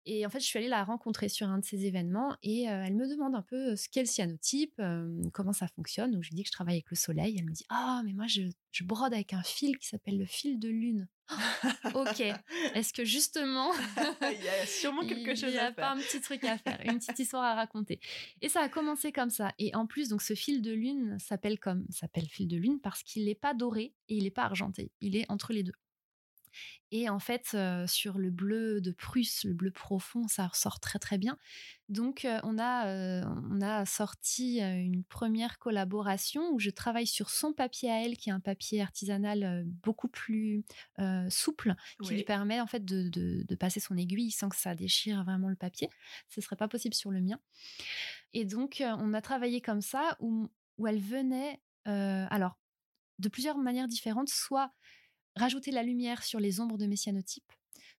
Et 0.06 0.26
en 0.26 0.30
fait, 0.30 0.40
je 0.40 0.46
suis 0.46 0.58
allée 0.58 0.68
la 0.68 0.84
rencontrer 0.84 1.30
sur 1.30 1.48
un 1.48 1.60
de 1.60 1.66
ces 1.66 1.86
événements 1.86 2.36
et 2.42 2.64
elle 2.64 2.96
me 2.96 3.08
demande 3.08 3.36
un 3.36 3.42
peu 3.42 3.76
ce 3.76 3.88
qu'est 3.90 4.02
le 4.02 4.08
cyanotype, 4.08 4.82
comment 5.34 5.54
ça 5.54 5.68
fonctionne. 5.68 6.12
Donc, 6.12 6.24
je 6.24 6.30
lui 6.30 6.36
dis 6.36 6.44
que 6.44 6.48
je 6.48 6.54
travaille 6.54 6.76
avec 6.76 6.90
le 6.90 6.96
soleil. 6.96 7.36
Elle 7.38 7.46
me 7.46 7.52
dit 7.52 7.66
Ah, 7.70 8.02
mais 8.06 8.14
moi, 8.14 8.26
je, 8.28 8.42
brode 8.84 9.14
avec 9.14 9.34
un 9.34 9.44
fil 9.44 9.78
qui 9.78 9.88
s'appelle 9.88 10.18
le 10.18 10.26
fil 10.26 10.60
de 10.60 10.70
lune. 10.70 11.08
ok. 11.94 12.22
Est-ce 12.74 12.94
que 12.94 13.06
justement. 13.06 13.72
il 14.22 14.44
y 14.44 14.50
a 14.50 14.66
sûrement 14.66 15.06
quelque 15.06 15.36
chose 15.36 15.44
à 15.44 15.52
faire. 15.52 15.52
Il 15.52 15.56
y 15.56 15.60
a 15.60 15.72
pas 15.72 15.92
un 15.92 15.98
petit 15.98 16.22
truc 16.22 16.44
à 16.44 16.58
faire, 16.58 16.80
une 16.86 16.98
petite 16.98 17.20
histoire 17.20 17.44
à 17.44 17.56
raconter. 17.56 18.00
Et 18.42 18.50
ça 18.50 18.62
a 18.62 18.70
commencé 18.70 19.12
comme 19.12 19.30
ça. 19.30 19.54
Et 19.60 19.76
en 19.76 19.86
plus, 19.86 20.10
donc, 20.10 20.22
ce 20.22 20.34
fil 20.34 20.62
de 20.62 20.72
lune 20.72 21.18
s'appelle 21.20 21.60
comme 21.60 21.86
s'appelle 21.90 22.28
fil 22.28 22.48
de 22.48 22.58
lune 22.58 22.80
parce 22.82 23.04
qu'il 23.04 23.26
n'est 23.26 23.36
pas 23.36 23.54
doré 23.54 23.94
et 24.08 24.16
il 24.16 24.24
n'est 24.24 24.32
pas 24.32 24.44
argenté. 24.44 24.92
Il 25.02 25.16
est 25.16 25.26
entre 25.30 25.54
les 25.54 25.64
deux. 25.64 25.76
Et 26.92 27.08
en 27.08 27.20
fait, 27.20 27.56
sur 27.88 28.18
le 28.18 28.32
bleu 28.32 28.82
de 28.82 28.92
Prusse, 28.92 29.44
le 29.44 29.54
bleu 29.54 29.72
profond, 29.72 30.28
ça 30.28 30.48
ressort 30.48 30.80
très 30.80 30.98
très 30.98 31.18
bien. 31.18 31.38
Donc, 31.88 32.28
on, 32.44 32.58
a, 32.60 33.24
on 33.26 33.62
a 33.62 33.86
sorti 33.86 34.60
une 34.60 35.04
première 35.04 35.60
collaboration 35.60 36.52
où 36.52 36.60
je 36.60 36.70
travaille 36.72 37.06
sur 37.06 37.30
son 37.30 37.54
papier 37.54 37.92
à 37.92 38.04
elle, 38.04 38.18
qui 38.18 38.30
est 38.30 38.34
un 38.34 38.40
papier 38.40 38.82
artisanal 38.82 39.66
beaucoup 39.84 40.08
plus 40.08 40.64
souple, 41.30 41.76
qui 42.04 42.14
lui 42.14 42.24
permet 42.24 42.60
en 42.60 42.68
fait 42.68 42.84
de, 42.84 43.10
de, 43.10 43.56
passer 43.56 43.80
son 43.80 43.96
aiguille 43.98 44.32
sans 44.32 44.50
que 44.50 44.56
ça 44.56 44.74
déchire 44.74 45.24
vraiment 45.24 45.50
le 45.50 45.56
papier. 45.56 45.90
Ce 46.28 46.42
serait 46.42 46.56
pas 46.56 46.68
possible 46.68 46.96
sur 46.96 47.12
le 47.12 47.22
mien. 47.22 47.40
Et 48.34 48.46
donc, 48.46 48.82
on 48.84 49.14
a 49.14 49.22
travaillé 49.22 49.62
comme 49.62 49.82
ça 49.82 50.18
où, 50.20 50.50
où 50.78 50.88
elle 50.88 51.00
venait, 51.00 51.62
alors, 51.86 52.58
de 53.20 53.30
plusieurs 53.30 53.58
manières 53.58 53.88
différentes, 53.88 54.30
soit 54.30 54.72
rajouter 55.40 55.72
la 55.72 55.84
lumière 55.84 56.24
sur 56.24 56.40
les 56.40 56.60
ombres 56.60 56.78
de 56.78 56.86
mes 56.86 56.96
cyanotypes, 56.96 57.52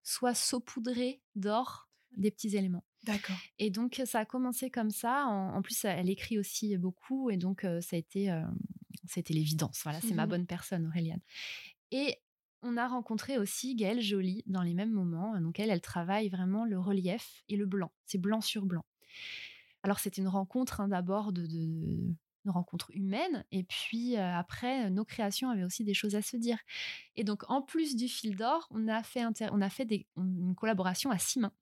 soit 0.03 0.33
saupoudrer 0.33 1.21
d'or 1.35 1.89
des 2.15 2.31
petits 2.31 2.55
éléments. 2.55 2.83
D'accord. 3.03 3.37
Et 3.57 3.69
donc 3.69 4.01
ça 4.05 4.19
a 4.19 4.25
commencé 4.25 4.69
comme 4.69 4.91
ça. 4.91 5.25
En, 5.25 5.61
plus, 5.61 5.85
elle 5.85 6.09
écrit 6.09 6.37
aussi 6.37 6.77
beaucoup, 6.77 7.29
et 7.29 7.37
donc 7.37 7.61
ça 7.61 7.95
a 7.95 7.99
été, 7.99 8.43
c'était 9.07 9.33
l'évidence. 9.33 9.81
Voilà, 9.83 10.01
c'est 10.01 10.13
ma 10.13 10.25
mmh 10.25 10.29
bonne 10.29 10.45
personne, 10.45 10.87
Auréliane. 10.87 11.21
Et 11.91 12.17
on 12.63 12.77
a 12.77 12.87
rencontré 12.87 13.37
aussi 13.37 13.75
Gaëlle 13.75 14.01
Jolie 14.01 14.43
dans 14.45 14.61
les 14.61 14.73
mêmes 14.73 14.91
moments. 14.91 15.39
Donc 15.39 15.59
elle, 15.59 15.69
elle 15.69 15.81
travaille 15.81 16.29
vraiment 16.29 16.65
le 16.65 16.79
relief 16.79 17.43
et 17.49 17.55
le 17.55 17.65
blanc. 17.65 17.91
C'est 18.05 18.19
blanc 18.19 18.41
sur 18.41 18.65
blanc. 18.65 18.85
Alors 19.83 19.99
c'était 19.99 20.21
une 20.21 20.27
rencontre 20.27 20.79
hein, 20.79 20.87
d'abord 20.87 21.33
de, 21.33 21.47
une 22.45 22.51
rencontre 22.51 22.91
humaine. 22.93 23.45
Et 23.51 23.63
puis 23.63 24.17
après, 24.17 24.89
nos 24.89 25.05
créations 25.05 25.49
avaient 25.49 25.63
aussi 25.63 25.83
des 25.83 25.93
choses 25.93 26.15
à 26.15 26.21
se 26.21 26.37
dire. 26.37 26.57
Et 27.15 27.23
donc, 27.23 27.43
en 27.49 27.61
plus 27.61 27.95
du 27.95 28.07
fil 28.07 28.35
d'or, 28.35 28.67
on 28.71 28.87
a 28.87 29.03
fait, 29.03 29.23
une 30.17 30.55
collaboration 30.55 31.11
à 31.11 31.17
six 31.17 31.39
mains. 31.39 31.53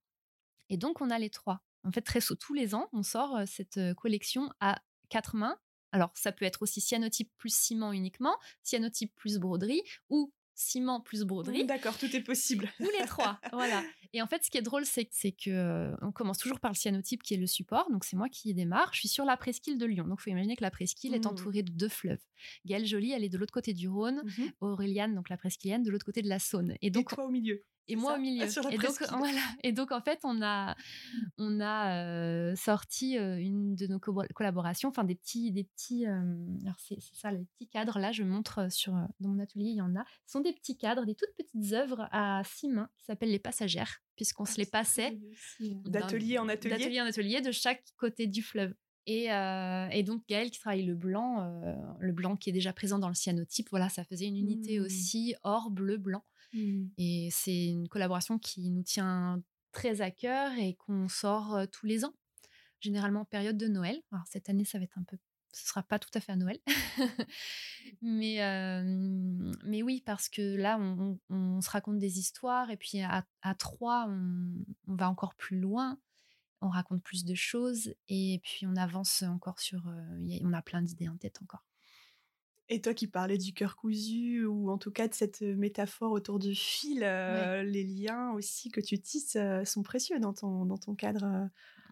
Et 0.69 0.77
donc, 0.77 1.01
on 1.01 1.09
a 1.09 1.19
les 1.19 1.29
trois. 1.29 1.61
En 1.83 1.91
fait, 1.91 2.01
très 2.01 2.19
tous 2.39 2.53
les 2.53 2.75
ans, 2.75 2.89
on 2.93 3.03
sort 3.03 3.39
cette 3.45 3.79
collection 3.95 4.51
à 4.59 4.81
quatre 5.09 5.35
mains. 5.35 5.57
Alors, 5.91 6.11
ça 6.13 6.31
peut 6.31 6.45
être 6.45 6.61
aussi 6.61 6.81
cyanotype 6.81 7.31
plus 7.37 7.53
ciment 7.53 7.91
uniquement, 7.91 8.37
cyanotype 8.61 9.13
plus 9.15 9.39
broderie, 9.39 9.81
ou 10.09 10.31
ciment 10.59 10.99
plus 10.99 11.23
broderie. 11.23 11.65
D'accord, 11.65 11.97
tout 11.97 12.13
est 12.15 12.21
possible. 12.21 12.69
Ou 12.79 12.87
les 12.99 13.05
trois, 13.05 13.39
voilà. 13.53 13.81
Et 14.11 14.21
en 14.21 14.27
fait, 14.27 14.43
ce 14.43 14.49
qui 14.49 14.57
est 14.57 14.61
drôle, 14.61 14.85
c'est 14.85 15.05
que 15.05 15.49
euh, 15.49 15.95
on 16.01 16.11
commence 16.11 16.39
toujours 16.39 16.59
par 16.59 16.71
le 16.71 16.75
cyanotype 16.75 17.21
qui 17.23 17.35
est 17.35 17.37
le 17.37 17.47
support. 17.47 17.89
Donc 17.91 18.03
c'est 18.03 18.15
moi 18.15 18.27
qui 18.27 18.53
démarre. 18.53 18.89
Je 18.91 18.99
suis 18.99 19.07
sur 19.07 19.23
la 19.23 19.37
presqu'île 19.37 19.77
de 19.77 19.85
Lyon. 19.85 20.05
Donc 20.07 20.19
il 20.19 20.23
faut 20.23 20.29
imaginer 20.31 20.55
que 20.55 20.63
la 20.63 20.71
presqu'île 20.71 21.13
est 21.13 21.25
mmh. 21.25 21.29
entourée 21.29 21.63
de 21.63 21.71
deux 21.71 21.89
fleuves. 21.89 22.21
Gaëlle 22.65 22.85
Jolie, 22.85 23.11
elle 23.11 23.23
est 23.23 23.29
de 23.29 23.37
l'autre 23.37 23.53
côté 23.53 23.73
du 23.73 23.87
Rhône. 23.87 24.21
Mmh 24.23 24.43
Auréliane, 24.61 25.15
donc 25.15 25.29
la 25.29 25.37
presqu'îlienne, 25.37 25.83
de 25.83 25.91
l'autre 25.91 26.05
côté 26.05 26.21
de 26.21 26.29
la 26.29 26.39
Saône. 26.39 26.75
Et 26.81 26.89
donc 26.89 27.13
toi 27.13 27.25
au 27.25 27.29
milieu. 27.29 27.63
Et 27.91 27.95
moi 27.95 28.11
ça 28.13 28.17
au 28.17 28.21
milieu. 28.21 28.43
Ah, 28.45 28.49
sur 28.49 28.63
la 28.63 28.69
et 28.71 28.77
donc 28.77 28.95
presqu'île. 28.95 29.07
voilà. 29.17 29.41
Et 29.63 29.71
donc 29.71 29.91
en 29.91 30.01
fait, 30.01 30.19
on 30.23 30.41
a 30.41 30.75
on 31.37 31.59
a 31.59 32.03
euh, 32.05 32.55
sorti 32.55 33.17
euh, 33.17 33.37
une 33.37 33.75
de 33.75 33.87
nos 33.87 33.99
co- 33.99 34.23
collaborations, 34.35 34.89
enfin 34.89 35.03
des 35.03 35.15
petits 35.15 35.51
des 35.51 35.63
petits. 35.65 36.05
euh, 36.07 36.21
alors 36.63 36.79
c'est 36.79 36.97
ça 37.13 37.31
les 37.31 37.45
petits 37.57 37.67
cadres. 37.67 37.99
Là, 37.99 38.11
je 38.11 38.23
montre 38.23 38.71
sur 38.71 38.93
dans 39.19 39.29
mon 39.29 39.39
atelier, 39.39 39.65
il 39.69 39.75
y 39.77 39.81
en 39.81 39.95
a. 39.95 40.03
Ce 40.25 40.33
sont 40.33 40.41
des 40.41 40.53
petits 40.53 40.77
cadres, 40.77 41.05
des 41.05 41.15
toutes 41.15 41.33
petites 41.37 41.73
œuvres 41.73 42.07
à 42.11 42.41
six 42.45 42.69
mains 42.69 42.89
qui 42.97 43.05
s'appellent 43.05 43.31
les 43.31 43.39
passagères, 43.39 43.99
puisqu'on 44.15 44.45
se 44.45 44.57
les 44.57 44.65
passait 44.65 45.19
D'atelier 45.59 46.37
en 46.37 46.47
atelier? 46.49 46.77
d'atelier 46.77 47.01
en 47.01 47.05
atelier 47.05 47.41
de 47.41 47.51
chaque 47.51 47.83
côté 47.97 48.27
du 48.27 48.41
fleuve. 48.41 48.73
Et, 49.05 49.31
euh, 49.31 49.87
et 49.89 50.03
donc 50.03 50.23
Gaëlle 50.27 50.51
qui 50.51 50.59
travaille 50.59 50.83
le 50.85 50.93
blanc, 50.93 51.41
euh, 51.41 51.73
le 51.99 52.13
blanc 52.13 52.35
qui 52.35 52.49
est 52.49 52.53
déjà 52.53 52.73
présent 52.73 52.99
dans 52.99 53.07
le 53.07 53.15
cyanotype, 53.15 53.67
voilà, 53.71 53.89
ça 53.89 54.03
faisait 54.03 54.27
une 54.27 54.37
unité 54.37 54.79
Mm. 54.79 54.83
aussi 54.83 55.35
or, 55.43 55.71
bleu, 55.71 55.97
blanc. 55.97 56.23
Hmm. 56.53 56.87
Et 56.97 57.29
c'est 57.31 57.67
une 57.67 57.87
collaboration 57.87 58.39
qui 58.39 58.69
nous 58.69 58.83
tient 58.83 59.41
très 59.71 60.01
à 60.01 60.11
cœur 60.11 60.51
et 60.53 60.75
qu'on 60.75 61.07
sort 61.07 61.67
tous 61.71 61.85
les 61.85 62.05
ans, 62.05 62.13
généralement 62.79 63.21
en 63.21 63.25
période 63.25 63.57
de 63.57 63.67
Noël. 63.67 64.01
Alors 64.11 64.25
cette 64.27 64.49
année, 64.49 64.65
ça 64.65 64.79
va 64.79 64.85
être 64.85 64.97
un 64.97 65.03
peu, 65.03 65.17
ce 65.53 65.67
sera 65.67 65.83
pas 65.83 65.99
tout 65.99 66.09
à 66.13 66.19
fait 66.19 66.31
à 66.31 66.35
Noël, 66.35 66.59
mais 68.01 68.39
mais 69.63 69.83
oui 69.83 70.01
parce 70.05 70.27
que 70.27 70.55
là, 70.55 70.79
on, 71.29 71.61
se 71.61 71.69
raconte 71.69 71.99
des 71.99 72.17
histoires 72.19 72.71
et 72.71 72.77
puis 72.77 73.01
à, 73.01 73.25
trois, 73.57 74.07
on, 74.09 74.63
va 74.87 75.09
encore 75.09 75.35
plus 75.35 75.59
loin. 75.59 75.99
On 76.61 76.69
raconte 76.69 77.01
plus 77.03 77.23
de 77.23 77.35
choses 77.35 77.93
et 78.09 78.41
puis 78.43 78.65
on 78.67 78.75
avance 78.75 79.21
encore 79.21 79.59
sur. 79.59 79.85
on 79.85 80.53
a 80.53 80.61
plein 80.61 80.81
d'idées 80.81 81.07
en 81.07 81.15
tête 81.15 81.39
encore. 81.41 81.68
Et 82.71 82.81
toi 82.81 82.93
qui 82.93 83.07
parlais 83.07 83.37
du 83.39 83.51
cœur 83.53 83.75
cousu, 83.75 84.45
ou 84.45 84.69
en 84.69 84.77
tout 84.77 84.91
cas 84.91 85.07
de 85.07 85.13
cette 85.15 85.41
métaphore 85.41 86.11
autour 86.11 86.37
du 86.37 86.53
fil, 86.53 87.03
euh, 87.03 87.63
les 87.63 87.83
liens 87.83 88.31
aussi 88.33 88.69
que 88.69 88.79
tu 88.79 88.99
tisses 88.99 89.35
euh, 89.35 89.65
sont 89.65 89.81
précieux 89.81 90.19
dans 90.19 90.33
ton, 90.33 90.65
dans 90.65 90.77
ton 90.77 90.93
cadre 90.93 91.23
euh, 91.25 91.45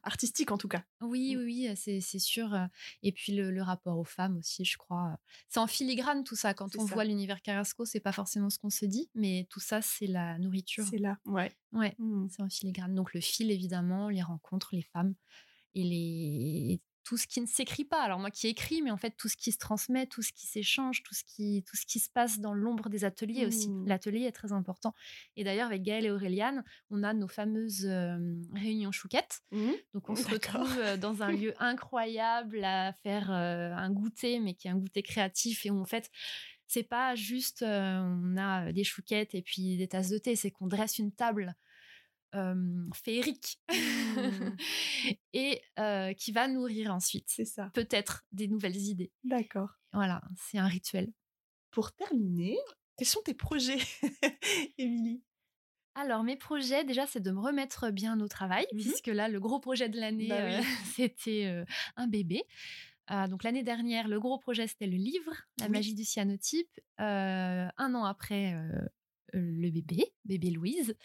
artistique 0.03 0.51
en 0.51 0.57
tout 0.59 0.67
cas. 0.67 0.83
Oui, 1.01 1.35
Mm. 1.35 1.39
oui, 1.39 1.67
oui, 1.75 1.75
c'est 2.01 2.19
sûr. 2.19 2.53
euh, 2.53 2.65
Et 3.01 3.11
puis 3.11 3.33
le, 3.33 3.49
le 3.49 3.61
rapport 3.63 3.97
aux 3.97 4.03
femmes 4.03 4.37
aussi, 4.37 4.65
je 4.65 4.77
crois. 4.77 5.09
euh, 5.13 5.17
C'est 5.49 5.59
en 5.59 5.65
filigrane 5.65 6.23
tout 6.23 6.35
ça. 6.35 6.53
Quand 6.53 6.75
on 6.77 6.85
ça. 6.87 6.93
voit 6.93 7.05
l'univers 7.05 7.41
Carrasco, 7.41 7.83
c'est 7.83 7.99
pas 7.99 8.11
forcément 8.11 8.51
ce 8.51 8.59
qu'on 8.59 8.69
se 8.69 8.85
dit, 8.85 9.09
mais 9.15 9.47
tout 9.49 9.59
ça, 9.59 9.81
c'est 9.81 10.05
la 10.07 10.37
nourriture. 10.37 10.85
C'est 10.87 10.99
là, 10.99 11.17
ouais. 11.25 11.51
Ouais, 11.73 11.95
Hmm. 11.97 12.27
c'est 12.29 12.43
en 12.43 12.49
filigrane. 12.49 12.93
Donc 12.93 13.15
le 13.15 13.19
fil, 13.21 13.49
évidemment, 13.49 14.09
les 14.09 14.21
rencontres, 14.21 14.69
les 14.75 14.83
femmes 14.83 15.15
et 15.73 15.83
les 15.83 16.81
tout 17.07 17.15
ce 17.15 17.25
qui 17.25 17.39
ne 17.39 17.45
s'écrit 17.45 17.85
pas. 17.85 18.01
Alors 18.01 18.19
moi 18.19 18.29
qui 18.31 18.47
écris, 18.47 18.81
mais 18.81 18.91
en 18.91 18.97
fait 18.97 19.11
tout 19.11 19.29
ce 19.29 19.37
qui 19.37 19.53
se 19.53 19.57
transmet, 19.57 20.07
tout 20.07 20.21
ce 20.21 20.33
qui 20.33 20.45
s'échange, 20.45 21.03
tout 21.03 21.15
ce 21.15 21.23
qui 21.23 21.63
tout 21.65 21.77
ce 21.77 21.85
qui 21.85 21.99
se 21.99 22.09
passe 22.09 22.39
dans 22.39 22.53
l'ombre 22.53 22.89
des 22.89 23.05
ateliers 23.05 23.45
aussi. 23.45 23.69
Mm. 23.69 23.87
L'atelier 23.87 24.25
est 24.25 24.33
très 24.33 24.51
important. 24.51 24.93
Et 25.37 25.45
d'ailleurs 25.45 25.67
avec 25.67 25.83
Gaëlle 25.83 26.05
et 26.05 26.11
Auréliane, 26.11 26.65
on 26.89 27.03
a 27.03 27.13
nos 27.13 27.29
fameuses 27.29 27.85
euh, 27.85 28.17
réunions 28.53 28.91
chouquettes. 28.91 29.39
Mhm. 29.51 29.73
Donc 29.93 30.09
on 30.09 30.15
se 30.17 30.23
D'accord. 30.23 30.63
retrouve 30.63 30.79
euh, 30.79 30.97
dans 30.97 31.23
un 31.23 31.31
lieu 31.31 31.53
incroyable 31.59 32.61
à 32.65 32.91
faire 32.91 33.31
euh, 33.31 33.71
un 33.73 33.89
goûter, 33.89 34.41
mais 34.41 34.53
qui 34.53 34.67
est 34.67 34.71
un 34.71 34.77
goûter 34.77 35.01
créatif 35.01 35.65
et 35.65 35.71
où 35.71 35.79
en 35.79 35.85
fait 35.85 36.11
c'est 36.67 36.83
pas 36.83 37.15
juste 37.15 37.61
euh, 37.61 38.01
on 38.01 38.35
a 38.37 38.73
des 38.73 38.83
chouquettes 38.83 39.33
et 39.33 39.41
puis 39.41 39.77
des 39.77 39.87
tasses 39.87 40.09
de 40.09 40.17
thé, 40.17 40.35
c'est 40.35 40.51
qu'on 40.51 40.67
dresse 40.67 40.99
une 40.99 41.13
table 41.13 41.55
euh, 42.37 42.55
féerique 42.93 43.59
Mm. 43.69 44.55
et 45.33 45.61
euh, 45.79 46.13
qui 46.13 46.31
va 46.31 46.47
nourrir 46.47 46.93
ensuite 46.93 47.25
C'est 47.27 47.45
ça. 47.45 47.69
peut-être 47.73 48.25
des 48.31 48.47
nouvelles 48.47 48.77
idées. 48.77 49.11
D'accord. 49.23 49.69
Voilà, 49.93 50.21
c'est 50.49 50.57
un 50.57 50.67
rituel. 50.67 51.11
Pour 51.71 51.91
terminer, 51.93 52.57
quels 52.97 53.07
sont 53.07 53.21
tes 53.23 53.33
projets, 53.33 53.77
Émilie? 54.77 55.21
Alors, 55.95 56.23
mes 56.23 56.35
projets, 56.35 56.83
déjà, 56.83 57.07
c'est 57.07 57.19
de 57.21 57.31
me 57.31 57.39
remettre 57.39 57.89
bien 57.91 58.19
au 58.21 58.27
travail, 58.27 58.65
Mhm. 58.71 58.79
puisque 58.79 59.07
là, 59.07 59.27
le 59.29 59.39
gros 59.39 59.59
projet 59.59 59.89
de 59.89 59.99
l'année, 59.99 60.27
Bah 60.29 60.43
oui. 60.45 60.53
euh, 60.55 60.61
c'était 60.95 61.65
un 61.95 62.07
bébé. 62.07 62.43
Euh, 63.09 63.27
donc, 63.27 63.43
l'année 63.43 63.63
dernière, 63.63 64.07
le 64.07 64.19
gros 64.19 64.37
projet, 64.37 64.67
c'était 64.67 64.85
le 64.87 64.97
livre, 64.97 65.31
La 65.59 65.65
Oui. 65.65 65.71
magie 65.71 65.95
du 65.95 66.03
cyanotype. 66.03 66.69
Euh, 66.99 67.67
un 67.77 67.95
an 67.95 68.03
après, 68.03 68.53
euh, 68.53 68.87
le 69.33 69.69
bébé, 69.71 70.13
bébé 70.25 70.51
Louise. 70.51 70.95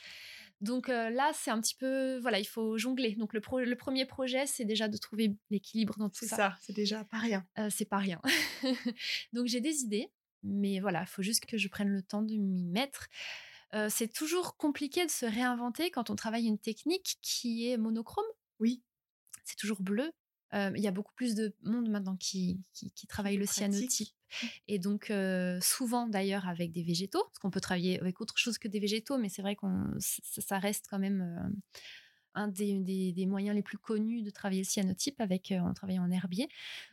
Donc 0.63 0.89
euh, 0.89 1.11
là, 1.11 1.33
c'est 1.35 1.51
un 1.51 1.61
petit 1.61 1.75
peu, 1.75 2.19
voilà, 2.21 2.39
il 2.39 2.45
faut 2.47 2.79
jongler. 2.79 3.15
Donc 3.17 3.35
le, 3.35 3.41
pro- 3.41 3.61
le 3.61 3.77
premier 3.77 4.07
projet, 4.07 4.47
c'est 4.47 4.65
déjà 4.65 4.89
de 4.89 4.97
trouver 4.97 5.35
l'équilibre 5.51 5.97
dans 5.99 6.09
tout 6.09 6.21
C'est 6.21 6.29
ça. 6.29 6.37
ça, 6.37 6.57
c'est 6.63 6.73
déjà 6.73 7.05
pas 7.05 7.19
rien. 7.19 7.45
Euh, 7.59 7.69
c'est 7.71 7.85
pas 7.85 7.99
rien. 7.99 8.21
Donc 9.33 9.47
j'ai 9.47 9.61
des 9.61 9.81
idées, 9.83 10.11
mais 10.43 10.81
voilà, 10.81 11.03
il 11.03 11.07
faut 11.09 11.23
juste 11.23 11.47
que 11.47 11.59
je 11.59 11.69
prenne 11.69 11.89
le 11.89 12.03
temps 12.03 12.23
de 12.23 12.37
m'y 12.37 12.65
mettre. 12.65 13.09
Euh, 13.75 13.89
c'est 13.91 14.09
toujours 14.13 14.57
compliqué 14.57 15.05
de 15.05 15.11
se 15.11 15.27
réinventer 15.27 15.91
quand 15.91 16.11
on 16.11 16.15
travaille 16.17 16.47
une 16.47 16.59
technique 16.59 17.19
qui 17.23 17.69
est 17.69 17.77
monochrome. 17.77 18.25
Oui. 18.61 18.83
C'est 19.45 19.57
toujours 19.57 19.83
bleu. 19.83 20.13
Il 20.55 20.81
y 20.83 20.87
a 20.87 20.91
beaucoup 20.93 21.15
plus 21.15 21.35
de 21.35 21.57
monde 21.63 21.89
maintenant 21.89 22.15
qui, 22.17 22.61
qui, 22.75 22.91
qui 22.93 23.07
travaille 23.07 23.39
le 23.39 23.47
cyanotype. 23.47 24.09
Et 24.69 24.79
donc, 24.79 25.11
euh, 25.11 25.59
souvent 25.61 26.07
d'ailleurs 26.07 26.49
avec 26.49 26.73
des 26.73 26.83
végétaux, 26.83 27.25
parce 27.25 27.39
qu'on 27.39 27.51
peut 27.51 27.61
travailler 27.61 28.01
avec 28.01 28.21
autre 28.21 28.37
chose 28.39 28.59
que 28.59 28.69
des 28.69 28.81
végétaux, 28.81 29.19
mais 29.19 29.29
c'est 29.29 29.43
vrai 29.43 29.57
que 29.57 29.67
ça 29.99 30.59
reste 30.59 30.87
quand 30.91 30.99
même 30.99 31.23
euh, 31.23 31.49
un 32.35 32.49
des, 32.49 32.79
des, 32.81 33.13
des, 33.13 33.27
moyens 33.27 33.55
les 33.55 33.63
plus 33.63 33.79
connus 33.79 34.23
de 34.23 34.31
travailler 34.31 34.63
le 34.63 34.67
cyanotype 34.67 35.21
avec, 35.21 35.53
euh, 35.53 35.59
en 35.61 35.75
travaillant 35.75 36.05
en 36.05 36.11
herbier. 36.11 36.49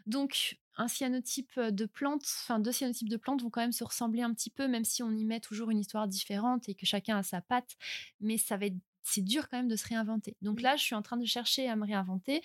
Donc, 0.06 0.58
un 0.78 0.88
cyanotype 0.88 1.60
de 1.60 1.86
plantes, 1.86 2.24
enfin 2.24 2.60
deux 2.60 2.72
cyanotypes 2.72 3.10
de 3.10 3.18
plantes 3.18 3.42
vont 3.42 3.50
quand 3.50 3.62
même 3.62 3.74
se 3.74 3.84
ressembler 3.84 4.22
un 4.22 4.34
petit 4.34 4.50
peu, 4.50 4.68
même 4.68 4.86
si 4.86 5.04
on 5.04 5.12
y 5.12 5.26
met 5.26 5.42
toujours 5.42 5.72
une 5.72 5.80
histoire 5.80 6.08
différente 6.08 6.70
et 6.70 6.76
que 6.76 6.86
chacun 6.86 7.18
a 7.18 7.24
sa 7.24 7.42
patte. 7.42 7.76
Mais 8.22 8.38
ça 8.38 8.56
va 8.56 8.68
être, 8.68 8.78
c'est 9.04 9.22
dur 9.22 9.50
quand 9.50 9.58
même 9.58 9.68
de 9.68 9.76
se 9.76 9.88
réinventer. 9.88 10.38
Donc 10.42 10.62
là, 10.62 10.78
je 10.78 10.84
suis 10.84 10.96
en 10.96 11.02
train 11.02 11.18
de 11.18 11.26
chercher 11.26 11.68
à 11.68 11.76
me 11.76 11.86
réinventer. 11.86 12.42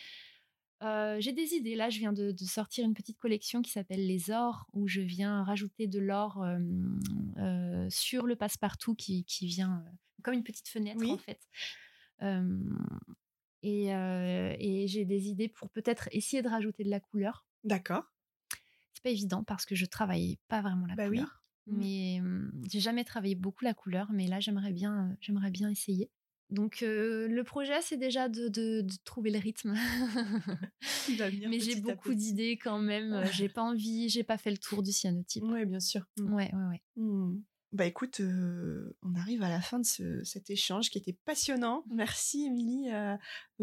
Euh, 0.85 1.17
j'ai 1.21 1.33
des 1.33 1.55
idées. 1.55 1.77
Là, 1.77 1.89
je 1.89 1.99
viens 1.99 2.13
de, 2.13 2.31
de, 2.31 2.45
sortir 2.45 2.85
une 2.85 2.95
petite 2.95 3.19
collection 3.19 3.63
qui 3.63 3.71
s'appelle 3.71 4.07
Les 4.07 4.31
Ors, 4.31 4.67
où 4.75 4.87
je 4.87 5.01
viens 5.01 5.43
rajouter 5.43 5.87
de 5.87 5.99
l'or 5.99 6.43
euh, 6.43 6.59
euh, 7.39 7.87
sur 7.89 8.27
le 8.27 8.37
passe-partout 8.37 8.95
qui, 8.95 9.25
qui, 9.25 9.47
vient 9.47 9.83
euh, 9.87 9.91
comme 10.23 10.35
une 10.35 10.45
petite 10.45 10.69
fenêtre 10.69 11.01
oui. 11.01 11.13
en 11.13 11.19
fait. 11.19 11.41
Et, 13.63 13.87
et 13.87 14.89
j'ai 14.89 15.05
des 15.07 15.29
idées 15.29 15.49
pour 15.49 15.71
peut-être 15.71 16.09
essayer 16.13 16.43
de 16.43 16.49
rajouter 16.49 16.85
de 16.85 16.91
la 16.91 17.01
couleur. 17.01 17.47
D'accord. 17.65 18.05
C'est 18.93 19.03
pas 19.03 19.11
évident 19.11 19.43
parce 19.43 19.65
que 19.65 19.75
je 19.75 19.87
travaille 19.87 20.39
pas 20.49 20.61
vraiment 20.61 20.87
la 20.87 20.95
bah 20.97 21.07
couleur. 21.07 21.43
Oui. 21.67 21.75
Mais 21.79 22.23
j'ai 22.71 22.81
jamais 22.81 23.05
travaillé 23.05 23.35
beaucoup 23.35 23.65
la 23.65 23.73
couleur, 23.73 24.13
mais 24.13 24.27
là 24.27 24.39
j'aimerais 24.39 24.73
bien, 24.73 25.17
j'aimerais 25.21 25.51
bien 25.51 25.71
essayer. 25.71 26.11
Donc 26.55 26.83
euh, 26.83 27.27
le 27.29 27.45
projet, 27.45 27.83
c'est 27.83 27.97
déjà 27.97 28.29
de, 28.29 28.49
de, 28.49 28.81
de, 28.81 28.95
trouver 29.05 29.31
le 29.31 29.39
rythme. 29.39 29.75
Mais 31.49 31.59
j'ai 31.61 31.81
beaucoup 31.81 32.15
d'idées 32.15 32.57
quand 32.57 32.79
même. 32.79 33.25
j'ai 33.33 33.49
pas 33.49 33.63
envie, 33.63 34.09
j'ai 34.09 34.23
pas 34.23 34.39
fait 34.39 34.51
le 34.51 34.59
tour 34.59 34.83
du 34.83 34.93
cyanotype. 34.93 35.45
Oui, 35.47 35.67
bien 35.67 35.81
sûr. 35.81 36.03
Ouais, 36.19 36.51
ouais, 36.55 36.69
ouais. 36.71 36.83
Mmh. 36.97 37.41
Bah 37.75 37.87
écoute, 37.87 38.21
euh, 38.21 38.97
on 39.03 39.17
arrive 39.17 39.43
à 39.43 39.49
la 39.49 39.61
fin 39.61 39.81
de 39.81 39.85
ce, 39.85 40.23
cet 40.23 40.49
échange 40.49 40.91
qui 40.91 40.99
était 40.99 41.19
passionnant. 41.25 41.83
Merci 41.91 42.45
Émilie 42.45 42.89
euh, 42.93 43.17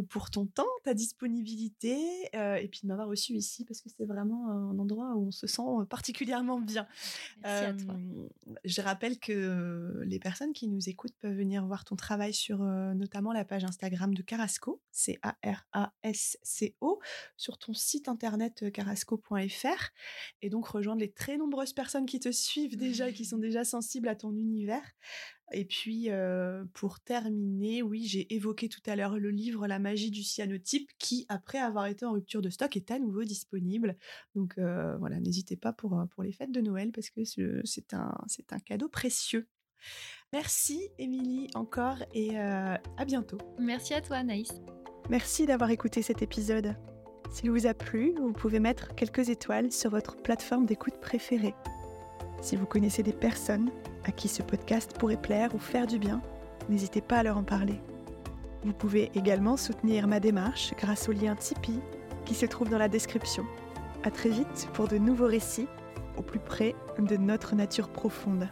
pour 0.09 0.29
ton 0.29 0.45
temps, 0.45 0.67
ta 0.83 0.93
disponibilité 0.93 1.97
euh, 2.35 2.55
et 2.55 2.67
puis 2.67 2.81
de 2.83 2.87
m'avoir 2.87 3.07
reçu 3.07 3.33
ici 3.33 3.65
parce 3.65 3.81
que 3.81 3.89
c'est 3.89 4.05
vraiment 4.05 4.49
un 4.49 4.79
endroit 4.79 5.15
où 5.15 5.27
on 5.27 5.31
se 5.31 5.47
sent 5.47 5.61
particulièrement 5.89 6.59
bien. 6.59 6.87
Merci 7.43 7.65
à 7.65 7.73
toi. 7.73 7.95
Je 8.63 8.81
rappelle 8.81 9.19
que 9.19 10.01
les 10.05 10.19
personnes 10.19 10.53
qui 10.53 10.67
nous 10.67 10.89
écoutent 10.89 11.15
peuvent 11.19 11.35
venir 11.35 11.65
voir 11.65 11.83
ton 11.83 11.95
travail 11.95 12.33
sur 12.33 12.61
euh, 12.61 12.93
notamment 12.93 13.33
la 13.33 13.45
page 13.45 13.63
Instagram 13.63 14.13
de 14.13 14.21
Carasco, 14.21 14.81
c'est 14.91 15.19
A-R-A-S-C-O, 15.23 16.99
sur 17.37 17.57
ton 17.57 17.73
site 17.73 18.07
internet 18.07 18.71
carasco.fr 18.71 19.89
et 20.41 20.49
donc 20.49 20.67
rejoindre 20.67 21.01
les 21.01 21.11
très 21.11 21.37
nombreuses 21.37 21.73
personnes 21.73 22.05
qui 22.05 22.19
te 22.19 22.31
suivent 22.31 22.77
déjà 22.77 23.09
et 23.09 23.13
qui 23.13 23.25
sont 23.25 23.37
déjà 23.37 23.63
sensibles 23.63 24.07
à 24.07 24.15
ton 24.15 24.35
univers. 24.35 24.83
Et 25.53 25.65
puis, 25.65 26.09
euh, 26.09 26.63
pour 26.73 26.99
terminer, 26.99 27.81
oui, 27.81 28.05
j'ai 28.05 28.33
évoqué 28.33 28.69
tout 28.69 28.81
à 28.85 28.95
l'heure 28.95 29.17
le 29.17 29.29
livre 29.29 29.67
La 29.67 29.79
magie 29.79 30.11
du 30.11 30.23
cyanotype 30.23 30.89
qui, 30.97 31.25
après 31.29 31.57
avoir 31.57 31.85
été 31.87 32.05
en 32.05 32.13
rupture 32.13 32.41
de 32.41 32.49
stock, 32.49 32.75
est 32.75 32.91
à 32.91 32.99
nouveau 32.99 33.23
disponible. 33.23 33.97
Donc 34.35 34.57
euh, 34.57 34.97
voilà, 34.97 35.19
n'hésitez 35.19 35.55
pas 35.55 35.73
pour, 35.73 36.01
pour 36.11 36.23
les 36.23 36.31
fêtes 36.31 36.51
de 36.51 36.61
Noël 36.61 36.91
parce 36.91 37.09
que 37.09 37.23
c'est 37.63 37.93
un, 37.93 38.13
un 38.51 38.59
cadeau 38.59 38.89
précieux. 38.89 39.47
Merci 40.33 40.89
Émilie 40.97 41.47
encore 41.55 41.97
et 42.13 42.37
euh, 42.39 42.75
à 42.97 43.05
bientôt. 43.05 43.37
Merci 43.59 43.93
à 43.93 44.01
toi 44.01 44.17
Anaïs. 44.17 44.53
Merci 45.09 45.45
d'avoir 45.45 45.69
écouté 45.71 46.01
cet 46.01 46.21
épisode. 46.21 46.75
S'il 47.31 47.51
vous 47.51 47.65
a 47.65 47.73
plu, 47.73 48.13
vous 48.17 48.33
pouvez 48.33 48.59
mettre 48.59 48.93
quelques 48.95 49.29
étoiles 49.29 49.71
sur 49.71 49.89
votre 49.89 50.21
plateforme 50.21 50.65
d'écoute 50.65 50.99
préférée. 51.01 51.55
Si 52.41 52.55
vous 52.55 52.65
connaissez 52.65 53.03
des 53.03 53.13
personnes 53.13 53.69
à 54.03 54.11
qui 54.11 54.27
ce 54.27 54.41
podcast 54.41 54.97
pourrait 54.97 55.21
plaire 55.21 55.53
ou 55.53 55.59
faire 55.59 55.85
du 55.85 55.99
bien, 55.99 56.21
n'hésitez 56.69 57.01
pas 57.01 57.17
à 57.17 57.23
leur 57.23 57.37
en 57.37 57.43
parler. 57.43 57.79
Vous 58.63 58.73
pouvez 58.73 59.11
également 59.15 59.57
soutenir 59.57 60.07
ma 60.07 60.19
démarche 60.19 60.73
grâce 60.77 61.07
au 61.07 61.11
lien 61.11 61.35
Tipeee 61.35 61.79
qui 62.25 62.33
se 62.33 62.45
trouve 62.45 62.69
dans 62.69 62.77
la 62.77 62.87
description. 62.87 63.45
À 64.03 64.11
très 64.11 64.29
vite 64.29 64.69
pour 64.73 64.87
de 64.87 64.97
nouveaux 64.97 65.27
récits 65.27 65.67
au 66.17 66.23
plus 66.23 66.39
près 66.39 66.75
de 66.99 67.15
notre 67.15 67.55
nature 67.55 67.89
profonde. 67.89 68.47